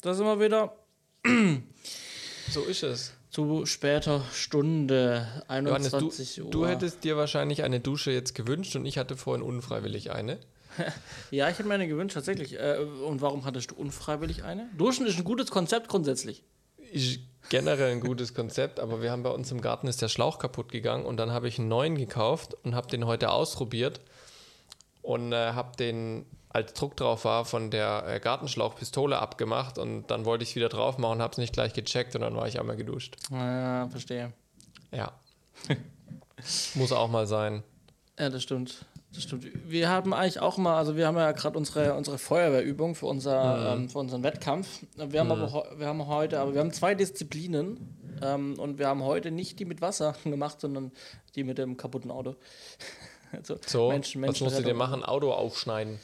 da 0.00 0.14
sind 0.14 0.26
wir 0.26 0.40
wieder. 0.40 0.74
So 2.50 2.62
ist 2.62 2.82
es. 2.82 3.12
Zu 3.30 3.64
später 3.64 4.24
Stunde, 4.32 5.26
Johannes, 5.48 5.94
21 5.94 6.34
du, 6.36 6.44
Uhr. 6.44 6.50
du 6.50 6.66
hättest 6.66 7.04
dir 7.04 7.16
wahrscheinlich 7.16 7.62
eine 7.62 7.78
Dusche 7.78 8.10
jetzt 8.10 8.34
gewünscht 8.34 8.74
und 8.74 8.86
ich 8.86 8.98
hatte 8.98 9.16
vorhin 9.16 9.42
unfreiwillig 9.42 10.10
eine. 10.10 10.38
ja, 11.30 11.48
ich 11.48 11.58
hätte 11.58 11.68
mir 11.68 11.74
eine 11.74 11.86
gewünscht, 11.86 12.14
tatsächlich. 12.14 12.58
Äh, 12.58 12.78
und 13.06 13.20
warum 13.20 13.44
hattest 13.44 13.70
du 13.70 13.76
unfreiwillig 13.76 14.42
eine? 14.42 14.68
Duschen 14.76 15.06
ist 15.06 15.16
ein 15.16 15.24
gutes 15.24 15.50
Konzept 15.50 15.88
grundsätzlich. 15.88 16.42
Ist 16.92 17.20
generell 17.50 17.92
ein 17.92 18.00
gutes 18.00 18.34
Konzept, 18.34 18.80
aber 18.80 19.00
wir 19.00 19.12
haben 19.12 19.22
bei 19.22 19.30
uns 19.30 19.52
im 19.52 19.60
Garten 19.60 19.86
ist 19.86 20.02
der 20.02 20.08
Schlauch 20.08 20.38
kaputt 20.38 20.72
gegangen 20.72 21.04
und 21.04 21.16
dann 21.18 21.30
habe 21.30 21.46
ich 21.46 21.58
einen 21.58 21.68
neuen 21.68 21.96
gekauft 21.96 22.56
und 22.64 22.74
habe 22.74 22.88
den 22.88 23.06
heute 23.06 23.30
ausprobiert 23.30 24.00
und 25.02 25.32
äh, 25.32 25.52
habe 25.52 25.76
den, 25.76 26.26
als 26.48 26.72
Druck 26.74 26.96
drauf 26.96 27.24
war, 27.24 27.44
von 27.44 27.70
der 27.70 28.04
äh, 28.06 28.20
Gartenschlauchpistole 28.20 29.18
abgemacht 29.18 29.78
und 29.78 30.08
dann 30.10 30.24
wollte 30.24 30.42
ich 30.42 30.50
es 30.50 30.56
wieder 30.56 30.68
drauf 30.68 30.98
machen 30.98 31.20
habe 31.22 31.32
es 31.32 31.38
nicht 31.38 31.52
gleich 31.52 31.72
gecheckt 31.72 32.14
und 32.14 32.20
dann 32.22 32.34
war 32.36 32.46
ich 32.48 32.58
einmal 32.60 32.76
geduscht. 32.76 33.16
Ja, 33.30 33.88
verstehe. 33.88 34.32
Ja. 34.92 35.12
Muss 36.74 36.92
auch 36.92 37.08
mal 37.08 37.26
sein. 37.26 37.62
Ja, 38.18 38.28
das 38.30 38.42
stimmt. 38.42 38.84
Das 39.12 39.24
stimmt. 39.24 39.46
Wir 39.68 39.88
haben 39.88 40.14
eigentlich 40.14 40.40
auch 40.40 40.56
mal, 40.56 40.76
also 40.78 40.96
wir 40.96 41.06
haben 41.06 41.16
ja 41.16 41.32
gerade 41.32 41.58
unsere, 41.58 41.94
unsere 41.94 42.16
Feuerwehrübung 42.16 42.94
für, 42.94 43.06
unser, 43.06 43.72
ähm, 43.74 43.88
für 43.88 43.98
unseren 43.98 44.22
Wettkampf. 44.22 44.68
Wir 44.96 45.20
haben 45.20 45.32
aber 45.32 45.52
heu- 45.52 45.66
wir 45.78 45.86
haben 45.88 46.06
heute, 46.06 46.38
aber 46.38 46.52
wir 46.54 46.60
haben 46.60 46.72
zwei 46.72 46.94
Disziplinen 46.94 47.98
ähm, 48.22 48.56
und 48.58 48.78
wir 48.78 48.86
haben 48.86 49.02
heute 49.02 49.32
nicht 49.32 49.58
die 49.58 49.64
mit 49.64 49.80
Wasser 49.80 50.14
gemacht, 50.24 50.60
sondern 50.60 50.92
die 51.34 51.42
mit 51.44 51.58
dem 51.58 51.76
kaputten 51.76 52.10
Auto. 52.12 52.36
Also 53.36 53.58
So, 53.66 53.88
Menschen, 53.90 54.22
was 54.22 54.40
musst 54.40 54.40
du 54.40 54.62
dir 54.62 54.74
Menschenrettung. 54.74 54.78
machen? 54.78 55.04
Auto 55.04 55.32
aufschneiden. 55.32 55.98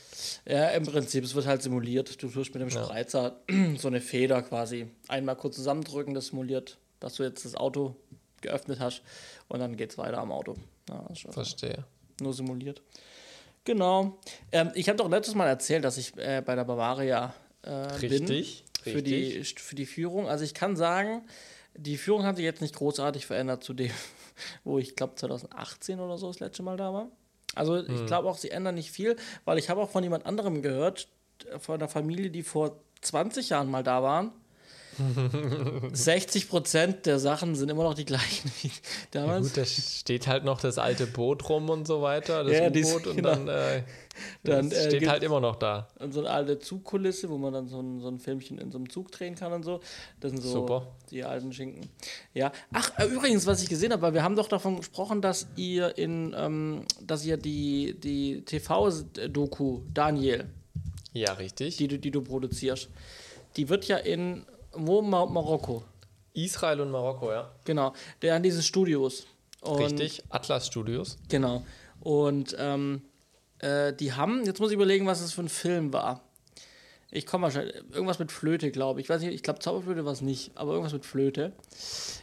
Ja, 0.46 0.68
im 0.70 0.84
Prinzip, 0.86 1.24
es 1.24 1.34
wird 1.34 1.46
halt 1.46 1.62
simuliert. 1.62 2.22
Du 2.22 2.28
tust 2.28 2.54
mit 2.54 2.62
dem 2.62 2.70
Spreizer 2.70 3.40
so 3.78 3.88
eine 3.88 4.00
Feder 4.00 4.42
quasi 4.42 4.88
einmal 5.08 5.36
kurz 5.36 5.56
zusammendrücken, 5.56 6.14
das 6.14 6.28
simuliert, 6.28 6.78
dass 7.00 7.14
du 7.14 7.24
jetzt 7.24 7.44
das 7.44 7.54
Auto 7.56 7.96
geöffnet 8.42 8.78
hast 8.80 9.02
und 9.48 9.58
dann 9.60 9.76
geht's 9.76 9.98
weiter 9.98 10.18
am 10.18 10.30
Auto. 10.30 10.54
Ja, 10.88 11.04
schon 11.16 11.32
Verstehe. 11.32 11.84
nur 12.20 12.32
simuliert. 12.32 12.80
Genau. 13.64 14.18
Ähm, 14.52 14.70
ich 14.74 14.88
habe 14.88 14.96
doch 14.96 15.08
letztes 15.10 15.34
Mal 15.34 15.48
erzählt, 15.48 15.84
dass 15.84 15.96
ich 15.98 16.16
äh, 16.18 16.42
bei 16.44 16.54
der 16.54 16.64
Bavaria 16.64 17.34
äh, 17.62 17.70
Richtig, 17.70 18.64
bin 18.84 18.92
für 18.92 19.02
die, 19.02 19.42
für 19.42 19.74
die 19.74 19.86
Führung. 19.86 20.28
Also 20.28 20.44
ich 20.44 20.54
kann 20.54 20.76
sagen, 20.76 21.22
die 21.76 21.96
Führung 21.96 22.24
hat 22.24 22.36
sich 22.36 22.44
jetzt 22.44 22.60
nicht 22.62 22.74
großartig 22.76 23.26
verändert 23.26 23.62
zu 23.64 23.74
dem, 23.74 23.90
wo 24.64 24.78
ich 24.78 24.96
glaube 24.96 25.14
2018 25.16 26.00
oder 26.00 26.18
so 26.18 26.28
das 26.28 26.40
letzte 26.40 26.62
Mal 26.62 26.76
da 26.76 26.92
war. 26.92 27.08
Also 27.54 27.78
ich 27.78 27.88
Hm. 27.88 28.06
glaube 28.06 28.28
auch, 28.28 28.36
sie 28.36 28.50
ändern 28.50 28.74
nicht 28.74 28.90
viel, 28.90 29.16
weil 29.44 29.58
ich 29.58 29.70
habe 29.70 29.80
auch 29.80 29.90
von 29.90 30.02
jemand 30.04 30.26
anderem 30.26 30.62
gehört, 30.62 31.08
von 31.58 31.76
einer 31.76 31.88
Familie, 31.88 32.30
die 32.30 32.42
vor 32.42 32.76
20 33.02 33.50
Jahren 33.50 33.70
mal 33.70 33.82
da 33.82 34.02
waren. 34.02 34.32
60 35.92 36.48
Prozent 36.48 37.06
der 37.06 37.18
Sachen 37.18 37.54
sind 37.54 37.70
immer 37.70 37.82
noch 37.84 37.94
die 37.94 38.04
gleichen 38.04 38.50
wie 38.62 38.68
Ja, 38.68 38.72
damals. 39.22 39.48
gut, 39.48 39.56
da 39.58 39.64
steht 39.64 40.26
halt 40.26 40.44
noch 40.44 40.60
das 40.60 40.78
alte 40.78 41.06
Boot 41.06 41.48
rum 41.48 41.68
und 41.70 41.86
so 41.86 42.02
weiter, 42.02 42.44
das 42.44 42.52
Ja, 42.52 42.68
U-Boot 42.68 43.06
und 43.06 43.16
genau. 43.16 43.30
dann, 43.30 43.48
äh, 43.48 43.82
Dann, 44.44 44.70
äh, 44.70 44.86
steht 44.88 45.08
halt 45.08 45.22
immer 45.22 45.40
noch 45.40 45.56
da. 45.56 45.88
Und 45.98 46.12
so 46.14 46.20
eine 46.20 46.30
alte 46.30 46.58
Zugkulisse, 46.58 47.28
wo 47.28 47.36
man 47.36 47.52
dann 47.52 47.68
so 47.68 47.80
ein, 47.80 48.00
so 48.00 48.08
ein 48.08 48.18
Filmchen 48.18 48.58
in 48.58 48.70
so 48.70 48.78
einem 48.78 48.88
Zug 48.88 49.12
drehen 49.12 49.34
kann 49.34 49.52
und 49.52 49.62
so. 49.64 49.80
Das 50.20 50.30
sind 50.32 50.42
so 50.42 50.50
Super. 50.50 50.86
die 51.10 51.22
alten 51.24 51.52
Schinken. 51.52 51.88
Ja. 52.32 52.52
Ach, 52.72 52.90
äh, 52.98 53.04
übrigens, 53.06 53.46
was 53.46 53.62
ich 53.62 53.68
gesehen 53.68 53.92
habe, 53.92 54.02
weil 54.02 54.14
wir 54.14 54.22
haben 54.22 54.36
doch 54.36 54.48
davon 54.48 54.76
gesprochen, 54.78 55.20
dass 55.20 55.46
ihr 55.56 55.98
in, 55.98 56.34
ähm, 56.36 56.84
dass 57.02 57.24
ihr 57.26 57.36
die, 57.36 57.94
die 58.00 58.42
TV-Doku 58.42 59.82
Daniel, 59.92 60.46
Ja, 61.12 61.32
richtig. 61.34 61.76
die 61.76 61.88
du, 61.88 61.98
die 61.98 62.10
du 62.10 62.22
produzierst, 62.22 62.88
die 63.56 63.68
wird 63.68 63.86
ja 63.86 63.96
in 63.98 64.44
wo 64.78 65.02
Mar 65.02 65.26
Marokko. 65.26 65.82
Israel 66.34 66.80
und 66.80 66.90
Marokko, 66.90 67.32
ja. 67.32 67.50
Genau. 67.64 67.92
Der 68.22 68.34
an 68.34 68.42
diesen 68.42 68.62
Studios. 68.62 69.26
Und, 69.62 69.78
Richtig. 69.78 70.22
Atlas 70.28 70.66
Studios. 70.66 71.18
Genau. 71.28 71.64
Und 72.00 72.54
ähm, 72.58 73.02
äh, 73.58 73.92
die 73.92 74.12
haben, 74.12 74.44
jetzt 74.44 74.60
muss 74.60 74.70
ich 74.70 74.74
überlegen, 74.74 75.06
was 75.06 75.20
es 75.20 75.32
für 75.32 75.42
ein 75.42 75.48
Film 75.48 75.92
war. 75.92 76.20
Ich 77.10 77.24
komme 77.24 77.44
wahrscheinlich, 77.44 77.74
irgendwas 77.92 78.18
mit 78.18 78.32
Flöte, 78.32 78.70
glaube 78.70 79.00
ich. 79.00 79.06
Ich 79.06 79.10
weiß 79.10 79.22
nicht, 79.22 79.32
ich 79.32 79.42
glaube 79.42 79.60
Zauberflöte 79.60 80.04
war 80.04 80.12
es 80.12 80.20
nicht, 80.20 80.50
aber 80.56 80.72
irgendwas 80.72 80.92
mit 80.92 81.06
Flöte. 81.06 81.52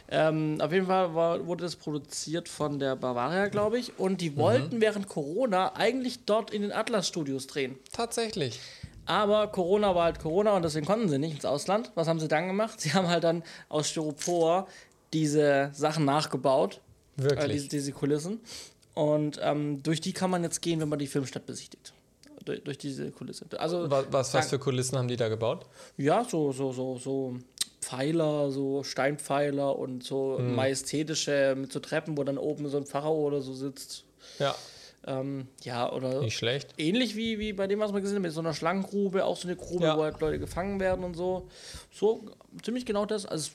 Ähm, 0.08 0.60
auf 0.60 0.72
jeden 0.72 0.86
Fall 0.86 1.14
war, 1.14 1.46
wurde 1.46 1.64
das 1.64 1.76
produziert 1.76 2.48
von 2.48 2.78
der 2.78 2.94
Bavaria, 2.94 3.48
glaube 3.48 3.78
ich. 3.78 3.98
Und 3.98 4.20
die 4.20 4.36
wollten 4.36 4.80
während 4.80 5.08
Corona 5.08 5.74
eigentlich 5.74 6.26
dort 6.26 6.50
in 6.50 6.62
den 6.62 6.70
Atlas 6.70 7.08
Studios 7.08 7.46
drehen. 7.46 7.78
Tatsächlich. 7.92 8.60
Aber 9.06 9.48
Corona 9.48 9.94
war 9.94 10.04
halt 10.04 10.18
Corona 10.18 10.56
und 10.56 10.62
deswegen 10.62 10.86
konnten 10.86 11.08
sie 11.08 11.18
nicht 11.18 11.34
ins 11.34 11.44
Ausland. 11.44 11.90
Was 11.94 12.08
haben 12.08 12.20
sie 12.20 12.28
dann 12.28 12.46
gemacht? 12.46 12.80
Sie 12.80 12.92
haben 12.94 13.08
halt 13.08 13.24
dann 13.24 13.42
aus 13.68 13.88
Styropor 13.88 14.66
diese 15.12 15.70
Sachen 15.74 16.04
nachgebaut. 16.04 16.80
Äh, 17.18 17.22
Wirklich. 17.24 17.52
diese, 17.52 17.68
diese 17.68 17.92
Kulissen. 17.92 18.40
Und 18.94 19.38
ähm, 19.42 19.82
durch 19.82 20.00
die 20.00 20.12
kann 20.12 20.30
man 20.30 20.42
jetzt 20.42 20.62
gehen, 20.62 20.80
wenn 20.80 20.88
man 20.88 20.98
die 20.98 21.06
Filmstadt 21.06 21.46
besichtigt. 21.46 21.92
Durch, 22.44 22.62
durch 22.62 22.78
diese 22.78 23.10
Kulisse. 23.10 23.46
Also, 23.58 23.90
was, 23.90 24.06
was, 24.10 24.34
was 24.34 24.50
für 24.50 24.58
Kulissen 24.58 24.98
haben 24.98 25.08
die 25.08 25.16
da 25.16 25.28
gebaut? 25.28 25.64
ja, 25.96 26.24
so, 26.24 26.52
so, 26.52 26.72
so, 26.72 26.98
so 26.98 27.36
Pfeiler, 27.80 28.50
so 28.50 28.82
Steinpfeiler 28.82 29.78
und 29.78 30.04
so 30.04 30.36
Hm. 30.38 30.54
majestätische 30.54 31.54
mit 31.56 31.72
so 31.72 31.80
Treppen, 31.80 32.16
wo 32.18 32.24
dann 32.24 32.38
oben 32.38 32.68
so 32.68 32.76
ein 32.76 32.86
Pharao 32.86 33.14
oder 33.26 33.40
so 33.40 33.52
sitzt. 33.54 34.04
Ja, 34.38 34.54
Ähm, 35.06 35.48
ja, 35.62 35.92
oder 35.92 36.20
nicht 36.22 36.36
schlecht. 36.38 36.72
ähnlich 36.78 37.14
wie, 37.14 37.38
wie 37.38 37.52
bei 37.52 37.66
dem, 37.66 37.78
was 37.80 37.92
wir 37.92 38.00
gesehen 38.00 38.16
haben, 38.16 38.22
mit 38.22 38.32
so 38.32 38.40
einer 38.40 38.54
Schlangengrube, 38.54 39.24
auch 39.24 39.36
so 39.36 39.46
eine 39.48 39.56
Grube, 39.56 39.84
Ja. 39.84 39.98
wo 39.98 40.02
halt 40.02 40.18
Leute 40.20 40.38
gefangen 40.38 40.80
werden 40.80 41.04
und 41.04 41.14
so. 41.14 41.48
So, 41.92 42.24
ziemlich 42.62 42.86
genau 42.86 43.04
das. 43.04 43.26
Also, 43.26 43.50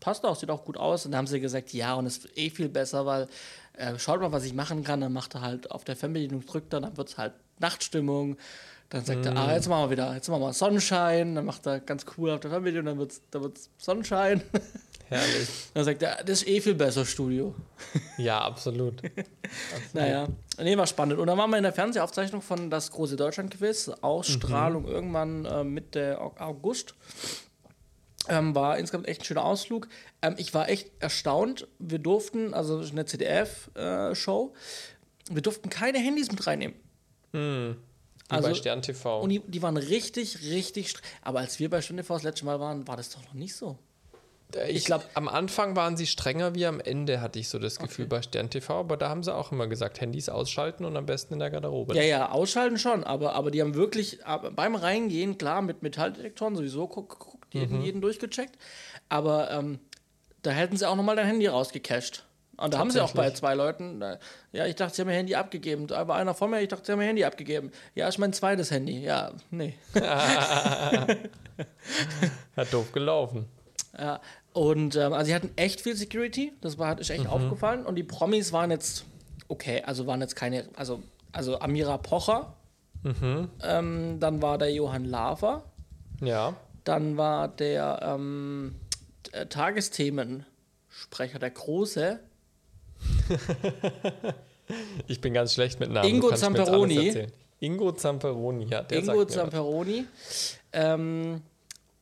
passt 0.00 0.24
auch, 0.26 0.36
sieht 0.36 0.50
auch 0.50 0.64
gut 0.64 0.76
aus. 0.76 1.06
Und 1.06 1.12
dann 1.12 1.18
haben 1.20 1.26
sie 1.26 1.40
gesagt, 1.40 1.72
ja, 1.72 1.94
und 1.94 2.04
es 2.06 2.18
ist 2.18 2.36
eh 2.36 2.50
viel 2.50 2.68
besser, 2.68 3.06
weil 3.06 3.28
äh, 3.74 3.98
schaut 3.98 4.20
mal, 4.20 4.32
was 4.32 4.44
ich 4.44 4.52
machen 4.52 4.84
kann. 4.84 5.00
Dann 5.00 5.12
macht 5.14 5.34
er 5.34 5.40
halt 5.40 5.70
auf 5.70 5.84
der 5.84 5.96
Fernbedienung, 5.96 6.44
drückt 6.44 6.74
er, 6.74 6.80
dann 6.82 6.96
wird 6.96 7.08
es 7.08 7.16
halt 7.16 7.32
Nachtstimmung. 7.58 8.36
Dann 8.90 9.02
sagt 9.06 9.24
er, 9.24 9.34
ah, 9.34 9.54
jetzt 9.54 9.68
machen 9.70 9.84
wir 9.86 9.90
wieder, 9.92 10.14
jetzt 10.14 10.28
machen 10.28 10.42
wir 10.42 10.52
Sonnenschein. 10.52 11.34
Dann 11.36 11.46
macht 11.46 11.64
er 11.66 11.80
ganz 11.80 12.04
cool 12.18 12.30
auf 12.32 12.40
der 12.40 12.50
Fernbedienung, 12.50 12.84
dann 12.84 12.98
wird 12.98 13.12
es 13.12 13.22
dann 13.30 13.42
wird's 13.42 13.70
Sonnenschein. 13.78 14.42
Herrlich. 15.12 15.48
dann 15.74 15.84
sagt 15.84 16.02
er, 16.02 16.16
das 16.24 16.42
ist 16.42 16.48
eh 16.48 16.60
viel 16.60 16.74
besser, 16.74 17.04
Studio. 17.04 17.54
Ja, 18.18 18.40
absolut. 18.40 19.02
Naja, 19.92 20.28
nee, 20.58 20.76
war 20.76 20.86
spannend. 20.86 21.18
Und 21.18 21.26
dann 21.26 21.36
waren 21.38 21.50
wir 21.50 21.56
in 21.58 21.62
der 21.62 21.72
Fernsehaufzeichnung 21.72 22.40
von 22.42 22.70
das 22.70 22.90
große 22.90 23.16
Deutschland-Quiz, 23.16 23.90
Ausstrahlung 24.00 24.86
irgendwann 24.86 25.44
äh, 25.44 25.62
Mitte 25.64 26.18
Au- 26.20 26.34
August. 26.38 26.94
Ähm, 28.28 28.54
war 28.54 28.78
insgesamt 28.78 29.08
echt 29.08 29.22
ein 29.22 29.24
schöner 29.24 29.44
Ausflug. 29.44 29.88
Ähm, 30.22 30.34
ich 30.38 30.54
war 30.54 30.68
echt 30.68 30.90
erstaunt. 31.00 31.66
Wir 31.78 31.98
durften, 31.98 32.54
also 32.54 32.78
eine 32.78 33.04
ZDF-Show, 33.04 34.54
wir 35.30 35.42
durften 35.42 35.68
keine 35.70 35.98
Handys 35.98 36.30
mit 36.30 36.46
reinnehmen. 36.46 36.76
Wie 37.32 37.74
Also- 38.28 38.48
bei 38.48 38.54
Stern 38.54 38.80
TV. 38.82 39.20
Und 39.20 39.28
die, 39.30 39.40
die 39.40 39.60
waren 39.62 39.76
richtig, 39.76 40.40
richtig. 40.42 40.94
Aber 41.22 41.40
als 41.40 41.58
wir 41.58 41.68
bei 41.68 41.82
Stunde 41.82 42.04
vor 42.04 42.16
das 42.16 42.22
letzte 42.22 42.44
Mal 42.44 42.60
waren, 42.60 42.86
war 42.86 42.96
das 42.96 43.10
doch 43.10 43.22
noch 43.24 43.34
nicht 43.34 43.54
so. 43.54 43.76
Ich 44.68 44.84
glaub- 44.84 45.00
glaube, 45.02 45.16
am 45.16 45.28
Anfang 45.28 45.76
waren 45.76 45.96
sie 45.96 46.06
strenger 46.06 46.54
wie 46.54 46.66
am 46.66 46.80
Ende, 46.80 47.20
hatte 47.20 47.38
ich 47.38 47.48
so 47.48 47.58
das 47.58 47.78
Gefühl 47.78 48.06
bei 48.06 48.22
Stern 48.22 48.50
TV, 48.50 48.80
aber 48.80 48.96
da 48.96 49.08
haben 49.08 49.22
sie 49.22 49.34
auch 49.34 49.52
immer 49.52 49.66
gesagt, 49.66 50.00
Handys 50.00 50.28
ausschalten 50.28 50.84
und 50.84 50.96
am 50.96 51.06
besten 51.06 51.34
in 51.34 51.40
der 51.40 51.50
Garderobe. 51.50 51.94
Ja, 51.96 52.02
ja, 52.02 52.30
ausschalten 52.30 52.78
schon, 52.78 53.04
aber, 53.04 53.34
aber 53.34 53.50
die 53.50 53.60
haben 53.60 53.74
wirklich 53.74 54.18
beim 54.54 54.74
Reingehen, 54.74 55.38
klar, 55.38 55.62
mit 55.62 55.82
Metalldetektoren 55.82 56.56
sowieso 56.56 56.86
guck- 56.86 57.10
geguckt, 57.10 57.54
jeden, 57.54 57.82
jeden 57.82 58.00
durchgecheckt, 58.00 58.56
aber 59.08 59.50
ähm, 59.50 59.78
da 60.42 60.50
hätten 60.50 60.76
sie 60.76 60.88
auch 60.88 60.96
nochmal 60.96 61.16
dein 61.16 61.26
Handy 61.26 61.46
rausgecached. 61.46 62.24
Und 62.58 62.74
da 62.74 62.78
haben 62.78 62.90
sie 62.90 63.00
auch 63.00 63.12
bei 63.12 63.30
zwei 63.30 63.54
Leuten, 63.54 64.02
äh, 64.02 64.18
ja, 64.52 64.66
ich 64.66 64.76
dachte, 64.76 64.94
sie 64.94 65.02
haben 65.02 65.08
ihr 65.08 65.16
Handy 65.16 65.34
abgegeben. 65.34 65.86
Da 65.88 66.06
war 66.06 66.16
einer 66.16 66.34
vor 66.34 66.48
mir, 66.48 66.60
ich 66.60 66.68
dachte, 66.68 66.84
sie 66.86 66.92
haben 66.92 67.00
ihr 67.00 67.06
Handy 67.08 67.24
abgegeben. 67.24 67.72
Ja, 67.94 68.06
ist 68.08 68.18
mein 68.18 68.32
zweites 68.32 68.70
Handy. 68.70 69.00
Ja, 69.02 69.32
nee. 69.50 69.74
Hat 72.56 72.72
doof 72.72 72.92
gelaufen. 72.92 73.46
Ja, 73.98 74.20
und 74.52 74.96
ähm, 74.96 75.12
also 75.12 75.26
sie 75.26 75.34
hatten 75.34 75.50
echt 75.56 75.80
viel 75.80 75.94
Security, 75.96 76.52
das 76.60 76.78
war, 76.78 76.88
hat 76.88 77.00
ist 77.00 77.10
echt 77.10 77.26
aufgefallen. 77.26 77.84
Und 77.84 77.96
die 77.96 78.02
Promis 78.02 78.52
waren 78.52 78.70
jetzt, 78.70 79.04
okay, 79.48 79.82
also 79.84 80.06
waren 80.06 80.20
jetzt 80.20 80.34
keine, 80.36 80.68
also, 80.76 81.02
also 81.32 81.58
Amira 81.60 81.98
Pocher, 81.98 82.54
ähm, 83.62 84.18
dann 84.20 84.40
war 84.42 84.58
der 84.58 84.72
Johann 84.72 85.04
Lafer, 85.04 85.64
Ja. 86.20 86.54
dann 86.84 87.16
war 87.16 87.48
der 87.48 88.00
ähm, 88.02 88.76
äh, 89.32 89.46
Tagesthemensprecher, 89.46 91.38
der 91.38 91.50
Große, 91.50 92.20
Ich 95.06 95.20
bin 95.20 95.34
ganz 95.34 95.54
schlecht 95.54 95.80
mit 95.80 95.90
Namen. 95.90 96.08
Ingo 96.08 96.32
Zamperoni. 96.34 97.26
Ingo 97.60 97.92
Zamperoni, 97.92 98.64
ja. 98.66 98.82
Der 98.82 98.98
Ingo 98.98 99.06
sagt 99.06 99.18
mir 99.18 99.26
was. 99.26 99.34
Zamperoni 99.34 100.04
ähm, 100.72 101.42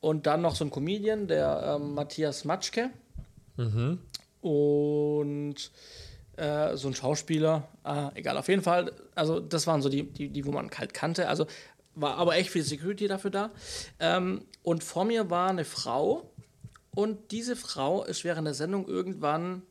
und 0.01 0.25
dann 0.27 0.41
noch 0.41 0.55
so 0.55 0.65
ein 0.65 0.71
Comedian, 0.71 1.27
der 1.27 1.77
ähm, 1.79 1.93
Matthias 1.93 2.43
Matschke 2.43 2.89
Mhm. 3.57 3.99
und 4.41 5.55
äh, 6.37 6.75
so 6.75 6.87
ein 6.87 6.95
Schauspieler, 6.95 7.67
ah, 7.83 8.11
egal, 8.15 8.37
auf 8.37 8.47
jeden 8.47 8.63
Fall, 8.63 8.91
also 9.13 9.39
das 9.39 9.67
waren 9.67 9.81
so 9.81 9.89
die, 9.89 10.03
die, 10.03 10.29
die 10.29 10.45
wo 10.45 10.51
man 10.51 10.69
kalt 10.69 10.93
kannte. 10.93 11.27
Also 11.27 11.45
war 11.93 12.15
aber 12.17 12.35
echt 12.35 12.49
viel 12.49 12.63
Security 12.63 13.07
dafür 13.07 13.29
da. 13.29 13.51
Ähm, 13.99 14.45
und 14.63 14.83
vor 14.83 15.05
mir 15.05 15.29
war 15.29 15.49
eine 15.49 15.65
Frau 15.65 16.31
und 16.95 17.31
diese 17.31 17.55
Frau 17.55 18.03
ist 18.03 18.23
während 18.23 18.47
der 18.47 18.53
Sendung 18.53 18.87
irgendwann, 18.87 19.61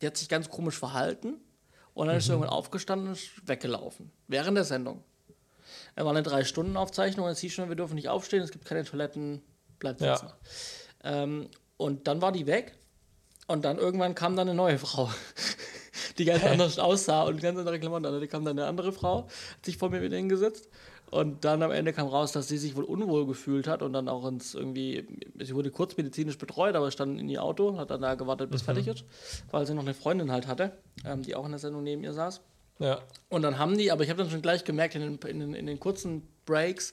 die 0.00 0.06
hat 0.06 0.16
sich 0.16 0.28
ganz 0.28 0.48
komisch 0.50 0.78
verhalten 0.78 1.38
und 1.94 2.06
dann 2.06 2.16
ist 2.16 2.26
sie 2.26 2.32
irgendwann 2.32 2.52
aufgestanden 2.52 3.08
und 3.08 3.14
ist 3.14 3.48
weggelaufen. 3.48 4.12
Während 4.28 4.56
der 4.56 4.64
Sendung. 4.64 5.02
Er 6.00 6.06
war 6.06 6.12
eine 6.12 6.22
Drei-Stunden-Aufzeichnung 6.22 7.26
und 7.26 7.32
es 7.32 7.40
hieß 7.40 7.52
schon, 7.52 7.68
wir 7.68 7.76
dürfen 7.76 7.94
nicht 7.94 8.08
aufstehen, 8.08 8.42
es 8.42 8.52
gibt 8.52 8.64
keine 8.64 8.84
Toiletten, 8.84 9.42
bleibt 9.78 10.00
Ja. 10.00 10.16
sitzen. 10.16 10.32
Ähm, 11.04 11.48
und 11.76 12.08
dann 12.08 12.22
war 12.22 12.32
die 12.32 12.46
weg 12.46 12.72
und 13.48 13.66
dann 13.66 13.76
irgendwann 13.76 14.14
kam 14.14 14.34
dann 14.34 14.48
eine 14.48 14.56
neue 14.56 14.78
Frau, 14.78 15.10
die 16.16 16.24
ganz 16.24 16.42
anders 16.42 16.78
aussah 16.78 17.24
und 17.24 17.42
ganz 17.42 17.58
andere 17.58 17.78
Klamotten. 17.78 18.18
Die 18.18 18.28
kam 18.28 18.46
dann 18.46 18.58
eine 18.58 18.66
andere 18.66 18.94
Frau, 18.94 19.24
hat 19.24 19.66
sich 19.66 19.76
vor 19.76 19.90
mir 19.90 20.00
wieder 20.00 20.16
hingesetzt. 20.16 20.70
Und 21.10 21.44
dann 21.44 21.62
am 21.62 21.70
Ende 21.70 21.92
kam 21.92 22.08
raus, 22.08 22.32
dass 22.32 22.48
sie 22.48 22.56
sich 22.56 22.76
wohl 22.76 22.84
unwohl 22.84 23.26
gefühlt 23.26 23.66
hat 23.68 23.82
und 23.82 23.92
dann 23.92 24.08
auch 24.08 24.26
ins 24.26 24.54
irgendwie, 24.54 25.06
sie 25.38 25.54
wurde 25.54 25.70
kurz 25.70 25.98
medizinisch 25.98 26.38
betreut, 26.38 26.76
aber 26.76 26.90
stand 26.90 27.20
in 27.20 27.28
ihr 27.28 27.42
Auto, 27.42 27.76
hat 27.76 27.90
dann 27.90 28.00
da 28.00 28.14
gewartet, 28.14 28.50
bis 28.50 28.62
fertig 28.62 28.86
ist, 28.86 29.04
weil 29.50 29.66
sie 29.66 29.74
noch 29.74 29.82
eine 29.82 29.92
Freundin 29.92 30.32
halt 30.32 30.46
hatte, 30.46 30.78
ähm, 31.04 31.20
die 31.20 31.34
auch 31.34 31.44
in 31.44 31.50
der 31.50 31.58
Sendung 31.58 31.82
neben 31.82 32.04
ihr 32.04 32.14
saß. 32.14 32.40
Ja. 32.80 33.00
Und 33.28 33.42
dann 33.42 33.58
haben 33.58 33.78
die, 33.78 33.92
aber 33.92 34.02
ich 34.02 34.10
habe 34.10 34.20
dann 34.22 34.30
schon 34.30 34.42
gleich 34.42 34.64
gemerkt 34.64 34.96
in 34.96 35.02
den, 35.02 35.18
in, 35.30 35.38
den, 35.40 35.54
in 35.54 35.66
den 35.66 35.78
kurzen 35.78 36.26
Breaks, 36.46 36.92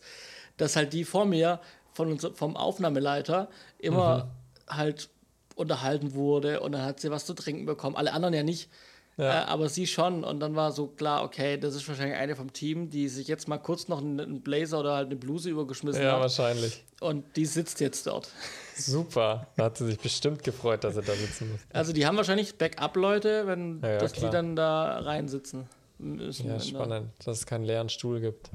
dass 0.58 0.76
halt 0.76 0.94
die 0.94 1.04
vor 1.04 1.26
mir 1.26 1.60
von 1.94 2.12
uns, 2.12 2.28
vom 2.36 2.56
Aufnahmeleiter 2.56 3.50
immer 3.80 4.30
halt 4.68 5.10
unterhalten 5.56 6.14
wurde 6.14 6.60
und 6.60 6.74
dann 6.74 6.84
hat 6.84 7.00
sie 7.00 7.10
was 7.10 7.26
zu 7.26 7.34
trinken 7.34 7.66
bekommen. 7.66 7.96
Alle 7.96 8.14
anderen 8.14 8.34
ja 8.36 8.44
nicht, 8.44 8.70
Ja. 9.18 9.44
äh, 9.44 9.46
aber 9.46 9.70
sie 9.70 9.88
schon. 9.88 10.24
Und 10.24 10.40
dann 10.40 10.56
war 10.56 10.72
so 10.72 10.86
klar, 10.88 11.24
okay, 11.24 11.58
das 11.58 11.74
ist 11.74 11.88
wahrscheinlich 11.88 12.18
eine 12.18 12.36
vom 12.36 12.54
Team, 12.54 12.90
die 12.92 13.08
sich 13.10 13.28
jetzt 13.28 13.48
mal 13.48 13.58
kurz 13.58 13.88
noch 13.88 14.00
einen, 14.00 14.42
Blazer 14.42 14.80
oder 14.82 14.94
halt 14.96 15.08
eine 15.08 15.16
Bluse 15.16 15.50
übergeschmissen 15.50 16.04
Ja, 16.04 16.12
hat. 16.14 16.20
wahrscheinlich. 16.22 16.84
Und 17.00 17.26
die 17.36 17.46
sitzt 17.48 17.80
jetzt 17.80 18.06
dort. 18.06 18.30
Super. 18.78 19.48
Da 19.56 19.66
hat 19.66 19.78
sie 19.78 19.86
sich 19.86 20.00
bestimmt 20.00 20.44
gefreut, 20.44 20.84
dass 20.84 20.96
sie 20.96 21.02
da 21.02 21.14
sitzen 21.14 21.52
muss. 21.52 21.60
Also 21.74 21.94
die 21.94 22.06
haben 22.06 22.18
wahrscheinlich 22.18 22.58
Backup-Leute, 22.58 23.48
wenn 23.48 23.82
Ja, 23.82 23.90
ja, 23.92 23.98
dass 24.00 24.14
die 24.14 24.30
dann 24.30 24.56
da 24.56 25.00
reinsitzen 25.00 25.68
müssen. 26.00 26.48
Ja, 26.48 26.60
spannend, 26.60 27.10
dass 27.26 27.40
es 27.40 27.46
keinen 27.46 27.64
leeren 27.66 27.90
Stuhl 27.90 28.20
gibt. 28.22 28.50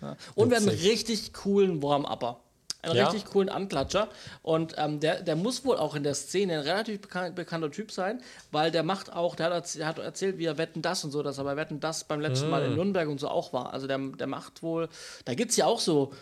Ja. 0.00 0.16
Und 0.34 0.50
wir 0.50 0.56
haben 0.56 0.68
einen 0.68 0.78
richtig 0.78 1.32
coolen 1.32 1.82
Warm-Upper. 1.82 2.38
Einen 2.84 2.96
Ja? 2.96 3.08
richtig 3.10 3.26
coolen 3.30 3.48
Anklatscher. 3.48 4.08
Und 4.42 4.74
ähm, 4.76 4.98
der, 4.98 5.22
der 5.22 5.36
muss 5.36 5.64
wohl 5.64 5.76
auch 5.76 5.94
in 5.94 6.02
der 6.02 6.14
Szene 6.14 6.54
ein 6.54 6.60
relativ 6.60 7.00
bekan 7.02 7.32
bekannter 7.32 7.70
Typ 7.70 7.92
sein, 7.92 8.20
weil 8.50 8.72
der 8.72 8.82
macht 8.82 9.12
auch, 9.12 9.36
der 9.36 9.54
hat, 9.54 9.74
der 9.76 9.86
hat 9.86 10.00
erzählt, 10.00 10.38
wie 10.38 10.46
er 10.46 10.58
Wetten 10.58 10.82
das 10.82 11.04
und 11.04 11.12
so, 11.12 11.22
dass 11.22 11.38
er 11.38 11.44
bei 11.44 11.54
Wetten 11.56 11.78
das 11.78 12.02
beim 12.02 12.20
letzten 12.20 12.50
Mal 12.50 12.62
Mm. 12.66 12.70
in 12.72 12.74
Nürnberg 12.76 13.08
und 13.08 13.20
so 13.20 13.28
auch 13.28 13.52
war. 13.52 13.72
Also 13.72 13.86
der, 13.86 13.98
der 13.98 14.26
macht 14.26 14.64
wohl, 14.64 14.88
da 15.24 15.34
gibt 15.34 15.52
es 15.52 15.56
ja 15.56 15.66
auch 15.66 15.78
so, 15.78 16.12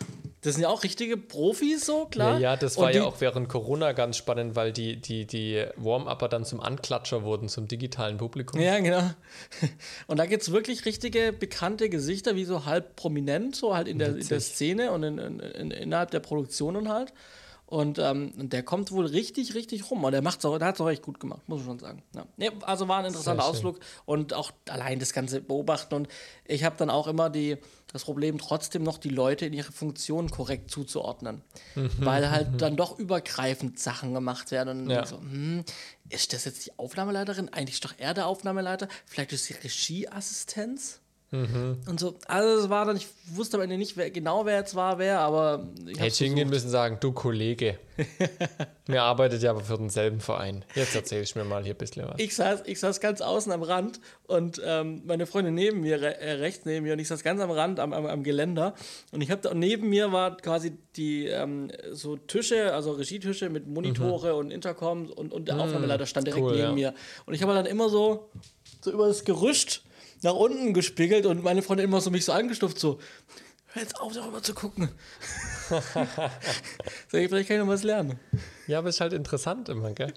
das 0.41 0.55
sind 0.55 0.63
ja 0.63 0.69
auch 0.69 0.83
richtige 0.83 1.17
Profis 1.17 1.85
so, 1.85 2.07
klar. 2.07 2.33
Ja, 2.33 2.51
ja, 2.51 2.55
das 2.55 2.77
war 2.77 2.91
die, 2.91 2.97
ja 2.97 3.03
auch 3.03 3.21
während 3.21 3.47
Corona 3.47 3.91
ganz 3.91 4.17
spannend, 4.17 4.55
weil 4.55 4.73
die, 4.73 4.95
die, 4.99 5.27
die 5.27 5.65
Warm-Upper 5.75 6.29
dann 6.29 6.45
zum 6.45 6.59
Anklatscher 6.59 7.23
wurden, 7.23 7.47
zum 7.47 7.67
digitalen 7.67 8.17
Publikum. 8.17 8.59
Ja, 8.59 8.79
genau. 8.79 9.03
Und 10.07 10.17
da 10.17 10.25
gibt 10.25 10.41
es 10.41 10.51
wirklich 10.51 10.85
richtige 10.85 11.31
bekannte 11.31 11.89
Gesichter, 11.89 12.35
wie 12.35 12.45
so 12.45 12.65
halb 12.65 12.95
prominent, 12.95 13.55
so 13.55 13.75
halt 13.75 13.87
in 13.87 13.99
der, 13.99 14.15
in 14.15 14.27
der. 14.27 14.41
Szene 14.41 14.91
und 14.91 15.03
in, 15.03 15.19
in, 15.19 15.71
innerhalb 15.71 16.09
der 16.09 16.19
Produktionen 16.19 16.89
halt. 16.89 17.13
Und 17.71 17.99
ähm, 17.99 18.33
und 18.37 18.51
der 18.51 18.63
kommt 18.63 18.91
wohl 18.91 19.05
richtig, 19.05 19.55
richtig 19.55 19.89
rum. 19.89 20.03
Und 20.03 20.11
der 20.11 20.21
macht's 20.21 20.43
auch, 20.43 20.57
der 20.57 20.67
hat 20.67 20.75
es 20.75 20.81
auch 20.81 20.89
echt 20.89 21.03
gut 21.03 21.21
gemacht, 21.21 21.47
muss 21.47 21.61
ich 21.61 21.65
schon 21.65 21.79
sagen. 21.79 22.03
Ja. 22.13 22.25
Nee, 22.35 22.51
also 22.63 22.89
war 22.89 22.99
ein 22.99 23.05
interessanter. 23.05 23.45
Ausflug 23.45 23.79
und 24.05 24.33
auch 24.33 24.51
allein 24.67 24.99
das 24.99 25.13
Ganze 25.13 25.39
beobachten. 25.39 25.95
Und 25.95 26.09
ich 26.45 26.65
habe 26.65 26.75
dann 26.77 26.89
auch 26.89 27.07
immer 27.07 27.29
die, 27.29 27.57
das 27.93 28.03
Problem, 28.03 28.37
trotzdem 28.39 28.83
noch 28.83 28.97
die 28.97 29.07
Leute 29.09 29.45
in 29.45 29.53
ihre 29.53 29.71
Funktion 29.71 30.29
korrekt 30.29 30.69
zuzuordnen. 30.69 31.43
Mhm. 31.75 31.89
Weil 31.99 32.29
halt 32.29 32.61
dann 32.61 32.75
doch 32.75 32.99
übergreifend 32.99 33.79
Sachen 33.79 34.13
gemacht 34.13 34.51
werden. 34.51 34.83
Und 34.83 34.89
Ja. 34.89 35.05
so, 35.05 35.19
hm, 35.19 35.63
ist 36.09 36.33
das 36.33 36.43
jetzt 36.43 36.65
die 36.65 36.77
Aufnahmeleiterin? 36.77 37.47
Eigentlich 37.53 37.75
ist 37.75 37.85
doch 37.85 37.93
er 37.97 38.13
der 38.13 38.27
Aufnahmeleiter. 38.27 38.89
Vielleicht 39.05 39.31
ist 39.31 39.45
sie 39.45 39.53
Regieassistenz? 39.53 41.00
Mhm. 41.31 41.77
Und 41.87 41.97
so, 41.99 42.15
also 42.27 42.61
es 42.65 42.69
war 42.69 42.85
dann, 42.85 42.97
ich 42.97 43.07
wusste 43.33 43.55
am 43.55 43.63
Ende 43.63 43.77
nicht 43.77 43.95
wer, 43.95 44.11
genau, 44.11 44.45
wer 44.45 44.57
jetzt 44.57 44.75
war, 44.75 44.99
wer, 44.99 45.19
aber 45.19 45.65
ich 45.85 45.91
Hätte 45.93 46.01
hab's 46.07 46.17
hingehen 46.17 46.49
versucht. 46.49 46.53
müssen 46.65 46.69
sagen, 46.69 46.97
du 46.99 47.13
Kollege, 47.13 47.79
mir 48.87 49.01
arbeitet 49.03 49.41
ja 49.41 49.51
aber 49.51 49.61
für 49.61 49.77
denselben 49.77 50.19
Verein. 50.19 50.65
Jetzt 50.75 50.93
erzähl 50.93 51.23
ich 51.23 51.33
mir 51.35 51.45
mal 51.45 51.63
hier 51.63 51.73
ein 51.73 51.77
bisschen 51.77 52.05
was. 52.05 52.15
Ich 52.17 52.35
saß, 52.35 52.63
ich 52.65 52.79
saß 52.81 52.99
ganz 52.99 53.21
außen 53.21 53.49
am 53.53 53.63
Rand 53.63 54.01
und 54.27 54.61
ähm, 54.65 55.03
meine 55.05 55.25
Freundin 55.25 55.53
neben 55.53 55.79
mir, 55.79 56.01
re 56.01 56.17
äh, 56.19 56.31
rechts 56.33 56.65
neben 56.65 56.85
mir, 56.85 56.93
und 56.93 56.99
ich 56.99 57.07
saß 57.07 57.23
ganz 57.23 57.39
am 57.39 57.51
Rand 57.51 57.79
am, 57.79 57.93
am, 57.93 58.05
am 58.07 58.23
Geländer. 58.23 58.73
Und 59.13 59.21
ich 59.21 59.31
habe 59.31 59.41
da, 59.41 59.51
und 59.51 59.59
neben 59.59 59.89
mir 59.89 60.11
war 60.11 60.35
quasi 60.35 60.77
die 60.97 61.27
ähm, 61.27 61.71
so 61.93 62.17
Tische, 62.17 62.73
also 62.73 62.91
Regietische 62.91 63.49
mit 63.49 63.67
Monitore 63.67 64.35
und 64.35 64.51
Intercoms 64.51 65.11
und, 65.11 65.31
und 65.31 65.47
der 65.47 65.57
Aufnahmeleiter 65.59 66.05
stand 66.05 66.27
direkt 66.27 66.41
Mhm. 66.43 66.47
cool, 66.49 66.55
neben 66.57 66.77
ja. 66.77 66.91
mir. 66.91 66.93
Und 67.25 67.35
ich 67.35 67.41
habe 67.41 67.53
dann 67.53 67.65
immer 67.65 67.87
so, 67.87 68.29
so 68.81 68.91
über 68.91 69.07
das 69.07 69.23
Gerüst 69.23 69.83
nach 70.23 70.33
unten 70.33 70.73
gespiegelt 70.73 71.25
und 71.25 71.43
meine 71.43 71.61
Freundin 71.61 71.85
immer 71.85 72.01
so 72.01 72.11
mich 72.11 72.25
so 72.25 72.31
angestuft, 72.31 72.79
so, 72.79 72.99
hör 73.67 73.81
jetzt 73.81 73.99
auf, 73.99 74.13
darüber 74.13 74.41
zu 74.41 74.53
gucken. 74.53 74.89
Ich, 77.13 77.29
vielleicht 77.29 77.47
kann 77.47 77.57
ich 77.57 77.63
noch 77.63 77.67
was 77.67 77.83
lernen. 77.83 78.19
Ja, 78.67 78.79
aber 78.79 78.89
ist 78.89 78.99
halt 78.99 79.13
interessant 79.13 79.69
immer, 79.69 79.91
gell? 79.91 80.13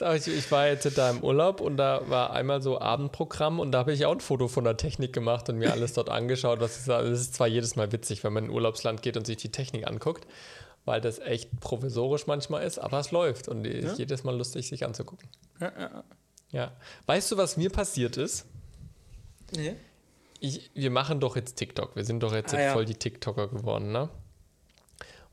Auch, 0.00 0.12
ich, 0.12 0.26
ich 0.26 0.50
war 0.50 0.68
jetzt 0.68 0.98
da 0.98 1.10
im 1.10 1.22
Urlaub 1.22 1.60
und 1.60 1.78
da 1.78 2.02
war 2.08 2.32
einmal 2.32 2.60
so 2.60 2.78
Abendprogramm 2.78 3.60
und 3.60 3.72
da 3.72 3.78
habe 3.78 3.92
ich 3.92 4.04
auch 4.04 4.12
ein 4.12 4.20
Foto 4.20 4.48
von 4.48 4.64
der 4.64 4.76
Technik 4.76 5.12
gemacht 5.12 5.48
und 5.48 5.56
mir 5.56 5.72
alles 5.72 5.94
dort 5.94 6.10
angeschaut. 6.10 6.60
Was 6.60 6.76
ist, 6.76 6.88
das 6.88 7.08
ist 7.08 7.34
zwar 7.34 7.46
jedes 7.46 7.76
Mal 7.76 7.92
witzig, 7.92 8.24
wenn 8.24 8.32
man 8.32 8.44
in 8.44 8.50
ein 8.50 8.54
Urlaubsland 8.54 9.00
geht 9.00 9.16
und 9.16 9.26
sich 9.26 9.38
die 9.38 9.50
Technik 9.50 9.86
anguckt, 9.86 10.26
weil 10.84 11.00
das 11.00 11.18
echt 11.18 11.58
provisorisch 11.60 12.26
manchmal 12.26 12.62
ist, 12.64 12.78
aber 12.78 13.00
es 13.00 13.10
läuft 13.10 13.48
und 13.48 13.66
ist 13.66 13.98
jedes 13.98 14.24
Mal 14.24 14.36
lustig, 14.36 14.68
sich 14.68 14.84
anzugucken. 14.84 15.28
Ja, 15.60 15.72
ja, 15.74 15.80
ja. 15.80 16.04
Ja. 16.52 16.72
Weißt 17.06 17.32
du, 17.32 17.36
was 17.36 17.56
mir 17.56 17.70
passiert 17.70 18.16
ist? 18.16 18.46
Nee. 19.54 19.74
Ich, 20.40 20.70
wir 20.74 20.90
machen 20.90 21.20
doch 21.20 21.36
jetzt 21.36 21.56
TikTok. 21.56 21.96
Wir 21.96 22.04
sind 22.04 22.22
doch 22.22 22.32
jetzt 22.34 22.54
Ah, 22.54 22.60
ja. 22.60 22.72
voll 22.72 22.84
die 22.84 22.94
TikToker 22.94 23.48
geworden, 23.48 23.90
ne? 23.92 24.08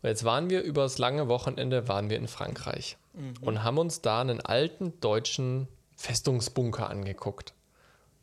Und 0.02 0.10
jetzt 0.10 0.24
waren 0.24 0.50
wir 0.50 0.62
übers 0.62 0.98
lange 0.98 1.28
Wochenende 1.28 1.88
waren 1.88 2.10
wir 2.10 2.18
in 2.18 2.28
Frankreich 2.28 2.98
Mhm. 3.14 3.34
und 3.42 3.64
haben 3.64 3.78
uns 3.78 4.02
da 4.02 4.22
einen 4.22 4.42
alten 4.42 5.00
deutschen 5.02 5.68
Festungsbunker 5.96 6.90
angeguckt. 6.90 7.54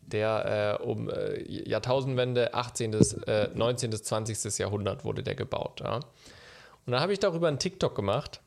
Der 0.03 0.79
äh, 0.81 0.83
um 0.83 1.09
äh, 1.09 1.41
Jahrtausendwende 1.69 2.53
18. 2.55 2.91
Bis, 2.91 3.13
äh, 3.13 3.49
19. 3.55 3.91
bis 3.91 4.03
20. 4.03 4.59
Jahrhundert 4.59 5.05
wurde 5.05 5.23
der 5.23 5.37
gebaut. 5.37 5.81
Ja? 5.81 5.97
Und 5.97 6.93
dann 6.93 7.01
habe 7.01 7.13
ich 7.13 7.21
darüber 7.21 7.47
einen 7.49 7.59
TikTok 7.61 7.95
gemacht. 7.95 8.41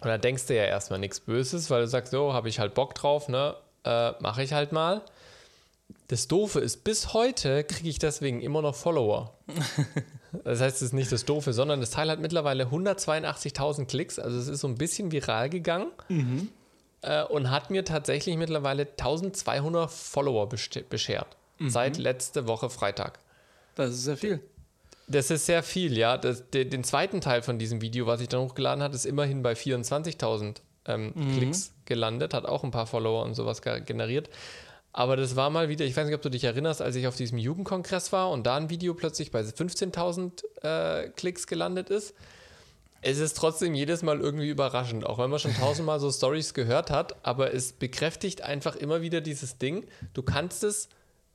Und 0.00 0.08
da 0.08 0.18
denkst 0.18 0.46
du 0.46 0.56
ja 0.56 0.64
erstmal 0.64 0.98
nichts 0.98 1.20
Böses, 1.20 1.70
weil 1.70 1.82
du 1.82 1.86
sagst, 1.86 2.10
so, 2.10 2.32
habe 2.32 2.48
ich 2.48 2.58
halt 2.58 2.74
Bock 2.74 2.94
drauf, 2.94 3.28
ne? 3.28 3.54
Äh, 3.84 4.12
Mache 4.20 4.42
ich 4.42 4.52
halt 4.52 4.72
mal. 4.72 5.02
Das 6.08 6.28
Doofe 6.28 6.60
ist, 6.60 6.82
bis 6.84 7.12
heute 7.12 7.64
kriege 7.64 7.88
ich 7.88 7.98
deswegen 7.98 8.40
immer 8.40 8.62
noch 8.62 8.74
Follower. 8.74 9.34
Das 10.44 10.60
heißt, 10.60 10.76
es 10.76 10.82
ist 10.82 10.92
nicht 10.92 11.10
das 11.10 11.24
Doofe, 11.24 11.52
sondern 11.52 11.80
das 11.80 11.90
Teil 11.90 12.08
hat 12.08 12.20
mittlerweile 12.20 12.66
182.000 12.66 13.86
Klicks. 13.86 14.20
Also 14.20 14.38
es 14.38 14.46
ist 14.46 14.60
so 14.60 14.68
ein 14.68 14.76
bisschen 14.76 15.10
viral 15.10 15.50
gegangen 15.50 15.88
äh, 17.02 17.24
und 17.24 17.50
hat 17.50 17.70
mir 17.70 17.84
tatsächlich 17.84 18.36
mittlerweile 18.36 18.82
1200 18.86 19.90
Follower 19.90 20.48
beschert. 20.48 21.36
Seit 21.58 21.98
letzte 21.98 22.46
Woche 22.46 22.70
Freitag. 22.70 23.18
Das 23.74 23.90
ist 23.90 24.04
sehr 24.04 24.16
viel. 24.16 24.40
Das 25.08 25.32
ist 25.32 25.46
sehr 25.46 25.64
viel, 25.64 25.98
ja. 25.98 26.16
Das, 26.16 26.48
de, 26.50 26.64
den 26.64 26.84
zweiten 26.84 27.20
Teil 27.20 27.42
von 27.42 27.58
diesem 27.58 27.80
Video, 27.82 28.06
was 28.06 28.20
ich 28.20 28.28
dann 28.28 28.40
hochgeladen 28.42 28.84
habe, 28.84 28.94
ist 28.94 29.06
immerhin 29.06 29.42
bei 29.42 29.54
24.000 29.54 30.58
ähm, 30.86 31.12
Klicks 31.36 31.72
gelandet, 31.86 32.34
hat 32.34 32.46
auch 32.46 32.62
ein 32.62 32.70
paar 32.70 32.86
Follower 32.86 33.24
und 33.24 33.34
sowas 33.34 33.62
ge- 33.62 33.80
generiert. 33.80 34.30
Aber 34.92 35.16
das 35.16 35.36
war 35.36 35.50
mal 35.50 35.68
wieder, 35.68 35.84
ich 35.84 35.96
weiß 35.96 36.06
nicht, 36.06 36.14
ob 36.14 36.22
du 36.22 36.30
dich 36.30 36.44
erinnerst, 36.44 36.82
als 36.82 36.96
ich 36.96 37.06
auf 37.06 37.16
diesem 37.16 37.38
Jugendkongress 37.38 38.12
war 38.12 38.30
und 38.30 38.44
da 38.44 38.56
ein 38.56 38.70
Video 38.70 38.94
plötzlich 38.94 39.30
bei 39.30 39.40
15.000 39.40 40.42
äh, 40.62 41.08
Klicks 41.10 41.46
gelandet 41.46 41.90
ist. 41.90 42.14
Es 43.02 43.18
ist 43.18 43.36
trotzdem 43.36 43.74
jedes 43.74 44.02
Mal 44.02 44.20
irgendwie 44.20 44.48
überraschend, 44.48 45.06
auch 45.06 45.18
wenn 45.18 45.30
man 45.30 45.38
schon 45.38 45.54
tausendmal 45.54 46.00
so 46.00 46.10
Stories 46.10 46.52
gehört 46.52 46.90
hat, 46.90 47.24
aber 47.24 47.54
es 47.54 47.72
bekräftigt 47.72 48.42
einfach 48.42 48.76
immer 48.76 49.00
wieder 49.00 49.20
dieses 49.20 49.56
Ding. 49.56 49.86
Du 50.12 50.22
kannst 50.22 50.64
es 50.64 50.88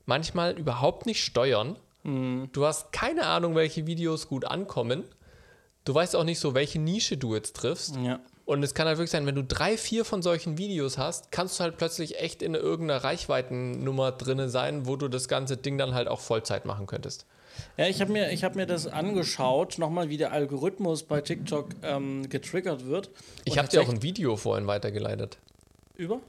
manchmal 0.05 0.57
überhaupt 0.59 1.05
nicht 1.05 1.23
steuern. 1.23 1.79
Du 2.03 2.65
hast 2.65 2.91
keine 2.91 3.25
Ahnung, 3.25 3.55
welche 3.55 3.87
Videos 3.87 4.27
gut 4.27 4.45
ankommen. 4.45 5.05
Du 5.85 5.95
weißt 5.95 6.15
auch 6.15 6.23
nicht 6.23 6.39
so, 6.39 6.53
welche 6.53 6.77
Nische 6.77 7.17
du 7.17 7.33
jetzt 7.33 7.55
triffst. 7.55 7.95
Ja. 7.95 8.19
Und 8.45 8.61
es 8.61 8.75
kann 8.75 8.87
halt 8.87 8.97
wirklich 8.97 9.09
sein, 9.09 9.25
wenn 9.25 9.35
du 9.35 9.43
drei, 9.43 9.75
vier 9.75 10.05
von 10.05 10.21
solchen 10.21 10.59
Videos 10.59 10.99
hast, 10.99 11.31
kannst 11.31 11.59
du 11.59 11.63
halt 11.63 11.77
plötzlich 11.77 12.19
echt 12.19 12.43
in 12.43 12.53
irgendeiner 12.53 13.03
Reichweitennummer 13.03 14.11
drinne 14.11 14.49
sein, 14.49 14.85
wo 14.85 14.95
du 14.95 15.07
das 15.07 15.27
ganze 15.27 15.57
Ding 15.57 15.79
dann 15.79 15.95
halt 15.95 16.07
auch 16.07 16.19
Vollzeit 16.19 16.65
machen 16.65 16.85
könntest. 16.85 17.25
Ja, 17.77 17.87
ich 17.87 18.01
habe 18.01 18.11
mir, 18.11 18.31
ich 18.31 18.43
hab 18.43 18.55
mir 18.55 18.67
das 18.67 18.85
angeschaut, 18.85 19.79
nochmal, 19.79 20.09
wie 20.09 20.17
der 20.17 20.31
Algorithmus 20.31 21.03
bei 21.03 21.21
TikTok 21.21 21.69
ähm, 21.83 22.29
getriggert 22.29 22.85
wird. 22.85 23.09
Ich 23.45 23.57
habe 23.57 23.67
dir 23.67 23.81
auch 23.81 23.89
ein 23.89 24.03
Video 24.03 24.35
vorhin 24.35 24.67
weitergeleitet. 24.67 25.37
Über? 25.95 26.19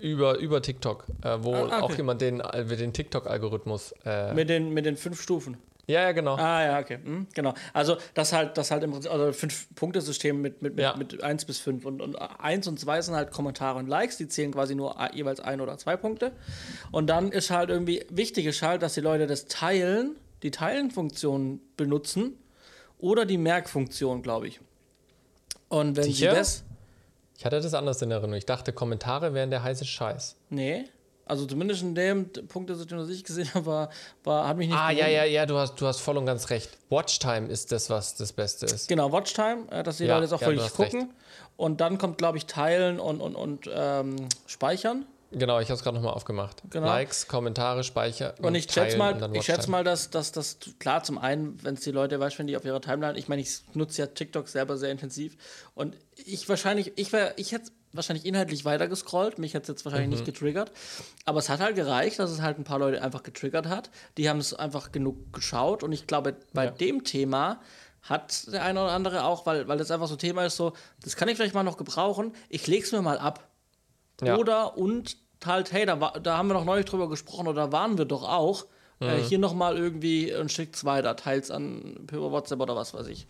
Über, 0.00 0.38
über 0.38 0.62
TikTok, 0.62 1.06
äh, 1.22 1.38
wo 1.40 1.54
Ah, 1.54 1.68
ah, 1.70 1.80
auch 1.80 1.84
okay. 1.84 1.98
jemand 1.98 2.20
den, 2.20 2.40
äh, 2.40 2.64
den 2.64 2.92
TikTok-Algorithmus. 2.92 3.94
Äh, 4.04 4.34
Mit 4.34 4.48
den, 4.48 4.72
mit 4.74 4.84
den 4.84 4.96
fünf 4.96 5.20
Stufen. 5.20 5.56
Ja, 5.92 6.02
ja, 6.02 6.12
genau. 6.12 6.34
Ah, 6.36 6.64
ja, 6.64 6.78
okay. 6.80 6.98
Hm, 7.02 7.26
genau. 7.34 7.54
Also, 7.72 7.96
das 8.14 8.32
halt, 8.32 8.56
das 8.58 8.70
halt 8.70 8.82
im 8.82 8.90
Prinzip, 8.92 9.10
also 9.12 9.32
Fünf-Punkte-System 9.32 10.40
mit, 10.40 10.62
mit, 10.62 10.74
mit, 10.74 10.82
Ja. 10.82 10.96
mit 10.96 11.22
1 11.22 11.44
bis 11.44 11.58
5. 11.58 11.84
Und, 11.84 12.00
und 12.00 12.16
1 12.16 12.66
und 12.66 12.80
2 12.80 13.02
sind 13.02 13.14
halt 13.14 13.30
Kommentare 13.30 13.78
und 13.78 13.86
Likes, 13.88 14.16
die 14.16 14.28
zählen 14.28 14.52
quasi 14.52 14.74
nur 14.74 14.96
jeweils 15.14 15.40
ein 15.40 15.60
oder 15.60 15.76
zwei 15.78 15.96
Punkte. 15.96 16.32
Und 16.90 17.06
dann 17.08 17.30
ist 17.30 17.50
halt 17.50 17.70
irgendwie 17.70 18.04
wichtig 18.10 18.46
ist 18.46 18.62
halt, 18.62 18.82
dass 18.82 18.94
die 18.94 19.00
Leute 19.00 19.26
das 19.26 19.46
Teilen, 19.46 20.16
die 20.42 20.50
Teilen-Funktion 20.50 21.60
benutzen 21.76 22.36
oder 22.98 23.26
die 23.26 23.38
Merkfunktion, 23.38 24.22
glaube 24.22 24.48
ich. 24.48 24.60
Und 25.68 25.96
wenn 25.96 26.04
Sicher? 26.04 26.30
sie 26.30 26.36
das. 26.36 26.64
Ich 27.38 27.44
hatte 27.44 27.60
das 27.60 27.74
anders 27.74 28.00
in 28.02 28.10
Erinnerung. 28.10 28.34
Ich 28.36 28.46
dachte, 28.46 28.72
Kommentare 28.72 29.34
wären 29.34 29.50
der 29.50 29.62
heiße 29.62 29.84
Scheiß. 29.84 30.36
Nee. 30.50 30.84
Also 31.32 31.46
zumindest 31.46 31.80
in 31.80 31.94
dem 31.94 32.30
Punktesystem, 32.48 32.98
das 32.98 33.08
ich 33.08 33.24
gesehen 33.24 33.48
habe, 33.54 33.64
war, 33.64 33.90
war, 34.22 34.46
hat 34.48 34.58
mich 34.58 34.68
nicht 34.68 34.76
Ah, 34.76 34.90
ja, 34.90 35.06
gewundert. 35.06 35.12
ja, 35.16 35.24
ja, 35.24 35.46
du 35.46 35.56
hast, 35.56 35.80
du 35.80 35.86
hast 35.86 36.00
voll 36.00 36.18
und 36.18 36.26
ganz 36.26 36.50
recht. 36.50 36.68
Watchtime 36.90 37.48
ist 37.48 37.72
das, 37.72 37.88
was 37.88 38.14
das 38.16 38.34
Beste 38.34 38.66
ist. 38.66 38.86
Genau, 38.86 39.10
Watchtime, 39.12 39.64
äh, 39.70 39.82
dass 39.82 39.96
die 39.96 40.04
Ja, 40.04 40.16
Leute 40.16 40.24
jetzt 40.24 40.34
auch 40.34 40.42
ja, 40.42 40.48
wirklich 40.48 40.64
hast 40.66 40.78
recht. 40.78 40.92
gucken. 40.92 41.10
Und 41.56 41.80
dann 41.80 41.96
kommt, 41.96 42.18
glaube 42.18 42.36
ich, 42.36 42.44
Teilen 42.44 43.00
und, 43.00 43.22
und, 43.22 43.34
und 43.34 43.70
ähm, 43.72 44.16
Speichern. 44.46 45.06
Genau, 45.30 45.58
ich 45.60 45.68
habe 45.68 45.76
es 45.76 45.82
gerade 45.82 45.96
nochmal 45.96 46.12
aufgemacht. 46.12 46.62
Genau. 46.68 46.86
Likes, 46.86 47.26
Kommentare, 47.28 47.82
Speicher. 47.84 48.34
Und 48.42 48.54
ich 48.54 48.70
schätze 48.70 48.98
mal, 48.98 49.30
ich 49.34 49.44
schätze 49.46 49.70
mal, 49.70 49.82
dass, 49.84 50.10
dass 50.10 50.32
das 50.32 50.58
klar 50.78 51.02
zum 51.04 51.16
einen, 51.16 51.58
wenn 51.64 51.72
es 51.76 51.80
die 51.80 51.90
Leute, 51.92 52.20
weißt 52.20 52.38
wenn 52.38 52.46
die 52.46 52.58
auf 52.58 52.66
ihrer 52.66 52.82
Timeline, 52.82 53.18
ich 53.18 53.28
meine, 53.28 53.40
ich 53.40 53.62
nutze 53.72 54.02
ja 54.02 54.06
TikTok 54.08 54.48
selber 54.48 54.76
sehr 54.76 54.90
intensiv 54.90 55.38
und 55.74 55.96
ich 56.26 56.46
wahrscheinlich, 56.50 56.92
ich 56.96 57.14
wäre, 57.14 57.32
ich 57.36 57.52
hätte 57.52 57.70
wahrscheinlich 57.92 58.24
inhaltlich 58.26 58.64
weiter 58.64 58.88
gescrollt, 58.88 59.38
mich 59.38 59.54
hätte 59.54 59.62
es 59.62 59.68
jetzt 59.68 59.84
wahrscheinlich 59.84 60.08
Mhm. 60.08 60.14
nicht 60.14 60.24
getriggert, 60.24 60.72
aber 61.24 61.38
es 61.38 61.48
hat 61.48 61.60
halt 61.60 61.76
gereicht, 61.76 62.18
dass 62.18 62.30
es 62.30 62.40
halt 62.40 62.58
ein 62.58 62.64
paar 62.64 62.78
Leute 62.78 63.02
einfach 63.02 63.22
getriggert 63.22 63.66
hat. 63.66 63.90
Die 64.16 64.28
haben 64.28 64.38
es 64.38 64.54
einfach 64.54 64.92
genug 64.92 65.32
geschaut 65.32 65.82
und 65.82 65.92
ich 65.92 66.06
glaube, 66.06 66.36
bei 66.52 66.64
Ja. 66.66 66.70
dem 66.70 67.04
Thema 67.04 67.60
hat 68.02 68.52
der 68.52 68.64
eine 68.64 68.82
oder 68.82 68.92
andere 68.92 69.24
auch, 69.24 69.46
weil, 69.46 69.68
weil 69.68 69.78
das 69.78 69.90
einfach 69.90 70.08
so 70.08 70.14
ein 70.14 70.18
Thema 70.18 70.44
ist, 70.44 70.56
so, 70.56 70.72
das 71.02 71.14
kann 71.16 71.28
ich 71.28 71.36
vielleicht 71.36 71.54
mal 71.54 71.62
noch 71.62 71.76
gebrauchen, 71.76 72.32
ich 72.48 72.66
lege 72.66 72.84
es 72.84 72.90
mir 72.92 73.02
mal 73.02 73.18
ab. 73.18 73.48
Ja. 74.22 74.36
Oder 74.36 74.76
und 74.76 75.16
halt, 75.44 75.72
hey, 75.72 75.86
da, 75.86 75.96
da 75.96 76.36
haben 76.36 76.48
wir 76.48 76.54
noch 76.54 76.64
neulich 76.64 76.86
drüber 76.86 77.08
gesprochen 77.08 77.46
oder 77.48 77.66
da 77.66 77.72
waren 77.72 77.98
wir 77.98 78.04
doch 78.04 78.22
auch. 78.28 78.66
Äh, 79.02 79.18
Mhm. 79.18 79.24
hier 79.24 79.38
nochmal 79.38 79.76
irgendwie 79.76 80.32
ein 80.34 80.48
Stück 80.48 80.84
weiter, 80.84 81.16
teils 81.16 81.50
an 81.50 82.04
per 82.06 82.20
WhatsApp 82.20 82.60
oder 82.60 82.76
was 82.76 82.94
weiß 82.94 83.08
ich. 83.08 83.26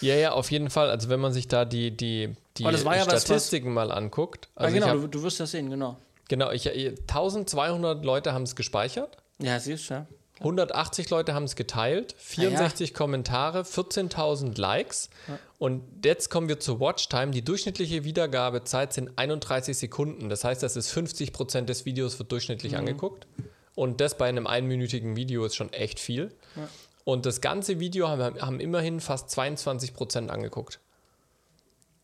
Ja, 0.00 0.14
ja, 0.14 0.32
auf 0.32 0.50
jeden 0.50 0.70
Fall. 0.70 0.88
Also 0.88 1.08
wenn 1.08 1.20
man 1.20 1.32
sich 1.32 1.48
da 1.48 1.64
die, 1.64 1.90
die, 1.90 2.34
die 2.56 2.62
ja 2.62 2.72
was, 2.72 2.84
was- 2.84 3.22
Statistiken 3.22 3.72
mal 3.74 3.90
anguckt. 3.90 4.48
Also 4.54 4.72
genau, 4.74 4.86
ich 4.86 4.92
du, 4.92 5.02
hab, 5.02 5.12
du 5.12 5.22
wirst 5.22 5.40
das 5.40 5.50
sehen, 5.50 5.68
genau. 5.70 5.96
genau, 6.28 6.50
ich, 6.52 6.66
1200 6.68 8.04
Leute 8.04 8.32
haben 8.32 8.42
es 8.44 8.54
gespeichert. 8.56 9.16
Ja, 9.38 9.58
siehst 9.58 9.90
du, 9.90 9.94
ja. 9.94 10.06
180 10.40 11.08
Leute 11.08 11.32
haben 11.32 11.44
es 11.44 11.56
geteilt, 11.56 12.14
Ah, 12.14 12.20
64 12.20 12.92
Kommentare, 12.92 13.62
14.000 13.64 14.60
Likes. 14.60 15.08
Und 15.58 15.82
jetzt 16.04 16.28
kommen 16.28 16.46
wir 16.50 16.60
zur 16.60 16.78
Watchtime. 16.78 17.30
Die 17.30 17.42
durchschnittliche 17.42 18.04
Wiedergabezeit 18.04 18.92
sind 18.92 19.12
31 19.16 19.78
Sekunden. 19.78 20.28
Das 20.28 20.44
heißt, 20.44 20.62
das 20.62 20.76
ist 20.76 20.90
50 20.90 21.32
Prozent 21.32 21.70
des 21.70 21.86
Videos 21.86 22.18
wird 22.18 22.30
durchschnittlich 22.32 22.72
Mhm. 22.72 22.78
angeguckt. 22.80 23.26
Und 23.76 24.00
das 24.00 24.16
bei 24.16 24.28
einem 24.28 24.48
einminütigen 24.48 25.14
Video 25.14 25.44
ist 25.44 25.54
schon 25.54 25.72
echt 25.72 26.00
viel. 26.00 26.32
Und 27.04 27.24
das 27.24 27.40
ganze 27.40 27.78
Video 27.78 28.08
haben, 28.08 28.40
haben 28.40 28.58
immerhin 28.58 28.98
fast 28.98 29.30
22 29.30 29.94
Prozent 29.94 30.30
angeguckt. 30.30 30.80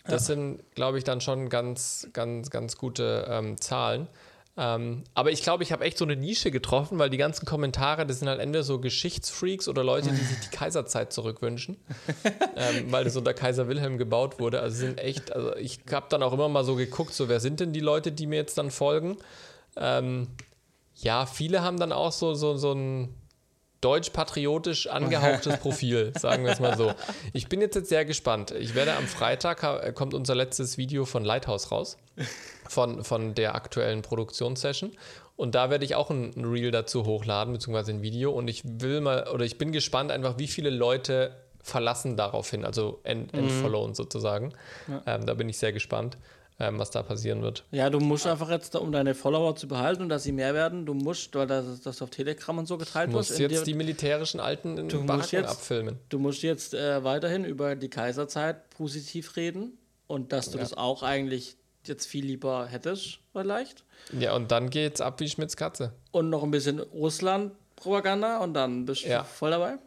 Das 0.05 0.27
sind, 0.27 0.63
glaube 0.75 0.99
ich, 0.99 1.05
dann 1.05 1.21
schon 1.21 1.49
ganz, 1.49 2.09
ganz, 2.13 2.51
ganz 2.51 2.77
gute 2.77 3.27
ähm, 3.29 3.61
Zahlen. 3.61 4.09
Ähm, 4.57 5.05
aber 5.15 5.31
ich 5.31 5.43
glaube, 5.43 5.63
ich 5.63 5.73
habe 5.73 5.85
echt 5.85 5.97
so 5.97 6.05
eine 6.05 6.15
Nische 6.15 6.51
getroffen, 6.51 6.99
weil 6.99 7.09
die 7.09 7.17
ganzen 7.17 7.47
Kommentare, 7.47 8.05
das 8.05 8.19
sind 8.19 8.29
halt 8.29 8.39
entweder 8.39 8.65
so 8.65 8.81
Geschichtsfreaks 8.81 9.67
oder 9.67 9.83
Leute, 9.83 10.11
die 10.11 10.17
sich 10.17 10.41
die 10.41 10.51
Kaiserzeit 10.57 11.13
zurückwünschen, 11.13 11.79
ähm, 12.57 12.93
weil 12.93 13.05
das 13.05 13.17
unter 13.17 13.33
Kaiser 13.33 13.69
Wilhelm 13.69 13.97
gebaut 13.97 14.41
wurde. 14.41 14.61
Also 14.61 14.77
sind 14.77 14.99
echt, 14.99 15.33
also 15.33 15.57
ich 15.57 15.81
habe 15.91 16.07
dann 16.11 16.23
auch 16.23 16.35
immer 16.35 16.49
mal 16.51 16.65
so 16.65 16.77
geguckt, 16.77 17.15
so 17.15 17.31
wer 17.31 17.41
sind 17.41 17.61
denn 17.61 17.73
die 17.73 17.81
Leute, 17.81 18.13
die 18.13 18.27
mir 18.27 18.37
jetzt 18.37 18.59
dann 18.59 18.71
folgen? 18.71 19.17
Ähm, 19.77 20.29
ja, 21.03 21.27
viele 21.27 21.63
haben 21.63 21.79
dann 21.79 21.93
auch 21.93 22.13
so, 22.13 22.35
so, 22.35 22.57
so 22.57 22.73
ein 22.73 23.15
deutsch-patriotisch 23.81 24.87
angehauchtes 24.87 25.57
Profil, 25.61 26.13
sagen 26.17 26.45
wir 26.45 26.53
es 26.53 26.61
mal 26.61 26.77
so. 26.77 26.93
Ich 27.33 27.49
bin 27.49 27.61
jetzt, 27.61 27.75
jetzt 27.75 27.89
sehr 27.89 28.05
gespannt. 28.05 28.53
Ich 28.53 28.75
werde 28.75 28.95
am 28.95 29.07
Freitag, 29.07 29.95
kommt 29.95 30.15
unser 30.15 30.35
letztes 30.35 30.79
Video 30.79 31.05
von 31.05 31.25
Lighthouse 31.25 31.73
raus, 31.73 31.99
von, 32.69 33.05
von 33.05 33.35
der 33.35 33.55
aktuellen 33.57 34.03
Produktionssession. 34.03 34.93
Und 35.35 35.57
da 35.57 35.71
werde 35.71 35.85
ich 35.85 35.97
auch 35.97 36.11
ein, 36.11 36.33
Reel 36.37 36.71
dazu 36.71 37.05
hochladen, 37.05 37.53
beziehungsweise 37.53 37.91
ein 37.91 38.03
Video. 38.03 38.31
Und 38.31 38.49
ich 38.49 38.63
will 38.65 39.01
mal, 39.01 39.29
oder 39.29 39.45
ich 39.45 39.59
bin 39.59 39.73
gespannt 39.73 40.13
einfach, 40.13 40.39
wie 40.39 40.47
viele 40.47 40.71
Leute 40.71 41.35
verlassen 41.61 42.17
daraufhin, 42.17 42.65
also 42.65 43.01
ent, 43.03 43.35
entfollowen 43.35 43.95
sozusagen. 43.95 44.53
Ähm, 45.07 45.27
da 45.27 45.35
bin 45.35 45.49
ich 45.49 45.59
sehr 45.59 45.73
gespannt, 45.73 46.19
ähm, 46.63 46.79
was 46.79 46.91
da 46.91 47.03
passieren 47.03 47.43
wird. 47.43 47.65
Ja, 47.73 47.91
du 47.91 47.99
musst 48.01 48.27
einfach 48.27 48.49
jetzt, 48.51 48.75
um 48.77 48.93
deine 48.93 49.15
Follower 49.15 49.55
zu 49.57 49.67
behalten 49.69 50.03
und 50.03 50.09
dass 50.09 50.23
sie 50.23 50.33
mehr 50.33 50.55
werden, 50.55 50.87
du 50.87 50.95
musst, 50.95 51.35
weil 51.35 51.47
das, 51.47 51.81
das 51.83 52.01
auf 52.01 52.11
Telegram 52.11 52.57
und 52.59 52.67
so 52.67 52.79
geteilt 52.79 53.09
Du 53.09 53.15
wird, 53.15 53.29
musst 53.29 53.39
in 53.41 53.51
jetzt 53.51 53.67
die 53.67 53.75
militärischen 53.75 54.41
Alten 54.41 54.79
in 54.79 54.89
Du 54.89 55.05
Baracken 55.05 55.41
jetzt- 55.41 55.51
abfilmen. 55.51 55.99
Du 56.09 56.19
musst 56.19 56.43
jetzt 56.43 56.73
äh, 56.75 57.03
weiterhin 57.05 57.45
über 57.45 57.75
die 57.77 57.89
Kaiserzeit 57.91 58.71
positiv 58.71 59.37
reden 59.37 59.77
und 60.07 60.33
dass 60.33 60.51
du 60.51 60.59
Ja. 60.59 60.65
das 60.65 60.75
auch 60.75 61.03
eigentlich 61.03 61.57
jetzt 61.85 62.07
viel 62.07 62.25
lieber 62.25 62.67
hättest, 62.67 63.19
vielleicht. 63.33 63.85
Ja, 64.19 64.37
und 64.37 64.53
dann 64.53 64.71
geht's 64.71 65.01
ab 65.01 65.19
wie 65.21 65.29
Schmitz 65.29 65.57
Katze. 65.57 65.93
Und 66.13 66.31
noch 66.31 66.45
ein 66.45 66.51
bisschen 66.53 66.79
Russland-Propaganda 66.79 68.39
und 68.39 68.55
dann 68.55 68.85
bist 68.87 69.05
du 69.05 69.09
Ja. 69.09 69.25
voll 69.25 69.51
dabei. 69.51 69.79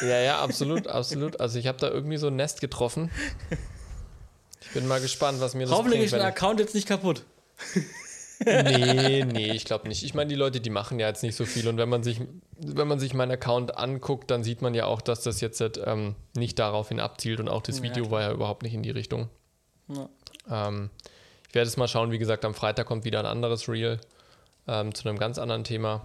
Ja, 0.00 0.18
ja, 0.20 0.40
absolut, 0.40 0.88
absolut. 0.88 1.40
Also 1.40 1.58
ich 1.58 1.66
habe 1.68 1.78
da 1.78 1.88
irgendwie 1.88 2.16
so 2.16 2.26
ein 2.26 2.36
Nest 2.36 2.60
getroffen. 2.60 3.10
Ich 4.72 4.80
bin 4.80 4.88
mal 4.88 5.02
gespannt, 5.02 5.38
was 5.38 5.54
mir 5.54 5.66
das 5.66 5.70
Hoffentlich 5.70 6.00
ist 6.00 6.12
Wenn 6.12 6.22
Account 6.22 6.58
jetzt 6.58 6.74
nicht 6.74 6.88
kaputt. 6.88 7.24
nee, 8.46 9.22
nee, 9.22 9.52
ich 9.52 9.66
glaube 9.66 9.86
nicht. 9.86 10.02
Ich 10.02 10.14
meine, 10.14 10.30
die 10.30 10.34
Leute, 10.34 10.62
die 10.62 10.70
machen 10.70 10.98
ja 10.98 11.08
jetzt 11.08 11.22
nicht 11.22 11.36
so 11.36 11.44
viel. 11.44 11.68
Und 11.68 11.76
wenn 11.76 11.90
man 11.90 12.02
sich, 12.02 12.22
wenn 12.56 12.88
man 12.88 12.98
sich 12.98 13.12
meinen 13.12 13.32
Account 13.32 13.76
anguckt, 13.76 14.30
dann 14.30 14.42
sieht 14.42 14.62
man 14.62 14.72
ja 14.72 14.86
auch, 14.86 15.02
dass 15.02 15.22
das 15.22 15.42
jetzt 15.42 15.62
ähm, 15.84 16.14
nicht 16.34 16.58
daraufhin 16.58 17.00
abzielt. 17.00 17.38
Und 17.38 17.50
auch 17.50 17.60
das 17.60 17.82
Video 17.82 18.10
war 18.10 18.22
ja 18.22 18.32
überhaupt 18.32 18.62
nicht 18.62 18.72
in 18.72 18.82
die 18.82 18.90
Richtung. 18.90 19.28
Ja. 19.88 20.08
Ähm, 20.68 20.88
ich 21.50 21.54
werde 21.54 21.68
es 21.68 21.76
mal 21.76 21.86
schauen. 21.86 22.10
Wie 22.10 22.18
gesagt, 22.18 22.46
am 22.46 22.54
Freitag 22.54 22.86
kommt 22.86 23.04
wieder 23.04 23.18
ein 23.18 23.26
anderes 23.26 23.68
Reel 23.68 24.00
ähm, 24.66 24.94
zu 24.94 25.06
einem 25.06 25.18
ganz 25.18 25.36
anderen 25.36 25.64
Thema. 25.64 26.00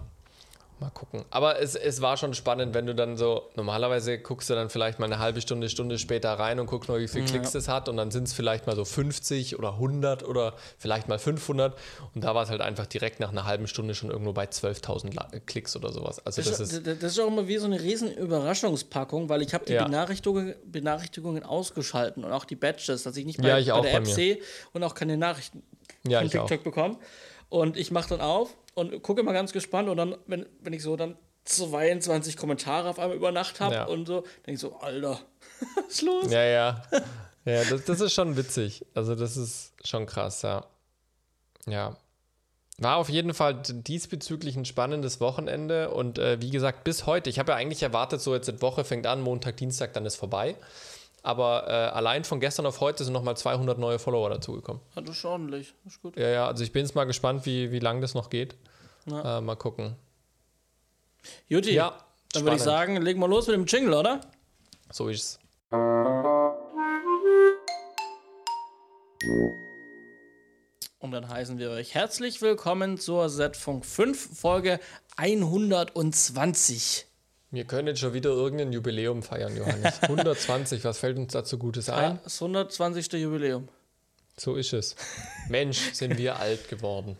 Mal 0.80 0.90
gucken. 0.90 1.24
Aber 1.30 1.60
es, 1.60 1.74
es 1.74 2.00
war 2.02 2.16
schon 2.16 2.34
spannend, 2.34 2.72
wenn 2.72 2.86
du 2.86 2.94
dann 2.94 3.16
so, 3.16 3.48
normalerweise 3.56 4.16
guckst 4.18 4.48
du 4.48 4.54
dann 4.54 4.70
vielleicht 4.70 5.00
mal 5.00 5.06
eine 5.06 5.18
halbe 5.18 5.40
Stunde, 5.40 5.68
Stunde 5.68 5.98
später 5.98 6.30
rein 6.34 6.60
und 6.60 6.66
guckst 6.66 6.88
mal, 6.88 7.00
wie 7.00 7.08
viele 7.08 7.24
Ja. 7.24 7.30
Klicks 7.32 7.52
es 7.56 7.66
hat. 7.66 7.88
Und 7.88 7.96
dann 7.96 8.12
sind 8.12 8.28
es 8.28 8.32
vielleicht 8.32 8.66
mal 8.68 8.76
so 8.76 8.84
50 8.84 9.58
oder 9.58 9.72
100 9.72 10.22
oder 10.24 10.54
vielleicht 10.78 11.08
mal 11.08 11.18
500. 11.18 11.76
Und 12.14 12.22
da 12.22 12.34
war 12.36 12.44
es 12.44 12.50
halt 12.50 12.60
einfach 12.60 12.86
direkt 12.86 13.18
nach 13.18 13.30
einer 13.30 13.44
halben 13.44 13.66
Stunde 13.66 13.96
schon 13.96 14.10
irgendwo 14.10 14.32
bei 14.32 14.44
12.000 14.44 15.14
La- 15.14 15.28
Klicks 15.46 15.74
oder 15.74 15.92
sowas. 15.92 16.24
Also 16.24 16.42
Das, 16.42 16.58
das 16.58 16.72
ist, 16.72 16.86
das 16.86 17.02
ist 17.02 17.18
auch 17.18 17.26
immer 17.26 17.48
wie 17.48 17.58
so 17.58 17.66
eine 17.66 17.80
riesen 17.80 18.12
Überraschungspackung, 18.16 19.28
weil 19.28 19.42
ich 19.42 19.54
habe 19.54 19.64
die 19.64 19.72
Ja. 19.72 19.84
Benachrichtigungen, 19.84 20.54
Benachrichtigungen 20.64 21.42
ausgeschalten 21.42 22.24
und 22.24 22.32
auch 22.32 22.44
die 22.44 22.56
Badges, 22.56 23.02
dass 23.02 23.16
ich 23.16 23.24
nicht 23.26 23.38
Ja, 23.44 23.54
bei, 23.54 23.60
ich 23.60 23.68
bei 23.68 23.80
der 23.80 23.94
App 23.94 24.06
sehe 24.06 24.38
und 24.72 24.82
auch 24.84 24.94
keine 24.94 25.16
Nachrichten 25.16 25.62
ja, 26.06 26.20
von. 26.20 26.30
TikTok 26.30 26.62
bekomme. 26.64 26.98
Und 27.48 27.76
ich 27.76 27.90
mache 27.90 28.10
dann 28.10 28.20
auf 28.20 28.54
und 28.74 29.02
gucke 29.02 29.22
mal 29.22 29.32
ganz 29.32 29.52
gespannt 29.52 29.88
und 29.88 29.96
dann, 29.96 30.16
wenn, 30.26 30.46
wenn 30.60 30.72
ich 30.72 30.82
so 30.82 30.96
dann 30.96 31.16
22 31.44 32.36
Kommentare 32.36 32.88
auf 32.90 32.98
einmal 32.98 33.16
über 33.16 33.32
Nacht 33.32 33.60
habe 33.60 33.74
Ja. 33.74 33.84
und 33.86 34.06
so, 34.06 34.20
denke 34.46 34.52
ich 34.52 34.60
so, 34.60 34.76
Alter, 34.76 35.18
was 35.76 35.86
ist 35.94 36.02
los? 36.02 36.30
Ja, 36.30 36.44
ja. 36.44 36.82
Ja, 37.44 37.64
das, 37.64 37.84
das 37.84 38.00
ist 38.00 38.12
schon 38.12 38.36
witzig. 38.36 38.84
Also, 38.94 39.14
das 39.14 39.38
ist 39.38 39.72
schon 39.82 40.04
krass, 40.04 40.42
ja. 40.42 40.66
Ja. 41.66 41.96
War 42.76 42.96
auf 42.96 43.08
jeden 43.08 43.32
Fall 43.34 43.60
diesbezüglich 43.64 44.54
ein 44.56 44.64
spannendes 44.66 45.20
Wochenende 45.20 45.90
und 45.90 46.18
äh, 46.18 46.40
wie 46.40 46.50
gesagt, 46.50 46.84
bis 46.84 47.06
heute. 47.06 47.28
Ich 47.30 47.38
habe 47.38 47.52
ja 47.52 47.56
eigentlich 47.56 47.82
erwartet, 47.82 48.20
so 48.20 48.34
jetzt 48.34 48.48
die 48.48 48.60
Woche 48.62 48.84
fängt 48.84 49.06
an, 49.06 49.20
Montag, 49.20 49.56
Dienstag, 49.56 49.94
dann 49.94 50.04
ist 50.06 50.16
vorbei. 50.16 50.54
Aber 51.22 51.66
äh, 51.66 51.70
allein 51.70 52.24
von 52.24 52.40
gestern 52.40 52.66
auf 52.66 52.80
heute 52.80 53.04
sind 53.04 53.12
nochmal 53.12 53.36
200 53.36 53.78
neue 53.78 53.98
Follower 53.98 54.30
dazugekommen. 54.30 54.80
Ja, 54.94 55.02
das 55.02 55.16
ist 55.16 55.24
ordentlich, 55.24 55.74
das 55.84 55.94
ist 55.94 56.02
gut. 56.02 56.16
Ja, 56.16 56.28
ja, 56.28 56.46
also 56.46 56.62
ich 56.62 56.72
bin 56.72 56.84
jetzt 56.84 56.94
mal 56.94 57.04
gespannt, 57.04 57.44
wie, 57.44 57.72
wie 57.72 57.80
lange 57.80 58.00
das 58.00 58.14
noch 58.14 58.30
geht. 58.30 58.56
Ja. 59.06 59.38
Äh, 59.38 59.40
mal 59.40 59.56
gucken. 59.56 59.96
Juti, 61.48 61.72
Ja, 61.74 61.98
dann 62.32 62.44
würde 62.44 62.56
ich 62.56 62.62
sagen, 62.62 62.96
legen 63.02 63.20
wir 63.20 63.28
los 63.28 63.46
mit 63.46 63.56
dem 63.56 63.66
Jingle, 63.66 63.94
oder? 63.94 64.20
So 64.90 65.08
ist 65.08 65.20
es. 65.20 65.38
Und 71.00 71.12
dann 71.12 71.28
heißen 71.28 71.58
wir 71.58 71.70
euch 71.70 71.94
herzlich 71.94 72.42
willkommen 72.42 72.98
zur 72.98 73.28
Z-Funk 73.28 73.84
5, 73.84 74.38
Folge 74.38 74.80
120. 75.16 77.07
Wir 77.50 77.64
können 77.64 77.88
jetzt 77.88 78.00
schon 78.00 78.12
wieder 78.12 78.30
irgendein 78.30 78.72
Jubiläum 78.72 79.22
feiern, 79.22 79.56
Johannes. 79.56 79.98
120, 80.02 80.84
was 80.84 80.98
fällt 80.98 81.16
uns 81.16 81.32
dazu 81.32 81.58
Gutes 81.58 81.88
ein? 81.88 82.16
Ja, 82.16 82.18
das 82.22 82.40
120. 82.42 83.12
Jubiläum. 83.14 83.68
So 84.36 84.54
ist 84.54 84.72
es. 84.72 84.94
Mensch, 85.48 85.92
sind 85.94 86.18
wir 86.18 86.38
alt 86.38 86.68
geworden. 86.68 87.16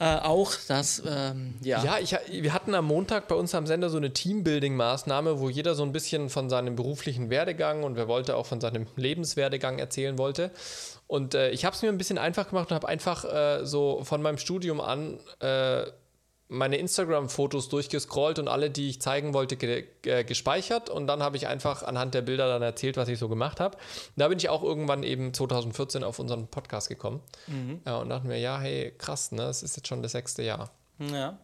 Äh, 0.00 0.16
auch 0.16 0.52
das, 0.68 1.02
ähm, 1.06 1.54
ja. 1.62 1.84
Ja, 1.84 1.98
ich, 1.98 2.16
wir 2.28 2.52
hatten 2.52 2.74
am 2.74 2.86
Montag 2.86 3.28
bei 3.28 3.36
uns 3.36 3.54
am 3.54 3.66
Sender 3.66 3.88
so 3.88 3.98
eine 3.98 4.12
Teambuilding-Maßnahme, 4.12 5.38
wo 5.38 5.48
jeder 5.48 5.74
so 5.74 5.84
ein 5.84 5.92
bisschen 5.92 6.28
von 6.28 6.50
seinem 6.50 6.74
beruflichen 6.74 7.30
Werdegang 7.30 7.84
und 7.84 7.96
wer 7.96 8.08
wollte 8.08 8.36
auch 8.36 8.46
von 8.46 8.60
seinem 8.60 8.86
Lebenswerdegang 8.96 9.78
erzählen 9.78 10.18
wollte. 10.18 10.50
Und 11.06 11.34
äh, 11.34 11.50
ich 11.50 11.64
habe 11.64 11.76
es 11.76 11.82
mir 11.82 11.88
ein 11.88 11.98
bisschen 11.98 12.18
einfach 12.18 12.48
gemacht 12.48 12.70
und 12.70 12.74
habe 12.74 12.88
einfach 12.88 13.24
äh, 13.24 13.64
so 13.64 14.02
von 14.02 14.22
meinem 14.22 14.38
Studium 14.38 14.80
an 14.80 15.20
äh, 15.40 15.84
meine 16.52 16.76
Instagram-Fotos 16.76 17.68
durchgescrollt 17.68 18.38
und 18.38 18.48
alle, 18.48 18.70
die 18.70 18.90
ich 18.90 19.00
zeigen 19.00 19.34
wollte, 19.34 19.56
ge 19.56 19.86
äh, 20.04 20.24
gespeichert. 20.24 20.90
Und 20.90 21.06
dann 21.06 21.22
habe 21.22 21.36
ich 21.36 21.46
einfach 21.46 21.82
anhand 21.82 22.14
der 22.14 22.22
Bilder 22.22 22.46
dann 22.46 22.62
erzählt, 22.62 22.96
was 22.96 23.08
ich 23.08 23.18
so 23.18 23.28
gemacht 23.28 23.58
habe. 23.58 23.78
Da 24.16 24.28
bin 24.28 24.38
ich 24.38 24.48
auch 24.48 24.62
irgendwann 24.62 25.02
eben 25.02 25.32
2014 25.32 26.04
auf 26.04 26.18
unseren 26.18 26.46
Podcast 26.48 26.88
gekommen. 26.88 27.20
Mhm. 27.46 27.80
Ja, 27.86 27.98
und 27.98 28.10
dachte 28.10 28.26
mir, 28.26 28.38
ja, 28.38 28.60
hey, 28.60 28.92
krass, 28.96 29.32
ne? 29.32 29.42
Das 29.42 29.62
ist 29.62 29.76
jetzt 29.76 29.88
schon 29.88 30.02
das 30.02 30.12
sechste 30.12 30.42
Jahr. 30.42 30.70
Ja. 30.98 31.38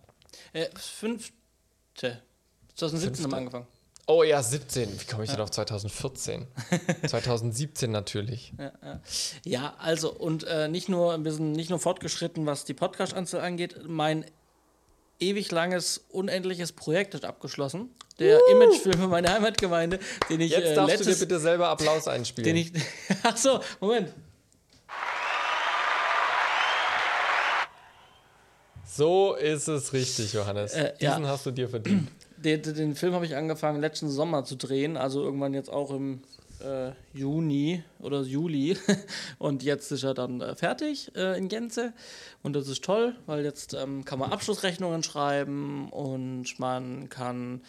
Äh, 0.52 0.66
fünfte. 0.76 2.22
2017 2.74 3.00
Fünfte. 3.00 3.22
haben 3.24 3.30
wir 3.30 3.36
angefangen. 3.38 3.66
Oh 4.10 4.22
ja, 4.22 4.42
17. 4.42 5.00
Wie 5.00 5.04
komme 5.04 5.24
ich 5.24 5.30
ja. 5.30 5.36
denn 5.36 5.42
auf 5.42 5.50
2014? 5.50 6.46
2017 7.06 7.90
natürlich. 7.92 8.54
Ja, 8.58 8.72
ja. 8.82 9.00
ja, 9.44 9.74
also 9.78 10.10
und 10.10 10.44
äh, 10.44 10.68
nicht 10.68 10.88
nur, 10.88 11.22
wir 11.22 11.32
sind 11.32 11.52
nicht 11.52 11.68
nur 11.68 11.78
fortgeschritten, 11.78 12.46
was 12.46 12.64
die 12.64 12.72
Podcast-Anzahl 12.72 13.42
angeht. 13.42 13.82
Mein 13.86 14.24
ewig 15.20 15.50
langes, 15.50 16.04
unendliches 16.10 16.72
Projekt 16.72 17.14
ist 17.14 17.24
abgeschlossen. 17.24 17.90
Der 18.18 18.38
uh. 18.38 18.52
Imagefilm 18.52 18.98
für 18.98 19.08
meine 19.08 19.32
Heimatgemeinde, 19.32 19.98
den 20.28 20.40
ich. 20.40 20.50
Jetzt 20.50 20.68
äh, 20.70 20.74
darfst 20.74 20.96
letztes, 20.96 21.18
du 21.18 21.24
dir 21.24 21.28
bitte 21.28 21.40
selber 21.40 21.68
Applaus 21.68 22.08
einspielen. 22.08 22.44
Den 22.44 22.56
ich. 22.56 22.72
Ach 23.22 23.36
so, 23.36 23.60
Moment. 23.80 24.12
So 28.84 29.34
ist 29.34 29.68
es 29.68 29.92
richtig, 29.92 30.32
Johannes. 30.32 30.72
Äh, 30.72 30.94
Diesen 31.00 31.22
ja. 31.22 31.28
hast 31.28 31.46
du 31.46 31.52
dir 31.52 31.68
verdient. 31.68 32.08
Den, 32.36 32.62
den 32.62 32.94
Film 32.96 33.14
habe 33.14 33.26
ich 33.26 33.36
angefangen 33.36 33.80
letzten 33.80 34.08
Sommer 34.08 34.44
zu 34.44 34.56
drehen, 34.56 34.96
also 34.96 35.22
irgendwann 35.22 35.54
jetzt 35.54 35.70
auch 35.70 35.90
im 35.90 36.22
äh, 36.60 36.92
Juni 37.12 37.82
oder 37.98 38.22
Juli 38.22 38.76
und 39.38 39.62
jetzt 39.62 39.90
ist 39.92 40.02
er 40.02 40.14
dann 40.14 40.40
äh, 40.40 40.54
fertig 40.54 41.14
äh, 41.16 41.38
in 41.38 41.48
Gänze 41.48 41.92
und 42.42 42.54
das 42.54 42.68
ist 42.68 42.84
toll, 42.84 43.14
weil 43.26 43.44
jetzt 43.44 43.74
ähm, 43.74 44.04
kann 44.04 44.18
man 44.18 44.32
Abschlussrechnungen 44.32 45.02
schreiben 45.02 45.90
und 45.90 46.58
man 46.58 47.08
kann, 47.08 47.62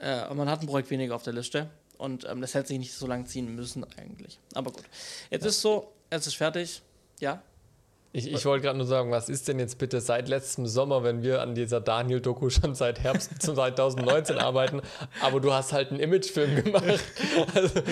äh, 0.00 0.32
man 0.34 0.48
hat 0.48 0.60
ein 0.60 0.66
Projekt 0.66 0.90
weniger 0.90 1.14
auf 1.14 1.22
der 1.22 1.32
Liste 1.32 1.70
und 1.98 2.26
ähm, 2.28 2.40
das 2.40 2.54
hätte 2.54 2.68
sich 2.68 2.78
nicht 2.78 2.92
so 2.92 3.06
lang 3.06 3.26
ziehen 3.26 3.54
müssen 3.54 3.84
eigentlich. 3.96 4.38
Aber 4.54 4.72
gut, 4.72 4.84
jetzt 5.30 5.42
ja. 5.42 5.48
ist 5.48 5.60
so, 5.60 5.92
es 6.10 6.26
ist 6.26 6.34
fertig, 6.34 6.82
ja. 7.20 7.42
Ich, 8.14 8.30
ich 8.30 8.44
wollte 8.44 8.64
gerade 8.64 8.76
nur 8.76 8.86
sagen, 8.86 9.10
was 9.10 9.30
ist 9.30 9.48
denn 9.48 9.58
jetzt 9.58 9.78
bitte 9.78 10.02
seit 10.02 10.28
letztem 10.28 10.66
Sommer, 10.66 11.02
wenn 11.02 11.22
wir 11.22 11.40
an 11.40 11.54
dieser 11.54 11.80
Daniel-Doku 11.80 12.50
schon 12.50 12.74
seit 12.74 13.00
Herbst 13.00 13.30
2019 13.42 14.36
arbeiten, 14.36 14.82
aber 15.22 15.40
du 15.40 15.52
hast 15.52 15.72
halt 15.72 15.90
einen 15.90 16.00
Imagefilm 16.00 16.62
gemacht. 16.62 17.00
Also. 17.54 17.80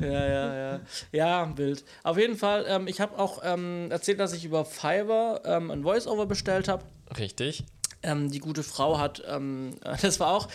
Ja, 0.00 0.26
ja, 0.26 0.54
ja. 0.54 0.80
Ja, 1.10 1.58
wild. 1.58 1.84
Auf 2.04 2.16
jeden 2.16 2.36
Fall, 2.36 2.64
ähm, 2.68 2.86
ich 2.86 3.00
habe 3.00 3.18
auch 3.18 3.40
ähm, 3.42 3.88
erzählt, 3.90 4.20
dass 4.20 4.32
ich 4.32 4.44
über 4.44 4.64
Fiverr 4.64 5.42
ähm, 5.44 5.70
ein 5.72 5.82
Voice-Over 5.82 6.26
bestellt 6.26 6.68
habe. 6.68 6.84
Richtig. 7.18 7.64
Ähm, 8.02 8.30
die 8.30 8.38
gute 8.38 8.62
Frau 8.62 8.98
hat, 8.98 9.22
ähm, 9.28 9.72
das 10.02 10.20
war 10.20 10.32
auch, 10.32 10.48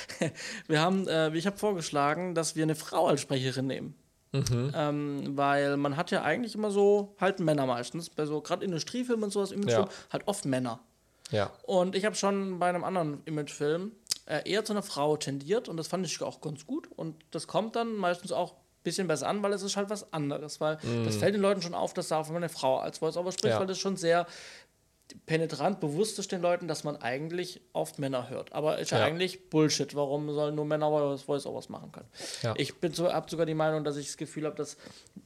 wir 0.67 0.79
haben, 0.79 1.07
äh, 1.07 1.35
ich 1.35 1.45
habe 1.45 1.57
vorgeschlagen, 1.57 2.35
dass 2.35 2.55
wir 2.55 2.63
eine 2.63 2.75
Frau 2.75 3.07
als 3.07 3.21
Sprecherin 3.21 3.67
nehmen. 3.67 3.95
Mhm. 4.35 4.71
Ähm, 4.75 5.37
weil 5.37 5.77
man 5.77 5.97
hat 5.97 6.11
ja 6.11 6.23
eigentlich 6.23 6.55
immer 6.55 6.71
so 6.71 7.15
halt 7.19 7.39
Männer 7.39 7.65
meistens, 7.65 8.09
bei 8.09 8.25
so 8.25 8.41
gerade 8.41 8.65
Industriefilmen 8.65 9.25
und 9.25 9.31
sowas, 9.31 9.51
Imagefilm, 9.51 9.85
ja. 9.85 10.09
halt 10.11 10.27
oft 10.27 10.45
Männer. 10.45 10.79
Ja. 11.31 11.51
Und 11.63 11.95
ich 11.95 12.05
habe 12.05 12.15
schon 12.15 12.59
bei 12.59 12.69
einem 12.69 12.83
anderen 12.83 13.21
Imagefilm 13.25 13.91
äh, 14.25 14.49
eher 14.49 14.63
zu 14.65 14.73
einer 14.73 14.83
Frau 14.83 15.17
tendiert 15.17 15.69
und 15.69 15.77
das 15.77 15.87
fand 15.87 16.05
ich 16.05 16.21
auch 16.21 16.41
ganz 16.41 16.65
gut 16.65 16.87
und 16.95 17.15
das 17.31 17.47
kommt 17.47 17.75
dann 17.75 17.95
meistens 17.95 18.31
auch 18.31 18.53
ein 18.53 18.83
bisschen 18.83 19.07
besser 19.07 19.27
an, 19.27 19.41
weil 19.41 19.53
es 19.53 19.63
ist 19.63 19.77
halt 19.77 19.89
was 19.89 20.13
anderes, 20.13 20.61
weil 20.61 20.77
mhm. 20.83 21.05
das 21.05 21.15
fällt 21.15 21.33
den 21.33 21.41
Leuten 21.41 21.61
schon 21.61 21.73
auf, 21.73 21.93
dass 21.93 22.09
da 22.09 22.19
auch 22.19 22.27
wenn 22.27 22.33
man 22.33 22.43
eine 22.43 22.49
Frau 22.49 22.79
als 22.79 22.99
Voice-Over 22.99 23.31
spricht, 23.31 23.53
ja. 23.53 23.59
weil 23.59 23.67
das 23.67 23.79
schon 23.79 23.97
sehr 23.97 24.27
penetrant 25.25 25.79
bewusst 25.79 26.19
ist 26.19 26.31
den 26.31 26.41
Leuten, 26.41 26.67
dass 26.67 26.83
man 26.83 26.97
eigentlich 26.97 27.61
oft 27.73 27.99
Männer 27.99 28.29
hört. 28.29 28.53
Aber 28.53 28.79
ist 28.79 28.91
ja, 28.91 28.99
ja 28.99 29.05
eigentlich 29.05 29.49
Bullshit. 29.49 29.95
Warum 29.95 30.31
sollen 30.33 30.55
nur 30.55 30.65
Männer 30.65 31.17
Voice-Overs 31.17 31.69
machen 31.69 31.91
können? 31.91 32.07
Ja. 32.41 32.53
Ich 32.57 32.75
bin 32.75 32.93
so, 32.93 33.11
habe 33.11 33.29
sogar 33.29 33.45
die 33.45 33.53
Meinung, 33.53 33.83
dass 33.83 33.97
ich 33.97 34.07
das 34.07 34.17
Gefühl 34.17 34.45
habe, 34.45 34.55
dass, 34.55 34.77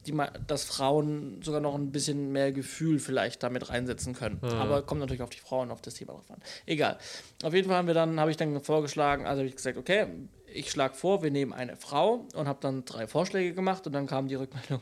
die, 0.06 0.16
dass 0.46 0.64
Frauen 0.64 1.40
sogar 1.42 1.60
noch 1.60 1.74
ein 1.74 1.92
bisschen 1.92 2.32
mehr 2.32 2.52
Gefühl 2.52 2.98
vielleicht 2.98 3.42
damit 3.42 3.68
reinsetzen 3.70 4.14
können. 4.14 4.38
Mhm. 4.42 4.48
Aber 4.48 4.82
kommt 4.82 5.00
natürlich 5.00 5.22
auf 5.22 5.30
die 5.30 5.38
Frauen, 5.38 5.70
auf 5.70 5.82
das 5.82 5.94
Thema 5.94 6.12
drauf 6.12 6.30
an. 6.30 6.40
Egal. 6.66 6.98
Auf 7.42 7.54
jeden 7.54 7.68
Fall 7.68 7.76
haben 7.76 7.86
wir 7.86 7.94
dann, 7.94 8.20
habe 8.20 8.30
ich 8.30 8.36
dann 8.36 8.60
vorgeschlagen, 8.60 9.26
also 9.26 9.40
habe 9.40 9.48
ich 9.48 9.56
gesagt, 9.56 9.76
okay, 9.76 10.06
ich 10.52 10.70
schlage 10.70 10.94
vor, 10.94 11.22
wir 11.22 11.30
nehmen 11.30 11.52
eine 11.52 11.76
Frau 11.76 12.26
und 12.34 12.48
habe 12.48 12.58
dann 12.60 12.84
drei 12.84 13.06
Vorschläge 13.06 13.54
gemacht 13.54 13.86
und 13.86 13.92
dann 13.92 14.06
kam 14.06 14.28
die 14.28 14.34
Rückmeldung 14.34 14.80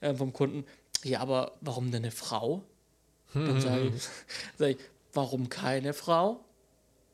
äh, 0.00 0.14
vom 0.14 0.32
Kunden, 0.32 0.64
ja, 1.04 1.20
aber 1.20 1.52
warum 1.60 1.90
denn 1.90 2.02
eine 2.02 2.10
Frau? 2.10 2.64
Dann 3.34 3.60
sage 3.60 3.86
ich, 3.88 4.02
sag 4.56 4.68
ich, 4.70 4.78
warum 5.12 5.48
keine 5.48 5.92
Frau? 5.92 6.40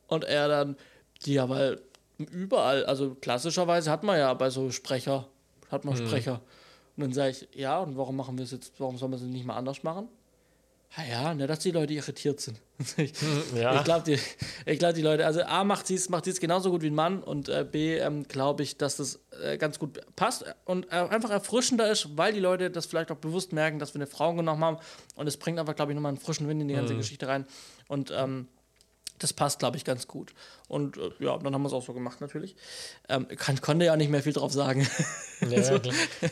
Und 0.07 0.23
er 0.23 0.47
dann, 0.47 0.75
ja, 1.25 1.49
weil 1.49 1.81
überall, 2.17 2.85
also 2.85 3.15
klassischerweise 3.15 3.89
hat 3.89 4.03
man 4.03 4.17
ja 4.17 4.33
bei 4.33 4.49
so 4.49 4.71
Sprecher, 4.71 5.27
hat 5.69 5.85
man. 5.85 5.95
Sprecher. 5.97 6.41
Und 6.97 7.03
dann 7.03 7.13
sage 7.13 7.31
ich, 7.31 7.47
ja, 7.59 7.79
und 7.79 7.97
warum 7.97 8.15
machen 8.15 8.37
wir 8.37 8.43
es 8.43 8.51
jetzt, 8.51 8.73
warum 8.79 8.97
soll 8.97 9.09
man 9.09 9.19
es 9.19 9.25
nicht 9.25 9.45
mal 9.45 9.55
anders 9.55 9.83
machen? 9.83 10.07
Ja, 10.97 11.03
ja, 11.05 11.33
ne, 11.33 11.47
dass 11.47 11.59
die 11.59 11.71
Leute 11.71 11.93
irritiert 11.93 12.41
sind. 12.41 12.59
Ich 12.97 13.13
ja. 13.55 13.75
ich 13.75 13.83
glaube, 13.83 14.03
die, 14.05 14.77
glaub, 14.77 14.93
die 14.93 15.01
Leute, 15.01 15.25
also 15.25 15.41
A 15.43 15.63
macht 15.63 15.87
sie 15.87 15.95
es 15.95 16.09
macht 16.09 16.25
genauso 16.39 16.71
gut 16.71 16.81
wie 16.81 16.89
ein 16.89 16.95
Mann 16.95 17.23
und 17.23 17.49
äh, 17.49 17.65
B 17.69 17.97
ähm, 17.97 18.27
glaube 18.27 18.63
ich, 18.63 18.77
dass 18.77 18.97
das 18.97 19.19
äh, 19.43 19.57
ganz 19.57 19.79
gut 19.79 20.01
passt 20.15 20.45
und 20.65 20.85
äh, 20.87 20.95
einfach 20.95 21.29
erfrischender 21.29 21.89
ist, 21.91 22.17
weil 22.17 22.33
die 22.33 22.39
Leute 22.39 22.71
das 22.71 22.85
vielleicht 22.85 23.11
auch 23.11 23.17
bewusst 23.17 23.53
merken, 23.53 23.79
dass 23.79 23.93
wir 23.93 23.99
eine 23.99 24.07
Frau 24.07 24.33
genommen 24.33 24.63
haben 24.63 24.77
und 25.15 25.27
es 25.27 25.37
bringt 25.37 25.59
einfach, 25.59 25.75
glaube 25.75 25.91
ich, 25.91 25.95
nochmal 25.95 26.11
einen 26.11 26.19
frischen 26.19 26.47
Wind 26.47 26.61
in 26.61 26.67
die 26.67 26.75
ganze 26.75 26.93
mhm. 26.93 26.99
Geschichte 26.99 27.27
rein. 27.27 27.45
Und 27.87 28.11
ähm, 28.15 28.47
das 29.21 29.33
passt, 29.33 29.59
glaube 29.59 29.77
ich, 29.77 29.85
ganz 29.85 30.07
gut. 30.07 30.33
Und 30.67 30.97
äh, 30.97 31.11
ja, 31.19 31.37
dann 31.37 31.53
haben 31.53 31.61
wir 31.61 31.67
es 31.67 31.73
auch 31.73 31.85
so 31.85 31.93
gemacht 31.93 32.21
natürlich. 32.21 32.55
Ähm, 33.09 33.27
kann, 33.27 33.61
konnte 33.61 33.85
ja 33.85 33.95
nicht 33.95 34.09
mehr 34.09 34.23
viel 34.23 34.33
drauf 34.33 34.51
sagen. 34.51 34.87
Ja, 35.47 35.63
so. 35.63 35.79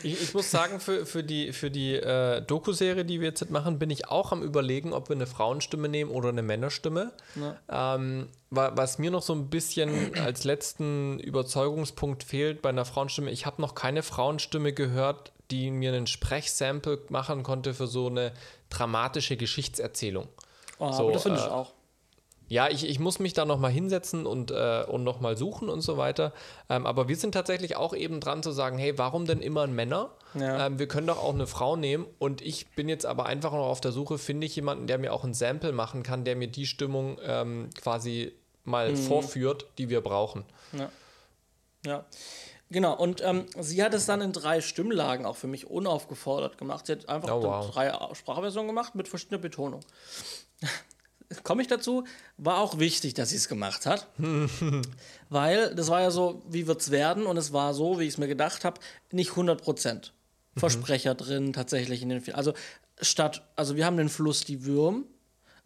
ich, 0.02 0.22
ich, 0.22 0.34
muss 0.34 0.50
sagen, 0.50 0.80
für, 0.80 1.06
für 1.06 1.22
die, 1.22 1.52
für 1.52 1.70
die 1.70 1.94
äh, 1.94 2.42
Doku-Serie, 2.42 3.04
die 3.04 3.20
wir 3.20 3.28
jetzt 3.28 3.48
machen, 3.50 3.78
bin 3.78 3.90
ich 3.90 4.08
auch 4.08 4.32
am 4.32 4.42
überlegen, 4.42 4.92
ob 4.92 5.08
wir 5.08 5.16
eine 5.16 5.26
Frauenstimme 5.26 5.88
nehmen 5.88 6.10
oder 6.10 6.30
eine 6.30 6.42
Männerstimme. 6.42 7.12
Ja. 7.36 7.96
Ähm, 7.96 8.28
was 8.50 8.98
mir 8.98 9.10
noch 9.10 9.22
so 9.22 9.34
ein 9.34 9.50
bisschen 9.50 10.14
als 10.18 10.44
letzten 10.44 11.20
Überzeugungspunkt 11.20 12.24
fehlt 12.24 12.62
bei 12.62 12.70
einer 12.70 12.84
Frauenstimme, 12.84 13.30
ich 13.30 13.46
habe 13.46 13.62
noch 13.62 13.74
keine 13.74 14.02
Frauenstimme 14.02 14.72
gehört, 14.72 15.32
die 15.50 15.70
mir 15.70 15.92
einen 15.92 16.06
Sprechsample 16.06 17.00
machen 17.08 17.42
konnte 17.42 17.74
für 17.74 17.86
so 17.86 18.06
eine 18.06 18.32
dramatische 18.68 19.36
Geschichtserzählung. 19.36 20.28
Oh, 20.78 20.92
so, 20.92 21.10
das 21.10 21.24
finde 21.24 21.40
ich 21.40 21.46
äh, 21.46 21.50
auch 21.50 21.72
ja, 22.50 22.68
ich, 22.68 22.84
ich 22.84 22.98
muss 22.98 23.20
mich 23.20 23.32
da 23.32 23.44
nochmal 23.44 23.70
hinsetzen 23.70 24.26
und, 24.26 24.50
äh, 24.50 24.82
und 24.88 25.04
nochmal 25.04 25.36
suchen 25.36 25.68
und 25.68 25.82
so 25.82 25.96
weiter. 25.96 26.32
Ähm, 26.68 26.84
aber 26.84 27.06
wir 27.06 27.14
sind 27.14 27.30
tatsächlich 27.30 27.76
auch 27.76 27.94
eben 27.94 28.18
dran 28.18 28.42
zu 28.42 28.50
sagen, 28.50 28.76
hey, 28.76 28.98
warum 28.98 29.24
denn 29.24 29.40
immer 29.40 29.62
ein 29.62 29.72
Männer? 29.72 30.10
Ja. 30.34 30.66
Ähm, 30.66 30.80
wir 30.80 30.88
können 30.88 31.06
doch 31.06 31.22
auch 31.22 31.32
eine 31.32 31.46
Frau 31.46 31.76
nehmen. 31.76 32.06
Und 32.18 32.42
ich 32.42 32.66
bin 32.70 32.88
jetzt 32.88 33.06
aber 33.06 33.26
einfach 33.26 33.52
noch 33.52 33.68
auf 33.68 33.80
der 33.80 33.92
Suche, 33.92 34.18
finde 34.18 34.48
ich 34.48 34.56
jemanden, 34.56 34.88
der 34.88 34.98
mir 34.98 35.12
auch 35.12 35.22
ein 35.22 35.32
Sample 35.32 35.70
machen 35.70 36.02
kann, 36.02 36.24
der 36.24 36.34
mir 36.34 36.48
die 36.48 36.66
Stimmung 36.66 37.18
ähm, 37.22 37.70
quasi 37.80 38.32
mal 38.64 38.90
mhm. 38.90 38.96
vorführt, 38.96 39.66
die 39.78 39.88
wir 39.88 40.00
brauchen. 40.00 40.44
Ja. 40.72 40.90
Ja. 41.86 42.04
Genau, 42.68 42.96
und 42.96 43.22
ähm, 43.24 43.46
sie 43.60 43.80
hat 43.80 43.94
es 43.94 44.06
dann 44.06 44.20
in 44.20 44.32
drei 44.32 44.60
Stimmlagen 44.60 45.24
auch 45.24 45.36
für 45.36 45.46
mich 45.46 45.68
unaufgefordert 45.68 46.58
gemacht. 46.58 46.86
Sie 46.86 46.92
hat 46.92 47.08
einfach 47.08 47.30
oh, 47.30 47.44
wow. 47.44 47.70
drei 47.70 47.92
Sprachversionen 48.12 48.66
gemacht 48.66 48.96
mit 48.96 49.06
verschiedener 49.06 49.38
Betonung 49.38 49.82
komme 51.42 51.62
ich 51.62 51.68
dazu, 51.68 52.04
war 52.36 52.58
auch 52.58 52.78
wichtig, 52.78 53.14
dass 53.14 53.30
sie 53.30 53.36
es 53.36 53.48
gemacht 53.48 53.86
hat. 53.86 54.08
weil 55.28 55.74
das 55.74 55.88
war 55.88 56.00
ja 56.00 56.10
so, 56.10 56.42
wie 56.48 56.66
wird 56.66 56.80
es 56.80 56.90
werden? 56.90 57.26
Und 57.26 57.36
es 57.36 57.52
war 57.52 57.74
so, 57.74 57.98
wie 57.98 58.04
ich 58.04 58.10
es 58.10 58.18
mir 58.18 58.28
gedacht 58.28 58.64
habe, 58.64 58.80
nicht 59.12 59.30
100 59.30 59.62
Prozent 59.62 60.12
Versprecher 60.56 61.14
mhm. 61.14 61.18
drin 61.18 61.52
tatsächlich 61.52 62.02
in 62.02 62.08
den 62.08 62.20
Film. 62.20 62.36
Also 62.36 62.54
statt, 63.00 63.46
also 63.56 63.76
wir 63.76 63.86
haben 63.86 63.96
den 63.96 64.08
Fluss 64.08 64.44
die 64.44 64.64
Würm 64.64 65.06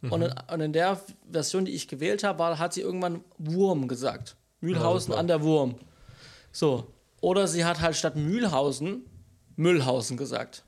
mhm. 0.03 0.13
und, 0.13 0.23
in, 0.23 0.33
und 0.53 0.61
in 0.61 0.73
der 0.73 1.01
Version, 1.31 1.65
die 1.65 1.73
ich 1.73 1.89
gewählt 1.89 2.23
habe, 2.25 2.39
war, 2.39 2.59
hat 2.59 2.75
sie 2.75 2.83
irgendwann 2.83 3.25
Wurm 3.39 3.89
gesagt. 3.89 4.37
Mühlhausen 4.61 5.13
ja, 5.13 5.19
an 5.19 5.27
der 5.27 5.43
Wurm. 5.43 5.77
So. 6.53 6.93
Oder 7.21 7.49
sie 7.49 7.65
hat 7.65 7.81
halt 7.81 7.97
statt 7.97 8.17
Mühlhausen 8.17 9.05
Müllhausen 9.57 10.17
gesagt. 10.17 10.65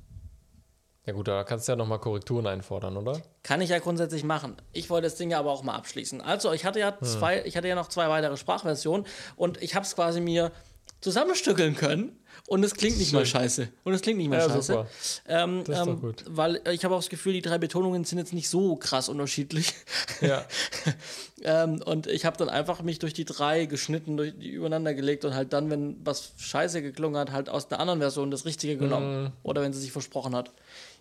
Ja 1.07 1.13
gut, 1.13 1.29
da 1.29 1.45
kannst 1.45 1.69
du 1.69 1.73
ja 1.73 1.77
nochmal 1.77 2.01
Korrekturen 2.01 2.47
einfordern, 2.47 2.97
oder? 2.97 3.23
Kann 3.45 3.61
ich 3.61 3.71
ja 3.71 3.79
grundsätzlich 3.79 4.25
machen. 4.25 4.57
Ich 4.73 4.91
wollte 4.91 5.07
das 5.07 5.15
Ding 5.15 5.31
ja 5.31 5.39
aber 5.39 5.53
auch 5.53 5.63
mal 5.63 5.75
abschließen. 5.75 6.21
Also 6.21 6.53
ich 6.53 6.65
hatte 6.65 6.81
ja 6.81 6.99
hm. 6.99 7.07
zwei, 7.07 7.39
hm. 7.39 7.47
ich 7.47 7.57
hatte 7.57 7.69
ja 7.69 7.77
noch 7.77 7.89
zwei 7.89 8.09
weitere 8.09 8.37
Sprachversionen 8.37 9.07
und 9.37 9.63
ich 9.63 9.75
habe 9.77 9.87
es 9.87 9.95
quasi 9.95 10.21
mir 10.21 10.51
zusammenstückeln 11.01 11.77
können 11.77 12.19
Und 12.49 12.65
es 12.65 12.75
klingt 12.75 12.99
nicht 12.99 13.11
Schön. 13.11 13.21
mal 13.21 13.27
scheiße. 13.27 13.69
Und 13.85 13.95
es 13.95 14.03
klingt 14.03 14.19
nicht 14.19 14.29
mal 14.29 14.39
Ja, 14.39 14.49
scheiße. 14.49 14.73
super. 14.73 14.87
Ähm, 15.27 15.65
Das 15.65 15.79
ist 15.79 15.87
doch 15.87 15.93
ähm, 15.93 16.01
gut. 16.01 16.25
Weil 16.29 16.61
ich 16.71 16.85
habe 16.85 16.95
auch 16.95 17.01
das 17.01 17.09
Gefühl, 17.09 17.33
die 17.33 17.43
drei 17.43 17.59
Betonungen 17.59 18.05
sind 18.05 18.19
jetzt 18.19 18.33
nicht 18.33 18.49
so 18.49 18.77
krass 18.77 19.09
unterschiedlich. 19.09 19.75
Ja. 20.21 20.45
ähm, 21.43 21.83
und 21.85 22.07
ich 22.07 22.25
habe 22.25 22.37
dann 22.37 22.49
einfach 22.49 22.83
mich 22.83 22.99
durch 22.99 23.13
die 23.13 23.25
drei 23.25 23.67
geschnitten, 23.67 24.17
durch 24.17 24.33
die 24.39 24.49
übereinander 24.49 24.95
gelegt 24.95 25.25
und 25.25 25.35
halt 25.35 25.53
dann, 25.53 25.71
wenn 25.71 25.97
was 26.05 26.33
scheiße 26.39 26.83
geklungen 26.83 27.19
hat, 27.19 27.33
halt 27.33 27.49
aus 27.49 27.69
der 27.69 27.81
anderen 27.81 28.01
Version 28.01 28.31
das 28.31 28.45
Richtige 28.45 28.77
genommen. 28.77 29.25
Mhm. 29.25 29.33
Oder 29.43 29.63
wenn 29.63 29.73
sie 29.73 29.81
sich 29.81 29.93
versprochen 29.93 30.35
hat. 30.35 30.53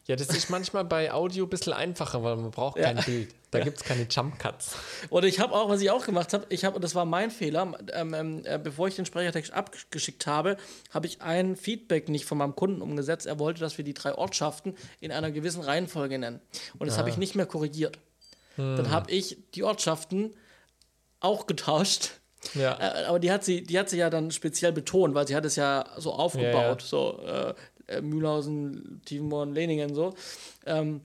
Ja, 0.07 0.15
das 0.15 0.27
ist 0.29 0.49
manchmal 0.49 0.85
bei 0.85 1.11
Audio 1.11 1.45
ein 1.45 1.49
bisschen 1.49 1.73
einfacher, 1.73 2.23
weil 2.23 2.35
man 2.35 2.51
braucht 2.51 2.77
Ja. 2.77 2.93
kein 2.93 3.03
Bild. 3.03 3.33
Da 3.51 3.59
gibt 3.61 3.77
es 3.77 3.83
keine 3.83 4.05
Jump 4.09 4.37
Cuts. 4.37 4.75
Oder 5.09 5.27
ich 5.27 5.39
habe 5.39 5.53
auch, 5.53 5.69
was 5.69 5.79
ich 5.81 5.89
auch 5.89 6.05
gemacht 6.05 6.33
habe, 6.33 6.45
ich 6.49 6.65
habe, 6.65 6.75
und 6.75 6.83
das 6.83 6.93
war 6.93 7.05
mein 7.05 7.31
Fehler, 7.31 7.71
ähm, 7.93 8.13
ähm, 8.13 8.41
äh, 8.45 8.59
bevor 8.61 8.87
ich 8.89 8.95
den 8.95 9.05
Sprechertext 9.05 9.53
abgeschickt 9.53 10.27
habe, 10.27 10.57
habe 10.93 11.07
ich 11.07 11.21
ein 11.21 11.55
Feedback 11.55 12.09
nicht 12.09 12.25
von 12.25 12.37
meinem 12.37 12.55
Kunden 12.55 12.81
umgesetzt. 12.81 13.25
Er 13.25 13.39
wollte, 13.39 13.61
dass 13.61 13.77
wir 13.77 13.85
die 13.85 13.93
drei 13.93 14.13
Ortschaften 14.13 14.75
in 14.99 15.11
einer 15.13 15.31
gewissen 15.31 15.61
Reihenfolge 15.61 16.19
nennen. 16.19 16.41
Und 16.79 16.87
das 16.87 16.97
habe 16.97 17.09
ich 17.09 17.17
nicht 17.17 17.35
mehr 17.35 17.45
korrigiert. 17.45 17.97
Dann 18.57 18.89
habe 18.91 19.11
ich 19.11 19.37
die 19.53 19.63
Ortschaften 19.63 20.33
auch 21.19 21.47
getauscht. 21.47 22.11
Ja. 22.53 22.77
Äh, 22.79 23.05
aber 23.05 23.19
die 23.19 23.31
hat 23.31 23.43
sie, 23.43 23.63
die 23.63 23.79
hat 23.79 23.89
sie 23.89 23.97
ja 23.97 24.09
dann 24.09 24.31
speziell 24.31 24.71
betont, 24.71 25.15
weil 25.15 25.27
sie 25.27 25.35
hat 25.35 25.45
es 25.45 25.55
ja 25.55 25.85
so 25.97 26.13
aufgebaut, 26.13 26.81
so 26.81 27.19
äh, 27.25 27.53
äh, 27.87 28.01
Mühlhausen, 28.01 29.01
Tiefenborn, 29.05 29.53
Leningen 29.53 29.93
so. 29.95 30.13
Ähm, 30.65 31.01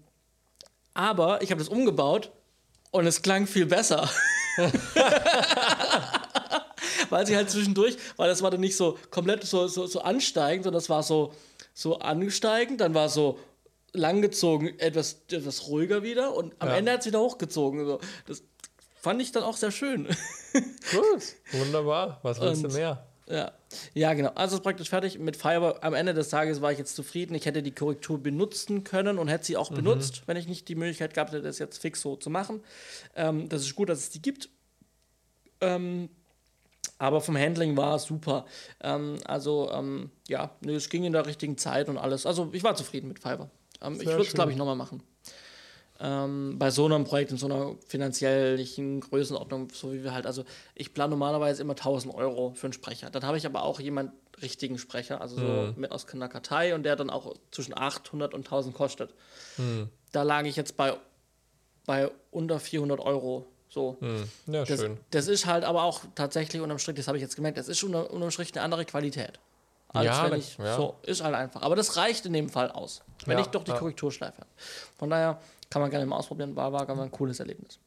aber 0.94 1.42
ich 1.42 1.50
habe 1.50 1.60
das 1.60 1.68
umgebaut 1.68 2.30
und 2.90 3.06
es 3.06 3.22
klang 3.22 3.46
viel 3.46 3.66
besser. 3.66 4.08
weil 7.10 7.26
sie 7.26 7.36
halt 7.36 7.50
zwischendurch, 7.50 7.96
weil 8.16 8.28
das 8.28 8.42
war 8.42 8.50
dann 8.50 8.60
nicht 8.60 8.76
so 8.76 8.98
komplett 9.10 9.44
so, 9.44 9.66
so, 9.68 9.86
so 9.86 10.00
ansteigend, 10.02 10.64
sondern 10.64 10.78
das 10.80 10.88
war 10.88 11.02
so, 11.02 11.32
so 11.74 11.98
ansteigend, 11.98 12.80
dann 12.80 12.94
war 12.94 13.08
so 13.08 13.38
langgezogen, 13.92 14.78
etwas, 14.78 15.22
etwas 15.30 15.66
ruhiger 15.68 16.02
wieder 16.02 16.34
und 16.34 16.54
am 16.60 16.68
Ja. 16.68 16.76
Ende 16.76 16.92
hat 16.92 17.00
es 17.00 17.06
wieder 17.06 17.20
hochgezogen. 17.20 17.84
So. 17.86 18.00
Das 18.26 18.42
fand 19.00 19.20
ich 19.20 19.32
dann 19.32 19.42
auch 19.42 19.56
sehr 19.56 19.72
schön. 19.72 20.06
Gut. 20.52 21.22
Wunderbar. 21.52 22.20
Was 22.22 22.40
willst 22.40 22.64
Und- 22.64 22.72
du 22.72 22.76
mehr? 22.78 23.06
Ja. 23.30 23.52
ja, 23.94 24.14
genau. 24.14 24.30
Also 24.34 24.56
ist 24.56 24.62
praktisch 24.62 24.90
fertig 24.90 25.18
mit 25.18 25.36
Fiverr. 25.36 25.78
Am 25.82 25.94
Ende 25.94 26.14
des 26.14 26.30
Tages 26.30 26.60
war 26.60 26.72
ich 26.72 26.78
jetzt 26.78 26.96
zufrieden. 26.96 27.34
Ich 27.34 27.46
hätte 27.46 27.62
die 27.62 27.70
Korrektur 27.70 28.20
benutzen 28.20 28.82
können 28.82 29.18
und 29.18 29.28
hätte 29.28 29.44
sie 29.44 29.56
auch 29.56 29.70
benutzt, 29.70 30.22
wenn 30.26 30.36
ich 30.36 30.48
nicht 30.48 30.68
die 30.68 30.74
Möglichkeit 30.74 31.14
gehabt 31.14 31.30
hätte, 31.30 31.42
das 31.42 31.60
jetzt 31.60 31.78
fix 31.78 32.00
so 32.00 32.16
zu 32.16 32.28
machen. 32.28 32.60
Ähm, 33.14 33.48
das 33.48 33.62
ist 33.62 33.76
gut, 33.76 33.88
dass 33.88 34.00
es 34.00 34.10
die 34.10 34.20
gibt. 34.20 34.48
Ähm, 35.60 36.08
aber 36.98 37.20
vom 37.20 37.36
Handling 37.36 37.76
war 37.76 37.96
es 37.96 38.04
super. 38.04 38.46
Ähm, 38.82 39.18
also, 39.24 39.70
ähm, 39.72 40.10
ja, 40.28 40.50
es 40.66 40.88
ging 40.88 41.04
in 41.04 41.12
der 41.12 41.24
richtigen 41.24 41.56
Zeit 41.56 41.88
und 41.88 41.98
alles. 41.98 42.26
Also, 42.26 42.50
ich 42.52 42.64
war 42.64 42.74
zufrieden 42.74 43.08
mit 43.08 43.20
Fiverr. 43.20 43.48
Ähm, 43.80 43.98
ich 44.00 44.06
würde 44.06 44.22
es, 44.22 44.34
glaube 44.34 44.50
ich, 44.50 44.56
nochmal 44.56 44.76
machen. 44.76 45.02
Ähm, 46.02 46.58
bei 46.58 46.70
so 46.70 46.86
einem 46.86 47.04
Projekt 47.04 47.30
in 47.30 47.36
so 47.36 47.44
einer 47.46 47.74
finanziellen 47.86 49.00
Größenordnung, 49.00 49.68
so 49.70 49.92
wie 49.92 50.02
wir 50.02 50.14
halt, 50.14 50.24
also 50.26 50.44
ich 50.74 50.94
plane 50.94 51.10
normalerweise 51.10 51.60
immer 51.62 51.74
1000 51.74 52.14
Euro 52.14 52.52
für 52.54 52.66
einen 52.68 52.72
Sprecher. 52.72 53.10
Dann 53.10 53.22
habe 53.24 53.36
ich 53.36 53.44
aber 53.44 53.62
auch 53.64 53.80
jemanden 53.80 54.12
richtigen 54.40 54.78
Sprecher, 54.78 55.20
also 55.20 55.36
so 55.36 55.72
mit 55.76 55.90
aus 55.92 56.06
einer 56.08 56.28
Kartei 56.30 56.74
und 56.74 56.84
der 56.84 56.96
dann 56.96 57.10
auch 57.10 57.34
zwischen 57.50 57.76
800 57.76 58.32
und 58.32 58.46
1000 58.46 58.74
kostet. 58.74 59.10
Da 60.12 60.22
lag 60.22 60.44
ich 60.44 60.56
jetzt 60.56 60.78
bei, 60.78 60.94
bei 61.84 62.10
unter 62.30 62.58
400 62.58 62.98
Euro. 63.00 63.46
So. 63.68 63.98
Hm. 64.00 64.24
Ja, 64.46 64.64
Das, 64.64 64.80
schön. 64.80 64.96
das 65.10 65.28
ist 65.28 65.44
halt 65.46 65.64
aber 65.64 65.82
auch 65.82 66.00
tatsächlich 66.14 66.62
unterm 66.62 66.78
Strich, 66.78 66.96
das 66.96 67.06
habe 67.08 67.18
ich 67.18 67.22
jetzt 67.22 67.36
gemerkt, 67.36 67.58
das 67.58 67.68
ist 67.68 67.84
unter, 67.84 68.10
unterm 68.10 68.30
Strich 68.30 68.52
eine 68.54 68.62
andere 68.64 68.84
Qualität. 68.86 69.38
Als 69.92 70.06
Ja, 70.06 70.30
wenn 70.30 70.38
ich, 70.38 70.56
ja. 70.56 70.76
so, 70.76 70.94
ist 71.02 71.22
halt 71.22 71.34
einfach. 71.34 71.62
Aber 71.62 71.76
das 71.76 71.96
reicht 71.96 72.24
in 72.24 72.32
dem 72.32 72.48
Fall 72.48 72.70
aus, 72.70 73.02
wenn 73.26 73.36
Ja, 73.36 73.44
ich 73.44 73.48
doch 73.48 73.64
die. 73.64 73.72
Korrekturschleife 73.72 74.38
habe. 74.38 74.50
Von 74.98 75.10
daher 75.10 75.40
kann 75.70 75.80
man 75.82 75.90
gerne 75.90 76.04
mal 76.06 76.16
ausprobieren, 76.16 76.56
war, 76.56 76.72
war 76.72 76.86
war 76.86 77.00
ein 77.00 77.10
cooles 77.10 77.40
Erlebnis. 77.40 77.78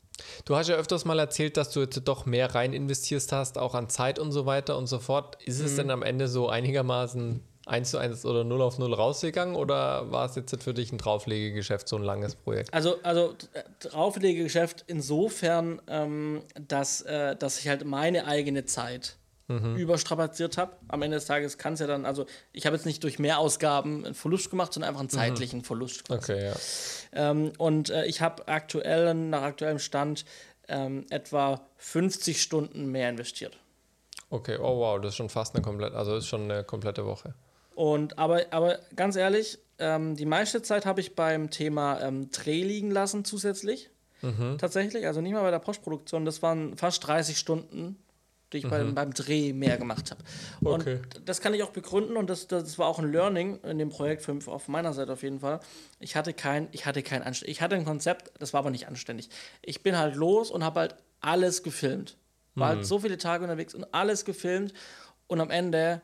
Du 0.46 0.56
hast 0.56 0.70
ja 0.70 0.76
öfters 0.76 1.06
mal 1.06 1.18
erzählt, 1.20 1.58
dass 1.58 1.72
du 1.72 1.82
jetzt 1.82 2.00
doch 2.06 2.26
mehr 2.26 2.54
rein 2.56 2.72
investierst 2.74 3.32
hast, 3.32 3.58
auch 3.58 3.74
an 3.76 3.90
Zeit 3.90 4.20
und 4.20 4.32
so 4.32 4.46
weiter 4.46 4.78
und 4.78 4.88
so 4.88 5.00
fort. 5.00 5.38
Ist 5.44 5.60
Mhm. 5.60 5.66
es 5.66 5.76
denn 5.76 5.90
am 5.92 6.04
Ende 6.04 6.28
so 6.28 6.50
einigermaßen 6.50 7.42
1 7.66 7.92
zu 7.92 7.98
1 7.98 8.26
oder 8.26 8.44
0 8.44 8.62
auf 8.62 8.78
0 8.78 8.94
rausgegangen 8.94 9.56
oder 9.56 10.12
war 10.12 10.26
es 10.26 10.36
jetzt 10.36 10.62
für 10.64 10.74
dich 10.74 10.92
ein 10.92 10.98
Drauflegegeschäft, 10.98 11.88
so 11.88 11.96
ein 11.96 12.04
langes 12.04 12.36
Projekt? 12.36 12.74
Also, 12.74 12.96
also 13.04 13.34
äh, 13.54 13.64
Drauflegegeschäft 13.80 14.84
insofern, 14.88 15.82
ähm, 15.88 16.44
dass, 16.68 17.02
äh, 17.02 17.36
dass 17.36 17.60
ich 17.60 17.68
halt 17.70 17.86
meine 17.86 18.28
eigene 18.28 18.66
Zeit 18.66 19.18
Mhm. 19.48 19.76
überstrapaziert 19.76 20.58
habe. 20.58 20.78
Am 20.88 21.02
Ende 21.02 21.18
des 21.18 21.26
Tages 21.26 21.58
kann 21.58 21.74
es 21.74 21.80
ja 21.80 21.88
dann, 21.88 22.06
also 22.06 22.26
ich 22.54 22.66
habe 22.66 22.78
jetzt 22.78 22.86
nicht 22.86 23.04
durch 23.04 23.20
Mehrausgaben 23.20 24.06
einen 24.06 24.16
Verlust 24.16 24.50
gemacht, 24.50 24.74
sondern 24.74 24.90
einfach 24.90 25.02
einen 25.02 25.10
zeitlichen 25.10 25.64
Verlust. 25.64 26.06
quasi. 26.06 26.32
Okay, 26.32 26.46
ja. 26.46 26.56
Ähm, 27.12 27.52
und 27.58 27.90
äh, 27.90 28.06
ich 28.06 28.22
habe 28.22 28.48
aktuell, 28.48 29.14
nach 29.14 29.42
aktuellem 29.42 29.80
Stand, 29.80 30.24
ähm, 30.70 31.06
etwa 31.10 31.68
50 31.78 32.42
Stunden 32.42 32.88
mehr 32.88 33.10
investiert. 33.10 33.58
Okay, 34.30 34.58
oh 34.58 34.80
wow, 34.80 35.00
das 35.00 35.10
ist 35.10 35.18
schon 35.18 35.30
fast 35.30 35.56
eine 35.56 35.64
komplette, 35.64 35.96
also 35.96 36.16
ist 36.16 36.28
schon 36.28 36.50
eine 36.50 36.64
komplette 36.64 37.06
Woche. 37.06 37.34
Und 37.76 38.18
aber, 38.18 38.46
aber 38.52 38.80
ganz 38.96 39.16
ehrlich, 39.16 39.60
ähm, 39.78 40.16
die 40.16 40.26
meiste 40.26 40.62
Zeit 40.62 40.86
habe 40.86 41.02
ich 41.02 41.16
beim 41.16 41.50
Thema 41.50 42.00
ähm, 42.02 42.30
Dreh 42.32 42.64
liegen 42.64 42.92
lassen 42.92 43.26
zusätzlich. 43.26 43.90
Tatsächlich, 44.58 45.06
also 45.06 45.20
nicht 45.20 45.34
mal 45.34 45.42
bei 45.42 45.52
der 45.52 45.60
Postproduktion. 45.60 46.24
Das 46.24 46.42
waren 46.42 46.78
fast 46.78 47.06
30 47.06 47.38
Stunden, 47.38 47.98
die 48.54 48.60
ich 48.60 48.70
beim, 48.70 48.96
beim 48.96 49.14
Dreh 49.14 49.52
mehr 49.54 49.78
gemacht 49.78 50.12
habe. 50.12 50.22
Okay. 50.64 50.96
Und 51.16 51.28
das 51.30 51.42
kann 51.42 51.54
ich 51.54 51.64
auch 51.64 51.72
begründen 51.72 52.16
und 52.16 52.30
das, 52.30 52.48
das 52.48 52.78
war 52.80 52.88
auch 52.88 53.00
ein 53.00 53.12
Learning 53.12 53.60
in 53.64 53.78
dem 53.80 53.90
Projekt 53.90 54.22
für, 54.24 54.38
auf 54.48 54.68
meiner 54.68 54.94
Seite 54.94 55.12
auf 55.14 55.24
jeden 55.24 55.40
Fall. 55.42 55.60
Ich 56.00 56.16
hatte 56.16 56.34
kein, 56.34 56.68
ich 56.72 56.86
hatte 56.86 57.04
kein 57.04 57.22
Anst 57.24 57.44
ich 57.44 57.62
hatte 57.62 57.76
ein 57.76 57.86
Konzept, 57.86 58.32
das 58.40 58.54
war 58.54 58.60
aber 58.60 58.70
nicht 58.72 58.88
anständig. 58.88 59.30
Ich 59.62 59.84
bin 59.84 59.98
halt 59.98 60.16
los 60.16 60.50
und 60.52 60.64
habe 60.64 60.80
halt 60.82 60.96
alles 61.20 61.64
gefilmt. 61.64 62.18
War 62.56 62.70
halt 62.70 62.86
so 62.86 63.00
viele 63.00 63.18
Tage 63.18 63.44
unterwegs 63.44 63.74
und 63.74 63.92
alles 63.96 64.26
gefilmt 64.26 64.74
und 65.28 65.42
am 65.42 65.50
Ende 65.50 66.02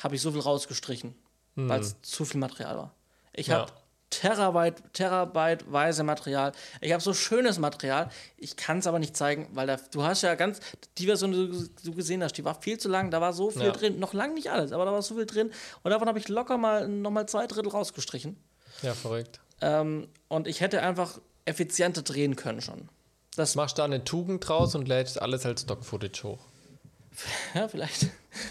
habe 0.00 0.16
ich 0.16 0.22
so 0.22 0.32
viel 0.32 0.40
rausgestrichen, 0.40 1.14
weil 1.54 1.80
es 1.80 2.02
zu 2.02 2.24
viel 2.24 2.40
Material 2.40 2.76
war. 2.76 2.94
Ich 3.32 3.46
Ja. 3.46 3.60
habe 3.60 3.72
Terabyte, 4.20 4.82
Terabyteweise 4.92 6.02
Material. 6.04 6.52
Ich 6.80 6.92
habe 6.92 7.02
so 7.02 7.14
schönes 7.14 7.58
Material. 7.58 8.08
Ich 8.36 8.56
kann 8.56 8.78
es 8.78 8.86
aber 8.86 8.98
nicht 8.98 9.16
zeigen, 9.16 9.48
weil 9.52 9.66
da, 9.66 9.76
du 9.90 10.02
hast 10.02 10.22
ja 10.22 10.34
ganz, 10.34 10.60
die 10.98 11.06
Version, 11.06 11.32
die 11.32 11.68
du, 11.84 11.94
gesehen 11.94 12.22
hast, 12.22 12.32
die 12.34 12.44
war 12.44 12.60
viel 12.60 12.78
zu 12.78 12.88
lang. 12.88 13.10
Da 13.10 13.20
war 13.20 13.32
so 13.32 13.50
viel 13.50 13.62
Ja. 13.62 13.72
drin. 13.72 13.98
Noch 13.98 14.12
lang 14.12 14.34
nicht 14.34 14.50
alles, 14.50 14.72
aber 14.72 14.84
da 14.84 14.92
war 14.92 15.02
so 15.02 15.14
viel 15.14 15.26
drin. 15.26 15.50
Und 15.82 15.90
davon 15.90 16.08
habe 16.08 16.18
ich 16.18 16.28
locker 16.28 16.56
mal 16.58 16.88
nochmal 16.88 17.26
zwei 17.26 17.46
Drittel 17.46 17.70
rausgestrichen. 17.70 18.36
Ja, 18.82 18.94
verrückt. 18.94 19.40
Ähm, 19.60 20.08
und 20.28 20.46
ich 20.48 20.60
hätte 20.60 20.82
einfach 20.82 21.20
effizienter 21.44 22.02
drehen 22.02 22.36
können 22.36 22.60
schon. 22.60 22.88
Das 23.36 23.54
Machst 23.54 23.78
da 23.78 23.84
eine 23.84 24.04
Tugend 24.04 24.46
draus 24.48 24.74
und 24.74 24.86
lädst 24.88 25.20
alles 25.20 25.44
als 25.46 25.62
Stock-Footage 25.62 26.22
hoch. 26.24 26.38
Ja, 27.54 27.68
vielleicht. 27.68 28.08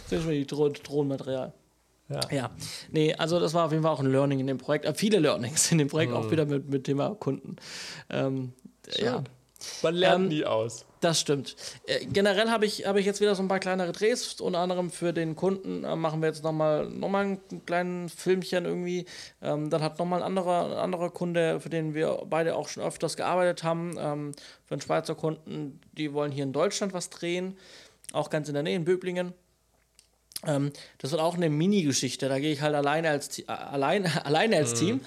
Beispiel 0.10 0.39
die 0.39 0.47
Droh 0.47 0.69
Drohnenmaterial. 0.69 1.52
Ja. 2.10 2.20
Ja. 2.32 2.52
Nee, 2.92 3.13
also 3.16 3.39
das 3.39 3.54
war 3.54 3.66
auf 3.66 3.72
jeden 3.72 3.84
Fall 3.84 3.92
auch 3.94 4.00
ein 4.02 4.12
Learning 4.12 4.39
in 4.39 4.48
dem 4.48 4.58
Projekt. 4.58 4.86
Äh, 4.86 4.94
viele 4.94 5.20
Learnings 5.20 5.72
in 5.72 5.78
dem 5.78 5.88
Projekt, 5.88 6.13
auch 6.13 6.30
wieder 6.32 6.46
mit, 6.46 6.70
mit 6.70 6.84
Thema 6.84 7.16
Kunden. 7.16 7.56
Ähm, 8.10 8.54
ja, 8.98 9.24
Man 9.82 9.96
lernt 9.96 10.24
Ähm, 10.24 10.28
nie 10.28 10.44
aus. 10.46 10.86
das 11.00 11.22
stimmt. 11.22 11.56
Äh, 11.88 12.06
generell 12.06 12.50
habe 12.50 12.66
ich, 12.66 12.86
hab 12.86 12.98
ich 12.98 13.06
jetzt 13.06 13.22
wieder 13.22 13.34
so 13.36 13.42
ein 13.42 13.48
paar 13.48 13.60
kleinere 13.60 13.94
Drehs. 13.94 14.42
Unter 14.42 14.60
anderem 14.60 14.92
für 14.92 15.13
den 15.13 15.38
Kunden 15.38 15.86
äh, 15.86 15.96
machen 15.96 16.22
wir 16.22 16.28
jetzt 16.28 16.44
nochmal 16.44 16.89
noch 16.89 17.08
mal 17.10 17.24
ein 17.26 17.66
kleines 17.66 18.13
Filmchen 18.13 18.66
irgendwie. 18.66 19.06
Ähm, 19.42 19.70
dann 19.70 19.82
hat 19.82 19.98
nochmal 19.98 20.20
ein 20.20 20.26
anderer, 20.26 20.66
ein 20.66 20.74
anderer 20.74 21.10
Kunde, 21.10 21.62
für 21.62 21.70
den 21.70 21.94
wir 21.94 22.24
beide 22.30 22.56
auch 22.58 22.68
schon 22.68 22.84
öfters 22.84 23.16
gearbeitet 23.16 23.63
haben, 23.63 23.96
ähm, 23.98 24.32
für 24.66 24.74
einen 24.76 24.82
Schweizer 24.82 25.16
Kunden, 25.16 25.80
die 25.94 26.12
wollen 26.13 26.34
hier 26.34 26.44
in 26.44 26.52
Deutschland 26.54 26.94
was 26.94 27.10
drehen. 27.10 27.58
Auch 28.12 28.30
ganz 28.30 28.50
in 28.50 28.54
der 28.54 28.63
Nähe 28.63 28.76
in 28.76 28.84
Böblingen. 28.84 29.34
Ähm, 30.45 30.71
das 30.97 31.12
wird 31.12 31.21
auch 31.21 31.36
eine 31.36 31.49
Mini-Geschichte. 31.49 32.27
Da 32.29 32.39
gehe 32.39 32.51
ich 32.51 32.62
halt 32.62 32.75
alleine 32.75 33.10
als, 33.10 33.39
äh, 33.39 33.43
allein, 33.47 34.06
alleine 34.23 34.58
als 34.58 34.73
Team. 34.73 35.01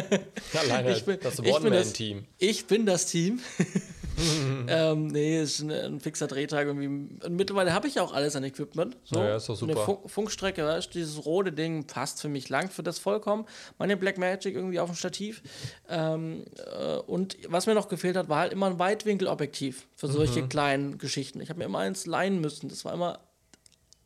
Alleine 0.58 0.92
Ich 0.96 1.04
bin- 1.04 1.18
das 1.22 1.38
ich 1.38 1.52
One-Man-Team. 1.52 2.24
Ich 2.38 2.66
bin 2.66 2.86
das 2.86 3.06
Team. 3.06 3.40
ähm, 4.68 5.08
nee, 5.08 5.42
ist 5.42 5.60
ein, 5.60 5.70
ein 5.70 6.00
fixer 6.00 6.26
Drehtag 6.26 6.66
irgendwie. 6.66 6.86
Und 6.86 7.30
mittlerweile 7.36 7.72
habe 7.74 7.86
ich 7.88 8.00
auch 8.00 8.12
alles 8.14 8.34
an 8.36 8.44
Equipment. 8.44 8.96
So. 9.04 9.18
Ja, 9.20 9.36
ist 9.36 9.48
doch 9.48 9.60
Eine 9.62 9.72
super. 9.74 9.84
Funk 9.84 10.10
Funkstrecke, 10.10 10.64
weißt, 10.64 10.94
dieses 10.94 11.24
rote 11.26 11.52
Ding 11.52 11.86
passt 11.86 12.20
für 12.22 12.28
mich 12.28 12.48
lang 12.48 12.70
für 12.70 12.82
das 12.82 12.98
vollkommen. 12.98 13.44
Meine 13.78 13.96
Blackmagic 13.96 14.54
irgendwie 14.54 14.80
auf 14.80 14.88
dem 14.88 14.96
Stativ. 14.96 15.42
Ähm, 15.88 16.44
äh, 16.78 16.96
und 16.96 17.36
was 17.48 17.66
mir 17.66 17.74
noch 17.74 17.88
gefehlt 17.88 18.16
hat, 18.16 18.28
war 18.28 18.38
halt 18.40 18.52
immer 18.52 18.66
ein 18.66 18.78
Weitwinkelobjektiv 18.78 19.86
für 19.94 20.08
solche 20.08 20.42
Mhm. 20.42 20.48
kleinen 20.48 20.98
Geschichten. 20.98 21.40
Ich 21.40 21.50
habe 21.50 21.58
mir 21.58 21.64
immer 21.66 21.80
eins 21.80 22.06
leihen 22.06 22.40
müssen. 22.40 22.68
Das 22.68 22.84
war 22.84 22.94
immer 22.94 23.20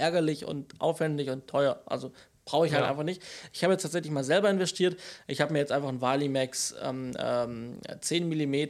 ärgerlich 0.00 0.44
und 0.44 0.74
aufwendig 0.80 1.28
und 1.30 1.46
teuer. 1.46 1.80
Also 1.86 2.12
brauche 2.44 2.66
ich 2.66 2.72
halt 2.72 2.84
Ja. 2.84 2.90
einfach 2.90 3.04
nicht. 3.04 3.22
Ich 3.52 3.62
habe 3.62 3.72
jetzt 3.74 3.82
tatsächlich 3.82 4.10
mal 4.12 4.24
selber 4.24 4.50
investiert. 4.50 4.98
Ich 5.28 5.40
habe 5.40 5.52
mir 5.52 5.58
jetzt 5.60 5.70
einfach 5.72 5.88
ein 5.88 6.00
Valimax 6.00 6.74
ähm, 6.82 7.12
ähm, 7.18 7.78
10 8.00 8.28
mm 8.28 8.68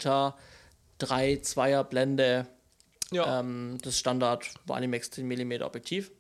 3 0.99 1.35
2er 1.43 1.85
Blende, 1.85 2.47
Ja. 3.11 3.41
ähm, 3.41 3.79
das 3.83 3.99
Standard 3.99 4.47
Valimax 4.67 5.11
10 5.13 5.27
mm 5.27 5.63
Objektiv. 5.63 6.11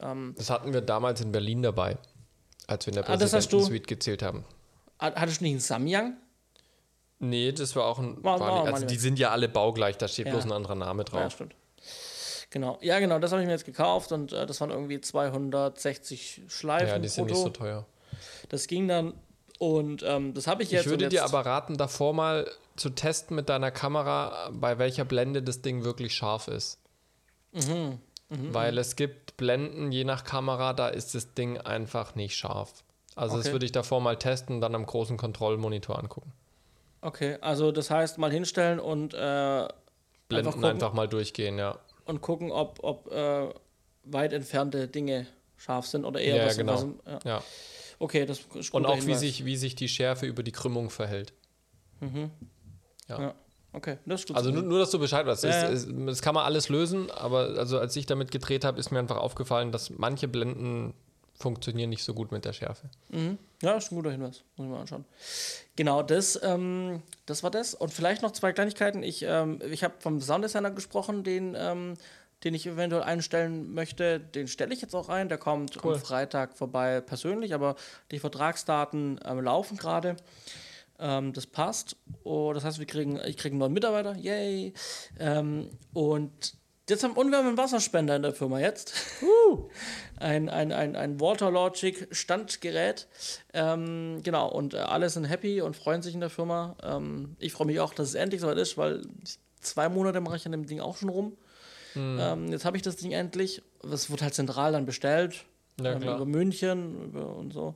Ähm, 0.00 0.34
Das 0.38 0.48
hatten 0.48 0.72
wir 0.72 0.80
damals 0.80 1.20
in 1.20 1.32
Berlin 1.32 1.62
dabei. 1.62 1.98
als 2.66 2.86
wir 2.86 2.92
in 2.92 2.94
der 2.94 3.10
Ah, 3.10 3.16
du- 3.16 3.18
Präsidentensuite 3.28 3.86
gezählt 3.86 4.22
haben. 4.22 4.44
Hat- 5.00 5.16
Hattest 5.16 5.40
du 5.40 5.44
nicht 5.44 5.52
einen 5.54 5.60
Samyang? 5.60 6.16
Nee, 7.18 7.50
das 7.52 7.74
war 7.74 7.84
auch 7.84 7.98
ein. 7.98 8.22
War- 8.22 8.38
War, 8.38 8.64
also 8.72 8.86
die 8.86 8.96
sind 8.96 9.18
ja 9.18 9.30
alle 9.30 9.48
baugleich, 9.48 9.98
da 9.98 10.06
steht 10.08 10.26
Ja. 10.26 10.32
bloß 10.32 10.44
ein 10.44 10.52
anderer 10.52 10.76
Name 10.76 11.00
Ja, 11.02 11.04
drauf. 11.04 11.32
stimmt. 11.32 11.54
Genau. 12.50 12.78
Ja, 12.82 12.98
genau, 12.98 13.18
das 13.20 13.30
habe 13.30 13.42
ich 13.42 13.46
mir 13.46 13.52
jetzt 13.52 13.64
gekauft 13.64 14.10
und 14.12 14.32
äh, 14.32 14.44
das 14.44 14.60
waren 14.60 14.70
irgendwie 14.70 15.00
260 15.00 16.42
Schleifen. 16.48 16.88
Ja, 16.88 16.98
die 16.98 17.08
sind 17.08 17.26
nicht 17.26 17.36
so 17.38 17.48
teuer. 17.50 17.86
Das 18.48 18.66
ging 18.66 18.88
dann 18.88 19.14
und 19.58 20.02
ähm, 20.02 20.34
das 20.34 20.46
habe 20.46 20.62
ich 20.62 20.70
jetzt. 20.70 20.82
Ich 20.82 20.90
würde 20.90 21.04
und 21.04 21.12
dir 21.12 21.20
jetzt, 21.20 21.32
aber 21.32 21.46
raten, 21.46 21.76
davor 21.76 22.12
mal 22.12 22.50
zu 22.76 22.90
testen 22.90 23.36
mit 23.36 23.48
deiner 23.48 23.70
Kamera, 23.70 24.50
bei 24.52 24.78
welcher 24.78 25.04
Blende 25.04 25.42
das 25.42 25.62
Ding 25.62 25.84
wirklich 25.84 26.14
scharf 26.14 26.48
ist. 26.48 26.78
Mhm, 27.52 27.98
Weil 28.30 28.78
es 28.78 28.96
gibt 28.96 29.36
Blenden, 29.36 29.92
je 29.92 30.04
nach 30.04 30.24
Kamera, 30.24 30.72
da 30.72 30.88
ist 30.88 31.14
das 31.14 31.34
Ding 31.34 31.58
einfach 31.58 32.14
nicht 32.14 32.36
scharf. 32.36 32.84
Also 33.16 33.36
das 33.36 33.46
Okay. 33.46 33.52
würde 33.52 33.66
ich 33.66 33.72
davor 33.72 34.00
mal 34.00 34.16
testen, 34.16 34.60
dann 34.60 34.74
am 34.74 34.86
großen 34.86 35.16
Kontrollmonitor 35.16 35.98
angucken. 35.98 36.32
Okay, 37.02 37.38
also 37.40 37.72
das 37.72 37.90
heißt 37.90 38.18
mal 38.18 38.30
hinstellen 38.30 38.78
und, 38.78 39.14
äh, 39.14 39.68
Blenden 40.28 40.52
gucken. 40.52 40.64
einfach, 40.64 40.92
mal 40.92 41.08
durchgehen, 41.08 41.58
ja. 41.58 41.78
Und 42.04 42.20
gucken, 42.20 42.50
ob, 42.52 42.78
ob 42.82 43.10
äh, 43.12 43.48
weit 44.04 44.32
entfernte 44.32 44.88
Dinge 44.88 45.26
scharf 45.56 45.86
sind 45.86 46.04
oder 46.04 46.20
eher 46.20 46.36
Ja, 46.36 46.46
was, 46.46 46.56
genau. 46.56 46.80
im- 46.82 47.00
ja. 47.06 47.18
ja. 47.24 47.42
Okay, 47.98 48.24
das 48.24 48.40
ist 48.54 48.72
Und 48.72 48.86
auch 48.86 48.96
wie 48.96 49.00
Hinweis. 49.00 49.20
sich, 49.20 49.44
wie 49.44 49.56
sich 49.56 49.74
die 49.74 49.88
Schärfe 49.88 50.24
über 50.26 50.42
die 50.42 50.52
Krümmung 50.52 50.88
verhält. 50.90 51.34
Ja. 53.08 53.34
Okay, 53.72 53.98
das 54.06 54.20
ist 54.22 54.28
gut. 54.28 54.36
Also 54.36 54.50
nur, 54.50 54.62
nur, 54.62 54.78
dass 54.80 54.90
du 54.90 54.98
Bescheid 54.98 55.26
weißt. 55.26 55.44
Ja, 55.44 55.50
ja. 55.50 55.68
Es, 55.70 55.84
es, 55.84 55.94
das 56.06 56.22
kann 56.22 56.34
man 56.34 56.44
alles 56.44 56.68
lösen, 56.68 57.10
aber 57.10 57.56
also 57.58 57.78
als 57.78 57.94
ich 57.94 58.06
damit 58.06 58.30
gedreht 58.32 58.64
habe, 58.64 58.80
ist 58.80 58.90
mir 58.90 58.98
einfach 58.98 59.16
aufgefallen, 59.18 59.70
dass 59.70 59.90
manche 59.90 60.26
Blenden 60.26 60.94
funktionieren 61.40 61.90
nicht 61.90 62.04
so 62.04 62.14
gut 62.14 62.30
mit 62.32 62.44
der 62.44 62.52
Schärfe. 62.52 62.88
Ja, 63.62 63.76
ist 63.76 63.90
ein 63.90 63.96
guter 63.96 64.12
Hinweis. 64.12 64.42
Muss 64.56 64.66
ich 64.66 64.70
mal 64.70 64.80
anschauen. 64.80 65.04
Genau, 65.76 66.02
das, 66.02 66.38
ähm, 66.42 67.02
das 67.26 67.42
war 67.42 67.50
das. 67.50 67.74
Und 67.74 67.92
vielleicht 67.92 68.22
noch 68.22 68.32
zwei 68.32 68.52
Kleinigkeiten. 68.52 69.02
Ich, 69.02 69.24
ähm, 69.26 69.60
ich 69.70 69.82
habe 69.82 69.94
vom 69.98 70.20
Sounddesigner 70.20 70.70
gesprochen, 70.70 71.24
den, 71.24 71.56
ähm, 71.58 71.94
den 72.44 72.54
ich 72.54 72.66
eventuell 72.66 73.02
einstellen 73.02 73.72
möchte. 73.72 74.20
Den 74.20 74.48
stelle 74.48 74.74
ich 74.74 74.82
jetzt 74.82 74.94
auch 74.94 75.08
ein. 75.08 75.28
Der 75.28 75.38
kommt 75.38 75.82
Cool. 75.82 75.94
am 75.94 76.00
Freitag 76.00 76.56
vorbei 76.56 77.00
persönlich, 77.00 77.54
aber 77.54 77.76
die 78.10 78.18
Vertragsdaten 78.18 79.20
ähm, 79.24 79.40
laufen 79.40 79.76
gerade. 79.76 80.16
Ähm, 80.98 81.32
das 81.32 81.46
passt. 81.46 81.96
Oh, 82.24 82.52
das 82.52 82.64
heißt, 82.64 82.78
wir 82.78 82.86
kriegen, 82.86 83.18
ich 83.24 83.38
kriege 83.38 83.52
einen 83.52 83.58
neuen 83.60 83.72
Mitarbeiter. 83.72 84.14
Yay. 84.16 84.74
Ähm, 85.18 85.70
und 85.94 86.59
jetzt 86.90 87.04
haben, 87.04 87.14
und 87.14 87.30
wir 87.30 87.38
haben 87.38 87.48
einen 87.48 87.56
Wasserspender 87.56 88.16
in 88.16 88.22
der 88.22 88.34
Firma 88.34 88.60
jetzt. 88.60 88.92
ein, 90.16 90.48
ein, 90.48 90.72
ein, 90.72 90.96
ein 90.96 91.20
Waterlogic 91.20 92.08
Standgerät. 92.10 93.08
Ähm, 93.52 94.20
genau, 94.22 94.48
und 94.48 94.74
äh, 94.74 94.78
alle 94.78 95.08
sind 95.08 95.24
happy 95.24 95.60
und 95.62 95.76
freuen 95.76 96.02
sich 96.02 96.14
in 96.14 96.20
der 96.20 96.30
Firma. 96.30 96.76
Ähm, 96.82 97.36
ich 97.38 97.52
freue 97.52 97.66
mich 97.66 97.80
auch, 97.80 97.94
dass 97.94 98.08
es 98.08 98.14
endlich 98.14 98.40
soweit 98.40 98.58
ist, 98.58 98.76
weil 98.76 99.02
zwei 99.60 99.88
Monate 99.88 100.20
mache 100.20 100.36
ich 100.36 100.46
an 100.46 100.52
dem 100.52 100.66
Ding 100.66 100.80
auch 100.80 100.96
schon 100.96 101.08
rum. 101.08 101.36
Hm. 101.94 102.18
Ähm, 102.20 102.48
jetzt 102.52 102.64
habe 102.64 102.76
ich 102.76 102.82
das 102.82 102.96
Ding 102.96 103.12
endlich. 103.12 103.62
Das 103.82 104.10
wird 104.10 104.22
halt 104.22 104.34
zentral 104.34 104.72
dann 104.72 104.86
bestellt. 104.86 105.44
Ja, 105.84 105.92
ähm, 105.92 106.02
über 106.02 106.24
München 106.26 107.04
über 107.04 107.36
und 107.36 107.52
so. 107.52 107.74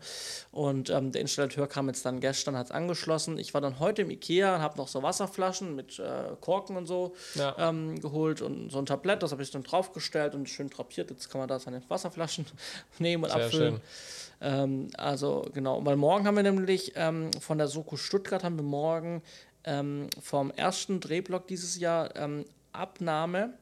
Und 0.50 0.90
ähm, 0.90 1.12
der 1.12 1.20
Installateur 1.22 1.66
kam 1.66 1.88
jetzt 1.88 2.04
dann 2.04 2.20
gestern, 2.20 2.56
hat 2.56 2.66
es 2.66 2.72
angeschlossen. 2.72 3.38
Ich 3.38 3.54
war 3.54 3.60
dann 3.60 3.78
heute 3.78 4.02
im 4.02 4.10
Ikea 4.10 4.56
und 4.56 4.62
habe 4.62 4.76
noch 4.78 4.88
so 4.88 5.02
Wasserflaschen 5.02 5.74
mit 5.74 5.98
äh, 5.98 6.34
Korken 6.40 6.76
und 6.76 6.86
so 6.86 7.14
Ja. 7.34 7.54
ähm, 7.58 8.00
geholt 8.00 8.42
und 8.42 8.70
so 8.70 8.78
ein 8.78 8.86
Tablett, 8.86 9.22
das 9.22 9.32
habe 9.32 9.42
ich 9.42 9.50
dann 9.50 9.62
draufgestellt 9.62 10.34
und 10.34 10.48
schön 10.48 10.68
drapiert. 10.70 11.10
Jetzt 11.10 11.30
kann 11.30 11.38
man 11.40 11.48
da 11.48 11.58
seine 11.58 11.82
Wasserflaschen 11.88 12.46
nehmen 12.98 13.24
und 13.24 13.30
Sehr 13.32 13.44
abfüllen. 13.46 13.74
schön. 13.74 13.80
Ähm, 14.40 14.88
also 14.96 15.46
genau, 15.52 15.84
weil 15.84 15.96
morgen 15.96 16.26
haben 16.26 16.36
wir 16.36 16.42
nämlich 16.42 16.92
ähm, 16.96 17.30
von 17.40 17.58
der 17.58 17.68
Soko 17.68 17.96
Stuttgart 17.96 18.44
haben 18.44 18.56
wir 18.56 18.64
morgen 18.64 19.22
ähm, 19.64 20.08
vom 20.20 20.50
ersten 20.50 21.00
Drehblock 21.00 21.46
dieses 21.46 21.78
Jahr 21.78 22.10
Abnahme. 22.72 23.54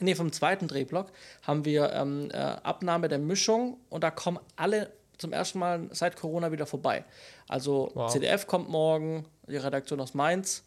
Nee, 0.00 0.14
vom 0.14 0.32
zweiten 0.32 0.66
Drehblock 0.68 1.12
haben 1.42 1.64
wir 1.64 1.92
ähm, 1.92 2.30
äh, 2.32 2.36
Abnahme 2.36 3.08
der 3.08 3.18
Mischung 3.18 3.78
und 3.90 4.02
da 4.02 4.10
kommen 4.10 4.38
alle 4.56 4.90
zum 5.18 5.32
ersten 5.32 5.60
Mal 5.60 5.88
seit 5.92 6.16
Corona 6.16 6.50
wieder 6.50 6.66
vorbei. 6.66 7.04
Also 7.48 7.90
Wow. 7.94 8.10
CDF 8.10 8.46
kommt 8.48 8.68
morgen, 8.68 9.26
die 9.46 9.56
Redaktion 9.56 10.00
aus 10.00 10.14
Mainz, 10.14 10.64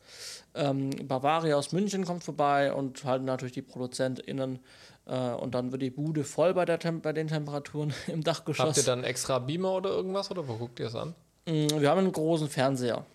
ähm, 0.56 0.92
Bavaria 1.08 1.56
aus 1.58 1.74
München 1.74 2.06
kommt 2.06 2.24
vorbei 2.24 2.72
und 2.74 3.04
halt 3.04 3.24
natürlich 3.24 3.54
die 3.54 3.62
ProduzentInnen. 3.62 4.60
Äh, 5.06 5.32
und 5.34 5.54
dann 5.56 5.72
wird 5.72 5.82
die 5.82 5.90
Bude 5.90 6.24
voll 6.24 6.54
bei, 6.54 6.64
der 6.66 6.80
Tem 6.80 7.02
bei 7.02 7.12
den 7.14 7.28
Temperaturen 7.28 7.94
im 8.08 8.24
Dachgeschoss. 8.24 8.68
Habt 8.68 8.78
ihr 8.78 8.84
dann 8.84 9.04
extra 9.04 9.40
Beamer 9.40 9.74
oder 9.74 9.90
irgendwas 9.90 10.32
oder 10.32 10.48
wo 10.48 10.56
guckt 10.56 10.80
ihr 10.80 10.88
es 10.88 10.96
an? 10.96 11.14
Mm, 11.46 11.68
Wir 11.80 11.90
haben 11.90 12.00
einen 12.00 12.12
großen 12.14 12.48
Fernseher. 12.50 13.06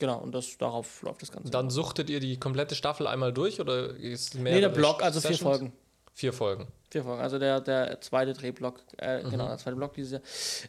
Genau, 0.00 0.18
und 0.18 0.34
das, 0.34 0.58
darauf 0.58 1.02
läuft 1.02 1.22
das 1.22 1.30
Ganze. 1.30 1.50
Dann 1.50 1.70
suchtet 1.70 2.10
ihr 2.10 2.18
die 2.18 2.40
komplette 2.40 2.74
Staffel 2.74 3.06
einmal 3.06 3.32
durch 3.32 3.60
oder 3.60 3.94
ist 3.94 4.34
mehr? 4.34 4.54
nee, 4.54 4.60
der 4.60 4.70
Block, 4.70 5.02
also 5.04 5.20
vier 5.20 5.36
Folgen. 5.38 5.72
Vier 6.14 6.32
Folgen. 6.32 6.66
Vier 6.90 7.04
Folgen. 7.04 7.22
Also 7.22 7.38
der, 7.38 7.60
der 7.60 8.00
zweite 8.00 8.32
Drehblock, 8.32 8.80
äh, 8.96 9.22
genau, 9.22 9.46
der 9.46 9.58
zweite 9.58 9.76
Block 9.76 9.94
dieses 9.94 10.10
Jahr, 10.12 10.22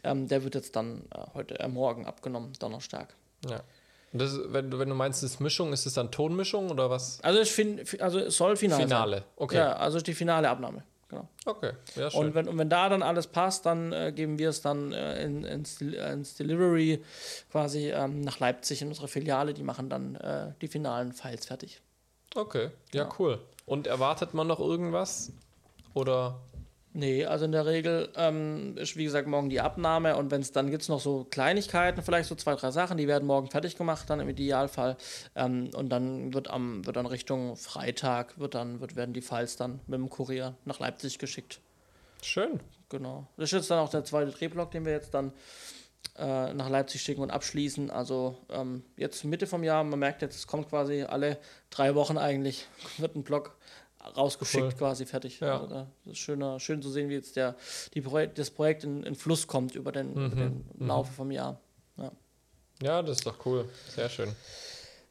ähm, 0.03 0.27
der 0.27 0.43
wird 0.43 0.53
jetzt 0.55 0.75
dann 0.75 1.03
äh, 1.15 1.19
heute, 1.33 1.59
äh, 1.59 1.67
morgen 1.67 2.05
abgenommen, 2.05 2.53
Donnerstag. 2.59 3.15
Ja. 3.49 3.61
Und 4.13 4.21
das, 4.21 4.37
wenn, 4.47 4.69
du- 4.69 4.77
wenn 4.77 4.89
du 4.89 4.95
meinst, 4.95 5.23
es 5.23 5.31
ist 5.33 5.39
Mischung, 5.39 5.71
ist 5.73 5.85
es 5.85 5.93
dann 5.93 6.11
Tonmischung 6.11 6.69
oder 6.69 6.89
was? 6.89 7.19
Also, 7.23 7.39
ich 7.39 7.51
find, 7.51 7.99
also 8.01 8.19
es 8.19 8.35
soll 8.37 8.55
final 8.57 8.81
Finale. 8.81 9.17
sein. 9.17 9.25
Okay. 9.37 9.55
Ja, 9.55 9.73
also 9.77 9.99
die 10.01 10.13
finale 10.13 10.49
Abnahme. 10.49 10.83
Genau. 11.11 11.27
Okay, 11.45 11.73
ja, 11.95 12.09
schön. 12.09 12.21
Und 12.21 12.35
wenn, 12.35 12.47
und 12.47 12.57
wenn 12.57 12.69
da 12.69 12.87
dann 12.87 13.03
alles 13.03 13.27
passt, 13.27 13.65
dann 13.65 13.91
äh, 13.91 14.13
geben 14.15 14.39
wir 14.39 14.49
es 14.49 14.61
dann 14.61 14.93
äh, 14.93 15.21
in, 15.23 15.43
ins, 15.43 15.81
ins 15.81 16.35
Delivery 16.35 17.03
quasi 17.51 17.91
ähm, 17.91 18.21
nach 18.21 18.39
Leipzig 18.39 18.81
in 18.81 18.87
unsere 18.87 19.09
Filiale. 19.09 19.53
Die 19.53 19.63
machen 19.63 19.89
dann 19.89 20.15
äh, 20.15 20.53
die 20.61 20.69
finalen 20.69 21.11
Files 21.11 21.45
fertig. 21.45 21.81
okay, 22.35 22.69
ja, 22.93 23.09
cool. 23.19 23.39
Und 23.65 23.87
erwartet 23.87 24.33
man 24.33 24.47
noch 24.47 24.61
irgendwas? 24.61 25.33
Oder 25.93 26.39
Nee, 26.93 27.25
also 27.25 27.45
in 27.45 27.53
der 27.53 27.65
Regel 27.65 28.09
ähm, 28.17 28.75
ist 28.77 28.97
wie 28.97 29.05
gesagt 29.05 29.25
morgen 29.25 29.49
die 29.49 29.61
Abnahme 29.61 30.17
und 30.17 30.29
wenn 30.29 30.41
es 30.41 30.51
dann 30.51 30.69
gibt 30.69 30.83
es 30.83 30.89
noch 30.89 30.99
so 30.99 31.23
Kleinigkeiten, 31.23 32.01
vielleicht 32.01 32.27
so 32.27 32.35
zwei, 32.35 32.55
drei 32.55 32.71
Sachen, 32.71 32.97
die 32.97 33.07
werden 33.07 33.25
morgen 33.25 33.49
fertig 33.49 33.77
gemacht, 33.77 34.09
dann 34.09 34.19
im 34.19 34.27
Idealfall. 34.27 34.97
Ähm, 35.35 35.69
und 35.73 35.89
dann 35.89 36.33
wird 36.33 36.49
am 36.49 36.85
wird 36.85 36.97
dann 36.97 37.05
Richtung 37.05 37.55
Freitag 37.55 38.37
wird 38.39 38.55
dann 38.55 38.81
wird, 38.81 38.97
werden 38.97 39.13
die 39.13 39.21
Files 39.21 39.55
dann 39.55 39.79
mit 39.87 39.99
dem 39.99 40.09
Kurier 40.09 40.55
nach 40.65 40.79
Leipzig 40.79 41.17
geschickt. 41.17 41.61
schön. 42.21 42.59
Genau. 42.89 43.25
Das 43.37 43.45
ist 43.45 43.53
jetzt 43.53 43.71
dann 43.71 43.79
auch 43.79 43.89
der 43.89 44.03
zweite 44.03 44.31
Drehblock, 44.31 44.71
den 44.71 44.83
wir 44.83 44.91
jetzt 44.91 45.13
dann 45.13 45.31
äh, 46.17 46.53
nach 46.53 46.69
Leipzig 46.69 47.01
schicken 47.01 47.21
und 47.21 47.31
abschließen. 47.31 47.89
Also 47.89 48.37
ähm, 48.49 48.83
jetzt 48.97 49.23
Mitte 49.23 49.47
vom 49.47 49.63
Jahr, 49.63 49.85
man 49.85 49.97
merkt 49.97 50.21
jetzt, 50.21 50.35
es 50.35 50.45
kommt 50.45 50.67
quasi 50.67 51.03
alle 51.03 51.37
drei 51.69 51.95
Wochen 51.95 52.17
eigentlich, 52.17 52.67
wird 52.97 53.15
ein 53.15 53.23
Block 53.23 53.55
rausgeschickt, 54.15 54.63
Cool. 54.63 54.71
quasi 54.73 55.05
fertig. 55.05 55.39
Ja. 55.39 55.53
Also 55.53 55.67
da, 55.67 55.87
das 56.05 56.13
ist 56.13 56.19
schöner, 56.19 56.59
schön 56.59 56.81
zu 56.81 56.89
sehen, 56.89 57.09
wie 57.09 57.13
jetzt 57.13 57.35
der, 57.35 57.55
die 57.93 58.01
Projekt, 58.01 58.37
das 58.39 58.49
Projekt 58.49 58.83
in, 58.83 59.03
in 59.03 59.15
Fluss 59.15 59.47
kommt 59.47 59.75
über 59.75 59.91
den, 59.91 60.13
über 60.13 60.35
den 60.35 60.65
Laufe 60.79 61.11
vom 61.13 61.31
Jahr. 61.31 61.59
Ja. 61.97 62.11
Ja, 62.81 63.01
das 63.01 63.17
ist 63.17 63.27
doch 63.27 63.45
cool. 63.45 63.69
Sehr 63.95 64.09
schön. 64.09 64.35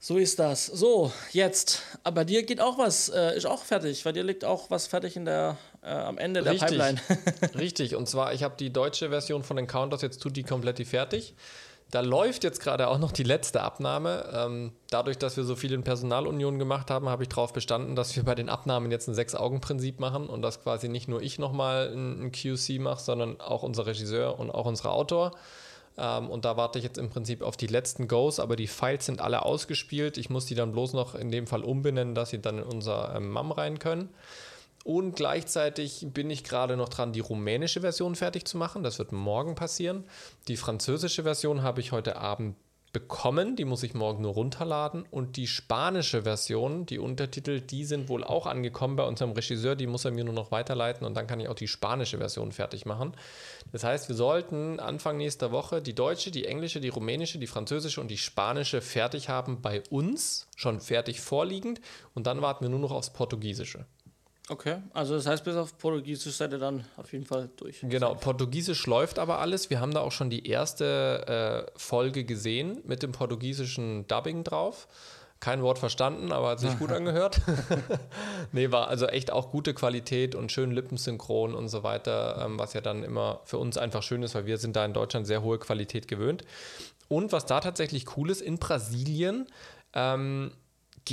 So 0.02 0.16
ist 0.16 0.38
das. 0.38 0.64
So, 0.64 1.12
jetzt. 1.30 1.82
Aber 2.04 2.24
dir 2.24 2.42
geht 2.42 2.58
auch 2.58 2.78
was, 2.78 3.10
äh, 3.10 3.36
ist 3.36 3.44
auch 3.44 3.62
fertig. 3.62 4.02
Bei 4.02 4.12
dir 4.12 4.24
liegt 4.24 4.46
auch 4.46 4.70
was 4.70 4.86
fertig 4.86 5.14
in 5.14 5.26
der, 5.26 5.58
äh, 5.82 5.88
am 5.90 6.16
Ende 6.16 6.42
der 6.42 6.54
Richtig. 6.54 6.70
Pipeline. 6.70 7.00
Richtig, 7.54 7.94
und 7.96 8.08
zwar, 8.08 8.32
ich 8.32 8.42
habe 8.42 8.54
die 8.58 8.72
deutsche 8.72 9.10
Version 9.10 9.42
von 9.42 9.56
den 9.56 9.66
Counters, 9.66 10.00
jetzt 10.00 10.22
tut 10.22 10.36
die 10.36 10.42
komplett 10.42 10.78
fertig. 10.88 11.34
Da 11.90 12.00
läuft 12.00 12.44
jetzt 12.44 12.60
gerade 12.60 12.86
auch 12.86 12.98
noch 12.98 13.10
die 13.10 13.24
letzte 13.24 13.62
Abnahme. 13.62 14.30
Ähm, 14.32 14.72
dadurch, 14.90 15.18
dass 15.18 15.36
wir 15.36 15.42
so 15.42 15.56
viel 15.56 15.72
in 15.72 15.82
Personalunion 15.82 16.58
gemacht 16.58 16.90
haben, 16.90 17.08
habe 17.08 17.24
ich 17.24 17.28
darauf 17.28 17.52
bestanden, 17.52 17.96
dass 17.96 18.14
wir 18.14 18.22
bei 18.22 18.36
den 18.36 18.48
Abnahmen 18.48 18.92
jetzt 18.92 19.08
ein 19.08 19.14
Sechs-Augen-Prinzip 19.14 19.98
machen 19.98 20.28
und 20.28 20.42
dass 20.42 20.62
quasi 20.62 20.88
nicht 20.88 21.08
nur 21.08 21.20
ich 21.20 21.38
nochmal 21.40 21.92
ein, 21.92 22.30
QC 22.30 22.78
mache, 22.78 23.02
sondern 23.02 23.40
auch 23.40 23.64
unser 23.64 23.86
Regisseur 23.86 24.38
und 24.38 24.50
auch 24.50 24.66
unser 24.66 24.92
Autor. 24.92 25.32
Ähm, 25.98 26.30
und 26.30 26.44
da 26.44 26.56
warte 26.56 26.78
ich 26.78 26.84
jetzt 26.84 26.98
im 26.98 27.10
Prinzip 27.10 27.42
auf 27.42 27.56
die 27.56 27.66
letzten 27.66 28.06
Goes, 28.06 28.38
aber 28.38 28.54
die 28.54 28.68
Files 28.68 29.06
sind 29.06 29.20
alle 29.20 29.44
ausgespielt. 29.44 30.16
Ich 30.16 30.30
muss 30.30 30.46
die 30.46 30.54
dann 30.54 30.70
bloß 30.70 30.92
noch 30.92 31.16
in 31.16 31.32
dem 31.32 31.48
Fall 31.48 31.64
umbenennen, 31.64 32.14
dass 32.14 32.30
sie 32.30 32.40
dann 32.40 32.58
in 32.58 32.64
unser 32.64 33.16
ähm, 33.16 33.30
MAM 33.30 33.50
rein 33.50 33.80
können. 33.80 34.10
Und 34.84 35.14
gleichzeitig 35.14 36.06
bin 36.12 36.30
ich 36.30 36.42
gerade 36.42 36.76
noch 36.76 36.88
dran, 36.88 37.12
die 37.12 37.20
rumänische 37.20 37.82
Version 37.82 38.14
fertig 38.14 38.46
zu 38.46 38.56
machen. 38.56 38.82
Das 38.82 38.98
wird 38.98 39.12
morgen 39.12 39.54
passieren. 39.54 40.04
Die 40.48 40.56
französische 40.56 41.22
Version 41.22 41.62
habe 41.62 41.80
ich 41.80 41.92
heute 41.92 42.16
Abend 42.16 42.56
bekommen. 42.92 43.56
Die 43.56 43.64
muss 43.64 43.82
ich 43.82 43.94
morgen 43.94 44.22
nur 44.22 44.32
runterladen. 44.32 45.04
Und 45.10 45.36
die 45.36 45.46
spanische 45.46 46.22
Version, 46.22 46.86
die 46.86 46.98
Untertitel, 46.98 47.60
die 47.60 47.84
sind 47.84 48.08
wohl 48.08 48.24
auch 48.24 48.46
angekommen 48.46 48.96
bei 48.96 49.04
unserem 49.04 49.32
Regisseur. 49.32 49.76
Die 49.76 49.86
muss 49.86 50.04
er 50.04 50.10
mir 50.10 50.24
nur 50.24 50.34
noch 50.34 50.50
weiterleiten 50.50 51.06
und 51.06 51.14
dann 51.14 51.26
kann 51.26 51.40
ich 51.40 51.48
auch 51.48 51.54
die 51.54 51.68
spanische 51.68 52.18
Version 52.18 52.52
fertig 52.52 52.86
machen. 52.86 53.12
Das 53.72 53.84
heißt, 53.84 54.08
wir 54.08 54.16
sollten 54.16 54.80
Anfang 54.80 55.16
nächster 55.16 55.52
Woche 55.52 55.82
die 55.82 55.94
deutsche, 55.94 56.30
die 56.30 56.46
englische, 56.46 56.80
die 56.80 56.88
rumänische, 56.88 57.38
die 57.38 57.46
französische 57.46 58.00
und 58.00 58.08
die 58.08 58.18
spanische 58.18 58.80
fertig 58.80 59.28
haben 59.28 59.60
bei 59.60 59.82
uns, 59.90 60.48
schon 60.56 60.80
fertig 60.80 61.20
vorliegend. 61.20 61.80
Und 62.14 62.26
dann 62.26 62.42
warten 62.42 62.64
wir 62.64 62.70
nur 62.70 62.80
noch 62.80 62.92
aufs 62.92 63.12
Portugiesische. 63.12 63.86
Okay, 64.50 64.78
also 64.92 65.14
das 65.14 65.26
heißt, 65.26 65.44
bis 65.44 65.54
auf 65.54 65.78
Portugiesisch 65.78 66.34
seid 66.34 66.50
ihr 66.50 66.58
dann 66.58 66.84
auf 66.96 67.12
jeden 67.12 67.24
Fall 67.24 67.48
durch. 67.56 67.80
Genau, 67.82 68.16
Portugiesisch 68.16 68.84
läuft 68.86 69.20
aber 69.20 69.38
alles. 69.38 69.70
Wir 69.70 69.80
haben 69.80 69.94
da 69.94 70.00
auch 70.00 70.10
schon 70.10 70.28
die 70.28 70.48
erste 70.48 71.68
äh, 71.68 71.78
Folge 71.78 72.24
gesehen 72.24 72.80
mit 72.84 73.04
dem 73.04 73.12
portugiesischen 73.12 74.08
Dubbing 74.08 74.42
drauf. 74.42 74.88
Kein 75.38 75.62
Wort 75.62 75.78
verstanden, 75.78 76.32
aber 76.32 76.48
hat 76.50 76.60
sich 76.60 76.76
gut 76.80 76.90
angehört. 76.92 77.40
nee, 78.52 78.72
war 78.72 78.88
also 78.88 79.06
echt 79.06 79.30
auch 79.30 79.52
gute 79.52 79.72
Qualität 79.72 80.34
und 80.34 80.50
schön 80.50 80.72
lippensynchron 80.72 81.54
und 81.54 81.68
so 81.68 81.84
weiter, 81.84 82.44
ähm, 82.44 82.58
was 82.58 82.72
ja 82.72 82.80
dann 82.80 83.04
immer 83.04 83.42
für 83.44 83.58
uns 83.58 83.78
einfach 83.78 84.02
schön 84.02 84.24
ist, 84.24 84.34
weil 84.34 84.46
wir 84.46 84.58
sind 84.58 84.74
da 84.74 84.84
in 84.84 84.94
Deutschland 84.94 85.28
sehr 85.28 85.42
hohe 85.42 85.60
Qualität 85.60 86.08
gewöhnt. 86.08 86.42
Und 87.06 87.30
was 87.30 87.46
da 87.46 87.60
tatsächlich 87.60 88.16
cool 88.16 88.30
ist, 88.30 88.40
in 88.40 88.58
Brasilien 88.58 89.46
ähm, 89.94 90.50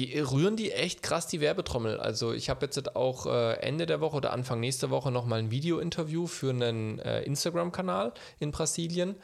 rühren 0.06 0.56
die 0.56 0.72
echt 0.72 1.04
krass 1.04 1.28
die 1.28 1.42
Werbetrommel. 1.42 2.00
Also 2.00 2.34
ich 2.34 2.50
habe 2.50 2.66
jetzt 2.66 2.96
auch 2.96 3.26
äh, 3.26 3.54
Ende 3.60 3.86
der 3.86 4.02
Woche 4.02 4.18
oder 4.18 4.34
Anfang 4.34 4.60
nächster 4.60 4.90
Woche 4.90 5.12
nochmal 5.12 5.40
ein 5.40 5.52
Video-Interview 5.52 6.28
für 6.28 6.50
einen 6.50 7.00
äh, 7.00 7.22
Instagram-Kanal 7.24 8.14
in 8.40 8.52
Brasilien. 8.52 9.16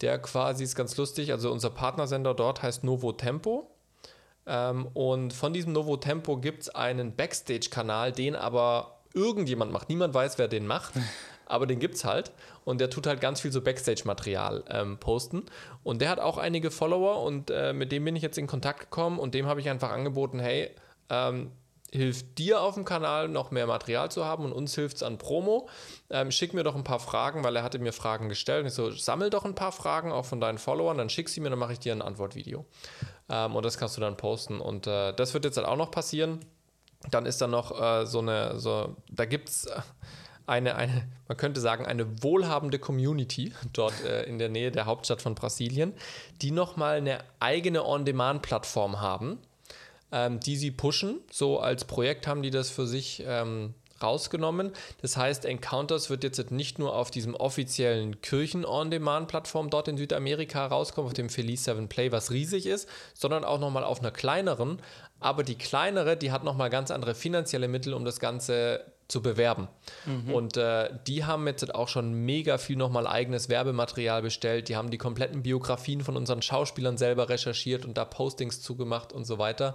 Der 0.00 0.18
quasi 0.18 0.64
ist 0.64 0.76
ganz 0.76 0.96
lustig. 0.96 1.32
Also 1.32 1.50
unser 1.50 1.70
Partnersender 1.70 2.34
dort 2.34 2.62
heißt 2.62 2.84
Novo 2.84 3.12
Tempo. 3.12 3.70
Ähm, 4.46 4.86
und 4.94 5.32
von 5.32 5.52
diesem 5.52 5.72
Novo 5.72 5.96
Tempo 5.96 6.36
gibt 6.38 6.62
es 6.62 6.68
einen 6.70 7.14
Backstage-Kanal, 7.14 8.12
den 8.12 8.36
aber 8.36 9.00
irgendjemand 9.14 9.72
macht. 9.72 9.88
Niemand 9.88 10.14
weiß, 10.14 10.38
wer 10.38 10.48
den 10.48 10.66
macht. 10.66 10.94
aber 11.48 11.66
den 11.66 11.78
gibt 11.78 11.96
es 11.96 12.04
halt. 12.04 12.32
Und 12.64 12.80
der 12.80 12.90
tut 12.90 13.06
halt 13.06 13.20
ganz 13.20 13.40
viel 13.40 13.52
so 13.52 13.60
Backstage-Material 13.60 14.64
ähm, 14.68 14.98
posten. 14.98 15.44
Und 15.82 16.00
der 16.00 16.10
hat 16.10 16.20
auch 16.20 16.38
einige 16.38 16.70
Follower 16.70 17.22
und 17.22 17.50
äh, 17.50 17.72
mit 17.72 17.92
dem 17.92 18.04
bin 18.04 18.16
ich 18.16 18.22
jetzt 18.22 18.38
in 18.38 18.46
Kontakt 18.46 18.80
gekommen 18.80 19.18
und 19.18 19.34
dem 19.34 19.46
habe 19.46 19.60
ich 19.60 19.68
einfach 19.68 19.90
angeboten, 19.90 20.38
hey, 20.38 20.70
ähm, 21.10 21.50
hilft 21.90 22.38
dir 22.38 22.60
auf 22.60 22.74
dem 22.74 22.84
Kanal 22.84 23.28
noch 23.28 23.50
mehr 23.50 23.66
Material 23.66 24.10
zu 24.10 24.24
haben 24.24 24.44
und 24.44 24.52
uns 24.52 24.74
hilft 24.74 24.96
es 24.96 25.02
an 25.02 25.16
Promo. 25.16 25.68
Ähm, 26.10 26.30
schick 26.30 26.52
mir 26.52 26.62
doch 26.62 26.74
ein 26.74 26.84
paar 26.84 27.00
Fragen, 27.00 27.44
weil 27.44 27.56
er 27.56 27.62
hatte 27.62 27.78
mir 27.78 27.92
Fragen 27.92 28.28
gestellt. 28.28 28.62
Und 28.62 28.66
ich 28.68 28.74
so, 28.74 28.90
sammel 28.90 29.30
doch 29.30 29.44
ein 29.44 29.54
paar 29.54 29.72
Fragen 29.72 30.12
auch 30.12 30.26
von 30.26 30.40
deinen 30.40 30.58
Followern, 30.58 30.98
dann 30.98 31.08
schick 31.08 31.28
sie 31.28 31.40
mir, 31.40 31.50
dann 31.50 31.58
mache 31.58 31.72
ich 31.72 31.78
dir 31.78 31.92
ein 31.92 32.02
Antwortvideo. 32.02 32.66
Ähm, 33.30 33.56
und 33.56 33.64
das 33.64 33.78
kannst 33.78 33.96
du 33.96 34.00
dann 34.00 34.16
posten. 34.16 34.60
Und 34.60 34.86
äh, 34.86 35.14
das 35.14 35.32
wird 35.32 35.44
jetzt 35.44 35.56
halt 35.56 35.66
auch 35.66 35.76
noch 35.76 35.90
passieren. 35.90 36.40
Dann 37.10 37.26
ist 37.26 37.40
da 37.40 37.46
noch 37.46 37.80
äh, 37.80 38.06
so 38.06 38.18
eine, 38.18 38.58
so, 38.58 38.96
da 39.10 39.24
gibt 39.24 39.48
es. 39.48 39.64
Äh, 39.66 39.80
eine, 40.48 40.76
eine, 40.76 41.06
man 41.28 41.36
könnte 41.36 41.60
sagen, 41.60 41.86
eine 41.86 42.22
wohlhabende 42.22 42.78
Community 42.78 43.52
dort 43.72 44.04
äh, 44.04 44.24
in 44.24 44.38
der 44.38 44.48
Nähe 44.48 44.70
der 44.70 44.86
Hauptstadt 44.86 45.20
von 45.20 45.34
Brasilien, 45.34 45.92
die 46.40 46.50
nochmal 46.50 46.96
eine 46.96 47.18
eigene 47.38 47.84
On-Demand-Plattform 47.84 49.00
haben, 49.00 49.38
ähm, 50.10 50.40
die 50.40 50.56
sie 50.56 50.70
pushen. 50.70 51.20
So 51.30 51.60
als 51.60 51.84
Projekt 51.84 52.26
haben 52.26 52.42
die 52.42 52.50
das 52.50 52.70
für 52.70 52.86
sich 52.86 53.22
ähm, 53.26 53.74
rausgenommen. 54.02 54.72
Das 55.02 55.16
heißt, 55.16 55.44
Encounters 55.44 56.08
wird 56.08 56.24
jetzt 56.24 56.50
nicht 56.50 56.78
nur 56.78 56.94
auf 56.94 57.10
diesem 57.10 57.34
offiziellen 57.34 58.20
Kirchen-On-Demand-Plattform 58.22 59.68
dort 59.68 59.88
in 59.88 59.98
Südamerika 59.98 60.66
rauskommen, 60.66 61.08
auf 61.08 61.14
dem 61.14 61.28
Felice 61.28 61.64
7 61.64 61.88
Play, 61.88 62.10
was 62.10 62.30
riesig 62.30 62.66
ist, 62.66 62.88
sondern 63.12 63.44
auch 63.44 63.58
nochmal 63.58 63.84
auf 63.84 64.00
einer 64.00 64.12
kleineren. 64.12 64.80
Aber 65.20 65.42
die 65.42 65.56
kleinere, 65.56 66.16
die 66.16 66.32
hat 66.32 66.44
nochmal 66.44 66.70
ganz 66.70 66.90
andere 66.90 67.14
finanzielle 67.14 67.68
Mittel, 67.68 67.92
um 67.92 68.04
das 68.04 68.20
Ganze 68.20 68.84
zu 69.08 69.22
bewerben. 69.22 69.68
Mhm. 70.04 70.34
Und 70.34 70.56
äh, 70.58 70.90
die 71.06 71.24
haben 71.24 71.46
jetzt 71.46 71.74
auch 71.74 71.88
schon 71.88 72.12
mega 72.12 72.58
viel 72.58 72.76
nochmal 72.76 73.06
eigenes 73.06 73.48
Werbematerial 73.48 74.20
bestellt. 74.20 74.68
Die 74.68 74.76
haben 74.76 74.90
die 74.90 74.98
kompletten 74.98 75.42
Biografien 75.42 76.02
von 76.02 76.16
unseren 76.16 76.42
Schauspielern 76.42 76.98
selber 76.98 77.30
recherchiert 77.30 77.86
und 77.86 77.96
da 77.96 78.04
Postings 78.04 78.60
zugemacht 78.60 79.14
und 79.14 79.24
so 79.24 79.38
weiter. 79.38 79.74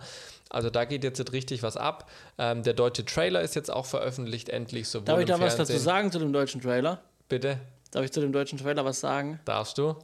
Also 0.50 0.70
da 0.70 0.86
geht 0.86 1.04
jetzt 1.04 1.34
richtig 1.34 1.64
was 1.64 1.78
ab. 1.78 2.10
Ähm, 2.38 2.62
der 2.62 2.74
deutsche 2.74 3.06
Trailer 3.06 3.42
ist 3.42 3.56
jetzt 3.56 3.72
auch 3.72 3.88
veröffentlicht, 3.88 4.50
endlich. 4.50 4.88
Sowohl 4.88 5.06
Darf 5.06 5.20
ich 5.20 5.26
da 5.26 5.40
was 5.40 5.58
dazu 5.58 5.78
sagen 5.78 6.12
zu 6.12 6.20
dem 6.20 6.32
deutschen 6.32 6.62
Trailer? 6.62 7.02
Bitte. 7.28 7.60
Darf 7.90 8.06
ich 8.06 8.12
zu 8.12 8.22
dem 8.22 8.32
deutschen 8.32 8.60
Trailer 8.60 8.86
was 8.86 9.00
sagen? 9.00 9.40
Darfst 9.46 9.80
du? 9.80 9.96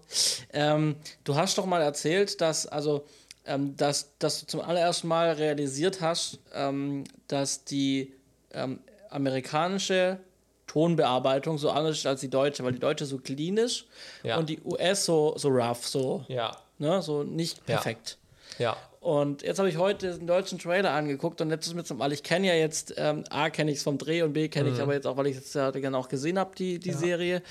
Ähm, 0.53 0.95
du 1.23 1.35
hast 1.35 1.57
doch 1.59 1.67
mal 1.67 1.81
erzählt, 1.81 2.41
dass, 2.41 2.65
also, 2.65 3.05
ähm, 3.45 3.77
dass, 3.77 4.17
dass 4.17 4.39
du 4.39 4.47
zum 4.47 4.61
allerersten 4.61 5.07
Mal 5.07 5.31
realisiert 5.33 6.01
hast, 6.01 6.39
ähm, 6.53 7.03
dass 7.27 7.63
die 7.65 8.13
ähm, 8.51 8.79
amerikanische 9.09 10.19
Tonbearbeitung 10.67 11.57
so 11.57 11.71
anders 11.71 11.97
ist 11.97 12.05
als 12.05 12.21
die 12.21 12.29
deutsche, 12.29 12.63
weil 12.63 12.73
die 12.73 12.79
deutsche 12.79 13.05
so 13.05 13.17
clean 13.17 13.57
ist 13.57 13.85
ja. 14.23 14.37
und 14.37 14.49
die 14.49 14.61
US 14.63 15.05
so, 15.05 15.33
so 15.35 15.49
rough, 15.49 15.87
so, 15.87 16.23
ja. 16.27 16.55
ne, 16.77 17.01
so 17.01 17.23
nicht 17.23 17.65
perfekt. 17.65 18.17
Ja. 18.59 18.71
ja. 18.71 18.77
Und 19.01 19.43
jetzt 19.43 19.59
habe 19.59 19.69
ich 19.69 19.77
heute 19.77 20.17
den 20.17 20.27
deutschen 20.27 20.59
Trailer 20.59 20.91
angeguckt 20.91 21.39
und 21.41 21.49
jetzt 21.49 21.65
ist 21.65 21.73
mir 21.73 21.85
zum 21.85 21.97
Mal, 21.97 22.11
ich 22.11 22.21
kenne 22.21 22.47
ja 22.47 22.53
jetzt, 22.53 22.93
ähm, 22.97 23.23
A 23.29 23.49
kenne 23.49 23.71
ich 23.71 23.77
es 23.77 23.83
vom 23.83 23.97
Dreh 23.97 24.21
und 24.21 24.33
B 24.33 24.49
kenne 24.49 24.69
mhm. 24.69 24.75
ich 24.75 24.81
aber 24.81 24.93
jetzt 24.93 25.07
auch, 25.07 25.15
weil 25.17 25.27
ich 25.27 25.37
es 25.37 25.53
ja 25.53 25.71
gerne 25.71 25.97
auch 25.97 26.09
gesehen 26.09 26.37
habe, 26.37 26.51
die, 26.55 26.79
die 26.79 26.91
Serie 26.91 27.41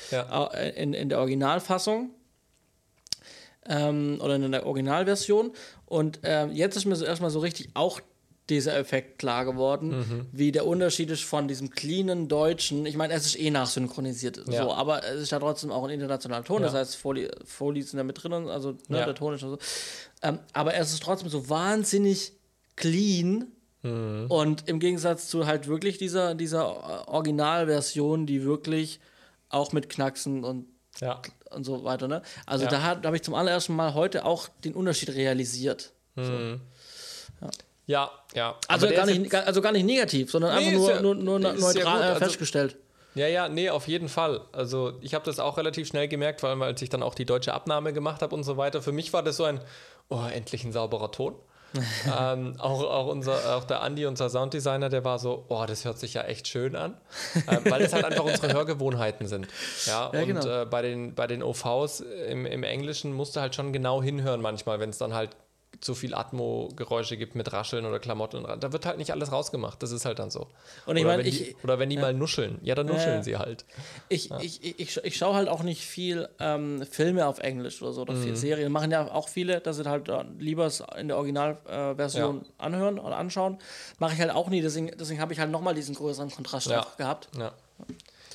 in, 0.76 0.92
in 0.92 1.08
der 1.08 1.18
Originalfassung. 1.18 2.10
Ähm, 3.70 4.18
oder 4.22 4.36
in 4.36 4.52
der 4.52 4.64
Originalversion. 4.64 5.52
Und 5.84 6.20
ähm, 6.22 6.52
jetzt 6.52 6.76
ist 6.76 6.86
mir 6.86 6.96
so 6.96 7.04
erstmal 7.04 7.30
so 7.30 7.40
richtig 7.40 7.70
auch 7.74 8.00
dieser 8.50 8.76
Effekt 8.76 9.18
klar 9.18 9.44
geworden, 9.44 9.98
mhm. 9.98 10.26
wie 10.32 10.52
der 10.52 10.66
Unterschied 10.66 11.10
ist 11.10 11.24
von 11.24 11.48
diesem 11.48 11.70
cleanen 11.70 12.28
Deutschen. 12.28 12.86
Ich 12.86 12.96
meine, 12.96 13.14
es 13.14 13.26
ist 13.26 13.38
eh 13.38 13.50
nachsynchronisiert, 13.50 14.42
ja. 14.48 14.62
so, 14.62 14.72
aber 14.72 15.04
es 15.04 15.22
ist 15.22 15.32
ja 15.32 15.38
trotzdem 15.38 15.70
auch 15.70 15.84
ein 15.84 15.90
internationaler 15.90 16.44
Ton, 16.44 16.62
ja. 16.62 16.66
das 16.66 16.74
heißt, 16.74 16.96
Folie, 16.96 17.30
Folies 17.44 17.90
sind 17.90 17.98
da 17.98 18.04
mit 18.04 18.22
drin, 18.22 18.32
also 18.32 18.72
ne, 18.88 18.98
ja. 18.98 19.04
der 19.04 19.14
Ton 19.14 19.34
ist 19.34 19.42
und 19.42 19.50
so. 19.50 19.58
Ähm, 20.22 20.38
aber 20.52 20.74
es 20.74 20.92
ist 20.92 21.02
trotzdem 21.02 21.28
so 21.28 21.48
wahnsinnig 21.48 22.32
clean. 22.76 23.46
Mhm. 23.82 24.26
Und 24.28 24.68
im 24.68 24.80
Gegensatz 24.80 25.28
zu 25.28 25.46
halt 25.46 25.68
wirklich 25.68 25.98
dieser, 25.98 26.34
dieser 26.34 27.08
Originalversion, 27.08 28.26
die 28.26 28.44
wirklich 28.44 29.00
auch 29.50 29.72
mit 29.72 29.88
Knacksen 29.88 30.44
und, 30.44 30.66
und 31.50 31.64
so 31.64 31.84
weiter, 31.84 32.08
ne? 32.08 32.22
Also 32.44 32.66
da, 32.66 32.96
da 32.96 33.06
habe 33.06 33.16
ich 33.16 33.22
zum 33.22 33.34
allerersten 33.34 33.74
Mal 33.76 33.94
heute 33.94 34.24
auch 34.24 34.48
den 34.64 34.74
Unterschied 34.74 35.10
realisiert. 35.10 35.92
Mhm. 36.16 36.24
So. 36.24 36.32
Ja. 37.46 37.50
Ja, 37.88 38.10
ja. 38.34 38.54
Also 38.68 38.86
gar, 38.90 39.06
nicht, 39.06 39.34
also 39.34 39.62
gar 39.62 39.72
nicht 39.72 39.86
negativ, 39.86 40.30
sondern 40.30 40.54
nee, 40.54 40.68
einfach 40.68 40.78
nur, 40.78 40.90
ja, 40.90 41.00
nur, 41.00 41.14
nur 41.14 41.38
neutral 41.38 42.02
also, 42.02 42.18
festgestellt. 42.18 42.76
Ja, 43.14 43.26
ja, 43.26 43.48
nee, 43.48 43.70
auf 43.70 43.88
jeden 43.88 44.10
Fall. 44.10 44.42
Also 44.52 44.92
ich 45.00 45.14
habe 45.14 45.24
das 45.24 45.40
auch 45.40 45.56
relativ 45.56 45.88
schnell 45.88 46.06
gemerkt, 46.06 46.42
weil 46.42 46.62
als 46.62 46.82
ich 46.82 46.90
dann 46.90 47.02
auch 47.02 47.14
die 47.14 47.24
deutsche 47.24 47.54
Abnahme 47.54 47.94
gemacht 47.94 48.20
habe 48.20 48.34
und 48.34 48.44
so 48.44 48.58
weiter. 48.58 48.82
Für 48.82 48.92
mich 48.92 49.14
war 49.14 49.22
das 49.22 49.38
so 49.38 49.44
ein, 49.44 49.62
oh, 50.10 50.22
endlich 50.32 50.64
ein 50.64 50.72
sauberer 50.72 51.10
Ton. 51.10 51.34
ähm, 52.18 52.56
auch, 52.58 52.82
auch, 52.82 53.06
unser, 53.06 53.56
auch 53.56 53.64
der 53.64 53.80
Andi, 53.80 54.04
unser 54.04 54.28
Sounddesigner, 54.28 54.90
der 54.90 55.04
war 55.04 55.18
so, 55.18 55.46
oh, 55.48 55.64
das 55.66 55.84
hört 55.86 55.98
sich 55.98 56.14
ja 56.14 56.22
echt 56.22 56.46
schön 56.46 56.76
an, 56.76 56.94
ähm, 57.46 57.60
weil 57.70 57.82
es 57.82 57.92
halt 57.92 58.04
einfach 58.04 58.24
unsere 58.24 58.52
Hörgewohnheiten 58.52 59.26
sind. 59.26 59.48
Ja, 59.86 60.10
ja 60.12 60.20
und 60.20 60.26
genau. 60.26 60.62
äh, 60.62 60.66
bei, 60.66 60.82
den, 60.82 61.14
bei 61.14 61.26
den 61.26 61.42
OVs 61.42 62.00
im, 62.00 62.46
im 62.46 62.62
Englischen 62.62 63.12
musst 63.12 63.36
du 63.36 63.40
halt 63.40 63.54
schon 63.54 63.72
genau 63.72 64.02
hinhören 64.02 64.40
manchmal, 64.40 64.80
wenn 64.80 64.90
es 64.90 64.98
dann 64.98 65.12
halt 65.12 65.30
zu 65.80 65.94
viel 65.94 66.14
Atmo-Geräusche 66.14 67.16
gibt 67.16 67.34
mit 67.34 67.52
Rascheln 67.52 67.84
oder 67.86 67.98
Klamotten. 67.98 68.46
Da 68.60 68.72
wird 68.72 68.86
halt 68.86 68.98
nicht 68.98 69.12
alles 69.12 69.32
rausgemacht. 69.32 69.82
Das 69.82 69.92
ist 69.92 70.04
halt 70.04 70.18
dann 70.18 70.30
so. 70.30 70.48
Und 70.86 70.96
ich 70.96 71.04
meine, 71.04 71.22
ich. 71.22 71.54
Oder 71.62 71.78
wenn 71.78 71.88
die 71.88 71.96
ja. 71.96 72.02
mal 72.02 72.14
nuscheln. 72.14 72.58
Ja, 72.62 72.74
dann 72.74 72.86
nuscheln 72.86 73.20
äh, 73.20 73.22
sie 73.22 73.36
halt. 73.36 73.64
Ich, 74.08 74.28
ja. 74.28 74.40
ich, 74.40 74.64
ich, 74.64 74.78
ich, 74.78 75.04
ich 75.04 75.16
schaue 75.16 75.34
halt 75.34 75.48
auch 75.48 75.62
nicht 75.62 75.84
viel 75.84 76.28
ähm, 76.40 76.84
Filme 76.90 77.26
auf 77.26 77.38
Englisch 77.38 77.80
oder 77.82 77.92
so 77.92 78.02
oder 78.02 78.14
mhm. 78.14 78.22
viel 78.22 78.36
Serien. 78.36 78.72
Machen 78.72 78.90
ja 78.90 79.10
auch 79.10 79.28
viele, 79.28 79.60
dass 79.60 79.76
sie 79.76 79.84
halt 79.84 80.10
lieber 80.38 80.70
in 80.98 81.08
der 81.08 81.16
Originalversion 81.16 82.42
äh, 82.42 82.44
anhören 82.58 82.98
oder 82.98 83.16
anschauen. 83.16 83.58
Mache 83.98 84.14
ich 84.14 84.20
halt 84.20 84.30
auch 84.30 84.48
nie. 84.48 84.62
Deswegen, 84.62 84.90
deswegen 84.98 85.20
habe 85.20 85.32
ich 85.32 85.38
halt 85.38 85.50
nochmal 85.50 85.74
diesen 85.74 85.94
größeren 85.94 86.30
Kontrast 86.30 86.68
gehabt. 86.96 87.28
Ja. 87.38 87.52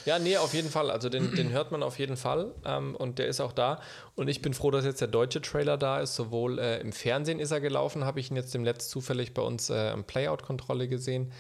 Ja, 0.06 0.20
nee, 0.20 0.38
auf 0.38 0.54
jeden 0.54 0.70
Fall. 0.70 0.92
Also 0.92 1.10
den, 1.10 1.34
den 1.36 1.52
hört 1.52 1.72
man 1.72 1.82
auf 1.82 1.98
jeden 1.98 2.18
Fall 2.18 2.52
ähm, 2.66 2.96
und 2.96 3.20
der 3.20 3.28
ist 3.28 3.40
auch 3.40 3.54
da. 3.54 3.82
Und 4.16 4.28
ich 4.28 4.42
bin 4.42 4.54
froh, 4.54 4.72
dass 4.72 4.86
jetzt 4.86 5.02
der 5.02 5.08
deutsche 5.08 5.42
Trailer 5.42 5.78
da 5.78 6.00
ist. 6.00 6.16
Sowohl 6.16 6.60
äh, 6.60 6.80
im 6.82 6.92
Fernsehen 6.92 7.40
ist 7.40 7.52
er 7.52 7.62
gelaufen, 7.62 8.06
habe 8.06 8.20
ich 8.20 8.30
ihn 8.30 8.36
jetzt 8.36 8.54
dem 8.54 8.64
Letzt 8.64 8.90
zufällig 8.90 9.34
bei 9.34 9.42
uns 9.42 9.70
äh, 9.70 9.92
im 9.92 10.04
Playout-Kontrolle 10.04 10.88
gesehen, 10.88 11.32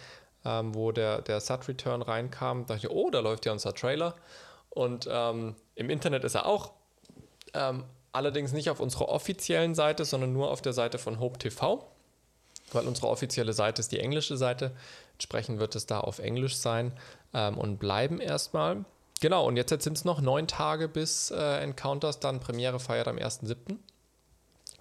ähm, 0.45 0.73
wo 0.73 0.91
der, 0.91 1.21
der 1.21 1.41
Sud-Return 1.41 2.02
reinkam. 2.02 2.65
Da 2.65 2.76
dachte 2.76 2.88
ich, 2.88 2.93
oh, 2.93 3.10
da 3.10 3.19
läuft 3.19 3.45
ja 3.45 3.52
unser 3.52 3.73
Trailer. 3.73 4.15
Und 4.69 5.08
ähm, 5.12 5.56
im 5.76 5.89
Internet 5.89 6.23
ist 6.23 6.36
er 6.36 6.45
auch. 6.45 6.71
Ähm, 7.54 7.84
allerdings 8.13 8.54
nicht 8.54 8.69
auf 8.69 8.80
unserer 8.80 9.10
offiziellen 9.10 9.76
Seite, 9.76 10.06
sondern 10.06 10.32
nur 10.34 10.49
auf 10.52 10.62
der 10.62 10.73
Seite 10.73 10.97
von 10.97 11.19
Hope 11.19 11.38
TV, 11.38 11.86
weil 12.71 12.88
unsere 12.88 13.08
offizielle 13.08 13.54
Seite 13.54 13.82
ist 13.82 13.91
die 13.91 13.99
englische 13.99 14.38
Seite. 14.38 14.71
Entsprechend 15.13 15.60
wird 15.60 15.76
es 15.76 15.86
da 15.86 15.99
auf 15.99 16.19
Englisch 16.19 16.56
sein 16.56 16.94
ähm, 17.34 17.58
und 17.58 17.77
bleiben 17.77 18.19
erstmal. 18.19 18.86
Genau, 19.21 19.48
und 19.48 19.56
jetzt, 19.56 19.71
jetzt 19.71 19.86
sind 19.86 19.98
es 19.98 20.06
noch 20.06 20.21
neun 20.21 20.48
Tage 20.48 20.88
bis 20.88 21.31
äh, 21.31 21.63
Encounters 21.63 22.19
dann 22.19 22.40
Premiere 22.40 22.79
feiert 22.79 23.08
am 23.08 23.17
1.7. 23.17 23.77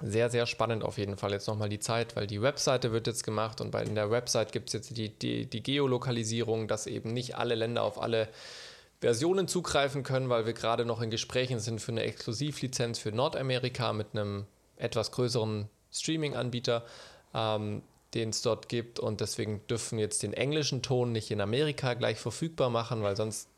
Sehr, 0.05 0.31
sehr 0.31 0.47
spannend 0.47 0.83
auf 0.83 0.99
jeden 0.99 1.17
Fall 1.17 1.31
jetzt 1.31 1.47
nochmal 1.47 1.69
die 1.69 1.79
Zeit, 1.79 2.17
weil 2.17 2.27
die 2.27 2.43
Webseite 2.43 2.91
wird 2.91 3.07
jetzt 3.07 3.23
gemacht 3.23 3.61
und 3.61 3.71
bei 3.71 3.85
in 3.85 3.95
der 3.95 4.11
Webseite 4.11 4.51
gibt 4.51 4.69
es 4.69 4.73
jetzt 4.73 4.97
die, 4.97 5.11
die, 5.11 5.47
die 5.47 5.63
Geolokalisierung, 5.63 6.67
dass 6.67 6.89
eben 6.89 7.13
nicht 7.13 7.37
alle 7.37 7.55
Länder 7.55 7.85
auf 7.85 8.03
alle 8.03 8.29
Versionen 9.01 9.47
zugreifen 9.47 10.03
können, 10.03 10.29
weil 10.29 10.45
wir 10.45 10.55
gerade 10.55 10.85
noch 10.85 11.01
in 11.01 11.11
Gesprächen 11.11 11.61
sind 11.61 11.81
für 11.81 11.93
eine 11.93 12.03
Exklusivlizenz 12.03 12.99
für 12.99 13.13
Nordamerika 13.13 13.93
mit 13.93 14.09
einem 14.13 14.47
etwas 14.77 15.13
größeren 15.13 15.69
Streaming-Anbieter. 15.93 16.85
Ähm, 17.33 17.83
den 18.15 18.31
es 18.31 18.43
dort 18.43 18.69
gibt 18.69 19.01
und 19.01 19.21
deswegen 19.21 19.67
dürfen 19.69 19.99
jetzt 19.99 20.23
den 20.23 20.35
englischen 20.35 20.83
Ton 20.83 21.13
nicht 21.13 21.31
in 21.31 21.41
Amerika 21.41 21.95
gleich 21.95 22.19
verfügbar 22.19 22.71
machen, 22.71 23.03
weil 23.03 23.17
sonst 23.17 23.49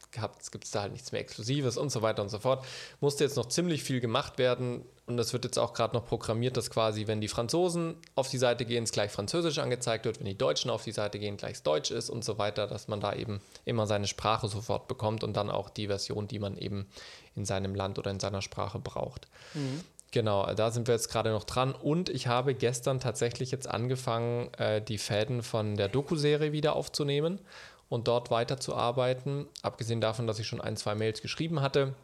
gibt 0.52 0.64
es 0.64 0.70
da 0.70 0.82
halt 0.82 0.92
nichts 0.92 1.12
mehr 1.12 1.20
Exklusives 1.20 1.76
und 1.76 1.90
so 1.90 2.02
weiter 2.02 2.22
und 2.22 2.28
so 2.28 2.38
fort. 2.38 2.64
Musste 3.00 3.24
jetzt 3.24 3.36
noch 3.36 3.46
ziemlich 3.46 3.82
viel 3.82 4.00
gemacht 4.00 4.38
werden 4.38 4.84
und 5.06 5.16
das 5.16 5.32
wird 5.32 5.44
jetzt 5.44 5.58
auch 5.58 5.74
gerade 5.74 5.94
noch 5.94 6.06
programmiert, 6.06 6.56
dass 6.56 6.70
quasi, 6.70 7.06
wenn 7.06 7.20
die 7.20 7.28
Franzosen 7.28 7.96
auf 8.14 8.28
die 8.28 8.38
Seite 8.38 8.64
gehen, 8.64 8.84
es 8.84 8.92
gleich 8.92 9.10
Französisch 9.10 9.58
angezeigt 9.58 10.06
wird, 10.06 10.18
wenn 10.18 10.26
die 10.26 10.38
Deutschen 10.38 10.70
auf 10.70 10.84
die 10.84 10.92
Seite 10.92 11.18
gehen, 11.18 11.36
gleich 11.36 11.62
Deutsch 11.62 11.90
ist 11.90 12.08
und 12.08 12.24
so 12.24 12.38
weiter, 12.38 12.66
dass 12.66 12.88
man 12.88 13.00
da 13.00 13.12
eben 13.14 13.40
immer 13.64 13.86
seine 13.86 14.06
Sprache 14.06 14.48
sofort 14.48 14.88
bekommt 14.88 15.22
und 15.22 15.36
dann 15.36 15.50
auch 15.50 15.68
die 15.68 15.88
Version, 15.88 16.26
die 16.26 16.38
man 16.38 16.56
eben 16.56 16.86
in 17.34 17.44
seinem 17.44 17.74
Land 17.74 17.98
oder 17.98 18.10
in 18.10 18.20
seiner 18.20 18.40
Sprache 18.40 18.78
braucht. 18.78 19.28
Mhm. 19.52 19.82
Genau, 20.14 20.46
da 20.54 20.70
sind 20.70 20.86
wir 20.86 20.94
jetzt 20.94 21.10
gerade 21.10 21.30
noch 21.30 21.42
dran. 21.42 21.74
Und 21.74 22.08
ich 22.08 22.28
habe 22.28 22.54
gestern 22.54 23.00
tatsächlich 23.00 23.50
jetzt 23.50 23.68
angefangen, 23.68 24.54
äh, 24.54 24.80
die 24.80 24.96
Fäden 24.96 25.42
von 25.42 25.74
der 25.74 25.88
Doku-Serie 25.88 26.52
wieder 26.52 26.76
aufzunehmen 26.76 27.40
und 27.88 28.06
dort 28.06 28.30
weiterzuarbeiten. 28.30 29.46
Abgesehen 29.62 30.00
davon, 30.00 30.28
dass 30.28 30.38
ich 30.38 30.46
schon 30.46 30.60
ein, 30.60 30.76
zwei 30.76 30.94
Mails 30.94 31.20
geschrieben 31.20 31.62
hatte, 31.62 31.94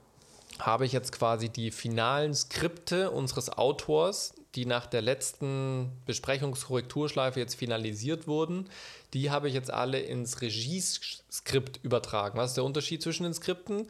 habe 0.58 0.86
ich 0.86 0.92
jetzt 0.92 1.12
quasi 1.12 1.50
die 1.50 1.70
finalen 1.70 2.34
Skripte 2.34 3.12
unseres 3.12 3.48
Autors, 3.48 4.34
die 4.56 4.66
nach 4.66 4.86
der 4.86 5.02
letzten 5.02 5.92
Besprechungskorrekturschleife 6.06 7.38
jetzt 7.38 7.54
finalisiert 7.54 8.26
wurden, 8.26 8.68
die 9.14 9.30
habe 9.30 9.46
ich 9.46 9.54
jetzt 9.54 9.72
alle 9.72 10.00
ins 10.00 10.42
Regieskript 10.42 11.78
übertragen. 11.84 12.36
Was 12.36 12.50
ist 12.50 12.56
der 12.56 12.64
Unterschied 12.64 13.02
zwischen 13.02 13.22
den 13.22 13.34
Skripten? 13.34 13.86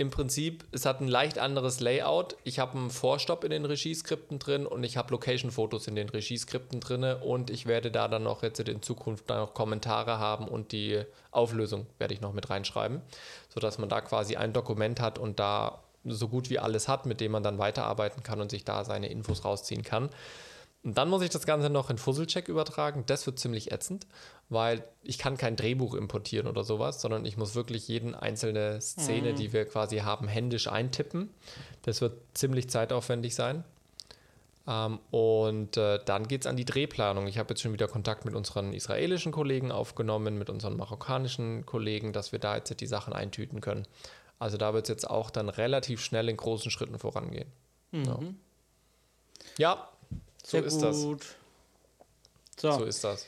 Im 0.00 0.10
Prinzip, 0.10 0.64
es 0.72 0.86
hat 0.86 1.02
ein 1.02 1.08
leicht 1.08 1.38
anderes 1.38 1.80
Layout. 1.80 2.36
Ich 2.42 2.58
habe 2.58 2.78
einen 2.78 2.88
Vorstopp 2.88 3.44
in 3.44 3.50
den 3.50 3.66
Regieskripten 3.66 4.38
drin 4.38 4.64
und 4.64 4.82
ich 4.82 4.96
habe 4.96 5.10
Location-Fotos 5.10 5.88
in 5.88 5.94
den 5.94 6.08
Regieskripten 6.08 6.80
drin 6.80 7.04
und 7.04 7.50
ich 7.50 7.66
werde 7.66 7.90
da 7.90 8.08
dann 8.08 8.22
noch 8.22 8.42
jetzt 8.42 8.60
in 8.60 8.80
Zukunft 8.80 9.28
noch 9.28 9.52
Kommentare 9.52 10.18
haben 10.18 10.48
und 10.48 10.72
die 10.72 11.02
Auflösung 11.32 11.86
werde 11.98 12.14
ich 12.14 12.22
noch 12.22 12.32
mit 12.32 12.48
reinschreiben, 12.48 13.02
sodass 13.50 13.76
man 13.76 13.90
da 13.90 14.00
quasi 14.00 14.36
ein 14.36 14.54
Dokument 14.54 15.00
hat 15.00 15.18
und 15.18 15.38
da 15.38 15.82
so 16.06 16.28
gut 16.28 16.48
wie 16.48 16.58
alles 16.58 16.88
hat, 16.88 17.04
mit 17.04 17.20
dem 17.20 17.32
man 17.32 17.42
dann 17.42 17.58
weiterarbeiten 17.58 18.22
kann 18.22 18.40
und 18.40 18.50
sich 18.50 18.64
da 18.64 18.86
seine 18.86 19.10
Infos 19.10 19.44
rausziehen 19.44 19.82
kann. 19.82 20.08
Und 20.82 20.96
dann 20.96 21.10
muss 21.10 21.22
ich 21.22 21.28
das 21.28 21.44
Ganze 21.44 21.68
noch 21.68 21.90
in 21.90 21.98
Fusselcheck 21.98 22.48
übertragen. 22.48 23.04
Das 23.06 23.26
wird 23.26 23.38
ziemlich 23.38 23.70
ätzend, 23.70 24.06
weil 24.48 24.82
ich 25.02 25.18
kann 25.18 25.36
kein 25.36 25.56
Drehbuch 25.56 25.94
importieren 25.94 26.46
oder 26.46 26.64
sowas, 26.64 27.02
sondern 27.02 27.26
ich 27.26 27.36
muss 27.36 27.54
wirklich 27.54 27.86
jeden 27.88 28.14
einzelne 28.14 28.80
Szene, 28.80 29.32
mhm. 29.32 29.36
die 29.36 29.52
wir 29.52 29.66
quasi 29.66 29.98
haben, 29.98 30.26
händisch 30.26 30.68
eintippen. 30.68 31.28
Das 31.82 32.00
wird 32.00 32.18
ziemlich 32.32 32.70
zeitaufwendig 32.70 33.34
sein. 33.34 33.62
Ähm, 34.66 35.00
und 35.10 35.76
äh, 35.76 36.00
dann 36.04 36.28
geht 36.28 36.42
es 36.42 36.46
an 36.46 36.56
die 36.56 36.64
Drehplanung. 36.64 37.26
Ich 37.26 37.36
habe 37.36 37.50
jetzt 37.50 37.60
schon 37.60 37.74
wieder 37.74 37.88
Kontakt 37.88 38.24
mit 38.24 38.34
unseren 38.34 38.72
israelischen 38.72 39.32
Kollegen 39.32 39.72
aufgenommen, 39.72 40.38
mit 40.38 40.48
unseren 40.48 40.76
marokkanischen 40.76 41.66
Kollegen, 41.66 42.14
dass 42.14 42.32
wir 42.32 42.38
da 42.38 42.56
jetzt 42.56 42.80
die 42.80 42.86
Sachen 42.86 43.12
eintüten 43.12 43.60
können. 43.60 43.86
Also 44.38 44.56
da 44.56 44.72
wird 44.72 44.84
es 44.86 44.88
jetzt 44.88 45.10
auch 45.10 45.30
dann 45.30 45.50
relativ 45.50 46.00
schnell 46.00 46.30
in 46.30 46.38
großen 46.38 46.70
Schritten 46.70 46.98
vorangehen. 46.98 47.52
Mhm. 47.90 48.04
Ja. 48.04 48.18
ja. 49.58 49.88
So 50.44 50.58
Sehr 50.58 50.64
ist 50.64 50.80
gut. 50.80 51.20
das. 51.20 52.62
So. 52.62 52.72
so 52.72 52.84
ist 52.84 53.04
das. 53.04 53.26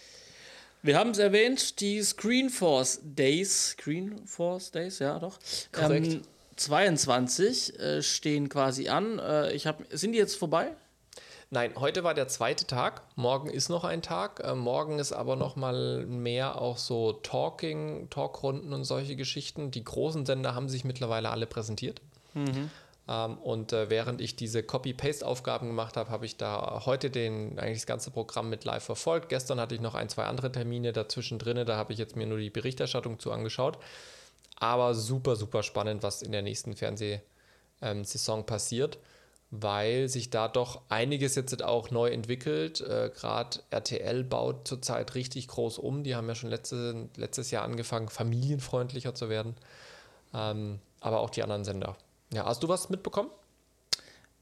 Wir 0.83 0.99
haben 0.99 1.11
es 1.11 1.19
erwähnt, 1.19 1.81
die 1.81 2.03
Screenforce 2.03 3.01
Days, 3.03 3.71
Screenforce 3.71 4.73
Days, 4.73 4.99
ja 4.99 5.19
doch. 5.19 5.39
Korrekt. 5.71 6.07
Ähm, 6.07 6.23
22 6.57 7.79
äh, 7.79 8.03
stehen 8.03 8.49
quasi 8.49 8.89
an. 8.89 9.19
Äh, 9.19 9.53
ich 9.53 9.67
hab, 9.67 9.85
sind 9.91 10.13
die 10.13 10.19
jetzt 10.19 10.37
vorbei? 10.37 10.73
Nein, 11.51 11.73
heute 11.77 12.03
war 12.03 12.15
der 12.15 12.29
zweite 12.29 12.67
Tag. 12.67 13.03
Morgen 13.15 13.51
ist 13.51 13.69
noch 13.69 13.85
ein 13.85 14.03
Tag. 14.03 14.41
Äh, 14.43 14.55
morgen 14.55 14.99
ist 14.99 15.13
aber 15.13 15.37
noch 15.37 15.55
mal 15.55 16.07
mehr 16.07 16.61
auch 16.61 16.79
so 16.79 17.13
Talking, 17.13 18.09
Talkrunden 18.11 18.73
und 18.73 18.85
solche 18.85 19.17
Geschichten. 19.17 19.71
Die 19.71 19.85
großen 19.85 20.27
Sender 20.27 20.55
haben 20.55 20.69
sich 20.69 20.85
mittlerweile 20.85 21.31
alle 21.31 21.47
präsentiert. 21.47 22.01
Mhm. 22.35 22.71
Ähm, 23.09 23.39
und 23.39 23.73
äh, 23.73 23.91
während 23.91 24.21
ich 24.21 24.37
diese 24.37 24.63
Copy-Paste-Aufgaben 24.63 25.67
gemacht 25.67 25.97
habe, 25.97 26.11
habe 26.11 26.27
ich 26.27 26.37
da 26.37 26.83
heute 26.87 27.11
den, 27.11 27.59
eigentlich 27.59 27.79
das 27.79 27.87
ganze 27.87 28.11
Programm 28.11 28.49
mit 28.49 28.65
live 28.65 28.85
verfolgt. 28.85 29.29
Gestern 29.29 29.61
hatte 29.61 29.75
ich 29.75 29.81
noch 29.81 29.95
ein, 29.95 30.09
zwei 30.09 30.25
andere 30.25 30.53
Termine 30.53 30.93
dazwischen 30.93 31.39
drin, 31.39 31.65
da 31.67 31.77
habe 31.77 31.93
ich 31.93 31.99
jetzt 31.99 32.17
mir 32.17 32.27
nur 32.27 32.39
die 32.39 32.51
Berichterstattung 32.51 33.19
zu 33.19 33.33
angeschaut. 33.33 33.79
Aber 34.57 34.95
super, 34.95 35.35
super 35.35 35.63
spannend, 35.63 36.03
was 36.05 36.23
in 36.23 36.31
der 36.31 36.43
nächsten 36.43 36.77
Fernsehsaison 36.77 38.39
ähm, 38.39 38.47
passiert, 38.47 38.99
weil 39.51 40.09
sich 40.09 40.31
da 40.31 40.47
doch 40.47 40.83
einiges 40.89 41.35
jetzt 41.35 41.65
auch 41.65 41.91
neu 41.91 42.11
entwickelt. 42.11 42.81
Äh, 42.81 43.11
Gerade 43.13 43.59
RTL 43.71 44.23
baut 44.23 44.69
zurzeit 44.69 45.17
richtig 45.17 45.49
groß 45.49 45.79
um. 45.79 46.05
Die 46.05 46.15
haben 46.15 46.29
ja 46.29 46.37
schon 46.37 46.51
letzte, 46.51 47.09
letztes 47.17 47.51
Jahr 47.51 47.65
angefangen, 47.65 48.09
familienfreundlicher 48.09 49.17
zu 49.17 49.29
werden. 49.29 49.57
Ähm, 50.33 50.79
aber 51.01 51.21
auch 51.21 51.31
die 51.31 51.43
anderen 51.43 51.65
Sender. 51.65 51.97
Ja, 52.33 52.47
hast 52.47 52.63
du 52.63 52.69
was 52.69 52.89
mitbekommen? 52.89 53.31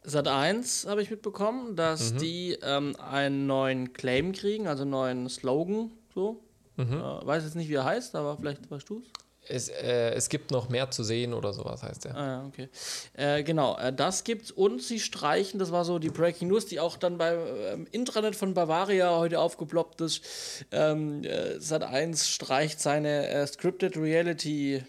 Sat 0.03 0.29
1 0.29 0.87
habe 0.87 1.03
ich 1.03 1.11
mitbekommen, 1.11 1.77
dass 1.77 2.15
mhm. 2.15 2.19
die 2.19 2.59
ähm, 2.63 2.97
einen 2.97 3.47
neuen 3.47 3.93
Claim 3.93 4.33
kriegen, 4.33 4.67
also 4.67 4.83
einen 4.83 4.91
neuen 4.91 5.29
Slogan. 5.29 5.91
So. 6.15 6.43
Mhm. 6.77 6.95
Äh, 6.95 7.27
weiß 7.27 7.45
jetzt 7.45 7.57
nicht, 7.57 7.69
wie 7.69 7.75
er 7.75 7.85
heißt, 7.85 8.15
aber 8.15 8.37
vielleicht 8.37 8.71
weißt 8.71 8.89
du 8.89 9.03
es. 9.51 9.69
Äh, 9.69 10.13
es 10.13 10.29
gibt 10.29 10.51
noch 10.51 10.69
mehr 10.69 10.91
zu 10.91 11.03
sehen 11.03 11.35
oder 11.35 11.53
sowas 11.53 11.83
heißt 11.83 12.07
er. 12.07 12.17
Ah, 12.17 12.47
okay. 12.47 12.69
Äh, 13.15 13.43
genau, 13.43 13.77
äh, 13.79 13.93
das 13.93 14.25
gibt's 14.25 14.51
und 14.51 14.83
sie 14.83 15.01
streichen, 15.01 15.59
das 15.59 15.73
war 15.73 15.85
so 15.85 15.99
die 15.99 16.11
Breaking 16.11 16.49
News, 16.49 16.67
die 16.67 16.81
auch 16.81 16.97
dann 16.97 17.19
beim 17.19 17.39
ähm, 17.59 17.87
Intranet 17.91 18.37
von 18.37 18.55
Bavaria 18.55 19.19
heute 19.19 19.41
aufgeploppt 19.41 20.01
ist. 20.01 20.23
Ähm, 20.71 21.25
äh, 21.25 21.59
Sat 21.61 21.83
1 21.83 22.29
streicht 22.29 22.81
seine 22.81 23.29
äh, 23.29 23.47
Scripted 23.47 23.97
Reality 23.97 24.85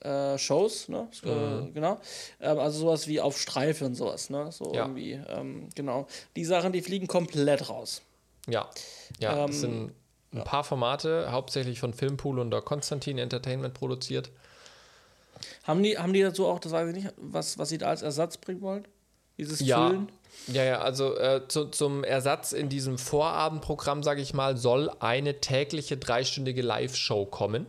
äh, 0.00 0.38
Shows, 0.38 0.88
ne? 0.88 1.08
Äh, 1.24 1.28
mhm. 1.28 1.74
genau. 1.74 1.98
Ähm, 2.40 2.58
also 2.58 2.80
sowas 2.80 3.08
wie 3.08 3.20
auf 3.20 3.38
Streife 3.38 3.84
und 3.84 3.94
sowas, 3.94 4.30
ne? 4.30 4.50
So 4.52 4.72
ja. 4.74 4.82
irgendwie, 4.82 5.12
ähm, 5.28 5.68
genau. 5.74 6.06
Die 6.36 6.44
Sachen, 6.44 6.72
die 6.72 6.82
fliegen 6.82 7.06
komplett 7.06 7.68
raus. 7.68 8.02
Ja, 8.46 8.68
ja, 9.18 9.38
ähm, 9.38 9.46
das 9.48 9.60
sind 9.60 9.92
ein 10.32 10.44
paar 10.44 10.64
Formate, 10.64 11.32
hauptsächlich 11.32 11.80
von 11.80 11.92
Filmpool 11.92 12.38
und 12.38 12.50
der 12.50 12.60
Konstantin 12.62 13.18
Entertainment 13.18 13.74
produziert. 13.74 14.30
Haben 15.64 15.82
die, 15.82 15.98
haben 15.98 16.12
die 16.12 16.22
dazu 16.22 16.46
auch, 16.46 16.58
das 16.58 16.72
weiß 16.72 16.88
ich 16.88 17.04
nicht, 17.04 17.14
was, 17.16 17.58
was 17.58 17.68
sie 17.68 17.78
da 17.78 17.88
als 17.88 18.02
Ersatz 18.02 18.36
bringen 18.36 18.60
wollen? 18.60 18.86
Dieses 19.36 19.60
ja. 19.60 19.88
Füllen? 19.88 20.10
Ja, 20.48 20.64
ja, 20.64 20.80
also 20.80 21.16
äh, 21.16 21.46
zu, 21.48 21.66
zum 21.66 22.04
Ersatz 22.04 22.52
in 22.52 22.68
diesem 22.68 22.98
Vorabendprogramm, 22.98 24.02
sage 24.02 24.20
ich 24.20 24.34
mal, 24.34 24.56
soll 24.56 24.90
eine 25.00 25.40
tägliche 25.40 25.96
dreistündige 25.96 26.62
Live-Show 26.62 27.26
kommen. 27.26 27.66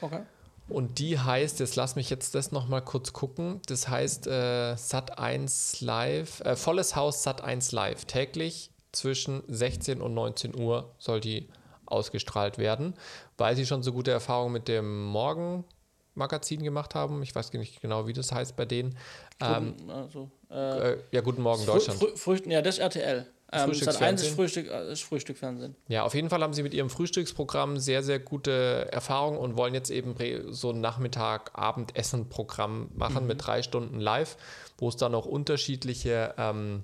Okay. 0.00 0.22
Und 0.68 0.98
die 0.98 1.18
heißt, 1.18 1.60
jetzt 1.60 1.76
lass 1.76 1.94
mich 1.94 2.08
jetzt 2.08 2.34
das 2.34 2.50
nochmal 2.50 2.82
kurz 2.82 3.12
gucken. 3.12 3.60
Das 3.66 3.88
heißt 3.88 4.26
äh, 4.26 4.76
Sat 4.76 5.18
1 5.18 5.80
Live, 5.82 6.40
äh, 6.40 6.56
volles 6.56 6.96
Haus 6.96 7.22
Sat 7.22 7.42
1 7.42 7.72
Live. 7.72 8.06
Täglich 8.06 8.70
zwischen 8.92 9.42
16 9.48 10.00
und 10.00 10.14
19 10.14 10.58
Uhr 10.58 10.94
soll 10.98 11.20
die 11.20 11.48
ausgestrahlt 11.86 12.56
werden, 12.56 12.94
weil 13.36 13.56
sie 13.56 13.66
schon 13.66 13.82
so 13.82 13.92
gute 13.92 14.10
Erfahrungen 14.10 14.52
mit 14.52 14.68
dem 14.68 15.04
Morgen-Magazin 15.04 16.62
gemacht 16.62 16.94
haben. 16.94 17.22
Ich 17.22 17.34
weiß 17.34 17.52
nicht 17.52 17.82
genau, 17.82 18.06
wie 18.06 18.14
das 18.14 18.32
heißt 18.32 18.56
bei 18.56 18.64
denen. 18.64 18.96
Ähm, 19.40 19.74
also, 19.88 20.30
äh, 20.50 20.92
äh, 20.92 20.98
ja, 21.10 21.20
Guten 21.20 21.42
Morgen 21.42 21.66
Deutschland. 21.66 21.98
Frü 21.98 22.16
Früchten, 22.16 22.50
ja, 22.50 22.62
das 22.62 22.76
ist 22.76 22.80
RTL. 22.80 23.26
Ähm, 23.54 23.70
Sat1 23.70 24.14
ist, 24.14 24.34
Frühstück, 24.34 24.70
äh, 24.70 24.92
ist 24.92 25.02
Frühstückfernsehen. 25.02 25.76
Ja, 25.88 26.02
auf 26.02 26.14
jeden 26.14 26.28
Fall 26.28 26.42
haben 26.42 26.52
sie 26.52 26.62
mit 26.62 26.74
ihrem 26.74 26.90
Frühstücksprogramm 26.90 27.78
sehr, 27.78 28.02
sehr 28.02 28.18
gute 28.18 28.88
Erfahrungen 28.90 29.38
und 29.38 29.56
wollen 29.56 29.74
jetzt 29.74 29.90
eben 29.90 30.14
so 30.52 30.70
ein 30.70 30.80
Nachmittag-Abendessen-Programm 30.80 32.90
machen 32.94 33.22
mhm. 33.22 33.28
mit 33.28 33.46
drei 33.46 33.62
Stunden 33.62 34.00
live, 34.00 34.36
wo 34.78 34.88
es 34.88 34.96
dann 34.96 35.14
auch 35.14 35.26
unterschiedliche 35.26 36.34
ähm, 36.36 36.82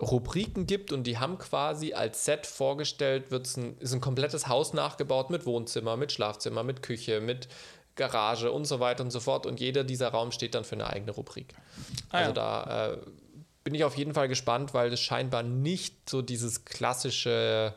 Rubriken 0.00 0.66
gibt 0.66 0.92
und 0.92 1.04
die 1.04 1.18
haben 1.18 1.38
quasi 1.38 1.94
als 1.94 2.26
Set 2.26 2.46
vorgestellt, 2.46 3.30
wird's 3.30 3.56
ein, 3.56 3.78
ist 3.78 3.94
ein 3.94 4.02
komplettes 4.02 4.46
Haus 4.46 4.74
nachgebaut 4.74 5.30
mit 5.30 5.46
Wohnzimmer, 5.46 5.96
mit 5.96 6.12
Schlafzimmer, 6.12 6.62
mit 6.62 6.82
Küche, 6.82 7.22
mit 7.22 7.48
Garage 7.94 8.52
und 8.52 8.66
so 8.66 8.78
weiter 8.78 9.02
und 9.02 9.10
so 9.10 9.20
fort 9.20 9.46
und 9.46 9.58
jeder 9.58 9.84
dieser 9.84 10.08
Raum 10.08 10.32
steht 10.32 10.54
dann 10.54 10.64
für 10.64 10.74
eine 10.74 10.88
eigene 10.88 11.12
Rubrik. 11.12 11.54
Ah, 12.10 12.18
also 12.18 12.28
ja. 12.28 12.34
da 12.34 12.92
äh, 12.92 12.98
bin 13.66 13.74
ich 13.74 13.82
auf 13.82 13.98
jeden 13.98 14.14
Fall 14.14 14.28
gespannt, 14.28 14.74
weil 14.74 14.92
es 14.92 15.00
scheinbar 15.00 15.42
nicht 15.42 16.08
so 16.08 16.22
dieses 16.22 16.64
klassische 16.64 17.74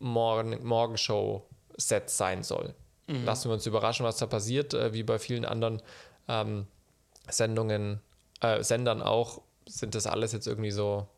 Morgen 0.00 0.62
Morgenshow-Set 0.62 2.10
sein 2.10 2.42
soll. 2.42 2.74
Mhm. 3.06 3.24
Lassen 3.24 3.48
wir 3.48 3.54
uns 3.54 3.64
überraschen, 3.64 4.04
was 4.04 4.18
da 4.18 4.26
passiert. 4.26 4.74
Äh, 4.74 4.92
wie 4.92 5.02
bei 5.04 5.18
vielen 5.18 5.46
anderen 5.46 5.80
ähm, 6.28 6.66
Sendungen, 7.26 8.02
äh, 8.42 8.62
Sendern 8.62 9.00
auch, 9.00 9.40
sind 9.66 9.94
das 9.94 10.06
alles 10.06 10.32
jetzt 10.32 10.46
irgendwie 10.46 10.72
so 10.72 11.08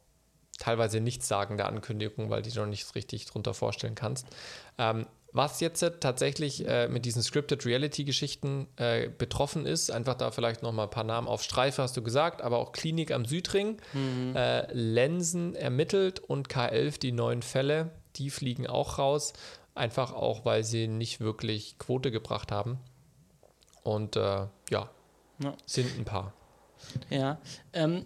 teilweise 0.60 1.00
nichtssagende 1.00 1.64
Ankündigungen, 1.64 2.30
weil 2.30 2.42
die 2.42 2.52
du 2.52 2.60
noch 2.60 2.66
nicht 2.68 2.94
richtig 2.94 3.26
drunter 3.26 3.54
vorstellen 3.54 3.96
kannst. 3.96 4.28
Ähm, 4.78 5.08
was 5.32 5.60
jetzt 5.60 5.84
tatsächlich 6.00 6.66
äh, 6.66 6.88
mit 6.88 7.04
diesen 7.04 7.22
Scripted 7.22 7.64
Reality-Geschichten 7.64 8.66
äh, 8.76 9.08
betroffen 9.08 9.66
ist, 9.66 9.90
einfach 9.90 10.14
da 10.14 10.30
vielleicht 10.30 10.62
noch 10.62 10.72
mal 10.72 10.84
ein 10.84 10.90
paar 10.90 11.04
Namen 11.04 11.28
auf 11.28 11.42
Streife 11.42 11.82
hast 11.82 11.96
du 11.96 12.02
gesagt, 12.02 12.42
aber 12.42 12.58
auch 12.58 12.72
Klinik 12.72 13.12
am 13.12 13.24
Südring, 13.24 13.80
mhm. 13.92 14.34
äh, 14.34 14.72
Lensen 14.72 15.54
ermittelt 15.54 16.20
und 16.20 16.48
K11 16.48 16.98
die 16.98 17.12
neuen 17.12 17.42
Fälle. 17.42 17.90
die 18.16 18.30
fliegen 18.30 18.66
auch 18.66 18.98
raus. 18.98 19.32
Einfach 19.74 20.12
auch, 20.12 20.44
weil 20.44 20.64
sie 20.64 20.88
nicht 20.88 21.20
wirklich 21.20 21.78
Quote 21.78 22.10
gebracht 22.10 22.50
haben. 22.50 22.80
Und 23.84 24.16
äh, 24.16 24.46
ja, 24.70 24.90
ja, 25.38 25.54
sind 25.64 25.96
ein 25.96 26.04
paar. 26.04 26.34
Ja, 27.08 27.38
ähm, 27.72 28.04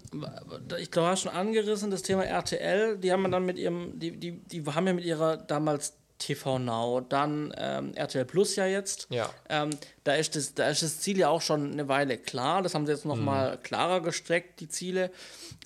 ich 0.79 0.91
glaube, 0.91 1.07
du 1.07 1.11
hast 1.11 1.21
schon 1.21 1.31
angerissen, 1.31 1.91
das 1.91 2.01
Thema 2.01 2.23
RTL, 2.23 2.97
die 2.97 3.11
haben 3.11 3.29
dann 3.31 3.45
mit 3.45 3.57
ihrem, 3.57 3.97
die, 3.97 4.17
die, 4.17 4.39
die 4.43 4.65
haben 4.65 4.87
ja 4.87 4.93
mit 4.93 5.05
ihrer 5.05 5.37
damals 5.37 5.97
TV 6.17 6.59
Now, 6.59 7.01
dann 7.01 7.53
ähm, 7.57 7.93
RTL 7.93 8.25
Plus 8.25 8.55
ja 8.55 8.65
jetzt. 8.65 9.07
Ja. 9.09 9.29
Ähm, 9.49 9.71
da, 10.03 10.15
ist 10.15 10.35
das, 10.35 10.53
da 10.53 10.69
ist 10.69 10.81
das 10.81 10.99
Ziel 10.99 11.17
ja 11.17 11.29
auch 11.29 11.41
schon 11.41 11.71
eine 11.71 11.87
Weile 11.87 12.17
klar. 12.17 12.61
Das 12.61 12.73
haben 12.73 12.85
sie 12.85 12.93
jetzt 12.93 13.05
nochmal 13.05 13.57
mhm. 13.57 13.63
klarer 13.63 14.01
gestreckt, 14.01 14.59
die 14.59 14.69
Ziele. 14.69 15.11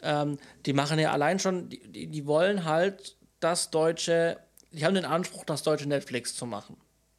Ähm, 0.01 0.37
die 0.65 0.73
machen 0.73 0.99
ja 0.99 1.11
allein 1.11 1.39
schon, 1.39 1.69
die, 1.69 1.79
die, 1.87 2.07
die 2.07 2.25
wollen 2.25 2.65
halt 2.65 3.15
das 3.39 3.69
deutsche, 3.69 4.37
die 4.71 4.85
haben 4.85 4.95
den 4.95 5.05
Anspruch, 5.05 5.45
das 5.45 5.63
deutsche 5.63 5.87
Netflix 5.87 6.35
zu 6.35 6.45
machen. 6.45 6.77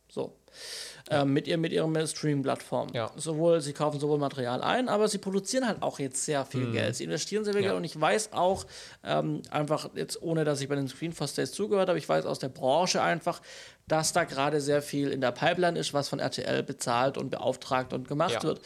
So 0.09 0.37
ja. 1.11 1.23
ähm, 1.23 1.33
mit, 1.33 1.47
ihr, 1.47 1.59
mit 1.59 1.73
ihren 1.73 2.07
Streaming-Plattform. 2.07 2.89
Ja. 2.93 3.11
Sowohl, 3.17 3.61
sie 3.61 3.73
kaufen 3.73 4.01
sowohl 4.01 4.19
Material 4.19 4.63
ein, 4.63 4.89
aber 4.89 5.09
sie 5.09 5.19
produzieren 5.19 5.67
halt 5.67 5.83
auch 5.83 5.99
jetzt 5.99 6.25
sehr 6.25 6.45
viel 6.45 6.67
mhm. 6.67 6.73
Geld. 6.73 6.97
Sie 6.97 7.05
investieren 7.05 7.45
sehr 7.45 7.55
viel 7.55 7.63
Geld 7.63 7.75
und 7.75 7.85
ich 7.85 8.01
weiß 8.01 8.33
auch, 8.33 8.67
ähm, 9.05 9.43
einfach 9.51 9.91
jetzt 9.95 10.23
ohne, 10.23 10.45
dass 10.45 10.61
ich 10.61 10.69
bei 10.69 10.77
den 10.77 10.89
Screen 10.89 11.13
for 11.13 11.29
States 11.29 11.53
zugehört 11.53 11.89
habe, 11.89 11.99
ich 11.99 12.09
weiß 12.09 12.27
aus 12.27 12.39
der 12.39 12.49
Branche 12.49 13.03
einfach, 13.03 13.41
dass 13.89 14.13
da 14.13 14.25
gerade 14.25 14.61
sehr 14.61 14.83
viel 14.83 15.11
in 15.11 15.21
der 15.21 15.33
Pipeline 15.33 15.79
ist, 15.79 15.93
was 15.93 16.09
von 16.09 16.21
RTL 16.21 16.63
bezahlt 16.63 17.19
und 17.19 17.31
beauftragt 17.31 17.93
und 17.93 18.07
gemacht 18.07 18.35
ja. 18.35 18.43
wird. 18.45 18.61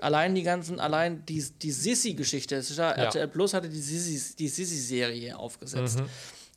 Allein 0.00 0.34
die 0.34 0.42
ganzen, 0.42 0.80
allein 0.80 1.24
die, 1.26 1.44
die 1.62 1.70
Sissi-Geschichte, 1.70 2.62
ja, 2.76 2.90
RTL 2.92 3.28
Plus 3.28 3.52
hatte 3.52 3.68
die 3.68 3.80
Sissi-Serie 3.80 5.20
die 5.20 5.32
aufgesetzt. 5.34 6.00
Mhm 6.00 6.06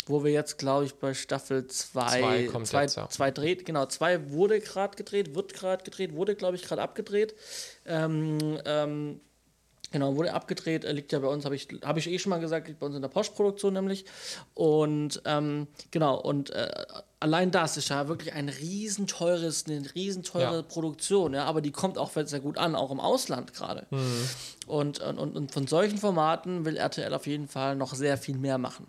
wo 0.08 0.24
wir 0.24 0.32
jetzt, 0.32 0.58
glaube 0.58 0.86
ich, 0.86 0.96
bei 0.96 1.14
Staffel 1.14 1.68
2 1.68 2.48
zwei, 2.48 2.64
zwei, 2.64 2.86
ja. 2.86 3.10
zwei 3.10 3.32
dreht, 3.32 3.66
genau, 3.66 3.86
zwei 3.86 4.32
wurde 4.32 4.60
gerade 4.60 4.96
gedreht, 4.96 5.36
wird 5.36 5.54
gerade 5.54 5.84
gedreht, 5.84 6.16
wurde, 6.16 6.36
glaube 6.36 6.56
ich, 6.56 6.64
gerade 6.64 6.82
abgedreht. 6.82 7.36
Ähm, 7.86 8.60
ähm, 8.66 9.20
genau, 9.92 10.16
wurde 10.16 10.34
abgedreht, 10.34 10.84
liegt 10.84 11.12
ja 11.14 11.20
bei 11.20 11.28
uns, 11.28 11.46
habe 11.46 11.56
ich, 11.56 11.68
hab 11.84 11.98
ich 11.98 12.10
eh 12.10 12.20
schon 12.20 12.32
mal 12.32 12.40
gesagt, 12.40 12.68
liegt 12.68 12.80
bei 12.80 12.86
uns 12.86 12.96
in 12.96 13.02
der 13.02 13.10
Postproduktion 13.10 13.74
nämlich. 13.74 14.06
Und 14.54 15.22
ähm, 15.26 15.68
genau, 15.92 16.20
und 16.20 16.50
äh, 16.50 16.70
allein 17.20 17.52
das 17.52 17.78
ist 17.78 17.90
ja 17.90 18.10
wirklich 18.10 18.34
ein 18.34 18.50
riesenteures, 18.50 19.66
eine 19.68 19.84
riesenteure 19.96 20.56
ja. 20.56 20.62
Produktion, 20.64 21.34
ja, 21.34 21.46
aber 21.46 21.62
die 21.62 21.72
kommt 21.72 21.98
auch 21.98 22.12
sehr 22.12 22.42
gut 22.42 22.58
an, 22.58 22.76
auch 22.76 22.92
im 22.92 23.00
Ausland 23.00 23.54
gerade. 23.54 23.88
Mhm. 23.92 24.30
Und, 24.68 25.00
und, 25.00 25.20
und 25.20 25.52
von 25.52 25.68
solchen 25.68 25.98
Formaten 25.98 26.66
will 26.66 26.76
RTL 26.76 27.14
auf 27.14 27.28
jeden 27.28 27.48
Fall 27.48 27.76
noch 27.76 27.94
sehr 27.94 28.18
viel 28.18 28.38
mehr 28.38 28.58
machen. 28.58 28.88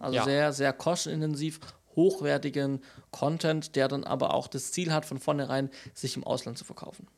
Also 0.00 0.16
ja. 0.16 0.24
sehr, 0.24 0.52
sehr 0.52 0.72
kostenintensiv, 0.72 1.60
hochwertigen 1.94 2.82
Content, 3.10 3.76
der 3.76 3.88
dann 3.88 4.04
aber 4.04 4.34
auch 4.34 4.48
das 4.48 4.72
Ziel 4.72 4.92
hat, 4.92 5.04
von 5.06 5.18
vornherein 5.18 5.70
sich 5.94 6.16
im 6.16 6.24
Ausland 6.24 6.58
zu 6.58 6.64
verkaufen. 6.64 7.08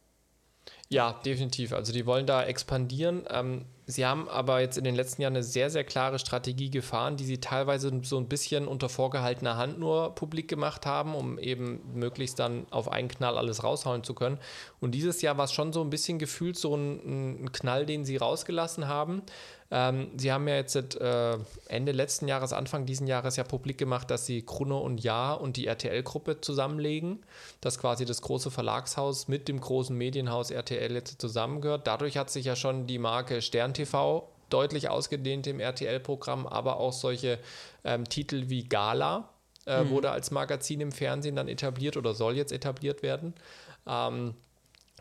Ja, 0.90 1.20
definitiv. 1.24 1.74
Also 1.74 1.92
die 1.92 2.06
wollen 2.06 2.26
da 2.26 2.42
expandieren. 2.44 3.24
Ähm, 3.28 3.66
sie 3.86 4.06
haben 4.06 4.26
aber 4.26 4.60
jetzt 4.60 4.78
in 4.78 4.84
den 4.84 4.94
letzten 4.94 5.20
Jahren 5.20 5.34
eine 5.34 5.42
sehr, 5.42 5.68
sehr 5.68 5.84
klare 5.84 6.18
Strategie 6.18 6.70
gefahren, 6.70 7.18
die 7.18 7.26
sie 7.26 7.40
teilweise 7.40 8.00
so 8.04 8.16
ein 8.16 8.26
bisschen 8.26 8.66
unter 8.66 8.88
vorgehaltener 8.88 9.58
Hand 9.58 9.78
nur 9.78 10.14
publik 10.14 10.48
gemacht 10.48 10.86
haben, 10.86 11.14
um 11.14 11.38
eben 11.38 11.80
möglichst 11.92 12.38
dann 12.38 12.66
auf 12.70 12.90
einen 12.90 13.08
Knall 13.08 13.36
alles 13.36 13.64
raushauen 13.64 14.02
zu 14.02 14.14
können. 14.14 14.38
Und 14.80 14.92
dieses 14.92 15.20
Jahr 15.20 15.36
war 15.36 15.44
es 15.44 15.52
schon 15.52 15.74
so 15.74 15.82
ein 15.82 15.90
bisschen 15.90 16.18
gefühlt 16.18 16.56
so 16.58 16.74
ein, 16.74 17.42
ein 17.42 17.52
Knall, 17.52 17.84
den 17.84 18.06
sie 18.06 18.16
rausgelassen 18.16 18.88
haben. 18.88 19.22
Ähm, 19.70 20.10
Sie 20.16 20.32
haben 20.32 20.48
ja 20.48 20.56
jetzt 20.56 20.76
äh, 20.76 21.38
Ende 21.68 21.92
letzten 21.92 22.26
Jahres, 22.26 22.52
Anfang 22.52 22.86
diesen 22.86 23.06
Jahres 23.06 23.36
ja 23.36 23.44
publik 23.44 23.76
gemacht, 23.76 24.10
dass 24.10 24.24
Sie 24.24 24.42
Kruno 24.42 24.78
und 24.78 25.02
Ja 25.02 25.34
und 25.34 25.56
die 25.56 25.66
RTL-Gruppe 25.66 26.40
zusammenlegen, 26.40 27.24
dass 27.60 27.78
quasi 27.78 28.04
das 28.04 28.22
große 28.22 28.50
Verlagshaus 28.50 29.28
mit 29.28 29.48
dem 29.48 29.60
großen 29.60 29.96
Medienhaus 29.96 30.50
RTL 30.50 30.92
jetzt 30.92 31.20
zusammengehört. 31.20 31.86
Dadurch 31.86 32.16
hat 32.16 32.30
sich 32.30 32.46
ja 32.46 32.56
schon 32.56 32.86
die 32.86 32.98
Marke 32.98 33.42
Stern 33.42 33.74
TV 33.74 34.28
deutlich 34.48 34.88
ausgedehnt 34.88 35.46
im 35.46 35.60
RTL-Programm, 35.60 36.46
aber 36.46 36.78
auch 36.78 36.94
solche 36.94 37.38
ähm, 37.84 38.08
Titel 38.08 38.48
wie 38.48 38.64
Gala 38.64 39.28
äh, 39.66 39.84
mhm. 39.84 39.90
wurde 39.90 40.10
als 40.10 40.30
Magazin 40.30 40.80
im 40.80 40.92
Fernsehen 40.92 41.36
dann 41.36 41.48
etabliert 41.48 41.98
oder 41.98 42.14
soll 42.14 42.36
jetzt 42.36 42.52
etabliert 42.52 43.02
werden. 43.02 43.34
Ähm, 43.86 44.34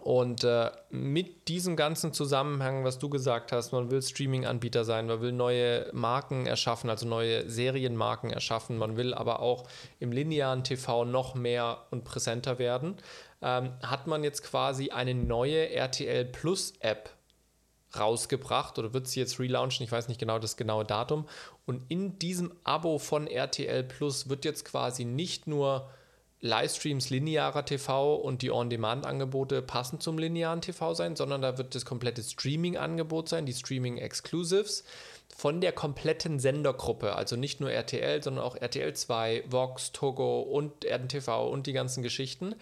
und 0.02 0.44
äh, 0.44 0.72
mit 0.90 1.48
diesem 1.48 1.76
ganzen 1.76 2.14
Zusammenhang, 2.14 2.84
was 2.84 3.00
du 3.00 3.10
gesagt 3.10 3.52
hast, 3.52 3.72
man 3.72 3.90
will 3.92 4.02
Streaming-Anbieter 4.02 4.86
sein, 4.86 5.08
man 5.08 5.22
will 5.22 5.32
neue 5.32 5.90
Marken 5.94 6.46
erschaffen, 6.46 6.90
also 6.90 7.08
neue 7.08 7.50
Serienmarken 7.50 8.30
erschaffen, 8.30 8.78
man 8.78 8.96
will 8.96 9.14
aber 9.14 9.40
auch 9.40 9.68
im 10.00 10.12
linearen 10.12 10.64
TV 10.64 11.06
noch 11.06 11.36
mehr 11.36 11.86
und 11.90 12.04
präsenter 12.04 12.60
werden, 12.60 12.98
ähm, 13.42 13.74
hat 13.82 14.08
man 14.08 14.24
jetzt 14.24 14.44
quasi 14.44 14.92
eine 14.92 15.14
neue 15.14 15.70
RTL 15.72 16.26
Plus 16.26 16.74
App 16.80 17.10
rausgebracht 17.98 18.78
oder 18.78 18.94
wird 18.94 19.08
sie 19.08 19.20
jetzt 19.20 19.40
relaunchen, 19.40 19.84
ich 19.84 19.92
weiß 19.92 20.08
nicht 20.08 20.20
genau 20.20 20.40
das 20.40 20.58
genaue 20.58 20.86
Datum. 20.86 21.28
Und 21.66 21.84
in 21.90 22.20
diesem 22.20 22.54
Abo 22.64 23.00
von 23.00 23.28
RTL 23.28 23.84
Plus 23.84 24.30
wird 24.30 24.46
jetzt 24.46 24.66
quasi 24.66 25.06
nicht 25.06 25.48
nur 25.48 25.90
Livestreams 26.48 27.10
linearer 27.10 27.66
TV 27.66 28.16
und 28.16 28.42
die 28.42 28.52
On-Demand-Angebote 28.52 29.62
passend 29.62 30.02
zum 30.02 30.18
linearen 30.18 30.62
TV 30.62 30.94
sein, 30.94 31.16
sondern 31.16 31.42
da 31.42 31.58
wird 31.58 31.76
das 31.76 31.86
komplette 31.86 32.24
Streaming-Angebot 32.24 33.30
sein, 33.30 33.46
die 33.46 33.54
Streaming-Exclusives 33.54 34.84
von 35.36 35.62
der 35.62 35.74
kompletten 35.74 36.40
Sendergruppe, 36.40 37.16
also 37.16 37.36
nicht 37.36 37.60
nur 37.60 37.72
RTL, 37.72 38.24
sondern 38.24 38.44
auch 38.44 38.56
RTL 38.56 38.94
2, 38.94 39.44
Vox, 39.50 39.92
Togo 39.92 40.42
und 40.42 40.86
RTV 40.86 41.48
und 41.50 41.68
die 41.68 41.74
ganzen 41.74 42.02
Geschichten. 42.02 42.56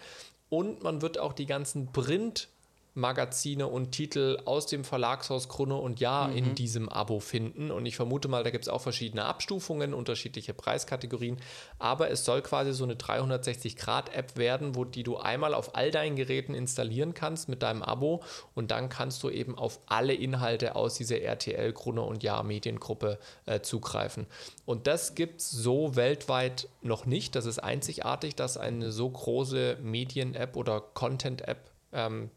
Und 0.49 0.83
man 0.83 1.01
wird 1.01 1.17
auch 1.17 1.33
die 1.33 1.45
ganzen 1.45 1.91
Print- 1.93 2.49
Magazine 2.95 3.67
und 3.67 3.91
Titel 3.91 4.39
aus 4.45 4.67
dem 4.67 4.85
Verlagshaus 4.85 5.49
Krone 5.49 5.75
und 5.75 5.99
Ja 5.99 6.27
mhm. 6.27 6.37
in 6.37 6.55
diesem 6.55 6.87
Abo 6.87 7.19
finden. 7.19 7.69
Und 7.69 7.85
ich 7.85 7.97
vermute 7.97 8.29
mal, 8.29 8.43
da 8.43 8.51
gibt 8.51 8.63
es 8.63 8.69
auch 8.69 8.81
verschiedene 8.81 9.25
Abstufungen, 9.25 9.93
unterschiedliche 9.93 10.53
Preiskategorien. 10.53 11.37
Aber 11.77 12.09
es 12.09 12.23
soll 12.23 12.41
quasi 12.41 12.71
so 12.73 12.85
eine 12.85 12.93
360-Grad-App 12.93 14.37
werden, 14.37 14.75
wo 14.75 14.85
die 14.85 15.03
du 15.03 15.17
einmal 15.17 15.53
auf 15.53 15.75
all 15.75 15.91
deinen 15.91 16.15
Geräten 16.15 16.53
installieren 16.53 17.13
kannst 17.13 17.49
mit 17.49 17.63
deinem 17.63 17.83
Abo. 17.83 18.23
Und 18.53 18.71
dann 18.71 18.87
kannst 18.87 19.21
du 19.23 19.29
eben 19.29 19.57
auf 19.57 19.81
alle 19.87 20.13
Inhalte 20.13 20.75
aus 20.75 20.95
dieser 20.95 21.19
RTL 21.19 21.73
Krone 21.73 22.01
und 22.01 22.23
Ja 22.23 22.41
Mediengruppe 22.43 23.19
äh, 23.45 23.59
zugreifen. 23.59 24.25
Und 24.65 24.87
das 24.87 25.15
gibt 25.15 25.41
es 25.41 25.51
so 25.51 25.97
weltweit 25.97 26.69
noch 26.81 27.05
nicht. 27.05 27.35
Das 27.35 27.45
ist 27.45 27.59
einzigartig, 27.59 28.35
dass 28.35 28.57
eine 28.57 28.93
so 28.93 29.09
große 29.09 29.79
Medien-App 29.81 30.55
oder 30.55 30.79
Content-App 30.79 31.71
ähm, 31.91 32.29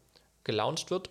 gelauncht 0.43 0.91
wird. 0.91 1.09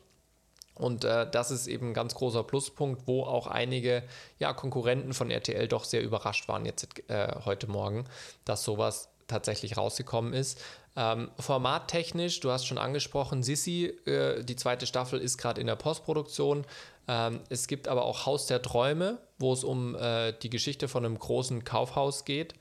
Und 0.75 1.05
äh, 1.05 1.29
das 1.29 1.51
ist 1.51 1.67
eben 1.67 1.89
ein 1.89 1.95
ganz 1.95 2.15
großer 2.15 2.45
Pluspunkt, 2.45 3.07
wo 3.07 3.25
auch 3.25 3.49
einige 3.49 4.05
ja, 4.39 4.53
Konkurrenten 4.53 5.13
von 5.13 5.31
RTL 5.31 5.67
doch 5.67 5.85
sehr 5.85 6.03
überrascht 6.03 6.49
waren 6.49 6.65
jetzt 6.65 6.87
äh, 7.11 7.35
heute 7.45 7.67
Morgen, 7.67 8.05
dass 8.45 8.63
sowas 8.63 9.09
tatsächlich 9.27 9.77
rausgekommen 9.77 10.33
ist. 10.33 10.61
Ähm, 10.97 11.31
formattechnisch, 11.39 12.41
du 12.41 12.51
hast 12.51 12.67
schon 12.67 12.79
angesprochen, 12.79 13.43
Sissi, 13.43 13.87
äh, 14.07 14.43
die 14.45 14.57
zweite 14.57 14.87
Staffel 14.87 15.21
ist 15.21 15.39
gerade 15.39 15.61
in 15.61 15.67
der 15.67 15.77
Postproduktion. 15.77 16.65
Ähm, 17.07 17.41
es 17.49 17.67
gibt 17.67 17.89
aber 17.89 18.05
auch 18.05 18.27
Haus 18.27 18.47
der 18.47 18.63
Träume, 18.63 19.19
wo 19.39 19.53
es 19.53 19.65
um 19.65 19.95
äh, 19.97 20.33
die 20.33 20.51
Geschichte 20.51 20.89
von 20.89 21.05
einem 21.05 21.19
großen 21.19 21.65
Kaufhaus 21.65 22.25
geht, 22.25 22.55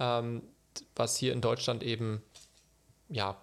ähm, 0.00 0.42
was 0.96 1.16
hier 1.16 1.32
in 1.32 1.40
Deutschland 1.40 1.82
eben 1.82 2.22
ja 3.08 3.36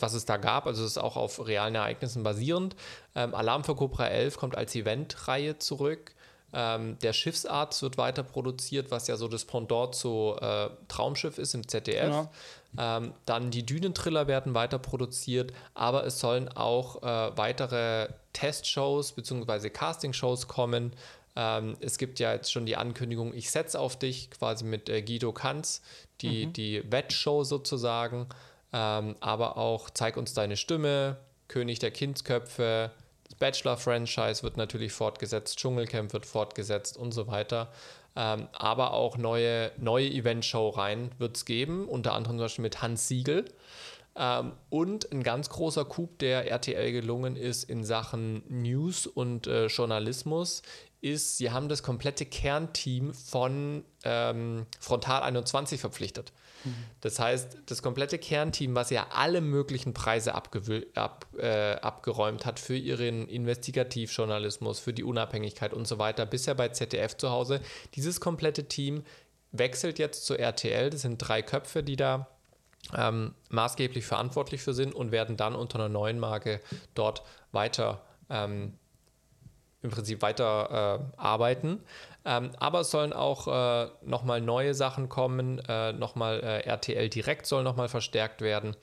was 0.00 0.14
es 0.14 0.24
da 0.24 0.36
gab. 0.36 0.66
Also 0.66 0.84
es 0.84 0.92
ist 0.92 0.98
auch 0.98 1.16
auf 1.16 1.46
realen 1.46 1.74
Ereignissen 1.74 2.22
basierend. 2.22 2.76
Ähm, 3.14 3.34
Alarm 3.34 3.64
für 3.64 3.74
Cobra 3.74 4.08
11 4.08 4.36
kommt 4.36 4.56
als 4.56 4.74
Eventreihe 4.74 5.58
zurück. 5.58 6.14
Ähm, 6.52 6.98
der 7.00 7.12
Schiffsarzt 7.12 7.82
wird 7.82 7.98
weiter 7.98 8.22
produziert, 8.22 8.90
was 8.90 9.08
ja 9.08 9.16
so 9.16 9.28
das 9.28 9.44
Pendant 9.44 9.94
zu 9.94 10.36
äh, 10.40 10.68
Traumschiff 10.88 11.38
ist 11.38 11.54
im 11.54 11.66
ZDF. 11.66 12.06
Genau. 12.06 12.30
Ähm, 12.78 13.14
dann 13.24 13.50
die 13.50 13.64
Dünentriller 13.64 14.26
werden 14.26 14.54
weiter 14.54 14.78
produziert, 14.78 15.52
aber 15.74 16.04
es 16.04 16.20
sollen 16.20 16.48
auch 16.48 17.02
äh, 17.02 17.36
weitere 17.36 18.08
Testshows 18.32 19.12
bzw. 19.12 19.70
Castingshows 19.70 20.46
kommen. 20.46 20.92
Ähm, 21.36 21.76
es 21.80 21.98
gibt 21.98 22.18
ja 22.18 22.32
jetzt 22.32 22.52
schon 22.52 22.64
die 22.64 22.76
Ankündigung, 22.76 23.34
ich 23.34 23.50
setze 23.50 23.78
auf 23.78 23.98
dich, 23.98 24.30
quasi 24.30 24.64
mit 24.64 24.88
äh, 24.88 25.02
Guido 25.02 25.32
Kanz, 25.32 25.82
die, 26.20 26.46
mhm. 26.46 26.52
die 26.52 26.82
Wettshow 26.90 27.44
sozusagen. 27.44 28.26
Ähm, 28.76 29.16
aber 29.20 29.56
auch 29.56 29.88
Zeig 29.88 30.18
uns 30.18 30.34
deine 30.34 30.58
Stimme, 30.58 31.16
König 31.48 31.78
der 31.78 31.90
Kindsköpfe, 31.90 32.90
das 33.24 33.34
Bachelor-Franchise 33.36 34.42
wird 34.42 34.58
natürlich 34.58 34.92
fortgesetzt, 34.92 35.58
Dschungelcamp 35.58 36.12
wird 36.12 36.26
fortgesetzt 36.26 36.98
und 36.98 37.12
so 37.12 37.26
weiter. 37.26 37.72
Ähm, 38.14 38.48
aber 38.52 38.92
auch 38.92 39.16
neue, 39.16 39.72
neue 39.78 40.10
Event-Show 40.10 40.68
rein 40.68 41.10
wird 41.16 41.38
es 41.38 41.46
geben, 41.46 41.88
unter 41.88 42.12
anderem 42.12 42.36
zum 42.36 42.44
Beispiel 42.44 42.62
mit 42.62 42.82
Hans 42.82 43.08
Siegel. 43.08 43.46
Ähm, 44.14 44.52
und 44.68 45.10
ein 45.10 45.22
ganz 45.22 45.48
großer 45.48 45.86
Coup, 45.86 46.18
der 46.18 46.50
RTL 46.50 46.92
gelungen 46.92 47.36
ist 47.36 47.64
in 47.64 47.82
Sachen 47.82 48.42
News 48.48 49.06
und 49.06 49.46
äh, 49.46 49.66
Journalismus, 49.66 50.60
ist, 51.00 51.38
sie 51.38 51.50
haben 51.50 51.70
das 51.70 51.82
komplette 51.82 52.26
Kernteam 52.26 53.14
von 53.14 53.84
ähm, 54.04 54.66
Frontal 54.80 55.22
21 55.22 55.80
verpflichtet. 55.80 56.32
Das 57.00 57.18
heißt, 57.18 57.58
das 57.66 57.82
komplette 57.82 58.18
Kernteam, 58.18 58.74
was 58.74 58.90
ja 58.90 59.06
alle 59.12 59.40
möglichen 59.40 59.94
Preise 59.94 60.34
ab, 60.34 60.54
äh, 61.38 61.72
abgeräumt 61.74 62.46
hat 62.46 62.58
für 62.60 62.76
ihren 62.76 63.28
Investigativjournalismus, 63.28 64.78
für 64.78 64.92
die 64.92 65.04
Unabhängigkeit 65.04 65.72
und 65.72 65.86
so 65.86 65.98
weiter, 65.98 66.26
bisher 66.26 66.54
bei 66.54 66.68
ZDF 66.68 67.16
zu 67.16 67.30
Hause, 67.30 67.60
dieses 67.94 68.20
komplette 68.20 68.64
Team 68.64 69.04
wechselt 69.52 69.98
jetzt 69.98 70.26
zu 70.26 70.38
RTL. 70.38 70.90
Das 70.90 71.02
sind 71.02 71.18
drei 71.18 71.42
Köpfe, 71.42 71.82
die 71.82 71.96
da 71.96 72.28
ähm, 72.96 73.34
maßgeblich 73.50 74.04
verantwortlich 74.04 74.62
für 74.62 74.74
sind 74.74 74.94
und 74.94 75.12
werden 75.12 75.36
dann 75.36 75.54
unter 75.54 75.78
einer 75.78 75.88
neuen 75.88 76.18
Marke 76.18 76.60
dort 76.94 77.22
weiter 77.52 78.02
ähm, 78.30 78.74
im 79.82 79.90
Prinzip 79.90 80.22
weiter 80.22 81.00
äh, 81.16 81.20
arbeiten. 81.20 81.80
Ähm, 82.26 82.50
aber 82.58 82.80
es 82.80 82.90
sollen 82.90 83.12
auch 83.12 83.46
äh, 83.46 83.88
nochmal 84.02 84.40
neue 84.40 84.74
Sachen 84.74 85.08
kommen. 85.08 85.60
Äh, 85.68 85.92
nochmal 85.92 86.40
äh, 86.40 86.66
RTL 86.66 87.08
Direkt 87.08 87.46
soll 87.46 87.62
nochmal 87.62 87.88
verstärkt 87.88 88.40
werden. 88.40 88.74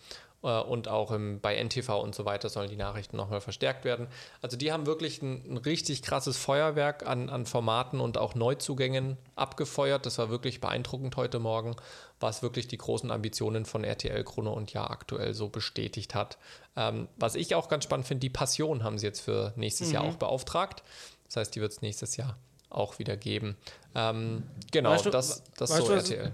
Äh, 0.43 0.61
und 0.61 0.87
auch 0.87 1.11
im, 1.11 1.41
bei 1.41 1.61
NTV 1.61 2.01
und 2.01 2.15
so 2.15 2.23
weiter 2.23 2.47
sollen 2.47 2.69
die 2.69 2.77
Nachrichten 2.77 3.17
nochmal 3.17 3.41
verstärkt 3.41 3.83
werden. 3.83 4.07
Also 4.41 4.55
die 4.55 4.71
haben 4.71 4.85
wirklich 4.85 5.21
ein, 5.21 5.43
ein, 5.45 5.57
richtig 5.57 6.03
krasses 6.03 6.37
Feuerwerk 6.37 7.05
an, 7.05 7.29
an 7.29 7.45
Formaten 7.45 7.99
und 7.99 8.17
auch 8.17 8.33
Neuzugängen 8.33 9.17
abgefeuert. 9.35 10.05
Das 10.05 10.17
war 10.19 10.29
wirklich 10.29 10.61
beeindruckend 10.61 11.17
heute 11.17 11.39
Morgen, 11.39 11.75
was 12.21 12.43
wirklich 12.43 12.69
die 12.69 12.77
großen 12.77 13.11
Ambitionen 13.11 13.65
von 13.65 13.83
RTL 13.83 14.23
Chrono 14.23 14.53
und 14.53 14.71
ja 14.71 14.89
aktuell 14.89 15.33
so 15.33 15.49
bestätigt 15.49 16.15
hat. 16.15 16.37
Ähm, 16.77 17.09
was 17.17 17.35
ich 17.35 17.55
auch 17.55 17.67
ganz 17.67 17.83
spannend 17.83 18.07
finde, 18.07 18.21
die 18.21 18.29
Passion 18.29 18.85
haben 18.85 18.97
sie 18.97 19.07
jetzt 19.07 19.19
für 19.19 19.51
nächstes 19.57 19.89
mhm. 19.89 19.93
Jahr 19.95 20.03
auch 20.05 20.15
beauftragt. 20.15 20.81
Das 21.25 21.35
heißt, 21.35 21.55
die 21.55 21.59
wird 21.59 21.73
es 21.73 21.81
nächstes 21.81 22.15
Jahr 22.15 22.37
auch 22.73 22.99
wieder 22.99 23.17
geben. 23.17 23.55
Ähm, 23.95 24.43
genau, 24.71 24.91
weißt 24.91 25.05
du, 25.05 25.09
das, 25.09 25.43
das 25.57 25.69
so 25.69 25.87
du, 25.87 25.93
RTL. 25.93 26.33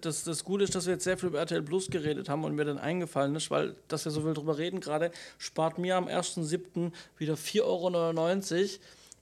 Das, 0.00 0.24
das 0.24 0.44
Gute 0.44 0.64
ist, 0.64 0.74
dass 0.74 0.86
wir 0.86 0.94
jetzt 0.94 1.04
sehr 1.04 1.16
viel 1.16 1.30
über 1.30 1.38
RTL 1.38 1.62
Plus 1.62 1.88
geredet 1.88 2.28
haben 2.28 2.44
und 2.44 2.54
mir 2.54 2.64
dann 2.64 2.78
eingefallen 2.78 3.34
ist, 3.34 3.50
weil, 3.50 3.74
dass 3.88 4.04
wir 4.04 4.12
so 4.12 4.22
viel 4.22 4.34
drüber 4.34 4.58
reden 4.58 4.80
gerade, 4.80 5.10
spart 5.38 5.78
mir 5.78 5.96
am 5.96 6.06
1.7. 6.06 6.92
wieder 7.16 7.34
4,99 7.34 7.62
Euro, 7.62 8.68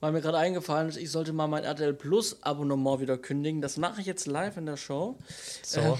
weil 0.01 0.11
mir 0.11 0.21
gerade 0.21 0.37
eingefallen 0.37 0.89
ist, 0.89 0.97
ich 0.97 1.11
sollte 1.11 1.31
mal 1.31 1.47
mein 1.47 1.63
RTL 1.63 1.93
Plus 1.93 2.41
Abonnement 2.43 2.99
wieder 2.99 3.17
kündigen. 3.17 3.61
Das 3.61 3.77
mache 3.77 4.01
ich 4.01 4.07
jetzt 4.07 4.27
live 4.27 4.57
in 4.57 4.65
der 4.65 4.77
Show. 4.77 5.17
So. 5.63 5.79
Äh, 5.79 5.93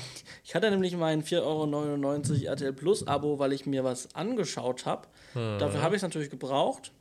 ich 0.43 0.55
hatte 0.55 0.69
nämlich 0.69 0.95
mein 0.97 1.23
4,99 1.23 1.41
Euro 1.43 2.51
RTL 2.51 2.73
Plus 2.73 3.07
Abo, 3.07 3.39
weil 3.39 3.53
ich 3.53 3.65
mir 3.65 3.83
was 3.83 4.13
angeschaut 4.15 4.85
habe. 4.85 5.07
Hm. 5.33 5.59
Dafür 5.59 5.81
habe 5.81 5.95
ich 5.95 5.99
es 5.99 6.03
natürlich 6.03 6.29
gebraucht. 6.29 6.91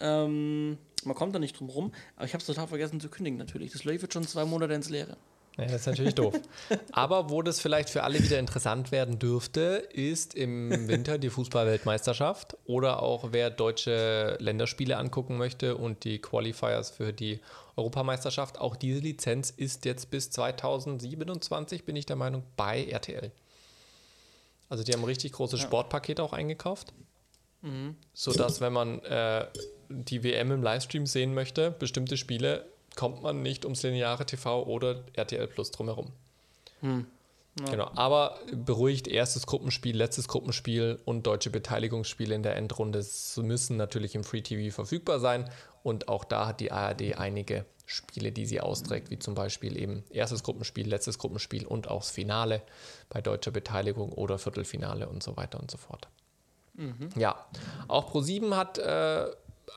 Ähm, 0.00 0.78
man 1.04 1.14
kommt 1.14 1.34
da 1.34 1.38
nicht 1.38 1.58
drum 1.58 1.70
rum, 1.70 1.92
aber 2.16 2.26
ich 2.26 2.32
habe 2.32 2.40
es 2.40 2.46
total 2.46 2.66
vergessen 2.66 3.00
zu 3.00 3.08
kündigen 3.08 3.38
natürlich. 3.38 3.72
Das 3.72 3.84
läuft 3.84 4.12
schon 4.12 4.26
zwei 4.26 4.44
Monate 4.44 4.74
ins 4.74 4.90
Leere. 4.90 5.16
Ja, 5.56 5.64
das 5.64 5.82
ist 5.82 5.86
natürlich 5.86 6.14
doof. 6.14 6.34
Aber 6.92 7.28
wo 7.28 7.42
das 7.42 7.60
vielleicht 7.60 7.90
für 7.90 8.04
alle 8.04 8.22
wieder 8.22 8.38
interessant 8.38 8.92
werden 8.92 9.18
dürfte, 9.18 9.88
ist 9.92 10.34
im 10.34 10.88
Winter 10.88 11.18
die 11.18 11.28
Fußballweltmeisterschaft 11.28 12.56
oder 12.64 13.02
auch 13.02 13.32
wer 13.32 13.50
deutsche 13.50 14.36
Länderspiele 14.40 14.96
angucken 14.96 15.36
möchte 15.36 15.76
und 15.76 16.04
die 16.04 16.20
Qualifiers 16.20 16.90
für 16.90 17.12
die 17.12 17.40
Europameisterschaft. 17.76 18.58
Auch 18.58 18.76
diese 18.76 19.00
Lizenz 19.00 19.50
ist 19.50 19.84
jetzt 19.84 20.10
bis 20.10 20.30
2027, 20.30 21.84
bin 21.84 21.96
ich 21.96 22.06
der 22.06 22.16
Meinung, 22.16 22.44
bei 22.56 22.84
RTL. 22.84 23.32
Also 24.68 24.84
die 24.84 24.92
haben 24.92 25.00
ein 25.00 25.06
richtig 25.06 25.32
großes 25.32 25.60
ja. 25.60 25.66
Sportpaket 25.66 26.20
auch 26.20 26.32
eingekauft. 26.32 26.94
Mhm. 27.62 27.96
Sodass, 28.14 28.60
wenn 28.60 28.72
man 28.72 29.00
äh, 29.00 29.46
die 29.90 30.22
WM 30.22 30.52
im 30.52 30.62
Livestream 30.62 31.06
sehen 31.06 31.34
möchte, 31.34 31.72
bestimmte 31.72 32.16
Spiele, 32.16 32.64
kommt 32.96 33.22
man 33.22 33.42
nicht 33.42 33.64
ums 33.64 33.82
lineare 33.82 34.24
TV 34.24 34.64
oder 34.64 35.04
RTL 35.14 35.46
Plus 35.46 35.70
drumherum. 35.70 36.12
Hm. 36.80 37.06
Ja. 37.58 37.70
Genau, 37.70 37.90
aber 37.96 38.38
beruhigt, 38.52 39.08
erstes 39.08 39.46
Gruppenspiel, 39.46 39.96
letztes 39.96 40.28
Gruppenspiel 40.28 41.00
und 41.04 41.26
deutsche 41.26 41.50
Beteiligungsspiele 41.50 42.34
in 42.34 42.42
der 42.42 42.56
Endrunde 42.56 43.04
müssen 43.36 43.76
natürlich 43.76 44.14
im 44.14 44.22
Free 44.22 44.40
TV 44.40 44.72
verfügbar 44.74 45.18
sein. 45.18 45.50
Und 45.82 46.08
auch 46.08 46.24
da 46.24 46.46
hat 46.46 46.60
die 46.60 46.70
ARD 46.70 47.18
einige 47.18 47.66
Spiele, 47.86 48.30
die 48.30 48.46
sie 48.46 48.60
austrägt, 48.60 49.10
wie 49.10 49.18
zum 49.18 49.34
Beispiel 49.34 49.76
eben 49.76 50.04
erstes 50.10 50.44
Gruppenspiel, 50.44 50.88
letztes 50.88 51.18
Gruppenspiel 51.18 51.66
und 51.66 51.88
auch 51.88 52.02
das 52.02 52.10
Finale 52.10 52.62
bei 53.08 53.20
deutscher 53.20 53.50
Beteiligung 53.50 54.12
oder 54.12 54.38
Viertelfinale 54.38 55.08
und 55.08 55.22
so 55.22 55.36
weiter 55.36 55.58
und 55.58 55.70
so 55.70 55.76
fort. 55.76 56.08
Mhm. 56.74 57.08
Ja, 57.16 57.46
auch 57.88 58.12
Pro7 58.12 58.54
hat 58.54 58.78
äh, 58.78 59.26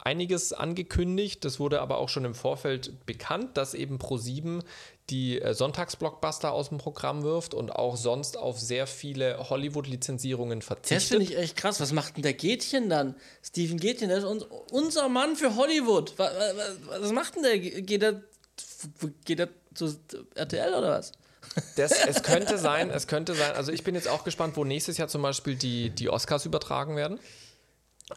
einiges 0.01 0.53
angekündigt. 0.53 1.45
Das 1.45 1.59
wurde 1.59 1.81
aber 1.81 1.97
auch 1.97 2.09
schon 2.09 2.25
im 2.25 2.35
Vorfeld 2.35 3.05
bekannt, 3.05 3.57
dass 3.57 3.73
eben 3.73 3.97
Pro7 3.97 4.61
die 5.09 5.41
äh, 5.41 5.53
Sonntagsblockbuster 5.53 6.51
aus 6.51 6.69
dem 6.69 6.77
Programm 6.77 7.23
wirft 7.23 7.53
und 7.53 7.71
auch 7.71 7.97
sonst 7.97 8.37
auf 8.37 8.59
sehr 8.59 8.87
viele 8.87 9.49
Hollywood-Lizenzierungen 9.49 10.61
verzichtet. 10.61 10.97
Das 10.97 11.09
finde 11.09 11.25
ich 11.25 11.37
echt 11.37 11.57
krass. 11.57 11.79
Was 11.81 11.91
macht 11.91 12.15
denn 12.15 12.23
der 12.23 12.33
Gätchen 12.33 12.89
dann? 12.89 13.15
Steven 13.43 13.79
Gätchen, 13.79 14.09
der 14.09 14.19
ist 14.19 14.23
uns, 14.23 14.45
unser 14.71 15.09
Mann 15.09 15.35
für 15.35 15.55
Hollywood. 15.55 16.13
Was, 16.17 16.31
was, 16.33 17.01
was 17.01 17.11
macht 17.11 17.35
denn 17.35 17.43
der? 17.43 17.59
Geht 17.59 18.03
er, 18.03 18.21
geht 19.25 19.39
er 19.39 19.49
zu 19.73 19.95
RTL 20.35 20.73
oder 20.73 20.91
was? 20.91 21.11
Das, 21.75 21.91
es 21.91 22.23
könnte 22.23 22.57
sein, 22.57 22.89
es 22.89 23.07
könnte 23.07 23.35
sein. 23.35 23.53
Also 23.55 23.71
ich 23.71 23.83
bin 23.83 23.95
jetzt 23.95 24.07
auch 24.07 24.23
gespannt, 24.23 24.55
wo 24.55 24.63
nächstes 24.63 24.97
Jahr 24.97 25.07
zum 25.07 25.21
Beispiel 25.21 25.55
die, 25.55 25.89
die 25.89 26.09
Oscars 26.09 26.45
übertragen 26.45 26.95
werden 26.95 27.19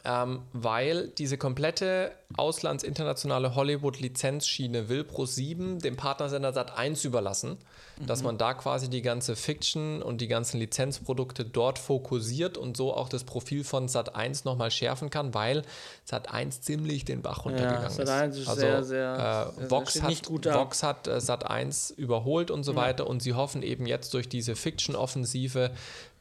ähm, 0.04 0.42
weil 0.52 1.08
diese 1.08 1.38
komplette 1.38 2.12
auslandsinternationale 2.36 3.54
Hollywood-Lizenzschiene 3.54 4.88
will 4.88 5.02
Pro7 5.02 5.80
dem 5.80 5.96
Partnersender 5.96 6.50
Sat1 6.50 7.06
überlassen, 7.06 7.58
mhm. 8.00 8.06
dass 8.06 8.22
man 8.22 8.36
da 8.36 8.54
quasi 8.54 8.90
die 8.90 9.02
ganze 9.02 9.36
Fiction 9.36 10.02
und 10.02 10.20
die 10.20 10.26
ganzen 10.26 10.58
Lizenzprodukte 10.58 11.44
dort 11.44 11.78
fokussiert 11.78 12.58
und 12.58 12.76
so 12.76 12.92
auch 12.92 13.08
das 13.08 13.24
Profil 13.24 13.62
von 13.62 13.88
Sat1 13.88 14.42
nochmal 14.44 14.70
schärfen 14.70 15.08
kann, 15.08 15.34
weil 15.34 15.62
Sat1 16.08 16.60
ziemlich 16.60 17.04
den 17.04 17.22
Bach 17.22 17.44
runtergegangen 17.44 17.82
ja, 17.82 18.04
Sat1 18.04 18.28
ist. 18.30 18.38
ist 18.38 18.48
also 18.48 18.60
sehr, 18.60 18.84
sehr, 18.84 19.52
äh, 19.58 19.70
Vox, 19.70 20.02
hat, 20.02 20.28
Vox 20.28 20.82
hat 20.82 21.06
äh, 21.06 21.12
Sat1 21.12 21.94
überholt 21.94 22.50
und 22.50 22.64
so 22.64 22.72
ja. 22.72 22.78
weiter 22.78 23.06
und 23.06 23.22
sie 23.22 23.34
hoffen 23.34 23.62
eben 23.62 23.86
jetzt 23.86 24.12
durch 24.14 24.28
diese 24.28 24.56
Fiction-Offensive 24.56 25.70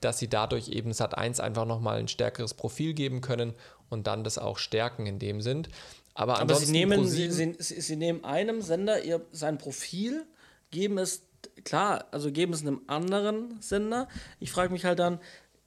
dass 0.06 0.20
sie 0.20 0.28
dadurch 0.28 0.70
eben 0.70 0.91
Sat1 0.91 1.39
einfach 1.41 1.66
nochmal 1.66 1.97
ein 1.97 2.08
stärkeres 2.08 2.53
Profil 2.53 2.93
geben 2.93 3.22
können 3.22 3.53
und 3.90 4.08
dann 4.08 4.24
das 4.24 4.38
auch 4.38 4.58
stärken 4.58 5.06
in 5.06 5.20
dem 5.20 5.42
Sinn. 5.42 5.68
Aber, 6.14 6.40
Aber 6.40 6.56
sie, 6.56 6.72
nehmen, 6.72 7.06
sie, 7.08 7.30
sie, 7.30 7.56
sie, 7.60 7.96
nehmen 7.96 8.24
einem 8.24 8.62
Sender 8.62 9.04
ihr, 9.04 9.22
sein 9.32 9.58
Profil, 9.58 10.26
geben 10.72 10.98
es, 10.98 11.24
klar, 11.66 12.06
also 12.12 12.32
geben 12.32 12.54
es 12.54 12.62
einem 12.62 12.82
anderen 12.88 13.60
Sender. 13.62 14.08
Ich 14.40 14.52
frage 14.52 14.72
mich 14.72 14.86
halt 14.86 15.00
dann, 15.00 15.20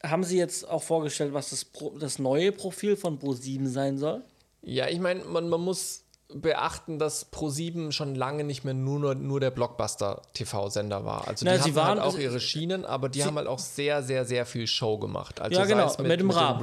haben 0.03 0.25
sie 0.25 0.39
jetzt 0.39 0.69
auch 0.69 0.83
vorgestellt, 0.83 1.35
was 1.35 1.51
das, 1.51 1.67
das 1.99 2.19
neue 2.19 2.53
Profil 2.53 2.97
von 2.97 3.19
Pro7 3.19 3.67
sein 3.67 3.99
soll? 3.99 4.23
Ja, 4.63 4.89
ich 4.89 5.01
meine, 5.01 5.25
man, 5.25 5.49
man 5.49 5.61
muss 5.61 6.05
beachten, 6.33 6.99
dass 6.99 7.33
Pro7 7.33 7.93
schon 7.93 8.15
lange 8.15 8.45
nicht 8.45 8.65
mehr 8.65 8.75
nur, 8.75 9.15
nur 9.15 9.41
der 9.41 9.51
Blockbuster-TV-Sender 9.51 11.05
war. 11.05 11.27
Also 11.27 11.45
Na, 11.45 11.57
die 11.57 11.75
haben 11.75 11.83
halt 11.83 12.01
auch 12.01 12.19
ihre 12.19 12.39
Schienen, 12.39 12.85
aber 12.85 13.09
die 13.09 13.25
haben 13.25 13.37
halt 13.37 13.49
auch 13.49 13.59
sehr, 13.59 14.03
sehr, 14.03 14.25
sehr 14.25 14.45
viel 14.45 14.67
Show 14.67 14.99
gemacht. 14.99 15.41
Also 15.41 15.59
ja, 15.59 15.65
genau, 15.65 15.89
mit, 15.99 16.07
mit, 16.07 16.21
dem 16.21 16.31
Raab. 16.31 16.63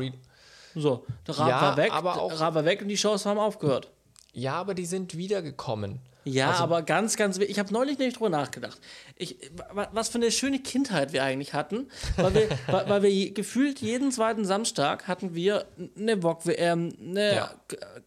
So, 0.76 1.06
der 1.28 1.38
Raab 1.38 1.50
ja, 1.50 1.62
war 1.62 1.78
weg, 1.78 1.94
aber 1.94 2.22
auch, 2.22 2.40
Raab 2.40 2.56
war 2.56 2.66
weg 2.66 2.82
und 2.82 2.90
die 2.90 2.98
Shows 2.98 3.26
haben 3.26 3.40
aufgehört. 3.40 3.90
Ja, 4.34 4.54
aber 4.56 4.74
die 4.74 4.86
sind 4.86 5.18
wiedergekommen. 5.18 6.02
Ja, 6.26 6.52
also, 6.52 6.64
aber 6.64 6.82
ganz, 6.82 7.18
ganz 7.18 7.38
Ich 7.38 7.60
habe 7.60 7.72
neulich 7.72 8.00
nämlich 8.00 8.16
drüber 8.16 8.30
nachgedacht. 8.30 8.80
Ich, 9.16 9.38
was 9.92 10.10
für 10.10 10.18
eine 10.18 10.32
schöne 10.32 10.60
Kindheit 10.60 11.14
wir 11.14 11.24
eigentlich 11.24 11.54
hatten, 11.54 11.88
weil 12.18 12.34
wir, 12.34 12.50
weil 12.88 13.04
wir 13.04 13.32
gefühlt 13.32 13.80
jeden 13.80 14.12
zweiten 14.12 14.44
Samstag 14.44 15.08
hatten 15.08 15.36
wir 15.36 15.66
eine 15.98 16.24
Wok 16.24 16.48
WM, 16.48 16.94
eine 17.00 17.36
ja. 17.36 17.52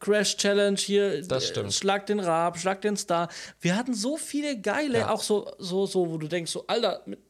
Crash 0.01 0.37
Challenge 0.37 0.77
hier, 0.77 1.23
das 1.27 1.47
stimmt. 1.47 1.73
Schlag 1.73 2.07
den 2.07 2.19
Rab, 2.19 2.59
Schlag 2.59 2.83
den 2.83 2.97
Star. 2.97 3.29
Wir 3.61 3.77
hatten 3.77 3.95
so 3.95 4.17
viele 4.17 4.61
geile, 4.61 4.99
ja. 4.99 5.11
auch 5.11 5.23
so, 5.23 5.53
so, 5.59 5.87
so, 5.87 6.11
wo 6.11 6.19
du 6.19 6.27
denkst, 6.27 6.51
so, 6.51 6.65
Alter, 6.67 7.03
mit, 7.07 7.21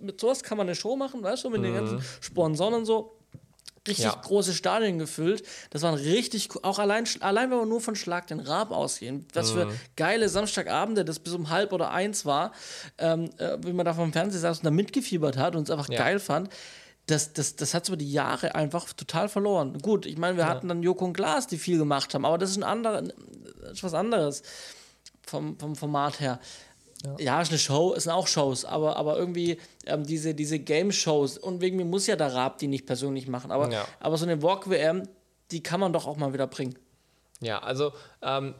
mit 0.00 0.18
sowas 0.18 0.42
kann 0.42 0.56
man 0.56 0.66
eine 0.66 0.74
Show 0.74 0.96
machen, 0.96 1.22
weißt 1.22 1.44
du, 1.44 1.50
mit 1.50 1.60
mhm. 1.60 1.64
den 1.64 1.74
ganzen 1.74 2.02
Sponsoren 2.22 2.72
und 2.72 2.86
so 2.86 3.17
richtig 3.88 4.06
ja. 4.06 4.20
große 4.22 4.52
Stadien 4.52 4.98
gefüllt. 4.98 5.42
Das 5.70 5.82
waren 5.82 5.94
richtig, 5.94 6.48
auch 6.62 6.78
allein, 6.78 7.04
allein 7.20 7.50
wenn 7.50 7.58
wir 7.58 7.66
nur 7.66 7.80
von 7.80 7.96
Schlag 7.96 8.26
den 8.26 8.40
Rab 8.40 8.70
ausgehen, 8.70 9.26
was 9.34 9.52
mhm. 9.52 9.56
für 9.56 9.74
geile 9.96 10.28
Samstagabende 10.28 11.04
das 11.04 11.18
bis 11.18 11.32
um 11.32 11.50
halb 11.50 11.72
oder 11.72 11.90
eins 11.90 12.24
war, 12.24 12.52
ähm, 12.98 13.30
äh, 13.38 13.58
wie 13.62 13.72
man 13.72 13.84
da 13.84 13.94
vom 13.94 14.12
Fernseher 14.12 14.40
saß 14.40 14.58
und 14.58 14.64
da 14.64 14.70
mitgefiebert 14.70 15.36
hat 15.36 15.56
und 15.56 15.64
es 15.64 15.70
einfach 15.70 15.88
ja. 15.88 15.98
geil 15.98 16.20
fand. 16.20 16.50
Das, 17.06 17.32
das, 17.32 17.56
das 17.56 17.72
hat 17.72 17.88
über 17.88 17.96
die 17.96 18.12
Jahre 18.12 18.54
einfach 18.54 18.92
total 18.92 19.30
verloren. 19.30 19.78
Gut, 19.78 20.04
ich 20.04 20.18
meine, 20.18 20.36
wir 20.36 20.44
ja. 20.44 20.50
hatten 20.50 20.68
dann 20.68 20.82
Joko 20.82 21.06
und 21.06 21.14
Glas, 21.14 21.46
die 21.46 21.56
viel 21.56 21.78
gemacht 21.78 22.12
haben, 22.12 22.26
aber 22.26 22.36
das 22.36 22.50
ist 22.50 22.58
ein 22.58 22.64
anderer, 22.64 23.02
ist 23.72 23.82
was 23.82 23.94
anderes 23.94 24.42
vom, 25.26 25.58
vom 25.58 25.74
Format 25.74 26.20
her. 26.20 26.38
Ja. 27.04 27.16
ja, 27.18 27.42
ist 27.42 27.50
eine 27.50 27.58
Show, 27.58 27.94
es 27.96 28.04
sind 28.04 28.12
auch 28.12 28.26
Shows, 28.26 28.64
aber, 28.64 28.96
aber 28.96 29.16
irgendwie 29.16 29.58
ähm, 29.86 30.04
diese, 30.04 30.34
diese 30.34 30.58
Game-Shows 30.58 31.38
und 31.38 31.60
wegen 31.60 31.76
mir 31.76 31.84
muss 31.84 32.08
ja 32.08 32.16
der 32.16 32.34
Rab 32.34 32.58
die 32.58 32.66
nicht 32.66 32.86
persönlich 32.86 33.28
machen, 33.28 33.52
aber, 33.52 33.70
ja. 33.70 33.86
aber 34.00 34.16
so 34.16 34.26
eine 34.26 34.42
Walk-WM, 34.42 35.04
die 35.52 35.62
kann 35.62 35.78
man 35.78 35.92
doch 35.92 36.06
auch 36.06 36.16
mal 36.16 36.32
wieder 36.32 36.48
bringen. 36.48 36.76
Ja, 37.40 37.60
also 37.60 37.92
ähm, 38.20 38.54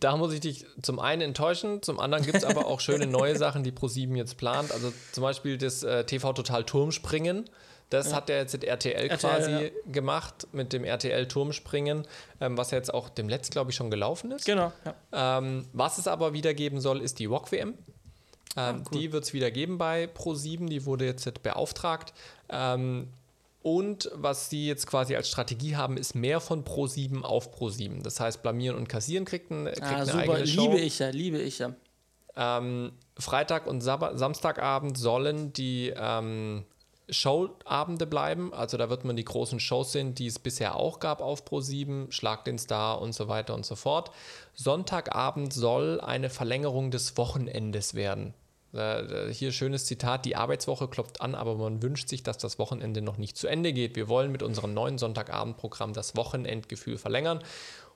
da 0.00 0.16
muss 0.16 0.32
ich 0.32 0.40
dich 0.40 0.66
zum 0.82 0.98
einen 0.98 1.22
enttäuschen, 1.22 1.82
zum 1.82 2.00
anderen 2.00 2.24
gibt 2.24 2.38
es 2.38 2.44
aber 2.44 2.66
auch 2.66 2.80
schöne 2.80 3.06
neue 3.06 3.36
Sachen, 3.38 3.62
die 3.62 3.72
Pro7 3.72 4.16
jetzt 4.16 4.36
plant. 4.36 4.72
Also 4.72 4.92
zum 5.12 5.22
Beispiel 5.22 5.56
das 5.56 5.82
äh, 5.82 6.04
TV 6.04 6.32
Total 6.32 6.64
Turmspringen. 6.64 7.48
Das 7.90 8.10
ja. 8.10 8.16
hat 8.16 8.28
ja 8.28 8.36
jetzt 8.36 8.54
das 8.54 8.62
RTL, 8.62 8.94
RTL 8.94 9.18
quasi 9.18 9.50
ja. 9.50 9.70
gemacht 9.92 10.48
mit 10.52 10.72
dem 10.72 10.84
RTL 10.84 11.28
Turmspringen, 11.28 12.06
ähm, 12.40 12.58
was 12.58 12.70
jetzt 12.72 12.92
auch 12.92 13.08
dem 13.08 13.28
Letzt, 13.28 13.52
glaube 13.52 13.70
ich, 13.70 13.76
schon 13.76 13.90
gelaufen 13.90 14.32
ist. 14.32 14.44
Genau. 14.44 14.72
Ja. 14.84 15.38
Ähm, 15.38 15.66
was 15.72 15.98
es 15.98 16.08
aber 16.08 16.32
wieder 16.32 16.52
geben 16.52 16.80
soll, 16.80 17.00
ist 17.00 17.18
die 17.18 17.30
Wok 17.30 17.52
WM. 17.52 17.68
Ähm, 17.68 17.76
ah, 18.56 18.72
cool. 18.90 18.98
Die 18.98 19.12
wird 19.12 19.24
es 19.24 19.32
wieder 19.32 19.50
geben 19.50 19.78
bei 19.78 20.06
Pro7, 20.06 20.68
die 20.68 20.84
wurde 20.84 21.04
jetzt 21.04 21.42
beauftragt. 21.42 22.12
Ähm, 22.48 23.08
und 23.62 24.10
was 24.14 24.48
sie 24.48 24.66
jetzt 24.66 24.86
quasi 24.86 25.16
als 25.16 25.28
Strategie 25.28 25.74
haben, 25.76 25.96
ist 25.96 26.14
mehr 26.14 26.40
von 26.40 26.62
Pro 26.64 26.86
7 26.86 27.24
auf 27.24 27.50
Pro 27.50 27.68
7. 27.68 28.02
Das 28.02 28.20
heißt, 28.20 28.42
blamieren 28.42 28.76
und 28.76 28.88
kassieren 28.88 29.24
kriegt, 29.24 29.50
ein, 29.50 29.64
kriegt 29.66 29.82
ah, 29.82 29.96
eine 29.96 30.06
super. 30.06 30.18
eigene 30.18 30.46
Show. 30.46 30.62
Liebe 30.62 30.78
ich 30.78 30.98
ja, 31.00 31.08
liebe 31.08 31.38
ich 31.38 31.58
ja. 31.58 31.72
Ähm, 32.36 32.92
Freitag 33.18 33.66
und 33.66 33.80
Sab 33.80 34.12
Samstagabend 34.16 34.96
sollen 34.96 35.52
die 35.52 35.92
ähm, 35.96 36.64
Showabende 37.08 38.06
bleiben. 38.06 38.52
Also 38.52 38.76
da 38.76 38.90
wird 38.90 39.04
man 39.04 39.16
die 39.16 39.24
großen 39.24 39.60
Shows 39.60 39.92
sehen, 39.92 40.14
die 40.14 40.26
es 40.26 40.38
bisher 40.38 40.76
auch 40.76 40.98
gab 40.98 41.20
auf 41.20 41.44
Pro 41.44 41.60
7, 41.60 42.10
Schlag 42.10 42.44
den 42.44 42.58
Star 42.58 43.00
und 43.00 43.14
so 43.14 43.28
weiter 43.28 43.54
und 43.54 43.64
so 43.64 43.76
fort. 43.76 44.10
Sonntagabend 44.54 45.52
soll 45.52 46.00
eine 46.00 46.30
Verlängerung 46.30 46.90
des 46.90 47.16
Wochenendes 47.16 47.94
werden. 47.94 48.34
Äh, 48.72 49.32
hier 49.32 49.52
schönes 49.52 49.86
Zitat, 49.86 50.24
die 50.24 50.36
Arbeitswoche 50.36 50.88
klopft 50.88 51.20
an, 51.20 51.34
aber 51.34 51.54
man 51.56 51.82
wünscht 51.82 52.08
sich, 52.08 52.22
dass 52.22 52.38
das 52.38 52.58
Wochenende 52.58 53.02
noch 53.02 53.18
nicht 53.18 53.36
zu 53.36 53.46
Ende 53.46 53.72
geht. 53.72 53.96
Wir 53.96 54.08
wollen 54.08 54.32
mit 54.32 54.42
unserem 54.42 54.74
neuen 54.74 54.98
Sonntagabendprogramm 54.98 55.92
das 55.92 56.16
Wochenendgefühl 56.16 56.98
verlängern. 56.98 57.40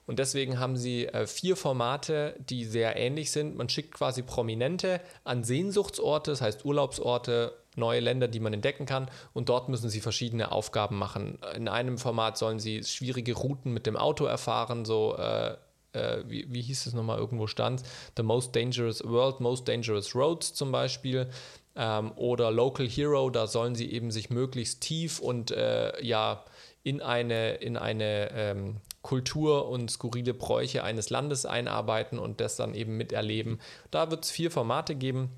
Und 0.06 0.18
deswegen 0.18 0.58
haben 0.58 0.76
sie 0.76 1.06
äh, 1.06 1.26
vier 1.26 1.56
Formate, 1.56 2.34
die 2.38 2.64
sehr 2.64 2.96
ähnlich 2.96 3.30
sind. 3.30 3.56
Man 3.56 3.68
schickt 3.68 3.94
quasi 3.94 4.22
Prominente 4.22 5.00
an 5.24 5.44
Sehnsuchtsorte, 5.44 6.32
das 6.32 6.40
heißt 6.40 6.64
Urlaubsorte, 6.64 7.54
neue 7.76 8.00
Länder, 8.00 8.28
die 8.28 8.40
man 8.40 8.52
entdecken 8.52 8.86
kann. 8.86 9.10
Und 9.32 9.48
dort 9.48 9.68
müssen 9.68 9.88
sie 9.90 10.00
verschiedene 10.00 10.52
Aufgaben 10.52 10.98
machen. 10.98 11.38
In 11.54 11.68
einem 11.68 11.98
Format 11.98 12.38
sollen 12.38 12.58
sie 12.58 12.82
schwierige 12.84 13.34
Routen 13.34 13.72
mit 13.72 13.86
dem 13.86 13.96
Auto 13.96 14.24
erfahren, 14.24 14.84
so 14.84 15.16
äh, 15.16 15.56
äh, 15.92 16.22
wie, 16.26 16.52
wie 16.52 16.62
hieß 16.62 16.86
es 16.86 16.92
nochmal, 16.92 17.18
irgendwo 17.18 17.46
stand, 17.46 17.82
The 18.16 18.22
Most 18.22 18.54
Dangerous 18.54 19.02
World, 19.04 19.40
Most 19.40 19.68
Dangerous 19.68 20.14
Roads 20.14 20.54
zum 20.54 20.72
Beispiel. 20.72 21.28
Ähm, 21.76 22.12
oder 22.16 22.50
Local 22.50 22.88
Hero, 22.88 23.30
da 23.30 23.46
sollen 23.46 23.74
sie 23.74 23.92
eben 23.92 24.10
sich 24.10 24.30
möglichst 24.30 24.80
tief 24.80 25.20
und 25.20 25.50
äh, 25.52 26.02
ja 26.04 26.44
in 26.82 27.00
eine, 27.02 27.54
in 27.56 27.76
eine 27.76 28.30
ähm, 28.32 28.76
Kultur 29.02 29.68
und 29.68 29.90
skurrile 29.90 30.34
Bräuche 30.34 30.82
eines 30.82 31.10
Landes 31.10 31.46
einarbeiten 31.46 32.18
und 32.18 32.40
das 32.40 32.56
dann 32.56 32.74
eben 32.74 32.96
miterleben. 32.96 33.60
Da 33.90 34.10
wird 34.10 34.24
es 34.24 34.30
vier 34.30 34.50
Formate 34.50 34.94
geben. 34.94 35.30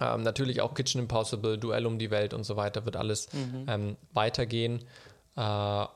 Ähm, 0.00 0.22
natürlich 0.22 0.60
auch 0.60 0.74
Kitchen 0.74 1.00
Impossible, 1.00 1.58
Duell 1.58 1.86
um 1.86 1.98
die 1.98 2.10
Welt 2.10 2.34
und 2.34 2.44
so 2.44 2.56
weiter 2.56 2.84
wird 2.84 2.96
alles 2.96 3.32
mhm. 3.32 3.66
ähm, 3.68 3.96
weitergehen. 4.12 4.84
Äh, 5.36 5.86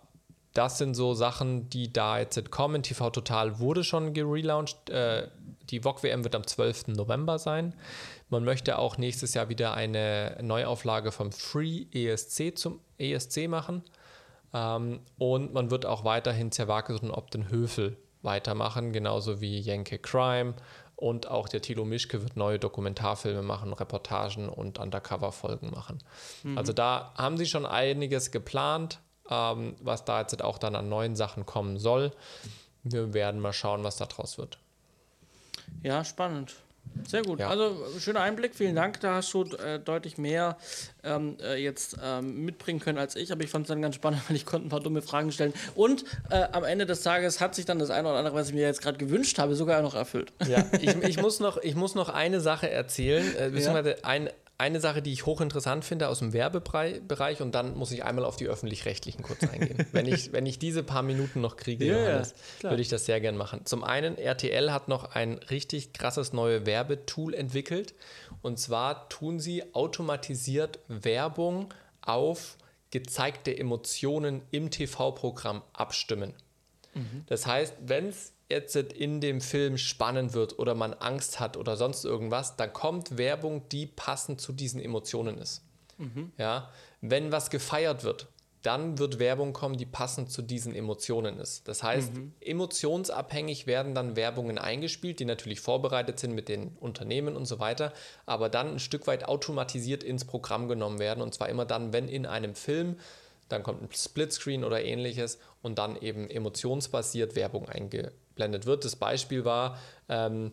das 0.52 0.78
sind 0.78 0.94
so 0.94 1.14
Sachen, 1.14 1.70
die 1.70 1.92
da 1.92 2.18
jetzt 2.18 2.50
kommen. 2.50 2.82
TV 2.82 3.10
Total 3.10 3.60
wurde 3.60 3.84
schon 3.84 4.14
gelauncht. 4.14 4.90
Äh, 4.90 5.28
die 5.70 5.80
VOG 5.84 6.02
WM 6.02 6.24
wird 6.24 6.34
am 6.34 6.46
12. 6.46 6.88
November 6.88 7.38
sein. 7.38 7.74
Man 8.28 8.44
möchte 8.44 8.78
auch 8.78 8.98
nächstes 8.98 9.34
Jahr 9.34 9.48
wieder 9.48 9.74
eine 9.74 10.38
Neuauflage 10.42 11.12
vom 11.12 11.30
Free 11.30 11.86
ESC 11.92 12.56
zum 12.56 12.80
ESC 12.98 13.48
machen. 13.48 13.84
Ähm, 14.52 15.00
und 15.18 15.52
man 15.52 15.70
wird 15.70 15.86
auch 15.86 16.04
weiterhin 16.04 16.50
Zerwakis 16.50 17.00
und 17.00 17.12
Optenhöfel 17.12 17.96
weitermachen, 18.22 18.92
genauso 18.92 19.40
wie 19.40 19.58
Jenke 19.58 19.98
Crime. 19.98 20.54
Und 21.00 21.28
auch 21.28 21.48
der 21.48 21.62
Thilo 21.62 21.84
Mischke 21.84 22.22
wird 22.22 22.36
neue 22.36 22.58
Dokumentarfilme 22.58 23.42
machen, 23.42 23.72
Reportagen 23.72 24.48
und 24.48 24.78
Undercover-Folgen 24.78 25.70
machen. 25.70 25.98
Mhm. 26.42 26.58
Also 26.58 26.72
da 26.72 27.12
haben 27.16 27.38
sie 27.38 27.46
schon 27.46 27.66
einiges 27.66 28.30
geplant 28.30 29.00
ähm, 29.30 29.76
was 29.80 30.04
da 30.04 30.20
jetzt 30.20 30.42
auch 30.42 30.58
dann 30.58 30.74
an 30.74 30.88
neuen 30.88 31.16
Sachen 31.16 31.46
kommen 31.46 31.78
soll. 31.78 32.12
Wir 32.82 33.14
werden 33.14 33.40
mal 33.40 33.52
schauen, 33.52 33.84
was 33.84 33.96
da 33.96 34.06
draus 34.06 34.36
wird. 34.36 34.58
Ja, 35.82 36.04
spannend. 36.04 36.56
Sehr 37.08 37.22
gut. 37.22 37.40
Ja. 37.40 37.48
Also 37.48 37.76
schöner 37.98 38.20
Einblick, 38.20 38.54
vielen 38.54 38.74
Dank. 38.74 39.00
Da 39.00 39.16
hast 39.16 39.32
du 39.32 39.44
äh, 39.56 39.78
deutlich 39.78 40.18
mehr 40.18 40.56
ähm, 41.02 41.36
äh, 41.42 41.62
jetzt 41.62 41.96
ähm, 42.02 42.44
mitbringen 42.44 42.80
können 42.80 42.98
als 42.98 43.16
ich, 43.16 43.32
aber 43.32 43.42
ich 43.42 43.50
fand 43.50 43.64
es 43.64 43.68
dann 43.68 43.82
ganz 43.82 43.94
spannend, 43.94 44.22
weil 44.28 44.36
ich 44.36 44.46
konnte 44.46 44.66
ein 44.66 44.70
paar 44.70 44.80
dumme 44.80 45.02
Fragen 45.02 45.32
stellen. 45.32 45.52
Und 45.74 46.04
äh, 46.30 46.46
am 46.52 46.64
Ende 46.64 46.86
des 46.86 47.02
Tages 47.02 47.40
hat 47.40 47.54
sich 47.54 47.64
dann 47.64 47.78
das 47.78 47.90
eine 47.90 48.08
oder 48.08 48.18
andere, 48.18 48.34
was 48.34 48.48
ich 48.48 48.54
mir 48.54 48.62
jetzt 48.62 48.82
gerade 48.82 48.98
gewünscht 48.98 49.38
habe, 49.38 49.54
sogar 49.54 49.82
noch 49.82 49.94
erfüllt. 49.94 50.32
Ja, 50.46 50.64
ich, 50.80 50.94
ich, 51.02 51.20
muss, 51.20 51.40
noch, 51.40 51.58
ich 51.58 51.74
muss 51.74 51.94
noch 51.94 52.08
eine 52.08 52.40
Sache 52.40 52.70
erzählen, 52.70 53.24
äh, 53.36 53.50
beziehungsweise 53.50 53.90
ja. 53.90 53.96
ein, 54.04 54.30
eine 54.60 54.78
Sache, 54.78 55.00
die 55.00 55.12
ich 55.12 55.26
hochinteressant 55.26 55.84
finde 55.84 56.08
aus 56.08 56.18
dem 56.18 56.32
Werbebereich 56.32 57.40
und 57.40 57.54
dann 57.54 57.76
muss 57.76 57.90
ich 57.90 58.04
einmal 58.04 58.24
auf 58.24 58.36
die 58.36 58.46
öffentlich-rechtlichen 58.46 59.22
kurz 59.22 59.42
eingehen. 59.42 59.86
wenn, 59.92 60.06
ich, 60.06 60.32
wenn 60.32 60.44
ich 60.44 60.58
diese 60.58 60.82
paar 60.82 61.02
Minuten 61.02 61.40
noch 61.40 61.56
kriege, 61.56 61.86
ja, 61.86 61.98
Johannes, 61.98 62.34
würde 62.60 62.82
ich 62.82 62.88
das 62.88 63.06
sehr 63.06 63.20
gern 63.20 63.36
machen. 63.36 63.64
Zum 63.64 63.82
einen, 63.82 64.18
RTL 64.18 64.70
hat 64.70 64.88
noch 64.88 65.14
ein 65.14 65.38
richtig 65.50 65.94
krasses 65.94 66.32
neues 66.32 66.66
Werbetool 66.66 67.34
entwickelt 67.34 67.94
und 68.42 68.58
zwar 68.58 69.08
tun 69.08 69.40
sie 69.40 69.74
automatisiert 69.74 70.78
Werbung 70.88 71.72
auf 72.02 72.58
gezeigte 72.90 73.56
Emotionen 73.56 74.42
im 74.50 74.70
TV-Programm 74.70 75.62
abstimmen. 75.72 76.34
Mhm. 76.94 77.24
Das 77.26 77.46
heißt, 77.46 77.74
wenn 77.80 78.08
es 78.08 78.32
jetzt 78.50 78.76
in 78.76 79.20
dem 79.20 79.40
Film 79.40 79.78
spannend 79.78 80.34
wird 80.34 80.58
oder 80.58 80.74
man 80.74 80.94
Angst 80.94 81.40
hat 81.40 81.56
oder 81.56 81.76
sonst 81.76 82.04
irgendwas, 82.04 82.56
dann 82.56 82.72
kommt 82.72 83.16
Werbung, 83.16 83.68
die 83.70 83.86
passend 83.86 84.40
zu 84.40 84.52
diesen 84.52 84.80
Emotionen 84.80 85.38
ist. 85.38 85.62
Mhm. 85.98 86.32
Ja, 86.36 86.70
wenn 87.00 87.32
was 87.32 87.50
gefeiert 87.50 88.04
wird, 88.04 88.28
dann 88.62 88.98
wird 88.98 89.18
Werbung 89.18 89.52
kommen, 89.52 89.78
die 89.78 89.86
passend 89.86 90.30
zu 90.30 90.42
diesen 90.42 90.74
Emotionen 90.74 91.38
ist. 91.38 91.66
Das 91.66 91.82
heißt, 91.82 92.14
mhm. 92.14 92.34
emotionsabhängig 92.40 93.66
werden 93.66 93.94
dann 93.94 94.16
Werbungen 94.16 94.58
eingespielt, 94.58 95.18
die 95.18 95.24
natürlich 95.24 95.60
vorbereitet 95.60 96.18
sind 96.18 96.34
mit 96.34 96.48
den 96.48 96.76
Unternehmen 96.78 97.36
und 97.36 97.46
so 97.46 97.58
weiter, 97.58 97.92
aber 98.26 98.50
dann 98.50 98.72
ein 98.72 98.78
Stück 98.78 99.06
weit 99.06 99.24
automatisiert 99.24 100.04
ins 100.04 100.26
Programm 100.26 100.68
genommen 100.68 100.98
werden. 100.98 101.22
Und 101.22 101.32
zwar 101.32 101.48
immer 101.48 101.64
dann, 101.64 101.92
wenn 101.94 102.08
in 102.08 102.26
einem 102.26 102.54
Film 102.54 102.96
dann 103.52 103.62
kommt 103.62 103.82
ein 103.82 103.88
Splitscreen 103.92 104.64
oder 104.64 104.82
ähnliches 104.82 105.38
und 105.62 105.78
dann 105.78 105.96
eben 106.00 106.28
emotionsbasiert 106.30 107.36
Werbung 107.36 107.68
eingeblendet 107.68 108.66
wird. 108.66 108.84
Das 108.84 108.96
Beispiel 108.96 109.44
war, 109.44 109.78
ähm, 110.08 110.52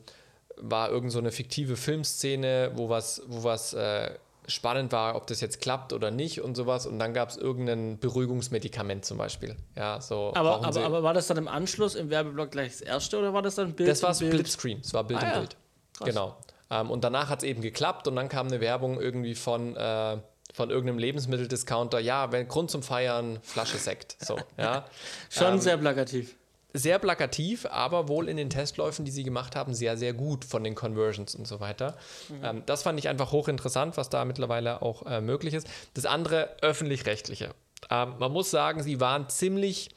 war 0.57 0.89
irgend 0.89 1.11
so 1.11 1.19
eine 1.19 1.31
fiktive 1.31 1.77
Filmszene, 1.77 2.71
wo 2.75 2.89
was, 2.89 3.21
wo 3.27 3.43
was 3.43 3.73
äh, 3.73 4.11
spannend 4.47 4.91
war, 4.91 5.15
ob 5.15 5.27
das 5.27 5.41
jetzt 5.41 5.61
klappt 5.61 5.93
oder 5.93 6.09
nicht 6.09 6.41
und 6.41 6.55
sowas. 6.55 6.87
Und 6.87 6.99
dann 6.99 7.13
gab 7.13 7.29
es 7.29 7.37
irgendein 7.37 7.99
Beruhigungsmedikament 7.99 9.05
zum 9.05 9.17
Beispiel. 9.17 9.55
Ja, 9.75 10.01
so 10.01 10.31
aber, 10.35 10.63
aber, 10.63 10.83
aber, 10.83 11.03
war 11.03 11.13
das 11.13 11.27
dann 11.27 11.37
im 11.37 11.47
Anschluss 11.47 11.95
im 11.95 12.09
Werbeblock 12.09 12.51
gleich 12.51 12.71
das 12.71 12.81
erste 12.81 13.19
oder 13.19 13.33
war 13.33 13.41
das 13.41 13.55
dann 13.55 13.73
Bild? 13.73 13.89
Das 13.89 14.01
war 14.03 14.13
Splitscreen, 14.13 14.79
es 14.79 14.93
war 14.93 15.03
Bild 15.03 15.21
ah, 15.21 15.27
in 15.27 15.39
Bild. 15.39 15.57
Ja. 15.99 16.05
Genau. 16.05 16.37
Ähm, 16.69 16.89
und 16.91 17.03
danach 17.03 17.29
hat 17.29 17.39
es 17.39 17.43
eben 17.43 17.61
geklappt 17.61 18.07
und 18.07 18.15
dann 18.15 18.29
kam 18.29 18.47
eine 18.47 18.59
Werbung 18.59 18.99
irgendwie 18.99 19.35
von 19.35 19.75
äh, 19.75 20.17
von 20.53 20.69
irgendeinem 20.69 20.99
Lebensmitteldiscounter, 20.99 21.99
ja, 21.99 22.31
wenn 22.31 22.47
Grund 22.47 22.71
zum 22.71 22.83
Feiern, 22.83 23.39
Flasche 23.43 23.77
Sekt. 23.77 24.17
So, 24.19 24.37
ja. 24.57 24.85
Schon 25.29 25.53
ähm, 25.53 25.59
sehr 25.59 25.77
plakativ. 25.77 26.35
Sehr 26.73 26.99
plakativ, 26.99 27.65
aber 27.65 28.07
wohl 28.07 28.29
in 28.29 28.37
den 28.37 28.49
Testläufen, 28.49 29.05
die 29.05 29.11
sie 29.11 29.23
gemacht 29.23 29.55
haben, 29.55 29.73
sehr, 29.73 29.97
sehr 29.97 30.13
gut 30.13 30.45
von 30.45 30.63
den 30.63 30.75
Conversions 30.75 31.33
und 31.33 31.47
so 31.47 31.59
weiter. 31.59 31.97
Mhm. 32.29 32.43
Ähm, 32.43 32.63
das 32.65 32.83
fand 32.83 32.99
ich 32.99 33.07
einfach 33.07 33.31
hochinteressant, 33.31 33.97
was 33.97 34.09
da 34.09 34.25
mittlerweile 34.25 34.81
auch 34.81 35.05
äh, 35.05 35.21
möglich 35.21 35.53
ist. 35.53 35.67
Das 35.93 36.05
andere, 36.05 36.55
öffentlich-rechtliche. 36.61 37.51
Ähm, 37.89 38.15
man 38.19 38.31
muss 38.31 38.51
sagen, 38.51 38.83
sie 38.83 38.99
waren 38.99 39.29
ziemlich 39.29 39.89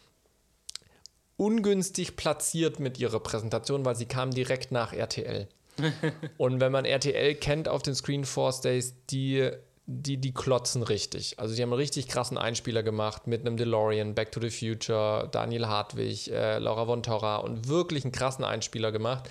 ungünstig 1.36 2.16
platziert 2.16 2.80
mit 2.80 2.98
ihrer 2.98 3.20
Präsentation, 3.20 3.84
weil 3.84 3.96
sie 3.96 4.06
kamen 4.06 4.32
direkt 4.32 4.72
nach 4.72 4.92
RTL. 4.92 5.48
und 6.36 6.60
wenn 6.60 6.70
man 6.70 6.84
RTL 6.84 7.34
kennt 7.36 7.68
auf 7.68 7.82
den 7.82 7.94
Screen 7.94 8.24
Force 8.24 8.60
Days, 8.60 8.94
die 9.08 9.50
die, 9.86 10.18
die 10.18 10.32
klotzen 10.32 10.82
richtig. 10.82 11.38
Also 11.38 11.54
die 11.54 11.62
haben 11.62 11.70
einen 11.70 11.80
richtig 11.80 12.08
krassen 12.08 12.38
Einspieler 12.38 12.82
gemacht 12.82 13.26
mit 13.26 13.40
einem 13.40 13.56
DeLorean, 13.56 14.14
Back 14.14 14.32
to 14.32 14.40
the 14.40 14.50
Future, 14.50 15.28
Daniel 15.30 15.66
Hartwig, 15.66 16.30
äh, 16.30 16.58
Laura 16.58 16.86
von 16.86 17.02
Torra 17.02 17.36
und 17.36 17.68
wirklich 17.68 18.04
einen 18.04 18.12
krassen 18.12 18.44
Einspieler 18.44 18.92
gemacht. 18.92 19.28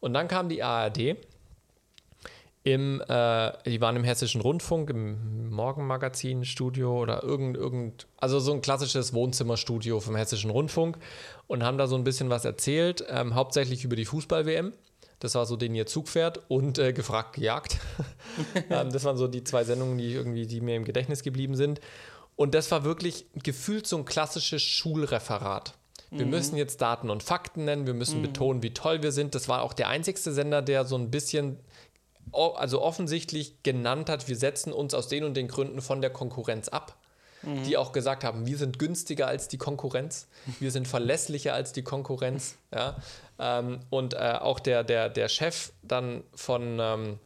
Und 0.00 0.14
dann 0.14 0.28
kam 0.28 0.48
die 0.48 0.62
ARD. 0.62 1.16
Im, 2.62 3.00
äh, 3.00 3.52
die 3.64 3.80
waren 3.80 3.94
im 3.94 4.02
Hessischen 4.02 4.40
Rundfunk, 4.40 4.90
im 4.90 5.50
Morgenmagazin-Studio 5.50 7.00
oder 7.00 7.22
irgend, 7.22 7.56
irgend, 7.56 8.08
also 8.16 8.40
so 8.40 8.52
ein 8.52 8.60
klassisches 8.60 9.14
Wohnzimmerstudio 9.14 10.00
vom 10.00 10.16
Hessischen 10.16 10.50
Rundfunk 10.50 10.98
und 11.46 11.62
haben 11.62 11.78
da 11.78 11.86
so 11.86 11.94
ein 11.94 12.02
bisschen 12.02 12.28
was 12.28 12.44
erzählt, 12.44 13.04
ähm, 13.08 13.36
hauptsächlich 13.36 13.84
über 13.84 13.94
die 13.94 14.04
Fußball-WM 14.04 14.72
Das 15.20 15.34
war 15.34 15.46
so 15.46 15.56
den 15.56 15.74
ihr 15.74 15.86
Zugpferd 15.86 16.42
und 16.48 16.78
äh, 16.78 16.92
gefragt 16.92 17.34
gejagt. 17.34 17.78
ähm, 18.70 18.90
das 18.90 19.04
waren 19.04 19.16
so 19.16 19.28
die 19.28 19.44
zwei 19.44 19.64
Sendungen, 19.64 19.96
die 19.98 20.12
irgendwie, 20.12 20.46
die 20.46 20.60
mir 20.60 20.76
im 20.76 20.84
Gedächtnis 20.84 21.22
geblieben 21.22 21.56
sind. 21.56 21.80
Und 22.36 22.54
das 22.54 22.70
war 22.70 22.84
wirklich 22.84 23.26
gefühlt 23.42 23.86
so 23.86 23.96
ein 23.96 24.04
klassisches 24.04 24.62
Schulreferat. 24.62 25.74
Wir 26.10 26.26
mhm. 26.26 26.30
müssen 26.30 26.56
jetzt 26.56 26.80
Daten 26.82 27.10
und 27.10 27.22
Fakten 27.22 27.64
nennen, 27.64 27.86
wir 27.86 27.94
müssen 27.94 28.18
mhm. 28.18 28.24
betonen, 28.24 28.62
wie 28.62 28.74
toll 28.74 29.02
wir 29.02 29.10
sind. 29.10 29.34
Das 29.34 29.48
war 29.48 29.62
auch 29.62 29.72
der 29.72 29.88
einzigste 29.88 30.32
Sender, 30.32 30.60
der 30.60 30.84
so 30.84 30.96
ein 30.96 31.10
bisschen, 31.10 31.58
also 32.32 32.82
offensichtlich 32.82 33.62
genannt 33.62 34.10
hat, 34.10 34.28
wir 34.28 34.36
setzen 34.36 34.72
uns 34.72 34.92
aus 34.92 35.08
den 35.08 35.24
und 35.24 35.34
den 35.34 35.48
Gründen 35.48 35.80
von 35.80 36.00
der 36.00 36.10
Konkurrenz 36.10 36.68
ab 36.68 36.96
mhm. 37.46 37.62
die 37.64 37.76
auch 37.76 37.92
gesagt 37.92 38.24
haben, 38.24 38.46
wir 38.46 38.58
sind 38.58 38.78
günstiger 38.78 39.26
als 39.26 39.48
die 39.48 39.58
Konkurrenz, 39.58 40.28
wir 40.60 40.70
sind 40.70 40.88
verlässlicher 40.88 41.54
als 41.54 41.72
die 41.72 41.82
Konkurrenz. 41.82 42.56
Ja? 42.74 42.96
Ähm, 43.38 43.80
und 43.90 44.14
äh, 44.14 44.38
auch 44.40 44.60
der, 44.60 44.84
der, 44.84 45.08
der 45.08 45.28
Chef 45.28 45.72
dann 45.82 46.24
von, 46.34 46.78
ähm, 46.80 47.18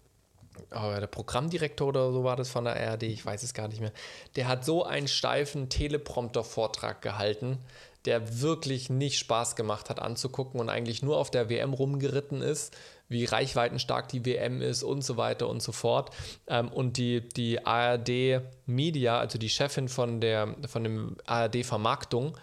oh, 0.73 0.99
der 0.99 1.07
Programmdirektor 1.07 1.89
oder 1.89 2.13
so 2.13 2.25
war 2.25 2.37
das 2.37 2.51
von 2.51 2.65
der 2.65 2.77
ARD, 2.77 3.05
ich 3.05 3.25
weiß 3.25 3.43
es 3.43 3.55
gar 3.55 3.69
nicht 3.69 3.81
mehr, 3.81 3.93
der 4.37 4.49
hat 4.49 4.65
so 4.65 4.85
einen 4.85 5.09
steifen 5.09 5.69
Teleprompter-Vortrag 5.69 7.03
gehalten, 7.03 7.59
der 8.07 8.41
wirklich 8.41 8.91
nicht 8.91 9.19
Spaß 9.19 9.57
gemacht 9.57 9.91
hat 9.91 10.01
anzugucken 10.01 10.61
und 10.61 10.69
eigentlich 10.69 11.03
nur 11.03 11.19
auf 11.19 11.31
der 11.31 11.49
WM 11.49 11.75
rumgeritten 11.75 12.43
ist 12.43 12.75
wie 13.11 13.25
reichweitenstark 13.25 14.09
die 14.09 14.25
WM 14.25 14.63
ist 14.63 14.85
und 14.85 15.03
so 15.03 15.17
weiter 15.19 15.49
und 15.49 15.61
so 15.61 15.73
fort. 15.73 16.11
Ähm, 16.47 16.69
und 16.69 16.97
die, 16.97 17.29
die 17.29 17.67
ARD 17.67 18.41
Media, 18.67 19.19
also 19.19 19.37
die 19.37 19.51
Chefin 19.51 19.89
von 19.89 20.21
der 20.21 20.55
von 20.67 20.85
dem 20.85 21.17
ARD 21.27 21.67
Vermarktung, 21.67 22.39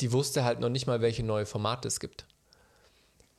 die 0.00 0.12
wusste 0.12 0.44
halt 0.44 0.60
noch 0.60 0.68
nicht 0.68 0.86
mal, 0.86 1.00
welche 1.00 1.24
neue 1.24 1.46
Formate 1.46 1.88
es 1.88 1.98
gibt. 2.00 2.26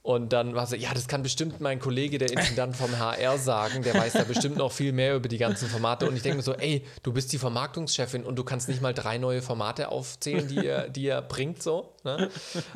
Und 0.05 0.33
dann 0.33 0.53
war 0.53 0.67
sie, 0.67 0.77
ja, 0.77 0.93
das 0.93 1.07
kann 1.07 1.23
bestimmt 1.23 1.61
mein 1.61 1.79
Kollege, 1.79 2.19
der 2.19 2.29
Intendant 2.29 2.75
vom 2.75 2.99
HR 2.99 3.39
sagen, 3.39 3.81
der 3.81 3.95
weiß 3.95 4.13
da 4.13 4.23
bestimmt 4.23 4.55
noch 4.55 4.71
viel 4.71 4.91
mehr 4.91 5.15
über 5.15 5.27
die 5.27 5.39
ganzen 5.39 5.67
Formate. 5.67 6.07
Und 6.07 6.15
ich 6.15 6.21
denke 6.21 6.37
mir 6.37 6.43
so, 6.43 6.53
ey, 6.53 6.85
du 7.01 7.11
bist 7.11 7.33
die 7.33 7.39
Vermarktungschefin 7.39 8.23
und 8.23 8.35
du 8.35 8.43
kannst 8.43 8.69
nicht 8.69 8.83
mal 8.83 8.93
drei 8.93 9.17
neue 9.17 9.41
Formate 9.41 9.89
aufzählen, 9.89 10.47
die 10.47 10.63
er, 10.63 10.89
die 10.89 11.07
er 11.07 11.23
bringt, 11.23 11.63
so. 11.63 11.95
Ne? 12.03 12.29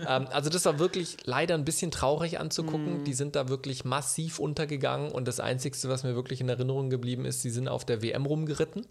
Ähm, 0.07 0.27
also 0.32 0.49
das 0.49 0.65
war 0.65 0.80
wirklich 0.80 1.17
leider 1.25 1.53
ein 1.53 1.65
bisschen 1.65 1.91
traurig 1.91 2.39
anzugucken. 2.39 3.01
Mm. 3.01 3.03
Die 3.03 3.13
sind 3.13 3.36
da 3.36 3.47
wirklich 3.47 3.86
massiv 3.86 4.39
untergegangen 4.39 5.11
und 5.11 5.27
das 5.27 5.39
Einzige, 5.39 5.77
was 5.84 6.03
mir 6.03 6.15
wirklich 6.15 6.41
in 6.41 6.49
Erinnerung 6.49 6.89
geblieben 6.89 7.25
ist, 7.25 7.43
sie 7.43 7.51
sind 7.51 7.67
auf 7.67 7.86
der 7.86 8.01
WM 8.01 8.25
rumgeritten, 8.25 8.88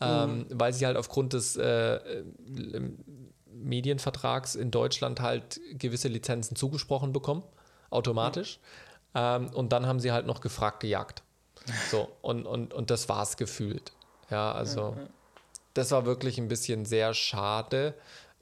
ähm, 0.00 0.38
mm. 0.38 0.46
weil 0.50 0.72
sie 0.72 0.84
halt 0.84 0.96
aufgrund 0.96 1.32
des 1.32 1.56
äh, 1.56 2.00
Medienvertrags 3.62 4.54
in 4.54 4.70
Deutschland 4.70 5.20
halt 5.20 5.60
gewisse 5.72 6.08
Lizenzen 6.08 6.56
zugesprochen 6.56 7.12
bekommen, 7.12 7.42
automatisch. 7.90 8.58
Mhm. 8.58 9.20
Ähm, 9.20 9.48
und 9.50 9.72
dann 9.72 9.86
haben 9.86 10.00
sie 10.00 10.12
halt 10.12 10.26
noch 10.26 10.40
gefragt 10.40 10.80
gejagt. 10.80 11.22
So, 11.90 12.08
und, 12.22 12.46
und, 12.46 12.74
und 12.74 12.90
das 12.90 13.08
war 13.08 13.22
es 13.22 13.36
gefühlt. 13.36 13.92
Ja, 14.30 14.52
also 14.52 14.96
das 15.74 15.90
war 15.90 16.06
wirklich 16.06 16.38
ein 16.38 16.48
bisschen 16.48 16.84
sehr 16.84 17.14
schade 17.14 17.94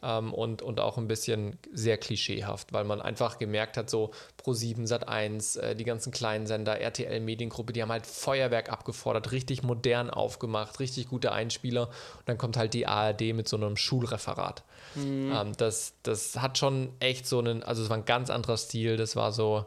ähm, 0.02 0.32
und, 0.32 0.62
und 0.62 0.80
auch 0.80 0.98
ein 0.98 1.08
bisschen 1.08 1.58
sehr 1.72 1.98
klischeehaft, 1.98 2.72
weil 2.72 2.84
man 2.84 3.00
einfach 3.00 3.38
gemerkt 3.38 3.76
hat, 3.76 3.90
so 3.90 4.10
Pro7, 4.42 4.86
Sat1, 4.86 5.60
äh, 5.60 5.76
die 5.76 5.84
ganzen 5.84 6.10
kleinen 6.12 6.46
Sender, 6.46 6.80
RTL 6.80 7.20
Mediengruppe, 7.20 7.72
die 7.72 7.82
haben 7.82 7.92
halt 7.92 8.06
Feuerwerk 8.06 8.70
abgefordert, 8.70 9.32
richtig 9.32 9.62
modern 9.62 10.10
aufgemacht, 10.10 10.80
richtig 10.80 11.08
gute 11.08 11.32
Einspieler 11.32 11.88
und 11.88 12.28
dann 12.28 12.38
kommt 12.38 12.56
halt 12.56 12.74
die 12.74 12.86
ARD 12.86 13.34
mit 13.34 13.48
so 13.48 13.56
einem 13.56 13.76
Schulreferat. 13.76 14.62
Mhm. 14.94 15.32
Ähm, 15.34 15.52
das, 15.56 15.94
das 16.02 16.36
hat 16.40 16.58
schon 16.58 16.90
echt 17.00 17.26
so 17.26 17.38
einen, 17.38 17.62
also 17.62 17.82
es 17.82 17.90
war 17.90 17.96
ein 17.96 18.04
ganz 18.04 18.30
anderer 18.30 18.56
Stil, 18.56 18.96
das 18.96 19.16
war 19.16 19.32
so, 19.32 19.66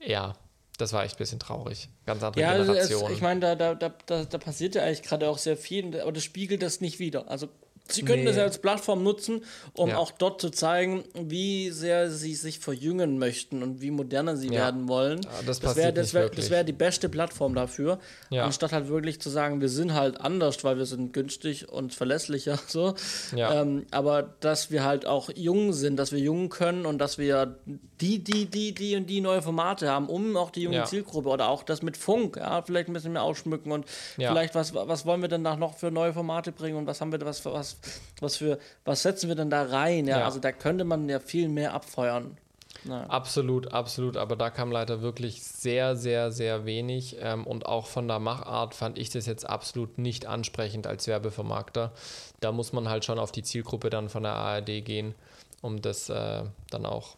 ja, 0.00 0.34
das 0.78 0.92
war 0.92 1.04
echt 1.04 1.16
ein 1.16 1.18
bisschen 1.18 1.40
traurig. 1.40 1.88
Ganz 2.06 2.22
andere 2.22 2.40
ja, 2.40 2.52
Generation. 2.52 3.02
Also 3.02 3.14
ich 3.14 3.20
meine, 3.20 3.40
da, 3.40 3.74
da, 3.74 3.74
da, 3.74 4.24
da 4.24 4.38
passiert 4.38 4.76
ja 4.76 4.84
eigentlich 4.84 5.02
gerade 5.02 5.28
auch 5.28 5.38
sehr 5.38 5.56
viel, 5.56 6.00
aber 6.00 6.12
das 6.12 6.22
spiegelt 6.22 6.62
das 6.62 6.80
nicht 6.80 7.00
wieder. 7.00 7.28
Also 7.28 7.48
Sie 7.90 8.02
können 8.02 8.20
nee. 8.20 8.26
das 8.26 8.36
ja 8.36 8.42
als 8.42 8.58
Plattform 8.58 9.02
nutzen, 9.02 9.44
um 9.74 9.90
ja. 9.90 9.96
auch 9.96 10.10
dort 10.10 10.40
zu 10.40 10.50
zeigen, 10.50 11.04
wie 11.14 11.70
sehr 11.70 12.10
sie 12.10 12.34
sich 12.34 12.58
verjüngen 12.58 13.18
möchten 13.18 13.62
und 13.62 13.80
wie 13.80 13.90
moderner 13.90 14.36
sie 14.36 14.48
ja. 14.48 14.60
werden 14.60 14.88
wollen. 14.88 15.22
Ja, 15.22 15.30
das 15.46 15.60
das 15.60 15.76
wäre 15.76 15.94
wär, 15.96 16.50
wär 16.50 16.64
die 16.64 16.72
beste 16.72 17.08
Plattform 17.08 17.54
dafür, 17.54 17.98
anstatt 18.30 18.72
halt 18.72 18.88
wirklich 18.88 19.20
zu 19.20 19.30
sagen, 19.30 19.60
wir 19.60 19.70
sind 19.70 19.94
halt 19.94 20.20
anders, 20.20 20.62
weil 20.64 20.76
wir 20.76 20.86
sind 20.86 21.12
günstig 21.12 21.68
und 21.68 21.94
verlässlicher. 21.94 22.58
So. 22.68 22.94
Ähm, 23.34 23.86
aber 23.90 24.34
dass 24.40 24.70
wir 24.70 24.84
halt 24.84 25.06
auch 25.06 25.30
jung 25.34 25.72
sind, 25.72 25.96
dass 25.96 26.12
wir 26.12 26.18
jung 26.18 26.50
können 26.50 26.84
und 26.84 26.98
dass 26.98 27.16
wir 27.16 27.56
die, 28.00 28.22
die, 28.22 28.46
die, 28.46 28.74
die 28.74 28.94
und 28.94 29.06
die 29.06 29.20
neue 29.20 29.40
Formate 29.40 29.88
haben, 29.88 30.08
um 30.08 30.36
auch 30.36 30.50
die 30.50 30.62
junge 30.62 30.84
Zielgruppe 30.84 31.30
oder 31.30 31.48
auch 31.48 31.62
das 31.62 31.82
mit 31.82 31.96
Funk, 31.96 32.36
ja, 32.36 32.62
vielleicht 32.62 32.88
ein 32.88 32.92
bisschen 32.92 33.12
mehr 33.12 33.22
ausschmücken 33.22 33.72
und 33.72 33.86
vielleicht 34.16 34.54
was, 34.54 34.74
was 34.74 35.06
wollen 35.06 35.22
wir 35.22 35.28
denn 35.28 35.42
noch 35.42 35.78
für 35.78 35.90
neue 35.90 36.12
Formate 36.12 36.52
bringen 36.52 36.76
und 36.76 36.86
was 36.86 37.00
haben 37.00 37.10
wir 37.10 37.20
was, 37.22 37.44
was 37.46 37.77
was 38.20 38.36
für, 38.36 38.58
was 38.84 39.02
setzen 39.02 39.28
wir 39.28 39.36
denn 39.36 39.50
da 39.50 39.62
rein? 39.62 40.06
Ja, 40.06 40.20
ja. 40.20 40.24
also 40.24 40.40
da 40.40 40.52
könnte 40.52 40.84
man 40.84 41.08
ja 41.08 41.20
viel 41.20 41.48
mehr 41.48 41.74
abfeuern. 41.74 42.36
Naja. 42.84 43.06
Absolut, 43.08 43.72
absolut. 43.72 44.16
Aber 44.16 44.36
da 44.36 44.50
kam 44.50 44.70
leider 44.70 45.02
wirklich 45.02 45.42
sehr, 45.42 45.96
sehr, 45.96 46.30
sehr 46.30 46.64
wenig. 46.64 47.16
Ähm, 47.20 47.46
und 47.46 47.66
auch 47.66 47.86
von 47.86 48.08
der 48.08 48.18
Machart 48.18 48.74
fand 48.74 48.98
ich 48.98 49.10
das 49.10 49.26
jetzt 49.26 49.48
absolut 49.48 49.98
nicht 49.98 50.26
ansprechend 50.26 50.86
als 50.86 51.06
Werbevermarkter. 51.06 51.92
Da 52.40 52.52
muss 52.52 52.72
man 52.72 52.88
halt 52.88 53.04
schon 53.04 53.18
auf 53.18 53.32
die 53.32 53.42
Zielgruppe 53.42 53.90
dann 53.90 54.08
von 54.08 54.22
der 54.22 54.34
ARD 54.34 54.84
gehen, 54.84 55.14
um 55.60 55.82
das 55.82 56.08
äh, 56.08 56.44
dann 56.70 56.86
auch 56.86 57.16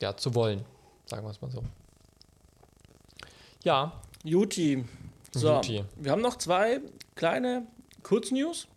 ja, 0.00 0.16
zu 0.16 0.34
wollen. 0.34 0.64
Sagen 1.06 1.24
wir 1.26 1.30
es 1.30 1.40
mal 1.40 1.50
so. 1.50 1.62
Ja. 3.62 3.92
Juti. 4.22 4.84
So, 5.32 5.54
Juti. 5.54 5.84
wir 5.96 6.12
haben 6.12 6.22
noch 6.22 6.38
zwei 6.38 6.80
kleine 7.14 7.66
Kurznews. 8.02 8.68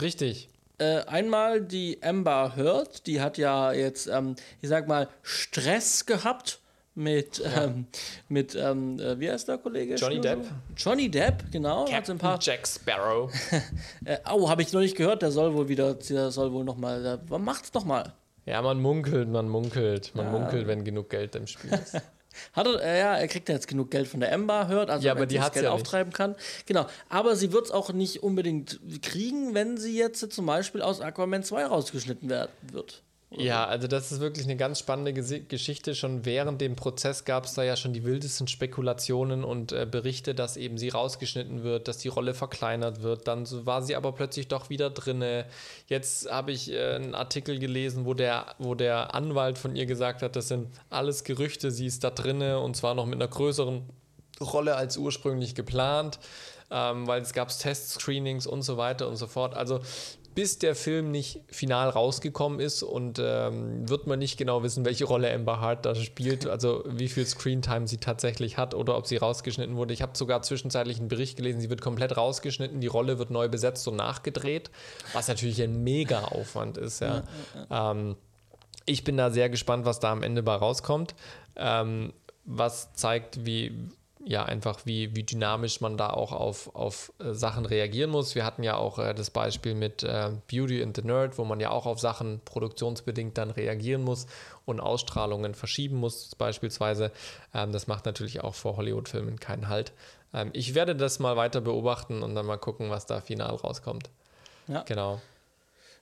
Richtig. 0.00 0.48
Äh, 0.78 1.04
einmal 1.06 1.60
die 1.60 1.98
Amber 2.02 2.56
Heard, 2.56 3.06
die 3.06 3.20
hat 3.20 3.36
ja 3.38 3.72
jetzt, 3.72 4.06
ähm, 4.06 4.36
ich 4.62 4.68
sag 4.68 4.88
mal, 4.88 5.08
Stress 5.22 6.06
gehabt 6.06 6.60
mit, 6.94 7.38
ja. 7.38 7.64
ähm, 7.64 7.86
mit 8.28 8.54
ähm, 8.54 8.98
äh, 8.98 9.18
wie 9.20 9.30
heißt 9.30 9.48
der 9.48 9.58
Kollege? 9.58 9.96
Johnny 9.96 10.20
Depp. 10.20 10.46
Johnny 10.76 11.10
Depp, 11.10 11.44
genau. 11.52 11.84
Captain 11.84 12.18
paar 12.18 12.38
Jack 12.40 12.66
Sparrow. 12.66 13.30
äh, 14.04 14.18
oh, 14.30 14.48
habe 14.48 14.62
ich 14.62 14.72
noch 14.72 14.80
nicht 14.80 14.96
gehört, 14.96 15.22
der 15.22 15.30
soll 15.30 15.54
wohl 15.54 15.68
wieder, 15.68 15.94
der 15.94 16.30
soll 16.30 16.52
wohl 16.52 16.64
nochmal, 16.64 17.20
macht's 17.28 17.70
doch 17.70 17.84
mal. 17.84 18.14
Ja, 18.46 18.62
man 18.62 18.80
munkelt, 18.80 19.28
man 19.28 19.48
munkelt, 19.48 20.12
man 20.14 20.26
ja. 20.26 20.32
munkelt, 20.32 20.66
wenn 20.66 20.82
genug 20.84 21.10
Geld 21.10 21.36
im 21.36 21.46
Spiel 21.46 21.72
ist. 21.74 22.00
Hat 22.52 22.66
er, 22.66 22.82
äh, 22.82 22.98
ja, 22.98 23.16
er 23.16 23.28
kriegt 23.28 23.48
ja 23.48 23.54
jetzt 23.54 23.68
genug 23.68 23.90
Geld 23.90 24.08
von 24.08 24.20
der 24.20 24.32
Ember, 24.32 24.68
hört, 24.68 24.90
also 24.90 25.06
ja, 25.06 25.12
aber 25.12 25.26
die 25.26 25.36
das 25.36 25.52
Geld 25.52 25.64
ja 25.64 25.70
auftreiben 25.72 26.12
kann. 26.12 26.36
Genau. 26.66 26.86
Aber 27.08 27.36
sie 27.36 27.52
wird 27.52 27.66
es 27.66 27.70
auch 27.70 27.92
nicht 27.92 28.22
unbedingt 28.22 28.80
kriegen, 29.02 29.54
wenn 29.54 29.76
sie 29.76 29.96
jetzt 29.96 30.32
zum 30.32 30.46
Beispiel 30.46 30.82
aus 30.82 31.00
Aquaman 31.00 31.42
2 31.42 31.66
rausgeschnitten 31.66 32.28
werden 32.28 32.50
Ja, 33.32 33.64
also 33.64 33.86
das 33.86 34.10
ist 34.10 34.18
wirklich 34.18 34.44
eine 34.44 34.56
ganz 34.56 34.80
spannende 34.80 35.12
Geschichte. 35.12 35.94
Schon 35.94 36.24
während 36.24 36.60
dem 36.60 36.74
Prozess 36.74 37.24
gab 37.24 37.44
es 37.44 37.54
da 37.54 37.62
ja 37.62 37.76
schon 37.76 37.92
die 37.92 38.02
wildesten 38.02 38.48
Spekulationen 38.48 39.44
und 39.44 39.70
äh, 39.70 39.86
Berichte, 39.88 40.34
dass 40.34 40.56
eben 40.56 40.78
sie 40.78 40.88
rausgeschnitten 40.88 41.62
wird, 41.62 41.86
dass 41.86 41.98
die 41.98 42.08
Rolle 42.08 42.34
verkleinert 42.34 43.02
wird. 43.02 43.28
Dann 43.28 43.46
war 43.64 43.82
sie 43.82 43.94
aber 43.94 44.12
plötzlich 44.12 44.48
doch 44.48 44.68
wieder 44.68 44.90
drinne. 44.90 45.46
Jetzt 45.86 46.28
habe 46.28 46.50
ich 46.50 46.72
äh, 46.72 46.96
einen 46.96 47.14
Artikel 47.14 47.60
gelesen, 47.60 48.04
wo 48.04 48.14
der, 48.14 48.46
wo 48.58 48.74
der 48.74 49.14
Anwalt 49.14 49.58
von 49.58 49.76
ihr 49.76 49.86
gesagt 49.86 50.22
hat, 50.22 50.34
das 50.34 50.48
sind 50.48 50.66
alles 50.90 51.22
Gerüchte, 51.22 51.70
sie 51.70 51.86
ist 51.86 52.02
da 52.02 52.10
drinne 52.10 52.58
und 52.58 52.76
zwar 52.76 52.96
noch 52.96 53.06
mit 53.06 53.14
einer 53.14 53.28
größeren 53.28 53.82
Rolle 54.40 54.74
als 54.74 54.96
ursprünglich 54.96 55.54
geplant. 55.54 56.18
Ähm, 56.72 57.08
weil 57.08 57.20
es 57.20 57.32
gab 57.32 57.48
Test-Screenings 57.48 58.46
und 58.46 58.62
so 58.62 58.76
weiter 58.76 59.08
und 59.08 59.16
so 59.16 59.26
fort. 59.26 59.54
Also 59.54 59.80
bis 60.34 60.58
der 60.58 60.74
Film 60.74 61.10
nicht 61.10 61.40
final 61.48 61.88
rausgekommen 61.88 62.60
ist 62.60 62.82
und 62.82 63.20
ähm, 63.22 63.88
wird 63.88 64.06
man 64.06 64.18
nicht 64.18 64.36
genau 64.36 64.62
wissen, 64.62 64.84
welche 64.84 65.04
Rolle 65.04 65.32
Amber 65.32 65.60
Hart 65.60 65.84
da 65.84 65.94
spielt, 65.94 66.46
also 66.46 66.84
wie 66.86 67.08
viel 67.08 67.26
Screentime 67.26 67.88
sie 67.88 67.98
tatsächlich 67.98 68.56
hat 68.56 68.74
oder 68.74 68.96
ob 68.96 69.06
sie 69.06 69.16
rausgeschnitten 69.16 69.76
wurde. 69.76 69.92
Ich 69.92 70.02
habe 70.02 70.16
sogar 70.16 70.42
zwischenzeitlich 70.42 70.98
einen 70.98 71.08
Bericht 71.08 71.36
gelesen, 71.36 71.60
sie 71.60 71.70
wird 71.70 71.80
komplett 71.80 72.16
rausgeschnitten, 72.16 72.80
die 72.80 72.86
Rolle 72.86 73.18
wird 73.18 73.30
neu 73.30 73.48
besetzt 73.48 73.86
und 73.88 73.96
nachgedreht, 73.96 74.70
was 75.12 75.28
natürlich 75.28 75.60
ein 75.62 75.82
mega 75.82 76.20
Aufwand 76.24 76.78
ist. 76.78 77.00
Ja. 77.00 77.24
Ähm, 77.70 78.16
ich 78.86 79.04
bin 79.04 79.16
da 79.16 79.30
sehr 79.30 79.50
gespannt, 79.50 79.84
was 79.84 80.00
da 80.00 80.12
am 80.12 80.22
Ende 80.22 80.42
bei 80.42 80.54
rauskommt. 80.54 81.14
Ähm, 81.56 82.12
was 82.44 82.92
zeigt, 82.94 83.44
wie, 83.44 83.72
ja, 84.24 84.44
einfach 84.44 84.80
wie, 84.84 85.14
wie 85.16 85.22
dynamisch 85.22 85.80
man 85.80 85.96
da 85.96 86.10
auch 86.10 86.32
auf, 86.32 86.74
auf 86.74 87.12
äh, 87.18 87.32
Sachen 87.32 87.64
reagieren 87.64 88.10
muss. 88.10 88.34
Wir 88.34 88.44
hatten 88.44 88.62
ja 88.62 88.76
auch 88.76 88.98
äh, 88.98 89.14
das 89.14 89.30
Beispiel 89.30 89.74
mit 89.74 90.02
äh, 90.02 90.30
Beauty 90.50 90.82
and 90.82 90.96
the 90.96 91.02
Nerd, 91.02 91.38
wo 91.38 91.44
man 91.44 91.58
ja 91.60 91.70
auch 91.70 91.86
auf 91.86 92.00
Sachen 92.00 92.40
produktionsbedingt 92.44 93.38
dann 93.38 93.50
reagieren 93.50 94.02
muss 94.02 94.26
und 94.66 94.80
Ausstrahlungen 94.80 95.54
verschieben 95.54 95.96
muss, 95.96 96.34
beispielsweise. 96.34 97.12
Ähm, 97.54 97.72
das 97.72 97.86
macht 97.86 98.04
natürlich 98.04 98.42
auch 98.42 98.54
vor 98.54 98.76
Hollywood-Filmen 98.76 99.40
keinen 99.40 99.68
Halt. 99.68 99.92
Ähm, 100.34 100.50
ich 100.52 100.74
werde 100.74 100.94
das 100.94 101.18
mal 101.18 101.36
weiter 101.36 101.60
beobachten 101.60 102.22
und 102.22 102.34
dann 102.34 102.46
mal 102.46 102.58
gucken, 102.58 102.90
was 102.90 103.06
da 103.06 103.20
final 103.20 103.54
rauskommt. 103.54 104.10
Ja. 104.68 104.82
Genau. 104.82 105.20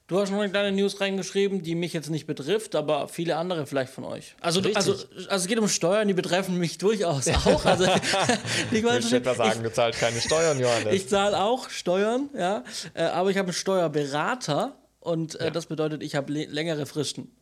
Du 0.09 0.19
hast 0.19 0.31
noch 0.31 0.39
eine 0.39 0.49
kleine 0.49 0.75
News 0.75 0.99
reingeschrieben, 0.99 1.61
die 1.61 1.75
mich 1.75 1.93
jetzt 1.93 2.09
nicht 2.09 2.25
betrifft, 2.25 2.75
aber 2.75 3.07
viele 3.07 3.35
andere 3.35 3.67
vielleicht 3.67 3.93
von 3.93 4.03
euch. 4.05 4.35
Also, 4.41 4.59
also, 4.73 4.93
also 4.93 5.05
es 5.29 5.45
geht 5.45 5.59
um 5.59 5.67
Steuern, 5.67 6.07
die 6.07 6.15
betreffen 6.15 6.57
mich 6.57 6.79
durchaus 6.79 7.27
auch. 7.27 7.63
Also, 7.63 7.85
ich 8.71 8.81
möchte 8.81 9.17
etwa 9.17 9.35
sagen, 9.35 9.61
du 9.61 9.71
zahlst 9.71 9.99
keine 9.99 10.19
Steuern, 10.19 10.59
Johannes. 10.59 10.95
Ich 10.95 11.07
zahle 11.07 11.39
auch 11.39 11.69
Steuern, 11.69 12.27
ja, 12.35 12.63
äh, 12.95 13.03
aber 13.03 13.29
ich 13.29 13.37
habe 13.37 13.49
einen 13.49 13.53
Steuerberater 13.53 14.78
und 15.01 15.39
äh, 15.39 15.45
ja. 15.45 15.49
das 15.49 15.67
bedeutet, 15.67 16.03
ich 16.03 16.15
habe 16.15 16.31
längere 16.33 16.85
Fristen. 16.85 17.31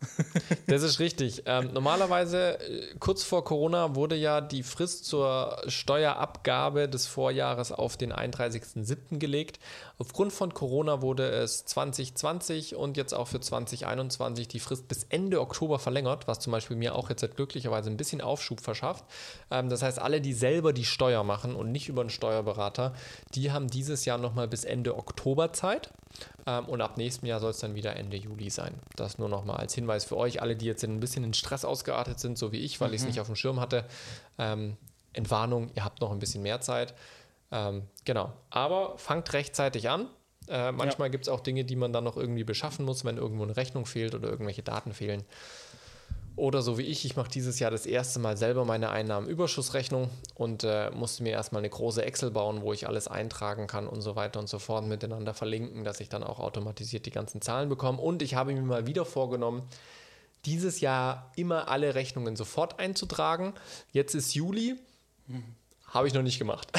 Das 0.69 0.83
ist 0.83 0.99
richtig. 0.99 1.43
Ähm, 1.45 1.69
normalerweise, 1.73 2.59
äh, 2.59 2.93
kurz 2.99 3.23
vor 3.23 3.45
Corona, 3.45 3.95
wurde 3.95 4.15
ja 4.15 4.41
die 4.41 4.63
Frist 4.63 5.05
zur 5.05 5.61
Steuerabgabe 5.67 6.89
des 6.89 7.07
Vorjahres 7.07 7.71
auf 7.71 7.95
den 7.95 8.11
31.07. 8.11 9.17
gelegt. 9.17 9.59
Aufgrund 9.97 10.33
von 10.33 10.53
Corona 10.53 11.01
wurde 11.01 11.29
es 11.29 11.63
2020 11.63 12.75
und 12.75 12.97
jetzt 12.97 13.13
auch 13.13 13.29
für 13.29 13.39
2021 13.39 14.49
die 14.49 14.59
Frist 14.59 14.89
bis 14.89 15.05
Ende 15.05 15.39
Oktober 15.39 15.79
verlängert, 15.79 16.27
was 16.27 16.39
zum 16.39 16.51
Beispiel 16.51 16.75
mir 16.75 16.95
auch 16.95 17.09
jetzt 17.09 17.25
glücklicherweise 17.35 17.89
ein 17.89 17.97
bisschen 17.97 18.19
Aufschub 18.19 18.59
verschafft. 18.59 19.05
Ähm, 19.49 19.69
das 19.69 19.81
heißt, 19.81 19.99
alle, 19.99 20.19
die 20.19 20.33
selber 20.33 20.73
die 20.73 20.85
Steuer 20.85 21.23
machen 21.23 21.55
und 21.55 21.71
nicht 21.71 21.87
über 21.87 22.01
einen 22.01 22.09
Steuerberater, 22.09 22.93
die 23.35 23.51
haben 23.51 23.69
dieses 23.69 24.03
Jahr 24.03 24.17
nochmal 24.17 24.49
bis 24.49 24.65
Ende 24.65 24.97
Oktober 24.97 25.53
Zeit. 25.53 25.91
Ähm, 26.47 26.65
und 26.65 26.81
ab 26.81 26.97
nächstem 26.97 27.27
Jahr 27.27 27.39
soll 27.39 27.51
es 27.51 27.59
dann 27.59 27.75
wieder 27.75 27.95
Ende 27.95 28.17
Juli 28.17 28.49
sein. 28.49 28.73
Das 28.95 29.17
nur 29.17 29.29
nochmal 29.29 29.57
als 29.57 29.75
Hinweis 29.75 30.05
für 30.05 30.17
euch, 30.17 30.41
alle, 30.41 30.55
die 30.55 30.65
jetzt 30.65 30.83
ein 30.83 30.99
bisschen 30.99 31.23
in 31.23 31.33
Stress 31.33 31.65
ausgeartet 31.65 32.19
sind, 32.19 32.37
so 32.37 32.51
wie 32.51 32.59
ich, 32.59 32.79
weil 32.79 32.87
mhm. 32.87 32.93
ich 32.95 33.01
es 33.01 33.07
nicht 33.07 33.19
auf 33.19 33.27
dem 33.27 33.35
Schirm 33.35 33.59
hatte. 33.59 33.85
Ähm, 34.39 34.77
Entwarnung, 35.13 35.69
ihr 35.75 35.83
habt 35.83 35.99
noch 36.01 36.11
ein 36.11 36.19
bisschen 36.19 36.41
mehr 36.41 36.61
Zeit. 36.61 36.93
Ähm, 37.51 37.83
genau. 38.05 38.31
Aber 38.49 38.97
fangt 38.97 39.33
rechtzeitig 39.33 39.89
an. 39.89 40.07
Äh, 40.47 40.71
manchmal 40.71 41.09
ja. 41.09 41.11
gibt 41.11 41.25
es 41.25 41.29
auch 41.29 41.41
Dinge, 41.41 41.65
die 41.65 41.75
man 41.75 41.91
dann 41.91 42.05
noch 42.05 42.15
irgendwie 42.15 42.45
beschaffen 42.45 42.85
muss, 42.85 43.03
wenn 43.03 43.17
irgendwo 43.17 43.43
eine 43.43 43.57
Rechnung 43.57 43.85
fehlt 43.85 44.15
oder 44.15 44.29
irgendwelche 44.29 44.63
Daten 44.63 44.93
fehlen. 44.93 45.25
Oder 46.37 46.61
so 46.61 46.77
wie 46.77 46.83
ich, 46.83 47.03
ich 47.03 47.15
mache 47.15 47.31
dieses 47.31 47.57
Jahr 47.57 47.71
das 47.71 47.87
erste 47.87 48.19
Mal 48.19 48.37
selber 48.37 48.63
meine 48.63 48.91
Einnahmenüberschussrechnung 48.91 50.11
und 50.35 50.63
äh, 50.63 50.91
musste 50.91 51.23
mir 51.23 51.31
erstmal 51.31 51.61
eine 51.61 51.69
große 51.69 52.05
Excel 52.05 52.29
bauen, 52.29 52.61
wo 52.61 52.73
ich 52.73 52.87
alles 52.87 53.07
eintragen 53.07 53.65
kann 53.65 53.87
und 53.87 54.01
so 54.01 54.15
weiter 54.15 54.39
und 54.39 54.47
so 54.47 54.59
fort 54.59 54.85
miteinander 54.85 55.33
verlinken, 55.33 55.83
dass 55.83 55.99
ich 55.99 56.09
dann 56.09 56.23
auch 56.23 56.39
automatisiert 56.39 57.07
die 57.07 57.11
ganzen 57.11 57.41
Zahlen 57.41 57.69
bekomme. 57.69 57.99
Und 57.99 58.21
ich 58.21 58.35
habe 58.35 58.53
mir 58.53 58.61
mal 58.61 58.85
wieder 58.85 59.03
vorgenommen, 59.03 59.63
dieses 60.45 60.79
Jahr 60.79 61.31
immer 61.35 61.69
alle 61.69 61.95
Rechnungen 61.95 62.35
sofort 62.35 62.79
einzutragen. 62.79 63.55
Jetzt 63.91 64.13
ist 64.13 64.35
Juli. 64.35 64.75
Mhm. 65.25 65.43
Habe 65.87 66.07
ich 66.07 66.13
noch 66.13 66.21
nicht 66.21 66.37
gemacht. 66.37 66.71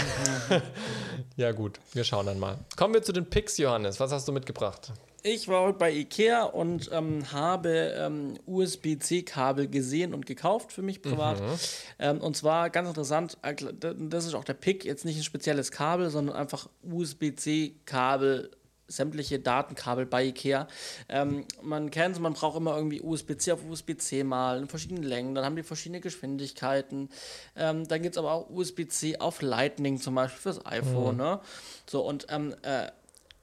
Mhm. 0.51 0.63
ja, 1.37 1.51
gut, 1.51 1.81
wir 1.95 2.05
schauen 2.05 2.27
dann 2.27 2.39
mal. 2.39 2.59
Kommen 2.77 2.95
wir 2.95 3.03
zu 3.03 3.13
den 3.13 3.29
Picks, 3.29 3.59
Johannes. 3.59 3.99
Was 3.99 4.13
hast 4.13 4.29
du 4.29 4.33
mitgebracht? 4.33 4.93
Ich 5.23 5.49
war 5.49 5.63
heute 5.63 5.79
bei 5.79 5.93
Ikea 5.93 6.45
und 6.45 6.91
ähm, 6.93 7.33
habe 7.33 7.95
ähm, 7.97 8.35
USB-C-Kabel 8.47 9.69
gesehen 9.69 10.15
und 10.15 10.27
gekauft 10.27 10.73
für 10.73 10.83
mich 10.83 11.03
privat. 11.03 11.41
Mhm. 11.41 11.59
Ähm, 11.99 12.21
und 12.21 12.37
zwar 12.37 12.71
ganz 12.71 12.89
interessant, 12.89 13.37
äh, 13.43 13.55
das 13.55 14.27
ist 14.27 14.35
auch 14.35 14.45
der 14.45 14.55
Pick, 14.55 14.85
jetzt 14.85 15.05
nicht 15.05 15.17
ein 15.17 15.25
spezielles 15.25 15.73
Kabel, 15.73 16.11
sondern 16.11 16.37
einfach 16.37 16.69
USB-C-Kabel 16.83 18.51
sämtliche 18.89 19.39
Datenkabel 19.39 20.07
bei 20.07 20.27
IKEA. 20.27 20.67
Ähm, 21.09 21.45
man 21.63 21.91
kennt 21.91 22.17
es, 22.17 22.21
man 22.21 22.33
braucht 22.33 22.57
immer 22.57 22.75
irgendwie 22.75 23.03
USB-C 23.03 23.53
auf 23.53 23.61
USB-C 23.69 24.25
mal 24.25 24.59
in 24.59 24.67
verschiedenen 24.67 25.03
Längen, 25.03 25.35
dann 25.35 25.45
haben 25.45 25.57
die 25.57 25.63
verschiedene 25.63 26.01
Geschwindigkeiten. 26.01 27.11
Ähm, 27.55 27.87
dann 27.87 28.03
gibt 28.03 28.15
es 28.15 28.19
aber 28.19 28.33
auch 28.33 28.51
USB-C 28.51 29.19
auf 29.19 29.43
Lightning 29.43 30.01
zum 30.01 30.15
Beispiel 30.15 30.41
fürs 30.41 30.65
iPhone. 30.65 31.17
Mhm. 31.17 31.23
Ne? 31.23 31.41
So, 31.87 32.01
und 32.01 32.27
ähm, 32.31 32.55
äh, 32.63 32.89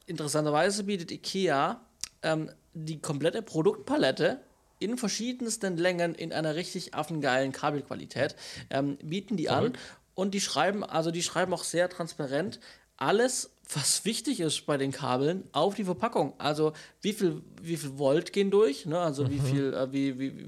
interessanterweise 0.06 0.84
bietet 0.84 1.12
IKEA 1.12 1.82
ähm, 2.22 2.51
die 2.74 2.99
komplette 2.99 3.41
Produktpalette 3.41 4.41
in 4.80 4.97
verschiedensten 4.97 5.78
Längen 5.78 6.16
in 6.16 6.34
einer 6.34 6.56
richtig 6.56 6.93
affengeilen 6.93 7.51
Kabelqualität 7.51 8.36
ähm, 8.70 8.97
bieten 9.03 9.38
die 9.38 9.45
Verrückt. 9.45 9.78
an 9.78 9.84
und 10.16 10.34
die 10.34 10.41
schreiben 10.41 10.84
also 10.84 11.12
die 11.12 11.24
schreiben 11.24 11.53
auch 11.53 11.64
sehr 11.64 11.89
transparent 11.89 12.60
alles 12.97 13.56
was 13.74 14.06
wichtig 14.06 14.39
ist 14.39 14.66
bei 14.66 14.78
den 14.78 14.91
Kabeln 14.91 15.43
auf 15.51 15.76
die 15.76 15.86
Verpackung. 15.86 16.34
Also 16.38 16.74
wie 17.01 17.14
viel, 17.14 17.41
wie 17.62 17.78
viel 17.78 17.97
Volt 17.97 18.34
gehen 18.34 18.51
durch, 18.51 18.86
ne? 18.86 18.99
also 18.99 19.24
mhm. 19.24 19.32
wie 19.32 19.39
viel, 19.39 19.74
äh, 19.74 19.91
wie, 19.91 20.20
wie, 20.20 20.47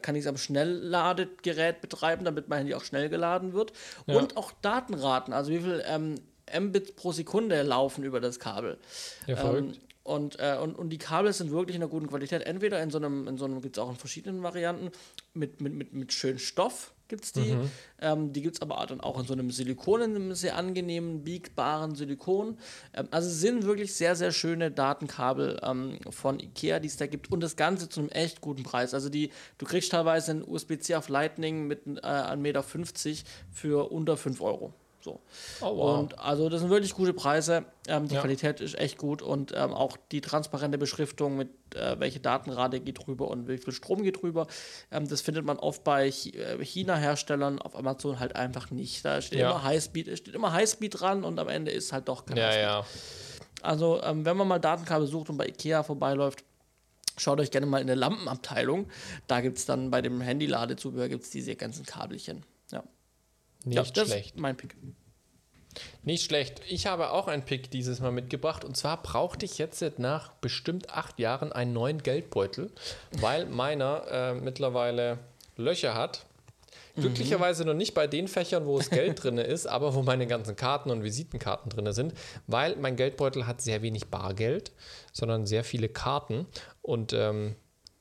kann 0.00 0.14
ich 0.14 0.22
es 0.22 0.26
am 0.26 0.36
Schnellladegerät 0.36 1.80
betreiben, 1.80 2.24
damit 2.24 2.48
mein 2.48 2.58
Handy 2.58 2.74
auch 2.74 2.84
schnell 2.84 3.08
geladen 3.08 3.52
wird. 3.52 3.72
Ja. 4.06 4.16
Und 4.16 4.36
auch 4.36 4.52
Datenraten, 4.52 5.32
also 5.32 5.50
wie 5.50 5.58
viel 5.58 5.82
ähm, 5.86 6.14
Mbit 6.58 6.96
pro 6.96 7.12
Sekunde 7.12 7.62
laufen 7.62 8.04
über 8.04 8.20
das 8.20 8.38
Kabel. 8.38 8.78
Ja, 9.26 9.36
verrückt. 9.36 9.76
Ähm, 9.76 9.82
und, 10.04 10.40
äh, 10.40 10.58
und, 10.60 10.74
und 10.76 10.90
die 10.90 10.98
Kabel 10.98 11.32
sind 11.32 11.52
wirklich 11.52 11.76
in 11.76 11.82
einer 11.82 11.90
guten 11.90 12.08
Qualität. 12.08 12.42
Entweder 12.42 12.82
in 12.82 12.90
so 12.90 12.98
einem, 12.98 13.28
in 13.28 13.38
so 13.38 13.44
einem 13.44 13.60
gibt 13.60 13.76
es 13.76 13.82
auch 13.82 13.88
in 13.88 13.96
verschiedenen 13.96 14.42
Varianten, 14.42 14.90
mit, 15.32 15.60
mit, 15.60 15.74
mit, 15.74 15.92
mit 15.92 16.12
schön 16.12 16.38
Stoff 16.38 16.92
gibt 17.12 17.24
es 17.24 17.32
die. 17.32 17.52
Mhm. 17.52 17.70
Ähm, 18.00 18.32
die 18.32 18.40
gibt 18.40 18.54
es 18.56 18.62
aber 18.62 18.84
dann 18.86 19.02
auch 19.02 19.20
in 19.20 19.26
so 19.26 19.34
einem 19.34 19.50
Silikon, 19.50 20.00
in 20.00 20.16
einem 20.16 20.34
sehr 20.34 20.56
angenehmen, 20.56 21.22
biegbaren 21.22 21.94
Silikon. 21.94 22.56
Ähm, 22.94 23.08
also 23.10 23.28
sind 23.28 23.64
wirklich 23.64 23.94
sehr, 23.94 24.16
sehr 24.16 24.32
schöne 24.32 24.70
Datenkabel 24.70 25.60
ähm, 25.62 25.98
von 26.08 26.40
Ikea, 26.40 26.80
die 26.80 26.88
es 26.88 26.96
da 26.96 27.06
gibt. 27.06 27.30
Und 27.30 27.42
das 27.42 27.56
Ganze 27.56 27.90
zu 27.90 28.00
einem 28.00 28.08
echt 28.08 28.40
guten 28.40 28.62
Preis. 28.62 28.94
Also 28.94 29.10
die, 29.10 29.30
du 29.58 29.66
kriegst 29.66 29.92
teilweise 29.92 30.32
ein 30.32 30.42
USB-C 30.42 30.94
auf 30.94 31.10
Lightning 31.10 31.66
mit 31.66 31.86
äh, 31.86 32.00
1,50 32.00 32.36
Meter 32.38 32.64
für 33.50 33.92
unter 33.92 34.16
5 34.16 34.40
Euro. 34.40 34.72
So. 35.02 35.20
Oh, 35.60 35.76
wow. 35.76 35.98
Und 35.98 36.18
also 36.18 36.48
das 36.48 36.60
sind 36.60 36.70
wirklich 36.70 36.94
gute 36.94 37.12
Preise. 37.12 37.64
Ähm, 37.88 38.06
die 38.06 38.14
ja. 38.14 38.20
Qualität 38.20 38.60
ist 38.60 38.78
echt 38.78 38.98
gut 38.98 39.22
und 39.22 39.52
ähm, 39.56 39.72
auch 39.72 39.96
die 40.12 40.20
transparente 40.20 40.78
Beschriftung 40.78 41.36
mit 41.36 41.48
äh, 41.74 41.98
welche 41.98 42.20
Datenrate 42.20 42.80
geht 42.80 43.04
drüber 43.04 43.28
und 43.28 43.48
wie 43.48 43.58
viel 43.58 43.72
Strom 43.72 44.02
geht 44.02 44.22
drüber. 44.22 44.46
Ähm, 44.90 45.08
das 45.08 45.20
findet 45.20 45.44
man 45.44 45.58
oft 45.58 45.82
bei 45.82 46.06
äh, 46.06 46.64
China-Herstellern 46.64 47.60
auf 47.60 47.76
Amazon 47.76 48.20
halt 48.20 48.36
einfach 48.36 48.70
nicht. 48.70 49.04
Da 49.04 49.20
steht 49.20 49.40
ja. 49.40 49.50
immer 49.50 49.64
Highspeed, 49.64 50.16
steht 50.18 50.34
immer 50.34 50.52
Highspeed 50.52 51.00
dran 51.00 51.24
und 51.24 51.38
am 51.38 51.48
Ende 51.48 51.72
ist 51.72 51.92
halt 51.92 52.08
doch 52.08 52.24
kein 52.24 52.36
ja. 52.36 52.56
Ja. 52.56 52.86
Also 53.62 54.00
ähm, 54.02 54.24
wenn 54.24 54.36
man 54.36 54.46
mal 54.46 54.58
Datenkabel 54.58 55.06
sucht 55.06 55.30
und 55.30 55.36
bei 55.36 55.46
Ikea 55.46 55.82
vorbeiläuft, 55.82 56.44
Schaut 57.18 57.40
euch 57.40 57.50
gerne 57.50 57.66
mal 57.66 57.80
in 57.80 57.86
der 57.86 57.96
Lampenabteilung. 57.96 58.88
Da 59.26 59.42
gibt 59.42 59.58
es 59.58 59.66
dann 59.66 59.90
bei 59.90 60.00
dem 60.00 60.22
Handy-Ladezubehör 60.22 61.10
gibt's 61.10 61.28
diese 61.28 61.54
ganzen 61.56 61.84
Kabelchen. 61.84 62.42
Nicht 63.64 63.96
ja, 63.96 64.04
schlecht. 64.04 64.38
mein 64.38 64.56
Pick. 64.56 64.76
Nicht 66.02 66.24
schlecht. 66.24 66.60
Ich 66.68 66.86
habe 66.86 67.10
auch 67.10 67.28
einen 67.28 67.44
Pick 67.44 67.70
dieses 67.70 68.00
Mal 68.00 68.12
mitgebracht. 68.12 68.64
Und 68.64 68.76
zwar 68.76 69.02
brauchte 69.02 69.46
ich 69.46 69.58
jetzt 69.58 69.82
nach 69.98 70.32
bestimmt 70.34 70.90
acht 70.90 71.18
Jahren 71.18 71.52
einen 71.52 71.72
neuen 71.72 72.02
Geldbeutel, 72.02 72.70
weil 73.12 73.46
meiner 73.46 74.04
äh, 74.10 74.34
mittlerweile 74.34 75.18
Löcher 75.56 75.94
hat. 75.94 76.26
Glücklicherweise 76.94 77.64
noch 77.64 77.72
nicht 77.72 77.94
bei 77.94 78.06
den 78.06 78.28
Fächern, 78.28 78.66
wo 78.66 78.78
es 78.78 78.90
Geld 78.90 79.22
drin 79.22 79.38
ist, 79.38 79.66
aber 79.66 79.94
wo 79.94 80.02
meine 80.02 80.26
ganzen 80.26 80.56
Karten 80.56 80.90
und 80.90 81.02
Visitenkarten 81.02 81.70
drin 81.70 81.90
sind, 81.94 82.12
weil 82.46 82.76
mein 82.76 82.96
Geldbeutel 82.96 83.46
hat 83.46 83.62
sehr 83.62 83.80
wenig 83.80 84.08
Bargeld, 84.08 84.72
sondern 85.10 85.46
sehr 85.46 85.64
viele 85.64 85.88
Karten. 85.88 86.46
Und 86.82 87.14
ähm, 87.14 87.56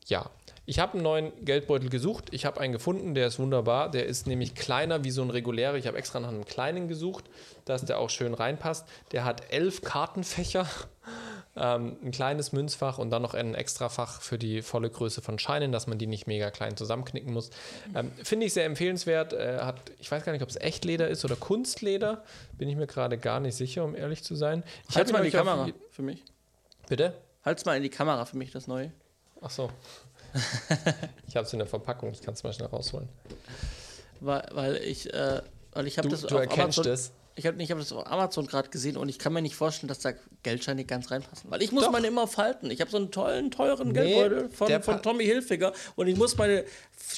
ja, 0.08 0.30
ich 0.72 0.80
habe 0.80 0.94
einen 0.94 1.04
neuen 1.04 1.34
Geldbeutel 1.44 1.90
gesucht. 1.90 2.30
Ich 2.32 2.46
habe 2.46 2.62
einen 2.62 2.72
gefunden, 2.72 3.14
der 3.14 3.28
ist 3.28 3.40
wunderbar. 3.40 3.92
Der 3.92 4.06
ist 4.06 4.26
nämlich 4.26 4.56
kleiner 4.56 5.04
wie 5.04 5.12
so 5.12 5.22
ein 5.22 5.30
regulärer. 5.30 5.76
Ich 5.76 5.86
habe 5.86 5.98
extra 5.98 6.22
nach 6.22 6.30
einem 6.30 6.46
kleinen 6.46 6.88
gesucht, 6.88 7.26
dass 7.66 7.84
der 7.84 8.00
auch 8.00 8.10
schön 8.10 8.34
reinpasst. 8.34 8.88
Der 9.12 9.26
hat 9.26 9.52
elf 9.52 9.82
Kartenfächer, 9.82 10.66
ähm, 11.58 11.98
ein 12.02 12.12
kleines 12.12 12.54
Münzfach 12.54 13.00
und 13.00 13.10
dann 13.10 13.22
noch 13.22 13.34
ein 13.34 13.54
Extrafach 13.54 14.22
für 14.22 14.38
die 14.38 14.62
volle 14.62 14.90
Größe 14.90 15.22
von 15.22 15.40
Scheinen, 15.40 15.74
dass 15.74 15.88
man 15.88 15.98
die 15.98 16.08
nicht 16.08 16.26
mega 16.26 16.52
klein 16.52 16.78
zusammenknicken 16.78 17.34
muss. 17.34 17.50
Ähm, 17.94 18.10
Finde 18.24 18.46
ich 18.46 18.54
sehr 18.54 18.64
empfehlenswert. 18.64 19.34
Äh, 19.34 19.58
hat, 19.60 19.76
ich 20.00 20.10
weiß 20.10 20.24
gar 20.24 20.32
nicht, 20.32 20.42
ob 20.42 20.48
es 20.48 20.56
Echtleder 20.56 21.10
ist 21.10 21.26
oder 21.26 21.36
Kunstleder. 21.36 22.24
Bin 22.58 22.70
ich 22.70 22.78
mir 22.78 22.88
gerade 22.88 23.18
gar 23.18 23.42
nicht 23.42 23.58
sicher, 23.58 23.84
um 23.84 23.94
ehrlich 23.94 24.24
zu 24.24 24.36
sein. 24.36 24.64
Ich 24.88 24.96
Halt's 24.96 25.12
mal 25.12 25.18
in 25.18 25.26
die 25.26 25.32
Kamera 25.32 25.68
für 25.90 26.02
mich. 26.02 26.24
Bitte? 26.88 27.14
Halt's 27.44 27.66
mal 27.66 27.76
in 27.76 27.84
die 27.84 27.90
Kamera 27.90 28.24
für 28.24 28.38
mich, 28.38 28.52
das 28.52 28.68
Neue. 28.68 28.94
Ach 29.42 29.50
so. 29.50 29.70
ich 31.28 31.36
habe 31.36 31.46
es 31.46 31.54
in 31.54 31.60
der 31.60 31.68
Verpackung, 31.68 32.12
ich 32.12 32.22
kann 32.22 32.34
es 32.34 32.44
mal 32.44 32.54
schnell 32.54 32.70
rausholen. 32.70 33.10
Weil, 34.20 34.48
weil 34.52 34.76
ich, 34.78 35.12
äh, 35.14 35.42
weil 35.74 35.88
ich 35.88 35.98
habe 35.98 36.10
das 36.10 36.22
du 36.22 36.36
auf 36.36 36.42
erkennst 36.42 36.80
Amazon, 36.80 36.84
das. 36.84 37.12
Ich 37.36 37.46
habe 37.46 37.64
hab 37.64 37.78
das 37.78 37.94
auf 37.94 38.06
Amazon 38.08 38.46
gerade 38.46 38.70
gesehen 38.70 38.98
und 38.98 39.08
ich 39.08 39.18
kann 39.18 39.32
mir 39.32 39.42
nicht 39.42 39.56
vorstellen, 39.56 39.88
dass 39.88 40.00
da 40.00 40.12
Geldscheine 40.44 40.84
ganz 40.84 41.12
reinpassen. 41.12 41.50
Weil 41.50 41.62
ich 41.62 41.72
muss 41.72 41.86
Doch. 41.86 41.92
meine 41.92 42.08
immer 42.08 42.28
falten. 42.28 42.70
Ich 42.70 42.82
habe 42.82 42.92
so 42.92 42.98
einen 42.98 43.10
tollen, 43.10 43.52
teuren 43.52 43.90
nee, 43.90 43.94
Geldbeutel 43.94 44.50
von, 44.50 44.84
von 44.84 45.02
Tommy 45.02 45.24
Hilfiger 45.24 45.72
und 45.96 46.08
ich 46.08 46.18
muss 46.18 46.38
meine 46.38 46.66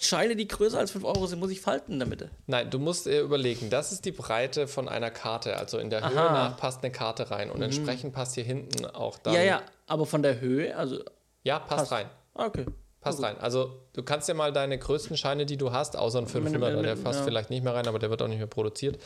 Scheine, 0.01 0.35
die 0.35 0.47
größer 0.47 0.77
als 0.77 0.91
5 0.91 1.03
Euro 1.03 1.25
sind, 1.25 1.39
muss 1.39 1.49
ich 1.49 1.61
falten 1.61 1.93
in 1.93 1.99
der 1.99 2.07
Mitte. 2.07 2.29
Nein, 2.45 2.69
du 2.69 2.77
musst 2.77 3.07
äh, 3.07 3.21
überlegen, 3.21 3.69
das 3.69 3.91
ist 3.91 4.05
die 4.05 4.11
Breite 4.11 4.67
von 4.67 4.87
einer 4.87 5.09
Karte. 5.09 5.57
Also 5.57 5.79
in 5.79 5.89
der 5.89 6.03
Aha. 6.03 6.09
Höhe 6.09 6.15
nach 6.15 6.57
passt 6.57 6.83
eine 6.83 6.91
Karte 6.91 7.31
rein 7.31 7.49
und 7.49 7.57
mhm. 7.57 7.63
entsprechend 7.63 8.13
passt 8.13 8.35
hier 8.35 8.43
hinten 8.43 8.85
auch 8.85 9.17
da. 9.17 9.33
Ja, 9.33 9.41
ja, 9.41 9.61
aber 9.87 10.05
von 10.05 10.21
der 10.21 10.39
Höhe, 10.39 10.77
also. 10.77 11.03
Ja, 11.43 11.59
passt, 11.59 11.89
passt. 11.89 11.91
rein. 11.91 12.05
Ah, 12.35 12.45
okay. 12.45 12.65
Passt 13.03 13.21
rein. 13.21 13.37
Also 13.39 13.71
du 13.93 14.03
kannst 14.03 14.27
ja 14.29 14.33
mal 14.33 14.51
deine 14.53 14.77
größten 14.77 15.17
Scheine, 15.17 15.45
die 15.45 15.57
du 15.57 15.71
hast, 15.71 15.97
außer 15.97 16.19
ein 16.19 16.27
500er, 16.27 16.81
der 16.81 16.95
passt 16.95 17.19
ja. 17.19 17.25
vielleicht 17.25 17.49
nicht 17.49 17.63
mehr 17.63 17.73
rein, 17.73 17.87
aber 17.87 17.99
der 17.99 18.09
wird 18.09 18.21
auch 18.21 18.27
nicht 18.27 18.37
mehr 18.39 18.47
produziert. 18.47 18.97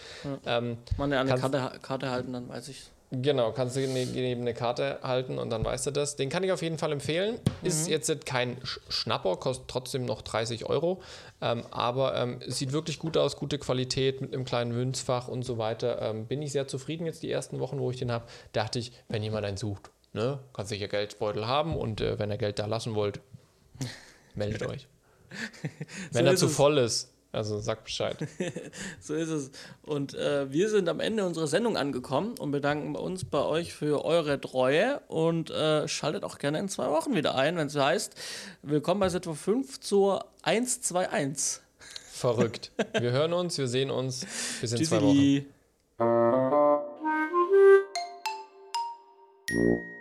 Ja. 0.46 0.58
Ähm, 0.60 0.78
Mal 0.98 1.12
eine 1.12 1.36
Karte, 1.40 1.72
Karte 1.82 2.10
halten, 2.12 2.34
dann 2.34 2.48
weiß 2.50 2.68
ich 2.70 2.84
Genau, 3.10 3.54
kannst 3.54 3.78
du 3.78 3.80
ne- 3.88 4.06
neben 4.06 4.42
eine 4.42 4.54
Karte 4.54 5.00
halten 5.02 5.40
und 5.40 5.50
dann 5.50 5.64
weißt 5.64 5.88
du 5.88 5.92
das. 5.92 6.18
Den 6.18 6.28
kann 6.28 6.44
ich 6.44 6.52
auf 6.52 6.62
jeden 6.62 6.78
Fall 6.78 6.92
empfehlen. 6.92 7.40
Ist 7.64 7.88
jetzt 7.88 8.26
kein 8.26 8.58
Sch- 8.58 8.80
Schnapper, 8.90 9.38
kostet 9.38 9.70
trotzdem 9.70 10.04
noch 10.04 10.22
30 10.22 10.66
Euro. 10.66 11.02
Ähm, 11.40 11.64
aber 11.72 12.18
ähm, 12.18 12.40
sieht 12.48 12.74
wirklich 12.74 13.00
gut 13.00 13.16
aus, 13.16 13.38
gute 13.38 13.60
Qualität 13.60 14.20
mit 14.20 14.34
einem 14.34 14.44
kleinen 14.44 14.74
Münzfach 14.74 15.30
und 15.30 15.44
so 15.44 15.58
weiter. 15.58 16.02
Ähm, 16.02 16.26
bin 16.26 16.42
ich 16.42 16.52
sehr 16.52 16.68
zufrieden 16.68 17.06
jetzt 17.06 17.24
die 17.24 17.32
ersten 17.32 17.62
Wochen, 17.62 17.80
wo 17.80 17.90
ich 17.92 17.98
den 17.98 18.12
habe. 18.12 18.26
Dachte 18.52 18.78
ich, 18.80 18.92
wenn 19.08 19.24
jemand 19.24 19.46
einen 19.46 19.56
sucht, 19.56 19.90
ne, 20.12 20.40
kann 20.52 20.66
sicher 20.66 20.90
Geldbeutel 20.90 21.48
haben 21.48 21.78
und 21.78 22.02
äh, 22.02 22.20
wenn 22.20 22.30
ihr 22.30 22.38
Geld 22.38 22.60
da 22.60 22.66
lassen 22.66 22.94
wollt, 22.94 23.22
meldet 24.36 24.64
euch. 24.64 24.88
Wenn 26.12 26.26
So 26.26 26.32
er 26.32 26.36
zu 26.38 26.50
voll 26.50 26.78
ist, 26.78 27.12
also 27.32 27.60
sagt 27.60 27.84
Bescheid. 27.84 28.18
So 29.02 29.14
ist 29.14 29.30
es. 29.30 29.52
Und 29.84 30.14
äh, 30.14 30.52
wir 30.52 30.70
sind 30.70 30.90
am 30.90 31.00
Ende 31.00 31.26
unserer 31.26 31.48
Sendung 31.48 31.78
angekommen 31.78 32.36
und 32.40 32.52
bedanken 32.52 32.96
uns 32.96 33.26
bei 33.26 33.44
euch 33.44 33.74
für 33.74 34.06
eure 34.06 34.40
Treue 34.40 35.02
und 35.08 35.50
äh, 35.50 35.88
schaltet 35.88 36.24
auch 36.24 36.40
gerne 36.40 36.60
in 36.60 36.70
zwei 36.70 36.90
Wochen 36.90 37.16
wieder 37.16 37.36
ein, 37.36 37.58
wenn 37.58 37.68
es 37.68 37.76
heißt, 37.76 38.16
willkommen 38.64 39.00
bei 39.00 39.10
Sektor 39.10 39.36
5 39.36 39.80
zur 39.80 40.26
121. 40.44 41.62
Verrückt. 42.12 42.72
Wir 43.00 43.12
hören 43.12 43.34
uns, 43.34 43.58
wir 43.58 43.68
sehen 43.68 43.92
uns. 43.92 44.26
Bis 44.60 44.72
in 44.72 44.86
zwei 44.86 45.02
Wochen. 45.02 45.46
Tschüssi. 49.48 49.97